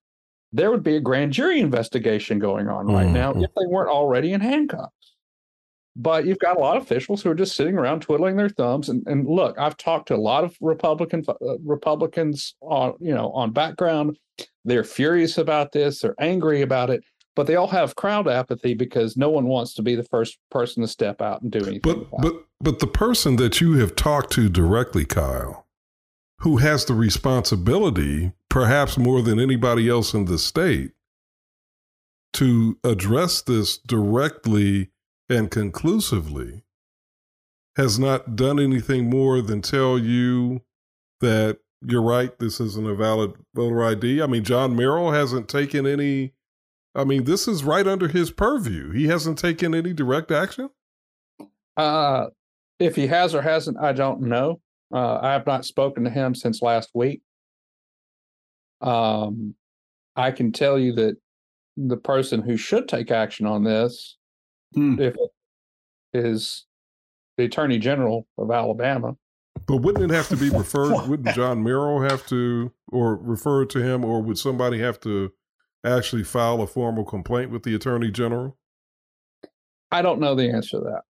there 0.53 0.70
would 0.70 0.83
be 0.83 0.97
a 0.97 1.01
grand 1.01 1.33
jury 1.33 1.61
investigation 1.61 2.39
going 2.39 2.69
on 2.69 2.87
right 2.87 3.09
now 3.11 3.33
Mhm. 3.33 3.45
if 3.45 3.51
they 3.55 3.66
weren't 3.66 3.91
already 3.91 4.33
in 4.33 4.41
handcuffs. 4.41 4.93
But 6.01 6.27
you've 6.27 6.39
got 6.39 6.57
a 6.57 6.61
lot 6.61 6.77
of 6.77 6.85
officials 6.85 7.23
who 7.23 7.31
are 7.31 7.35
just 7.35 7.57
sitting 7.57 7.77
around 7.77 8.03
twiddling 8.03 8.37
their 8.37 8.49
thumbs. 8.49 8.89
And, 8.89 9.05
and 9.09 9.27
look, 9.27 9.59
I've 9.59 9.77
talked 9.77 10.07
to 10.09 10.15
a 10.15 10.16
lot 10.16 10.45
of 10.45 10.57
Republican 10.61 11.25
uh, 11.29 11.59
Republicans 11.65 12.55
on 12.61 12.95
you 13.01 13.12
know 13.12 13.33
on 13.33 13.53
background. 13.53 14.16
They're 14.65 14.85
furious 14.85 15.39
about 15.39 15.73
this. 15.73 16.01
They're 16.01 16.15
angry 16.20 16.62
about 16.62 16.91
it. 16.91 17.03
But 17.35 17.49
they 17.49 17.57
all 17.57 17.69
have 17.69 17.97
crowd 17.97 18.29
apathy 18.29 18.75
because 18.75 19.16
no 19.16 19.29
one 19.29 19.47
wants 19.47 19.75
to 19.75 19.83
be 19.83 19.97
the 19.97 20.05
first 20.05 20.39
person 20.51 20.83
to 20.83 20.89
step 20.89 21.20
out 21.20 21.43
and 21.43 21.51
do 21.51 21.59
anything. 21.59 21.81
But 21.83 22.09
but 22.23 22.45
but 22.61 22.79
the 22.79 22.87
person 22.87 23.35
that 23.37 23.61
you 23.61 23.75
have 23.75 23.97
talked 23.97 24.33
to 24.35 24.49
directly, 24.49 25.05
Kyle, 25.05 25.66
who 26.41 26.59
has 26.59 26.85
the 26.85 26.95
responsibility, 26.95 28.33
perhaps 28.49 28.97
more 28.97 29.20
than 29.20 29.41
anybody 29.41 29.89
else 29.89 30.15
in 30.15 30.27
the 30.27 30.39
state, 30.39 30.93
to 32.35 32.79
address 32.85 33.43
this 33.43 33.79
directly 33.79 34.91
and 35.28 35.50
conclusively, 35.50 36.62
has 37.76 37.98
not 37.98 38.34
done 38.34 38.59
anything 38.59 39.09
more 39.09 39.40
than 39.40 39.62
tell 39.62 39.98
you 39.98 40.62
that 41.20 41.59
you're 41.86 42.02
right, 42.02 42.36
this 42.38 42.60
isn't 42.60 42.88
a 42.88 42.94
valid 42.94 43.34
voter 43.55 43.84
ID. 43.84 44.20
I 44.20 44.26
mean, 44.26 44.42
John 44.42 44.74
Merrill 44.74 45.12
hasn't 45.12 45.48
taken 45.48 45.86
any. 45.86 46.34
I 46.94 47.05
mean, 47.05 47.24
this 47.24 47.46
is 47.46 47.62
right 47.62 47.86
under 47.86 48.09
his 48.09 48.32
purview. 48.32 48.90
He 48.90 49.06
hasn't 49.06 49.38
taken 49.38 49.74
any 49.74 49.92
direct 49.92 50.32
action. 50.32 50.70
Uh, 51.76 52.26
if 52.80 52.96
he 52.96 53.06
has 53.06 53.34
or 53.34 53.42
hasn't, 53.42 53.78
I 53.78 53.92
don't 53.92 54.22
know. 54.22 54.60
Uh, 54.92 55.20
I 55.22 55.32
have 55.32 55.46
not 55.46 55.64
spoken 55.64 56.02
to 56.05 56.10
him 56.10 56.34
since 56.34 56.62
last 56.62 56.90
week. 56.94 57.20
Um, 58.80 59.55
I 60.16 60.32
can 60.32 60.50
tell 60.50 60.78
you 60.78 60.94
that 60.94 61.16
the 61.76 61.96
person 61.96 62.42
who 62.42 62.56
should 62.56 62.88
take 62.88 63.12
action 63.12 63.46
on 63.46 63.62
this, 63.62 64.18
Hmm. 64.74 65.01
if 65.01 65.15
it 65.15 65.31
is 66.15 66.66
the 67.36 67.45
Attorney 67.45 67.78
General 67.78 68.27
of 68.36 68.51
Alabama, 68.51 69.16
But 69.66 69.78
wouldn't 69.78 70.11
it 70.11 70.15
have 70.15 70.28
to 70.28 70.36
be 70.36 70.51
referred? 70.57 71.09
Wouldn't 71.09 71.35
John 71.35 71.62
Merrill 71.62 72.01
have 72.03 72.27
to, 72.28 72.73
or 72.90 73.16
refer 73.16 73.65
to 73.66 73.78
him, 73.82 74.05
or 74.05 74.20
would 74.23 74.39
somebody 74.39 74.78
have 74.81 74.99
to 75.01 75.32
actually 75.85 76.24
file 76.24 76.61
a 76.62 76.66
formal 76.66 77.05
complaint 77.05 77.51
with 77.51 77.62
the 77.62 77.74
Attorney 77.74 78.11
General? 78.11 78.57
I 79.90 80.03
don't 80.03 80.20
know 80.20 80.35
the 80.35 80.51
answer 80.51 80.78
to 80.78 80.85
that. 80.85 81.03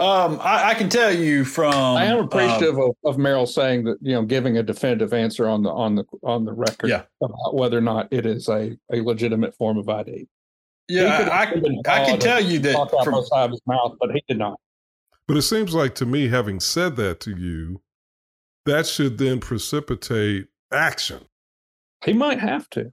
Um, 0.00 0.38
I, 0.40 0.70
I 0.70 0.74
can 0.74 0.88
tell 0.88 1.12
you 1.12 1.44
from. 1.44 1.74
I 1.74 2.04
am 2.04 2.18
um, 2.18 2.24
appreciative 2.26 2.78
of, 2.78 2.94
of 3.04 3.18
Merrill 3.18 3.46
saying 3.46 3.82
that 3.84 3.98
you 4.00 4.12
know 4.12 4.22
giving 4.22 4.56
a 4.56 4.62
definitive 4.62 5.12
answer 5.12 5.48
on 5.48 5.64
the 5.64 5.70
on 5.70 5.96
the 5.96 6.04
on 6.22 6.44
the 6.44 6.52
record 6.52 6.88
Yeah. 6.88 7.02
about 7.20 7.56
whether 7.56 7.76
or 7.76 7.80
not 7.82 8.06
it 8.12 8.24
is 8.24 8.48
a, 8.48 8.78
a 8.92 9.00
legitimate 9.00 9.56
form 9.56 9.76
of 9.76 9.88
ID. 9.88 10.28
Yeah, 10.88 11.24
He 11.24 11.30
I, 11.30 11.42
I, 11.42 12.02
I 12.02 12.04
can 12.04 12.18
tell 12.18 12.42
you 12.42 12.58
that 12.60 12.90
from, 13.04 13.14
both 13.14 13.28
sides 13.28 13.46
of 13.46 13.50
his 13.52 13.62
mouth, 13.66 13.96
but 14.00 14.10
he 14.10 14.22
did 14.28 14.38
not. 14.38 14.58
But 15.26 15.36
it 15.36 15.42
seems 15.42 15.74
like 15.74 15.94
to 15.96 16.06
me, 16.06 16.28
having 16.28 16.58
said 16.58 16.96
that 16.96 17.20
to 17.20 17.36
you, 17.36 17.82
that 18.64 18.86
should 18.86 19.18
then 19.18 19.40
precipitate 19.40 20.48
action. 20.72 21.24
He 22.04 22.12
might 22.12 22.40
have 22.40 22.68
to. 22.70 22.92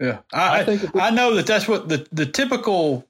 yeah, 0.00 0.20
I, 0.32 0.60
I, 0.60 0.64
think 0.64 0.96
I 0.96 1.10
know 1.10 1.34
that 1.34 1.46
that's 1.46 1.68
what 1.68 1.88
the, 1.88 2.06
the 2.12 2.26
typical 2.26 3.06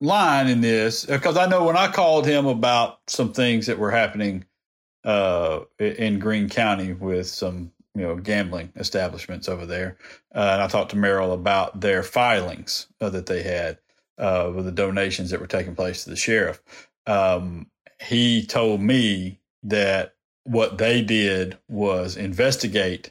line 0.00 0.48
in 0.48 0.60
this, 0.60 1.06
because 1.06 1.36
I 1.36 1.46
know 1.46 1.64
when 1.64 1.76
I 1.76 1.90
called 1.90 2.26
him 2.26 2.46
about 2.46 2.98
some 3.06 3.32
things 3.32 3.66
that 3.66 3.78
were 3.78 3.90
happening 3.90 4.44
uh, 5.04 5.60
in 5.78 6.18
Greene 6.18 6.48
County 6.48 6.92
with 6.92 7.26
some 7.26 7.70
you 7.94 8.02
know 8.02 8.16
gambling 8.16 8.72
establishments 8.76 9.48
over 9.48 9.66
there. 9.66 9.96
Uh, 10.34 10.50
and 10.52 10.62
I 10.62 10.68
talked 10.68 10.90
to 10.90 10.96
Merrill 10.96 11.32
about 11.32 11.80
their 11.80 12.02
filings 12.02 12.88
uh, 13.00 13.10
that 13.10 13.26
they 13.26 13.42
had 13.42 13.78
uh, 14.18 14.50
with 14.54 14.64
the 14.64 14.72
donations 14.72 15.30
that 15.30 15.40
were 15.40 15.46
taking 15.46 15.74
place 15.74 16.04
to 16.04 16.10
the 16.10 16.16
sheriff. 16.16 16.60
Um, 17.06 17.66
he 18.00 18.44
told 18.44 18.80
me 18.80 19.40
that 19.62 20.14
what 20.44 20.78
they 20.78 21.02
did 21.02 21.58
was 21.68 22.16
investigate 22.16 23.10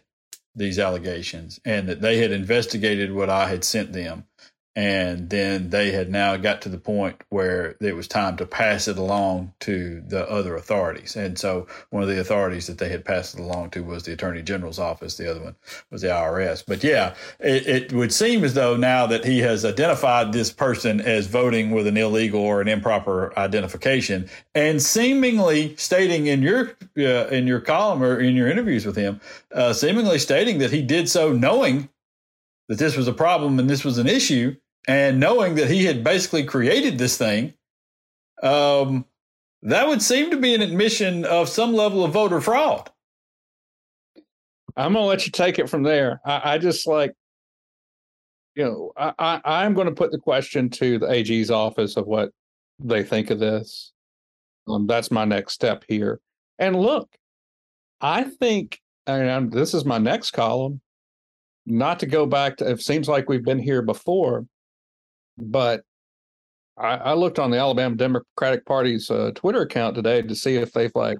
these 0.55 0.77
allegations 0.77 1.59
and 1.65 1.89
that 1.89 2.01
they 2.01 2.17
had 2.17 2.31
investigated 2.31 3.11
what 3.11 3.29
I 3.29 3.47
had 3.47 3.63
sent 3.63 3.93
them 3.93 4.25
and 4.75 5.29
then 5.29 5.69
they 5.69 5.91
had 5.91 6.09
now 6.09 6.35
got 6.35 6.63
to 6.63 6.69
the 6.69 6.79
point 6.79 7.21
where 7.29 7.75
it 7.79 7.95
was 7.95 8.07
time 8.07 8.37
to 8.37 8.45
pass 8.45 8.87
it 8.87 8.97
along 8.97 9.53
to 9.59 10.01
the 10.07 10.27
other 10.27 10.55
authorities. 10.55 11.15
And 11.15 11.37
so 11.37 11.67
one 11.91 12.01
of 12.01 12.09
the 12.09 12.19
authorities 12.19 12.65
that 12.65 12.79
they 12.79 12.89
had 12.89 13.05
passed 13.05 13.35
it 13.35 13.39
along 13.39 13.69
to 13.71 13.83
was 13.83 14.03
the 14.03 14.13
Attorney 14.13 14.41
General's 14.41 14.79
office. 14.79 15.15
The 15.15 15.29
other 15.29 15.41
one 15.41 15.55
was 15.91 16.01
the 16.01 16.07
IRS. 16.07 16.63
But 16.65 16.83
yeah, 16.83 17.13
it, 17.39 17.67
it 17.67 17.93
would 17.93 18.11
seem 18.11 18.43
as 18.43 18.55
though 18.55 18.75
now 18.75 19.05
that 19.05 19.25
he 19.25 19.39
has 19.39 19.63
identified 19.63 20.33
this 20.33 20.51
person 20.51 20.99
as 20.99 21.27
voting 21.27 21.69
with 21.69 21.85
an 21.85 21.97
illegal 21.97 22.41
or 22.41 22.59
an 22.59 22.67
improper 22.67 23.31
identification, 23.37 24.27
and 24.55 24.81
seemingly 24.81 25.75
stating 25.75 26.25
in 26.25 26.41
your 26.41 26.75
uh, 26.97 27.27
in 27.27 27.45
your 27.45 27.59
column 27.59 28.01
or 28.01 28.19
in 28.19 28.35
your 28.35 28.49
interviews 28.49 28.87
with 28.87 28.95
him, 28.95 29.21
uh, 29.53 29.71
seemingly 29.71 30.17
stating 30.17 30.57
that 30.57 30.71
he 30.71 30.81
did 30.81 31.07
so 31.07 31.31
knowing 31.31 31.89
that 32.69 32.79
this 32.79 32.97
was 32.97 33.07
a 33.07 33.13
problem 33.13 33.59
and 33.59 33.69
this 33.69 33.83
was 33.83 33.99
an 33.99 34.07
issue 34.07 34.55
and 34.87 35.19
knowing 35.19 35.55
that 35.55 35.69
he 35.69 35.85
had 35.85 36.03
basically 36.03 36.43
created 36.43 36.97
this 36.97 37.17
thing, 37.17 37.53
um, 38.41 39.05
that 39.61 39.87
would 39.87 40.01
seem 40.01 40.31
to 40.31 40.37
be 40.37 40.53
an 40.53 40.61
admission 40.61 41.25
of 41.25 41.47
some 41.47 41.73
level 41.73 42.03
of 42.03 42.11
voter 42.11 42.41
fraud. 42.41 42.89
I'm 44.75 44.93
gonna 44.93 45.05
let 45.05 45.25
you 45.25 45.31
take 45.31 45.59
it 45.59 45.69
from 45.69 45.83
there. 45.83 46.19
I, 46.25 46.53
I 46.53 46.57
just 46.57 46.87
like, 46.87 47.13
you 48.55 48.63
know, 48.65 48.91
I, 48.97 49.41
I 49.43 49.65
am 49.65 49.73
going 49.73 49.87
to 49.87 49.93
put 49.93 50.11
the 50.11 50.19
question 50.19 50.69
to 50.71 50.99
the 50.99 51.09
AG's 51.09 51.49
office 51.49 51.97
of 51.97 52.05
what 52.05 52.29
they 52.79 53.03
think 53.03 53.31
of 53.31 53.39
this. 53.39 53.93
Um, 54.67 54.85
that's 54.85 55.11
my 55.11 55.25
next 55.25 55.53
step 55.53 55.83
here. 55.87 56.19
And 56.59 56.75
look, 56.75 57.09
I 57.99 58.23
think, 58.23 58.79
and 59.07 59.51
this 59.51 59.73
is 59.73 59.85
my 59.85 59.97
next 59.97 60.31
column. 60.31 60.81
Not 61.65 61.99
to 62.01 62.05
go 62.05 62.25
back 62.25 62.57
to, 62.57 62.69
it 62.69 62.81
seems 62.81 63.07
like 63.07 63.29
we've 63.29 63.45
been 63.45 63.59
here 63.59 63.81
before, 63.81 64.45
but 65.37 65.81
I, 66.77 66.95
I 66.95 67.13
looked 67.13 67.39
on 67.39 67.51
the 67.51 67.57
Alabama 67.57 67.95
Democratic 67.95 68.65
Party's 68.65 69.09
uh, 69.11 69.31
Twitter 69.35 69.61
account 69.61 69.95
today 69.95 70.21
to 70.21 70.35
see 70.35 70.55
if 70.55 70.71
they've 70.73 70.91
like 70.95 71.17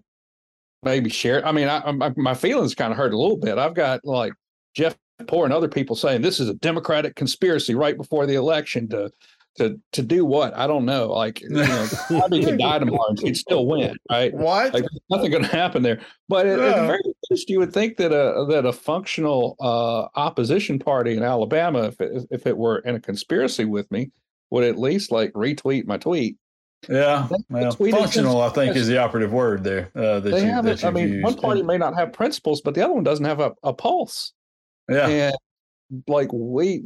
maybe 0.84 1.10
shared. 1.10 1.44
I 1.44 1.52
mean, 1.52 1.68
I, 1.68 1.80
I, 1.80 2.12
my 2.18 2.34
feelings 2.34 2.76
kind 2.76 2.92
of 2.92 2.98
hurt 2.98 3.14
a 3.14 3.18
little 3.18 3.38
bit. 3.38 3.58
I've 3.58 3.76
got 3.76 4.04
like 4.04 4.34
Jeff 4.76 4.96
Poor 5.28 5.46
and 5.46 5.54
other 5.54 5.68
people 5.68 5.96
saying 5.96 6.22
this 6.22 6.40
is 6.40 6.50
a 6.50 6.56
Democratic 6.56 7.16
conspiracy 7.16 7.76
right 7.76 7.96
before 7.96 8.26
the 8.26 8.34
election 8.34 8.90
to 8.90 9.12
to 9.58 9.80
to 9.92 10.02
do 10.02 10.26
what? 10.26 10.56
I 10.56 10.68
don't 10.68 10.86
know. 10.86 11.12
Like 11.12 11.42
you 11.42 11.50
know, 11.50 11.88
Bobby 12.10 12.44
could 12.44 12.58
die 12.58 12.80
tomorrow 12.80 13.10
and 13.10 13.20
he'd 13.20 13.38
still 13.38 13.66
win, 13.66 13.96
right? 14.10 14.34
What? 14.34 14.74
Like 14.74 14.86
nothing 15.10 15.32
going 15.32 15.44
to 15.44 15.50
happen 15.50 15.84
there. 15.84 16.02
But 16.28 16.48
at, 16.48 16.60
yeah. 16.60 16.66
at, 16.66 16.76
the 16.82 16.88
very 16.88 17.02
least, 17.30 17.50
you 17.50 17.60
would 17.60 17.74
think 17.74 17.98
that 17.98 18.12
a 18.12 18.46
that 18.50 18.66
a 18.66 18.74
functional 18.74 19.56
uh, 19.60 20.08
opposition 20.20 20.80
party 20.80 21.16
in 21.16 21.24
Alabama, 21.24 21.84
if 21.84 22.02
it, 22.02 22.26
if 22.32 22.48
it 22.48 22.58
were 22.58 22.80
in 22.80 22.96
a 22.96 23.00
conspiracy 23.00 23.66
with 23.66 23.90
me, 23.92 24.12
would 24.50 24.64
at 24.64 24.78
least 24.78 25.12
like 25.12 25.32
retweet 25.34 25.86
my 25.86 25.98
tweet. 25.98 26.38
Yeah, 26.90 27.30
well, 27.50 27.72
functional, 27.72 28.42
I 28.42 28.50
think, 28.50 28.76
is 28.76 28.88
the 28.88 28.98
operative 28.98 29.32
word 29.32 29.64
there. 29.64 29.90
Uh, 29.96 30.20
that 30.20 30.32
they 30.32 30.42
you, 30.42 30.52
have 30.52 30.66
it. 30.66 30.84
I 30.84 30.92
mean, 30.92 31.14
used. 31.14 31.24
one 31.24 31.36
party 31.36 31.64
may 31.64 31.78
not 31.78 31.96
have 31.96 32.12
principles, 32.12 32.60
but 32.60 32.76
the 32.76 32.84
other 32.84 32.94
one 32.94 33.06
doesn't 33.06 33.24
have 33.24 33.40
a, 33.40 33.54
a 33.64 33.74
pulse. 33.74 34.34
Yeah, 34.90 35.08
and 35.08 35.36
like 36.08 36.30
we 36.32 36.84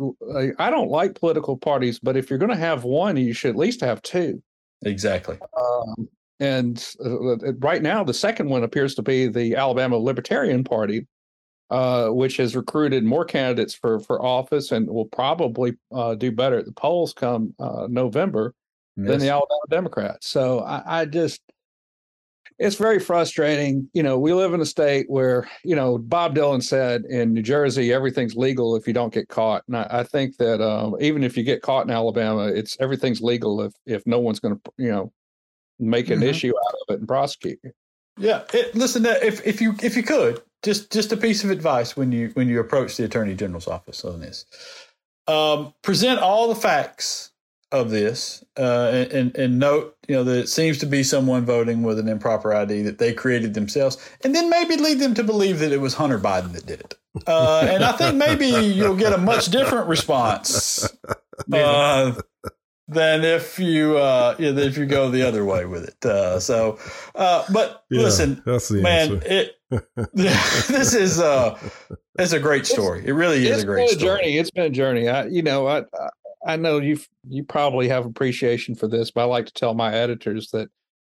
i 0.58 0.70
don't 0.70 0.90
like 0.90 1.16
political 1.16 1.58
parties 1.58 2.00
but 2.00 2.18
if 2.18 2.30
you're 2.30 2.40
going 2.40 2.52
to 2.52 2.56
have 2.56 2.84
one 2.84 3.18
you 3.18 3.34
should 3.34 3.52
at 3.52 3.56
least 3.56 3.82
have 3.82 4.02
two. 4.02 4.42
Exactly. 4.86 5.40
Um, 5.60 6.08
and 6.40 6.94
uh, 7.04 7.54
right 7.54 7.82
now 7.82 8.04
the 8.04 8.14
second 8.14 8.50
one 8.50 8.64
appears 8.64 8.94
to 8.96 9.02
be 9.02 9.28
the 9.28 9.56
alabama 9.56 9.98
libertarian 9.98 10.64
party 10.64 11.08
uh, 11.70 12.10
which 12.10 12.38
has 12.38 12.56
recruited 12.56 13.04
more 13.04 13.26
candidates 13.26 13.74
for 13.74 14.00
for 14.00 14.24
office 14.24 14.72
and 14.72 14.88
will 14.88 15.06
probably 15.06 15.76
uh, 15.92 16.16
do 16.16 16.32
better 16.32 16.60
at 16.60 16.66
the 16.66 16.72
polls 16.72 17.14
come 17.14 17.54
uh, 17.60 17.88
november 17.90 18.54
yes. 18.96 19.08
than 19.08 19.20
the 19.20 19.30
alabama 19.30 19.62
democrats. 19.70 20.30
So 20.30 20.60
I, 20.62 21.02
I 21.02 21.06
just 21.06 21.42
it's 22.60 22.76
very 22.76 23.00
frustrating. 23.00 23.88
You 23.94 24.04
know, 24.04 24.18
we 24.18 24.34
live 24.34 24.54
in 24.54 24.62
a 24.62 24.66
state 24.66 25.06
where, 25.10 25.48
you 25.64 25.76
know, 25.76 25.98
Bob 25.98 26.36
Dylan 26.36 26.64
said 26.64 27.06
in 27.06 27.34
New 27.34 27.44
Jersey, 27.44 27.94
everything's 27.94 28.36
legal 28.36 28.76
if 28.76 28.88
you 28.88 28.94
don't 28.94 29.14
get 29.14 29.30
caught. 29.30 29.64
And 29.68 29.78
I, 29.78 29.88
I 29.90 30.04
think 30.04 30.38
that 30.38 30.62
um, 30.62 30.96
even 31.00 31.24
if 31.24 31.38
you 31.38 31.44
get 31.44 31.62
caught 31.62 31.86
in 31.86 31.92
Alabama, 31.92 32.48
it's 32.48 32.76
everything's 32.80 33.22
legal 33.22 33.62
if 33.62 33.74
if 33.86 34.06
no 34.08 34.20
one's 34.20 34.40
going 34.40 34.56
to, 34.56 34.62
you 34.78 34.92
know, 34.92 35.12
make 35.80 36.10
an 36.10 36.20
mm-hmm. 36.20 36.30
issue 36.30 36.54
out 36.68 36.76
of 36.82 36.96
it 36.96 37.00
and 37.00 37.08
prosecute 37.08 37.60
you. 37.64 37.72
Yeah, 38.18 38.44
it, 38.54 38.74
listen. 38.74 39.06
If 39.06 39.46
if 39.46 39.62
you 39.62 39.76
if 39.84 39.96
you 39.96 40.02
could 40.02 40.42
just 40.64 40.92
just 40.92 41.12
a 41.12 41.18
piece 41.18 41.44
of 41.44 41.52
advice 41.52 41.96
when 41.96 42.12
you 42.12 42.30
when 42.34 42.48
you 42.48 42.60
approach 42.60 42.98
the 42.98 43.04
attorney 43.04 43.36
general's 43.36 43.68
office 43.68 44.04
on 44.04 44.20
this, 44.20 44.46
um, 45.28 45.74
present 45.84 46.20
all 46.20 46.48
the 46.48 46.60
facts 46.60 47.32
of 47.72 47.90
this 47.90 48.44
uh, 48.58 49.06
and, 49.12 49.36
and 49.36 49.60
note 49.60 49.98
you 50.08 50.16
know 50.16 50.24
that 50.24 50.38
it 50.38 50.50
seems 50.50 50.78
to 50.78 50.86
be 50.86 51.04
someone 51.04 51.46
voting 51.46 51.84
with 51.84 52.00
an 52.00 52.08
improper 52.08 52.54
ID 52.54 52.82
that 52.84 52.98
they 52.98 53.14
created 53.14 53.54
themselves, 53.54 53.98
and 54.24 54.34
then 54.34 54.50
maybe 54.50 54.78
lead 54.78 55.00
them 55.00 55.14
to 55.14 55.24
believe 55.24 55.60
that 55.60 55.72
it 55.72 55.82
was 55.82 55.96
Hunter 55.96 56.20
Biden 56.20 56.54
that 56.54 56.66
did 56.66 56.80
it. 56.80 56.96
Uh, 57.26 57.68
and 57.70 57.84
I 57.84 57.92
think 57.94 58.16
maybe 58.16 58.46
you'll 58.46 58.96
get 58.96 59.14
a 59.14 59.18
much 59.18 59.48
different 59.48 59.88
response 59.88 60.88
uh, 61.54 62.14
than 62.88 63.26
if 63.26 63.60
you 63.60 63.98
uh, 63.98 64.36
if 64.40 64.78
you 64.78 64.86
go 64.86 65.10
the 65.10 65.24
other 65.24 65.44
way 65.44 65.66
with 65.66 65.84
it. 65.84 66.06
Uh, 66.06 66.40
so, 66.40 66.80
uh, 67.16 67.44
but 67.52 67.84
yeah, 67.90 68.02
listen, 68.02 68.42
man, 68.46 69.14
answer. 69.14 69.22
it 69.26 69.54
this 70.14 70.94
is 70.94 71.20
uh 71.20 71.60
it's 72.18 72.32
a 72.32 72.40
great 72.40 72.66
story. 72.66 73.04
It 73.06 73.12
really 73.12 73.46
is 73.46 73.64
a 73.64 73.66
great 73.66 73.90
story. 73.90 73.94
It's 73.94 74.02
been 74.02 74.08
a 74.08 74.18
journey. 74.18 74.38
It's 74.38 74.52
been 74.52 74.64
a 74.64 74.70
journey. 74.70 75.10
I, 75.10 75.26
you 75.26 75.42
know, 75.42 75.68
I, 75.68 75.80
I 75.80 76.10
know 76.56 76.80
you 76.80 76.98
you 77.28 77.44
probably 77.44 77.88
have 77.90 78.06
appreciation 78.06 78.76
for 78.76 78.88
this, 78.88 79.12
but 79.12 79.22
I 79.22 79.26
like 79.26 79.48
to 79.48 79.54
tell 79.54 79.74
my 79.74 79.94
editors 79.94 80.50
that 80.52 80.70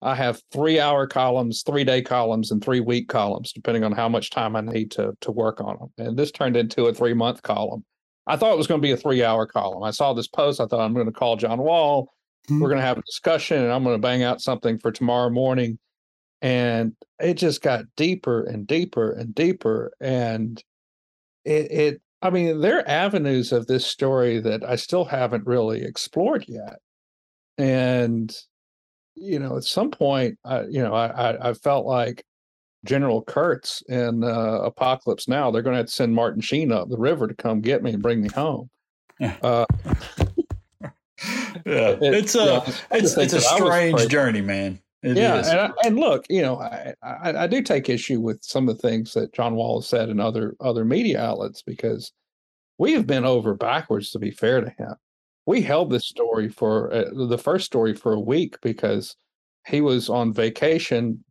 I 0.00 0.14
have 0.14 0.40
three 0.52 0.78
hour 0.78 1.06
columns, 1.06 1.62
three 1.62 1.84
day 1.84 2.02
columns, 2.02 2.50
and 2.50 2.62
three 2.62 2.80
week 2.80 3.08
columns, 3.08 3.52
depending 3.52 3.84
on 3.84 3.92
how 3.92 4.08
much 4.08 4.30
time 4.30 4.56
I 4.56 4.60
need 4.60 4.90
to 4.92 5.16
to 5.20 5.32
work 5.32 5.60
on 5.60 5.76
them. 5.78 6.06
And 6.06 6.16
this 6.16 6.30
turned 6.30 6.56
into 6.56 6.86
a 6.86 6.94
three 6.94 7.14
month 7.14 7.42
column. 7.42 7.84
I 8.26 8.36
thought 8.36 8.52
it 8.52 8.58
was 8.58 8.66
going 8.66 8.80
to 8.80 8.86
be 8.86 8.92
a 8.92 8.96
three 8.96 9.24
hour 9.24 9.46
column. 9.46 9.82
I 9.82 9.90
saw 9.90 10.12
this 10.12 10.28
post. 10.28 10.60
I 10.60 10.66
thought 10.66 10.80
I'm 10.80 10.94
going 10.94 11.06
to 11.06 11.12
call 11.12 11.36
John 11.36 11.58
Wahl. 11.58 12.12
Mm-hmm. 12.46 12.60
We're 12.60 12.68
going 12.68 12.80
to 12.80 12.86
have 12.86 12.98
a 12.98 13.02
discussion, 13.02 13.62
and 13.62 13.72
I'm 13.72 13.82
going 13.82 13.96
to 13.96 14.02
bang 14.02 14.22
out 14.22 14.40
something 14.40 14.78
for 14.78 14.92
tomorrow 14.92 15.30
morning. 15.30 15.78
And 16.40 16.94
it 17.18 17.34
just 17.34 17.62
got 17.62 17.84
deeper 17.96 18.44
and 18.44 18.66
deeper 18.66 19.10
and 19.10 19.34
deeper, 19.34 19.92
and 20.00 20.62
it, 21.44 21.72
it 21.72 22.02
I 22.20 22.30
mean, 22.30 22.60
there 22.60 22.78
are 22.78 22.88
avenues 22.88 23.52
of 23.52 23.66
this 23.66 23.86
story 23.86 24.40
that 24.40 24.64
I 24.64 24.76
still 24.76 25.04
haven't 25.04 25.46
really 25.46 25.82
explored 25.82 26.46
yet. 26.48 26.80
And, 27.56 28.34
you 29.14 29.38
know, 29.38 29.56
at 29.56 29.64
some 29.64 29.90
point, 29.90 30.38
I, 30.44 30.62
you 30.62 30.82
know, 30.82 30.94
I, 30.94 31.50
I 31.50 31.54
felt 31.54 31.86
like 31.86 32.24
General 32.84 33.22
Kurtz 33.22 33.82
in 33.88 34.24
uh, 34.24 34.60
Apocalypse 34.62 35.28
Now, 35.28 35.50
they're 35.50 35.62
going 35.62 35.74
to 35.74 35.78
have 35.78 35.86
to 35.86 35.92
send 35.92 36.14
Martin 36.14 36.40
Sheen 36.40 36.72
up 36.72 36.88
the 36.88 36.98
river 36.98 37.28
to 37.28 37.34
come 37.34 37.60
get 37.60 37.82
me 37.82 37.92
and 37.92 38.02
bring 38.02 38.20
me 38.20 38.28
home. 38.28 38.70
Uh, 39.20 39.66
yeah, 41.66 41.90
it, 41.90 42.02
it's 42.02 42.34
a, 42.34 42.38
you 42.38 42.44
know, 42.46 42.64
it's, 42.92 43.16
it's 43.16 43.32
a 43.32 43.40
strange 43.40 44.08
journey, 44.08 44.40
man. 44.40 44.80
It 45.02 45.16
yeah, 45.16 45.36
and, 45.36 45.60
I, 45.60 45.70
and 45.84 45.96
look, 45.96 46.26
you 46.28 46.42
know, 46.42 46.58
I, 46.58 46.92
I, 47.02 47.44
I 47.44 47.46
do 47.46 47.62
take 47.62 47.88
issue 47.88 48.20
with 48.20 48.42
some 48.42 48.68
of 48.68 48.76
the 48.76 48.88
things 48.88 49.14
that 49.14 49.32
John 49.32 49.54
Wahl 49.54 49.80
has 49.80 49.88
said 49.88 50.08
and 50.08 50.20
other 50.20 50.56
other 50.60 50.84
media 50.84 51.22
outlets 51.22 51.62
because 51.62 52.12
we 52.78 52.92
have 52.94 53.06
been 53.06 53.24
over 53.24 53.54
backwards. 53.54 54.10
To 54.10 54.18
be 54.18 54.32
fair 54.32 54.60
to 54.60 54.70
him, 54.70 54.94
we 55.46 55.62
held 55.62 55.90
this 55.90 56.08
story 56.08 56.48
for 56.48 56.92
uh, 56.92 57.26
the 57.26 57.38
first 57.38 57.66
story 57.66 57.94
for 57.94 58.12
a 58.12 58.20
week 58.20 58.56
because 58.60 59.16
he 59.68 59.80
was 59.80 60.08
on 60.08 60.32
vacation. 60.32 61.24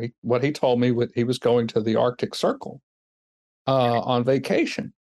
He, 0.00 0.12
what 0.22 0.42
he 0.42 0.50
told 0.50 0.80
me, 0.80 0.90
what 0.90 1.10
he 1.14 1.24
was 1.24 1.38
going 1.38 1.66
to 1.68 1.82
the 1.82 1.96
Arctic 1.96 2.34
Circle 2.34 2.80
uh, 3.66 4.00
on 4.00 4.24
vacation, 4.24 4.94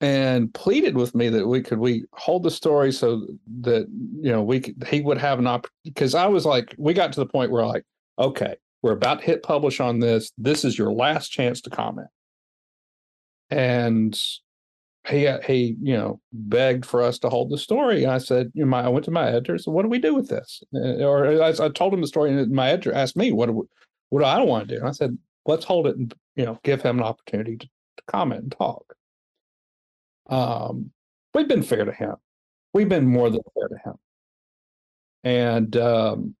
and 0.00 0.52
pleaded 0.54 0.96
with 0.96 1.14
me 1.14 1.28
that 1.28 1.46
we 1.46 1.60
could 1.60 1.78
we 1.78 2.04
hold 2.12 2.44
the 2.44 2.50
story 2.50 2.92
so 2.92 3.26
that 3.60 3.88
you 4.20 4.30
know 4.30 4.42
we 4.42 4.60
could, 4.60 4.86
he 4.88 5.00
would 5.00 5.18
have 5.18 5.38
an 5.38 5.46
opportunity 5.46 5.90
because 5.90 6.14
I 6.14 6.26
was 6.26 6.44
like 6.44 6.74
we 6.78 6.94
got 6.94 7.12
to 7.12 7.20
the 7.20 7.26
point 7.26 7.50
where 7.50 7.66
like 7.66 7.84
okay 8.18 8.54
we're 8.82 8.92
about 8.92 9.20
to 9.20 9.26
hit 9.26 9.42
publish 9.42 9.80
on 9.80 9.98
this. 9.98 10.30
This 10.38 10.64
is 10.64 10.78
your 10.78 10.92
last 10.92 11.30
chance 11.30 11.60
to 11.62 11.70
comment. 11.70 12.06
And 13.50 14.18
he 15.08 15.28
he 15.44 15.76
you 15.82 15.96
know 15.96 16.20
begged 16.32 16.84
for 16.84 17.02
us 17.02 17.18
to 17.20 17.28
hold 17.28 17.50
the 17.50 17.58
story. 17.58 18.04
And 18.04 18.12
I 18.12 18.18
said 18.18 18.52
you 18.54 18.62
know 18.62 18.68
my, 18.68 18.82
I 18.82 18.88
went 18.88 19.04
to 19.06 19.10
my 19.10 19.28
editor 19.28 19.58
so 19.58 19.72
what 19.72 19.82
do 19.82 19.88
we 19.88 19.98
do 19.98 20.14
with 20.14 20.28
this? 20.28 20.62
Uh, 20.74 21.04
or 21.04 21.42
I, 21.42 21.48
I 21.48 21.68
told 21.70 21.92
him 21.92 22.00
the 22.00 22.06
story 22.06 22.30
and 22.30 22.52
my 22.52 22.70
editor 22.70 22.92
asked 22.92 23.16
me 23.16 23.32
what 23.32 23.46
do 23.46 23.52
we, 23.52 23.62
what 24.10 24.20
do 24.20 24.26
I 24.26 24.40
want 24.42 24.68
to 24.68 24.74
do? 24.74 24.80
And 24.80 24.88
I 24.88 24.92
said 24.92 25.18
let's 25.44 25.64
hold 25.64 25.88
it 25.88 25.96
and 25.96 26.14
you 26.36 26.44
know, 26.44 26.58
give 26.62 26.82
him 26.82 26.98
an 26.98 27.04
opportunity 27.04 27.56
to, 27.56 27.66
to 27.66 28.02
comment 28.06 28.42
and 28.42 28.52
talk. 28.52 28.94
Um, 30.28 30.90
we've 31.34 31.48
been 31.48 31.62
fair 31.62 31.84
to 31.84 31.92
him. 31.92 32.16
We've 32.74 32.88
been 32.88 33.06
more 33.06 33.30
than 33.30 33.40
fair 33.54 33.68
to 33.68 33.76
him. 33.84 33.94
And 35.24 35.76
um, 35.76 36.34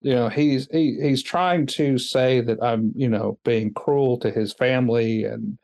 you 0.00 0.14
know, 0.14 0.28
he's 0.28 0.68
he, 0.70 0.98
he's 1.00 1.22
trying 1.22 1.66
to 1.66 1.98
say 1.98 2.40
that 2.40 2.62
I'm, 2.62 2.92
you 2.94 3.08
know, 3.08 3.38
being 3.44 3.72
cruel 3.74 4.18
to 4.18 4.30
his 4.30 4.52
family 4.52 5.24
and 5.24 5.58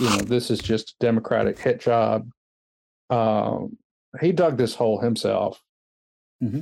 you 0.00 0.08
know, 0.10 0.16
this 0.16 0.50
is 0.50 0.58
just 0.58 0.90
a 0.90 0.94
democratic 1.04 1.58
hit 1.58 1.80
job. 1.80 2.28
Um, 3.10 3.76
he 4.20 4.32
dug 4.32 4.56
this 4.56 4.74
hole 4.74 5.00
himself. 5.00 5.62
Mm-hmm. 6.42 6.60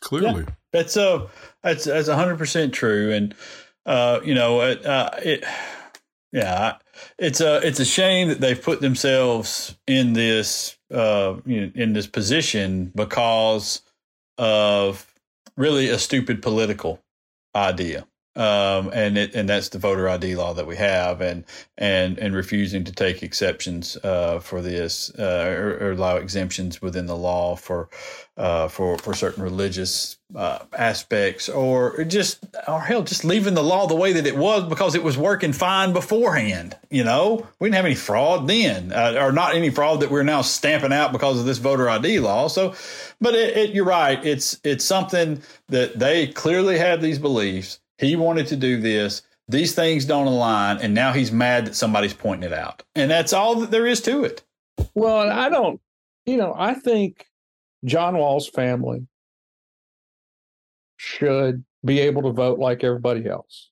Clearly. 0.00 0.42
Yeah. 0.42 0.54
That's 0.72 0.96
uh 0.96 1.26
that's 1.62 1.84
that's 1.84 2.08
hundred 2.08 2.38
percent 2.38 2.72
true. 2.72 3.12
And 3.12 3.34
uh, 3.86 4.20
you 4.24 4.34
know, 4.34 4.60
it, 4.62 4.84
uh, 4.86 5.10
it 5.18 5.44
yeah, 6.32 6.76
it's 7.18 7.40
a 7.40 7.66
it's 7.66 7.80
a 7.80 7.84
shame 7.84 8.28
that 8.28 8.40
they've 8.40 8.60
put 8.60 8.80
themselves 8.80 9.76
in 9.86 10.12
this 10.12 10.78
uh 10.92 11.36
in 11.46 11.92
this 11.92 12.06
position 12.06 12.92
because 12.94 13.82
of 14.38 15.12
really 15.56 15.88
a 15.88 15.98
stupid 15.98 16.42
political 16.42 17.02
idea 17.54 18.06
um, 18.36 18.90
and 18.92 19.18
it, 19.18 19.34
and 19.34 19.48
that's 19.48 19.70
the 19.70 19.78
voter 19.78 20.08
ID 20.08 20.36
law 20.36 20.54
that 20.54 20.66
we 20.66 20.76
have, 20.76 21.20
and 21.20 21.44
and 21.76 22.16
and 22.16 22.32
refusing 22.32 22.84
to 22.84 22.92
take 22.92 23.24
exceptions 23.24 23.96
uh, 24.04 24.38
for 24.38 24.62
this 24.62 25.10
uh, 25.18 25.52
or, 25.58 25.88
or, 25.88 25.92
allow 25.92 26.16
exemptions 26.16 26.80
within 26.80 27.06
the 27.06 27.16
law 27.16 27.56
for 27.56 27.88
uh, 28.36 28.68
for 28.68 28.96
for 28.98 29.14
certain 29.14 29.42
religious 29.42 30.16
uh, 30.36 30.60
aspects, 30.78 31.48
or 31.48 32.04
just 32.04 32.46
or 32.68 32.80
hell, 32.82 33.02
just 33.02 33.24
leaving 33.24 33.54
the 33.54 33.64
law 33.64 33.88
the 33.88 33.96
way 33.96 34.12
that 34.12 34.28
it 34.28 34.36
was 34.36 34.62
because 34.68 34.94
it 34.94 35.02
was 35.02 35.18
working 35.18 35.52
fine 35.52 35.92
beforehand. 35.92 36.76
You 36.88 37.02
know, 37.02 37.48
we 37.58 37.66
didn't 37.66 37.76
have 37.76 37.84
any 37.84 37.96
fraud 37.96 38.46
then, 38.46 38.92
uh, 38.92 39.16
or 39.18 39.32
not 39.32 39.56
any 39.56 39.70
fraud 39.70 40.00
that 40.00 40.10
we're 40.10 40.22
now 40.22 40.42
stamping 40.42 40.92
out 40.92 41.10
because 41.10 41.40
of 41.40 41.46
this 41.46 41.58
voter 41.58 41.90
ID 41.90 42.20
law. 42.20 42.46
So, 42.46 42.76
but 43.20 43.34
it, 43.34 43.56
it, 43.56 43.70
you're 43.74 43.84
right. 43.84 44.24
It's 44.24 44.60
it's 44.62 44.84
something 44.84 45.42
that 45.68 45.98
they 45.98 46.28
clearly 46.28 46.78
have 46.78 47.02
these 47.02 47.18
beliefs 47.18 47.80
he 48.00 48.16
wanted 48.16 48.46
to 48.48 48.56
do 48.56 48.80
this. 48.80 49.22
These 49.46 49.74
things 49.74 50.04
don't 50.04 50.26
align, 50.26 50.78
and 50.78 50.94
now 50.94 51.12
he's 51.12 51.30
mad 51.30 51.66
that 51.66 51.74
somebody's 51.74 52.14
pointing 52.14 52.50
it 52.50 52.56
out. 52.56 52.82
And 52.94 53.10
that's 53.10 53.32
all 53.32 53.56
that 53.56 53.70
there 53.70 53.86
is 53.86 54.00
to 54.02 54.24
it. 54.24 54.42
Well, 54.94 55.30
I 55.30 55.48
don't, 55.48 55.80
you 56.24 56.36
know, 56.36 56.54
I 56.56 56.74
think 56.74 57.26
John 57.84 58.16
Wahl's 58.16 58.48
family 58.48 59.06
should 60.96 61.64
be 61.84 62.00
able 62.00 62.22
to 62.22 62.32
vote 62.32 62.58
like 62.58 62.84
everybody 62.84 63.28
else. 63.28 63.70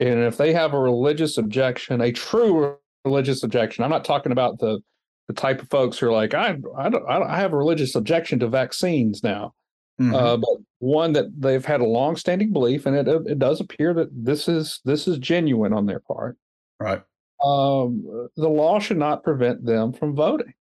And 0.00 0.20
if 0.20 0.36
they 0.36 0.52
have 0.52 0.74
a 0.74 0.80
religious 0.80 1.38
objection, 1.38 2.00
a 2.00 2.12
true 2.12 2.76
religious 3.04 3.42
objection, 3.42 3.84
I'm 3.84 3.90
not 3.90 4.04
talking 4.04 4.32
about 4.32 4.58
the 4.58 4.80
the 5.26 5.34
type 5.34 5.60
of 5.60 5.68
folks 5.68 5.98
who 5.98 6.06
are 6.06 6.12
like, 6.12 6.32
I 6.32 6.56
I, 6.76 6.88
don't, 6.88 7.06
I 7.06 7.36
have 7.36 7.52
a 7.52 7.56
religious 7.56 7.94
objection 7.94 8.38
to 8.38 8.48
vaccines 8.48 9.22
now. 9.22 9.52
Mm-hmm. 10.00 10.14
Uh, 10.14 10.36
but 10.36 10.56
one 10.78 11.12
that 11.14 11.26
they've 11.40 11.64
had 11.64 11.80
a 11.80 11.86
long-standing 11.86 12.52
belief, 12.52 12.86
and 12.86 12.96
it 12.96 13.08
it 13.26 13.38
does 13.38 13.60
appear 13.60 13.92
that 13.94 14.08
this 14.12 14.46
is 14.46 14.80
this 14.84 15.08
is 15.08 15.18
genuine 15.18 15.72
on 15.72 15.86
their 15.86 16.00
part. 16.00 16.36
Right. 16.78 17.02
Um, 17.44 18.28
the 18.36 18.48
law 18.48 18.78
should 18.78 18.98
not 18.98 19.24
prevent 19.24 19.64
them 19.64 19.92
from 19.92 20.14
voting, 20.14 20.54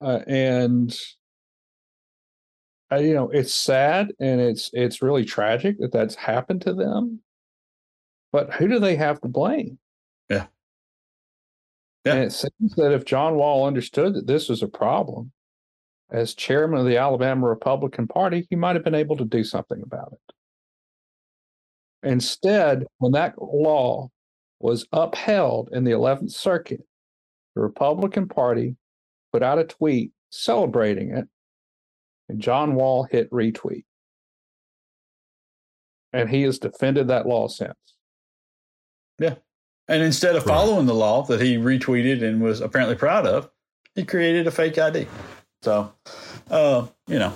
uh, 0.00 0.20
and 0.28 0.96
uh, 2.92 2.96
you 2.96 3.14
know 3.14 3.30
it's 3.30 3.52
sad 3.52 4.12
and 4.20 4.40
it's 4.40 4.70
it's 4.72 5.02
really 5.02 5.24
tragic 5.24 5.78
that 5.80 5.92
that's 5.92 6.14
happened 6.14 6.62
to 6.62 6.74
them. 6.74 7.20
But 8.32 8.54
who 8.54 8.68
do 8.68 8.78
they 8.78 8.96
have 8.96 9.20
to 9.22 9.28
blame? 9.28 9.78
Yeah. 10.28 10.46
Yeah. 12.04 12.14
And 12.14 12.24
it 12.24 12.32
seems 12.32 12.74
that 12.76 12.92
if 12.92 13.04
John 13.04 13.34
Wahl 13.34 13.64
understood 13.66 14.14
that 14.14 14.26
this 14.26 14.48
was 14.48 14.62
a 14.62 14.68
problem, 14.68 15.32
as 16.10 16.34
chairman 16.34 16.80
of 16.80 16.86
the 16.86 16.96
Alabama 16.96 17.48
Republican 17.48 18.06
Party, 18.06 18.46
he 18.48 18.56
might 18.56 18.76
have 18.76 18.84
been 18.84 18.94
able 18.94 19.16
to 19.16 19.24
do 19.24 19.42
something 19.42 19.82
about 19.82 20.12
it. 20.12 20.34
Instead, 22.08 22.86
when 22.98 23.12
that 23.12 23.34
law 23.40 24.08
was 24.60 24.86
upheld 24.92 25.68
in 25.72 25.84
the 25.84 25.90
11th 25.90 26.30
Circuit, 26.30 26.82
the 27.54 27.62
Republican 27.62 28.28
Party 28.28 28.76
put 29.32 29.42
out 29.42 29.58
a 29.58 29.64
tweet 29.64 30.12
celebrating 30.30 31.10
it, 31.10 31.26
and 32.28 32.40
John 32.40 32.74
Wahl 32.74 33.04
hit 33.04 33.30
retweet. 33.30 33.84
And 36.12 36.30
he 36.30 36.42
has 36.42 36.58
defended 36.58 37.08
that 37.08 37.26
law 37.26 37.48
since. 37.48 37.74
Yeah. 39.18 39.34
And 39.88 40.02
instead 40.02 40.36
of 40.36 40.44
following 40.44 40.86
the 40.86 40.94
law 40.94 41.22
that 41.24 41.40
he 41.40 41.56
retweeted 41.56 42.22
and 42.22 42.42
was 42.42 42.60
apparently 42.60 42.96
proud 42.96 43.26
of, 43.26 43.48
he 43.94 44.04
created 44.04 44.46
a 44.46 44.50
fake 44.50 44.78
ID. 44.78 45.06
So, 45.62 45.92
uh, 46.50 46.86
you 47.06 47.18
know, 47.18 47.34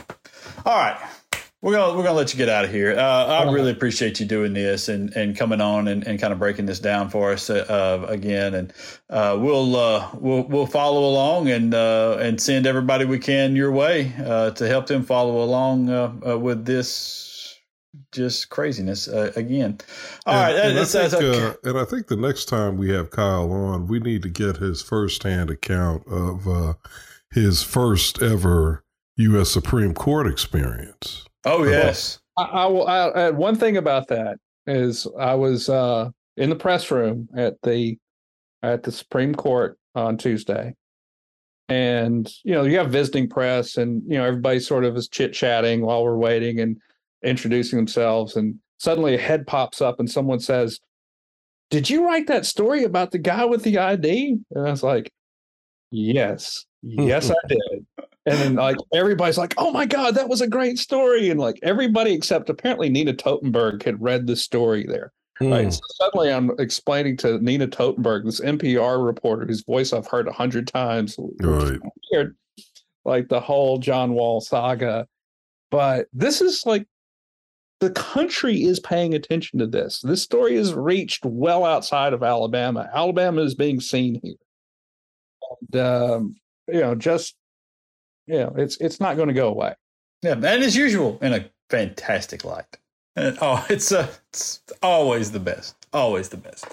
all 0.65 0.77
right. 0.77 0.99
We're 1.63 1.75
gonna 1.75 1.95
we're 1.95 2.05
gonna 2.05 2.17
let 2.17 2.33
you 2.33 2.39
get 2.39 2.49
out 2.49 2.65
of 2.65 2.71
here. 2.71 2.99
Uh, 2.99 3.27
I 3.27 3.53
really 3.53 3.71
appreciate 3.71 4.19
you 4.19 4.25
doing 4.25 4.55
this 4.55 4.89
and, 4.89 5.15
and 5.15 5.37
coming 5.37 5.61
on 5.61 5.89
and, 5.89 6.07
and 6.07 6.19
kind 6.19 6.33
of 6.33 6.39
breaking 6.39 6.65
this 6.65 6.81
down 6.81 7.11
for 7.11 7.33
us 7.33 7.51
uh, 7.51 8.07
again. 8.09 8.55
And 8.55 8.73
uh, 9.11 9.37
we'll 9.39 9.77
uh, 9.77 10.09
we'll 10.15 10.45
we'll 10.45 10.67
follow 10.67 11.05
along 11.05 11.51
and 11.51 11.75
uh, 11.75 12.17
and 12.19 12.41
send 12.41 12.67
everybody 12.67 13.05
we 13.05 13.19
can 13.19 13.57
your 13.57 13.71
way 13.73 14.11
uh, 14.25 14.53
to 14.53 14.69
help 14.69 14.87
them 14.87 15.03
follow 15.03 15.43
along 15.43 16.41
with 16.43 16.65
this 16.65 17.59
just 18.11 18.49
craziness 18.49 19.07
again. 19.07 19.81
All 20.25 20.35
and, 20.35 20.57
right, 20.57 20.65
and, 20.65 20.79
I 20.79 20.85
think, 20.85 21.13
okay. 21.13 21.57
and 21.65 21.79
I 21.79 21.85
think 21.85 22.07
the 22.07 22.17
next 22.17 22.47
time 22.47 22.79
we 22.79 22.89
have 22.91 23.11
Kyle 23.11 23.53
on, 23.53 23.87
we 23.87 24.01
need 24.01 24.23
to 24.23 24.31
get 24.31 24.57
his 24.57 24.81
firsthand 24.81 25.51
account 25.51 26.07
of 26.07 26.77
his 27.33 27.63
first 27.63 28.23
ever 28.23 28.85
U.S. 29.17 29.51
Supreme 29.51 29.95
Court 29.95 30.27
experience. 30.27 31.27
Oh 31.45 31.65
yes, 31.65 32.21
I, 32.37 32.43
I 32.43 32.67
will. 32.67 32.87
I, 32.87 33.31
one 33.31 33.57
thing 33.57 33.77
about 33.77 34.09
that 34.09 34.39
is 34.67 35.07
I 35.19 35.35
was 35.35 35.69
uh, 35.69 36.11
in 36.37 36.51
the 36.51 36.57
press 36.57 36.91
room 36.91 37.29
at 37.37 37.55
the 37.63 37.99
at 38.63 38.83
the 38.83 38.93
Supreme 38.93 39.35
Court 39.35 39.79
on 39.95 40.17
Tuesday, 40.19 40.75
and 41.69 42.31
you 42.45 42.53
know 42.53 42.65
you 42.65 42.79
have 42.79 42.91
visiting 42.91 43.29
press, 43.29 43.77
and 43.77 44.03
you 44.07 44.19
know 44.19 44.25
everybody 44.25 44.61
sort 44.61 44.85
of 44.85 44.97
is 44.97 45.09
chit 45.09 45.33
chatting 45.33 45.83
while 45.83 46.05
we're 46.05 46.17
waiting 46.17 46.61
and 46.61 46.77
introducing 47.23 47.79
themselves, 47.79 48.37
and 48.37 48.57
suddenly 48.79 49.15
a 49.15 49.19
head 49.19 49.47
pops 49.47 49.81
up 49.81 49.99
and 49.99 50.11
someone 50.11 50.41
says, 50.41 50.79
"Did 51.71 51.89
you 51.89 52.05
write 52.07 52.27
that 52.27 52.47
story 52.47 52.85
about 52.85 53.13
the 53.13 53.19
guy 53.19 53.45
with 53.45 53.63
the 53.63 53.79
ID?" 53.79 54.39
And 54.51 54.67
I 54.67 54.71
was 54.71 54.83
like, 54.83 55.11
"Yes." 55.91 56.67
yes, 56.83 57.31
I 57.31 57.35
did. 57.49 57.87
And 58.27 58.39
then 58.39 58.55
like 58.55 58.77
everybody's 58.93 59.39
like, 59.39 59.55
oh 59.57 59.73
my 59.73 59.87
God, 59.87 60.15
that 60.15 60.29
was 60.29 60.41
a 60.41 60.47
great 60.47 60.79
story. 60.79 61.31
And 61.31 61.41
like 61.41 61.59
everybody 61.63 62.13
except 62.13 62.51
apparently 62.51 62.89
Nina 62.89 63.15
Totenberg 63.15 63.83
had 63.83 64.01
read 64.01 64.27
the 64.27 64.37
story 64.37 64.87
there. 64.87 65.13
Mm. 65.41 65.53
Right. 65.53 65.73
So 65.73 65.81
suddenly 65.95 66.33
I'm 66.33 66.51
explaining 66.59 67.17
to 67.19 67.39
Nina 67.43 67.67
Totenberg, 67.67 68.25
this 68.25 68.41
NPR 68.41 69.05
reporter 69.05 69.47
whose 69.47 69.65
voice 69.65 69.93
I've 69.93 70.07
heard 70.07 70.29
a 70.29 70.33
hundred 70.33 70.67
times. 70.67 71.17
Right. 71.41 71.79
Weird, 72.13 72.37
like 73.05 73.29
the 73.29 73.41
whole 73.41 73.79
John 73.79 74.13
Wahl 74.13 74.41
saga. 74.41 75.07
But 75.71 76.09
this 76.13 76.41
is 76.41 76.65
like 76.67 76.87
the 77.79 77.91
country 77.91 78.65
is 78.65 78.81
paying 78.81 79.15
attention 79.15 79.59
to 79.61 79.67
this. 79.67 80.01
This 80.03 80.23
story 80.23 80.57
has 80.57 80.75
reached 80.75 81.25
well 81.25 81.65
outside 81.65 82.13
of 82.13 82.23
Alabama. 82.23 82.91
Alabama 82.93 83.41
is 83.41 83.55
being 83.55 83.81
seen 83.81 84.21
here. 84.23 84.35
And, 85.73 85.81
um, 85.81 86.37
you 86.69 86.81
know, 86.81 86.95
just 86.95 87.35
you 88.27 88.39
know, 88.39 88.55
it's 88.57 88.77
it's 88.79 89.01
not 89.01 89.17
going 89.17 89.29
to 89.29 89.35
go 89.35 89.49
away. 89.49 89.75
Yeah, 90.23 90.33
and 90.33 90.45
as 90.45 90.77
usual, 90.77 91.19
in 91.23 91.33
a 91.33 91.51
fantastic 91.71 92.45
light. 92.45 92.79
And, 93.17 93.37
oh, 93.41 93.65
it's 93.71 93.93
uh, 93.93 94.09
it's 94.29 94.63
always 94.83 95.33
the 95.33 95.41
best, 95.41 95.75
always 95.93 96.29
the 96.29 96.37
best. 96.37 96.67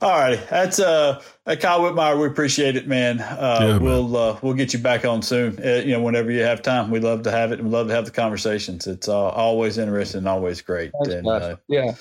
All 0.00 0.10
righty, 0.10 0.40
that's 0.48 0.78
uh, 0.78 1.20
Kyle 1.44 1.80
Whitmire. 1.80 2.20
We 2.20 2.28
appreciate 2.28 2.76
it, 2.76 2.86
man. 2.86 3.20
Uh, 3.20 3.58
yeah, 3.60 3.78
we'll 3.78 4.16
uh, 4.16 4.38
we'll 4.42 4.54
get 4.54 4.72
you 4.72 4.78
back 4.78 5.04
on 5.04 5.22
soon. 5.22 5.58
Uh, 5.62 5.82
you 5.84 5.92
know, 5.92 6.00
whenever 6.00 6.30
you 6.30 6.42
have 6.42 6.62
time, 6.62 6.90
we 6.90 7.00
love 7.00 7.22
to 7.24 7.32
have 7.32 7.50
it. 7.50 7.62
We 7.62 7.68
love 7.68 7.88
to 7.88 7.94
have 7.94 8.04
the 8.04 8.12
conversations. 8.12 8.86
It's 8.86 9.08
uh, 9.08 9.28
always 9.30 9.76
interesting, 9.76 10.26
always 10.28 10.62
great. 10.62 10.92
Thanks, 11.02 11.14
and 11.14 11.26
uh, 11.26 11.56
yeah, 11.66 11.94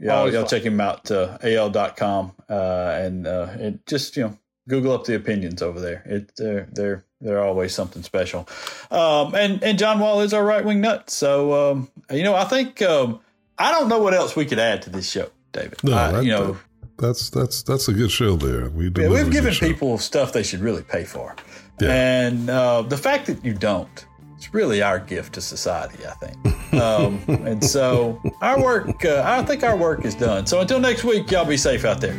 yeah, 0.00 0.24
y'all, 0.26 0.46
check 0.46 0.62
him 0.62 0.80
out 0.80 1.10
uh, 1.10 1.36
al.com 1.42 2.32
uh, 2.48 2.98
and 2.98 3.26
uh, 3.26 3.48
it 3.58 3.86
just 3.86 4.16
you 4.16 4.24
know 4.24 4.38
Google 4.68 4.92
up 4.92 5.04
the 5.04 5.14
opinions 5.14 5.62
over 5.62 5.80
there. 5.80 6.02
It 6.06 6.32
they're 6.36 6.68
they're 6.72 7.04
they're 7.20 7.42
always 7.42 7.74
something 7.74 8.02
special. 8.02 8.48
Um, 8.90 9.34
and 9.34 9.62
and 9.62 9.78
John 9.78 9.98
Wahl 9.98 10.20
is 10.20 10.32
our 10.32 10.44
right 10.44 10.64
wing 10.64 10.80
nut. 10.80 11.10
So 11.10 11.70
um, 11.70 11.90
you 12.10 12.22
know, 12.22 12.34
I 12.34 12.44
think 12.44 12.80
um, 12.82 13.20
I 13.58 13.72
don't 13.72 13.88
know 13.88 13.98
what 13.98 14.14
else 14.14 14.36
we 14.36 14.44
could 14.44 14.58
add 14.58 14.82
to 14.82 14.90
this 14.90 15.10
show, 15.10 15.30
David. 15.52 15.82
No, 15.84 15.96
I, 15.96 16.12
that, 16.12 16.24
you 16.24 16.30
know, 16.30 16.58
that's 16.98 17.30
that's 17.30 17.62
that's 17.62 17.88
a 17.88 17.92
good 17.92 18.10
show 18.10 18.36
there. 18.36 18.70
We 18.70 18.90
yeah, 18.96 19.08
we've 19.08 19.30
given 19.30 19.54
people 19.54 19.98
stuff 19.98 20.32
they 20.32 20.42
should 20.42 20.60
really 20.60 20.82
pay 20.82 21.04
for, 21.04 21.34
yeah. 21.80 22.24
and 22.24 22.48
uh, 22.48 22.82
the 22.82 22.98
fact 22.98 23.26
that 23.26 23.44
you 23.44 23.54
don't 23.54 24.06
it's 24.40 24.54
really 24.54 24.80
our 24.80 24.98
gift 24.98 25.34
to 25.34 25.42
society, 25.42 26.06
I 26.06 26.12
think. 26.14 26.36
Um, 26.70 27.20
and 27.26 27.64
so 27.64 28.22
our 28.40 28.62
work, 28.62 29.04
uh, 29.04 29.24
I 29.26 29.42
think 29.44 29.64
our 29.64 29.76
work 29.76 30.04
is 30.04 30.14
done. 30.14 30.46
So 30.46 30.60
until 30.60 30.78
next 30.78 31.02
week, 31.02 31.28
y'all 31.28 31.44
be 31.44 31.56
safe 31.56 31.84
out 31.84 32.00
there. 32.00 32.14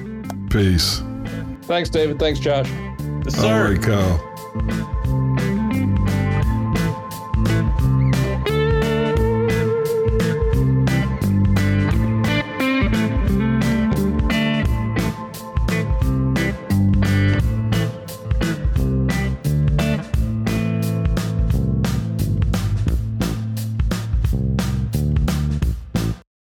Peace. 0.49 1.01
Thanks, 1.71 1.89
David. 1.89 2.19
Thanks, 2.19 2.37
Josh. 2.37 2.69
Yes, 3.23 3.35
All 3.35 3.43
sir. 3.43 3.69
right, 3.71 3.81
Kyle. 3.81 4.90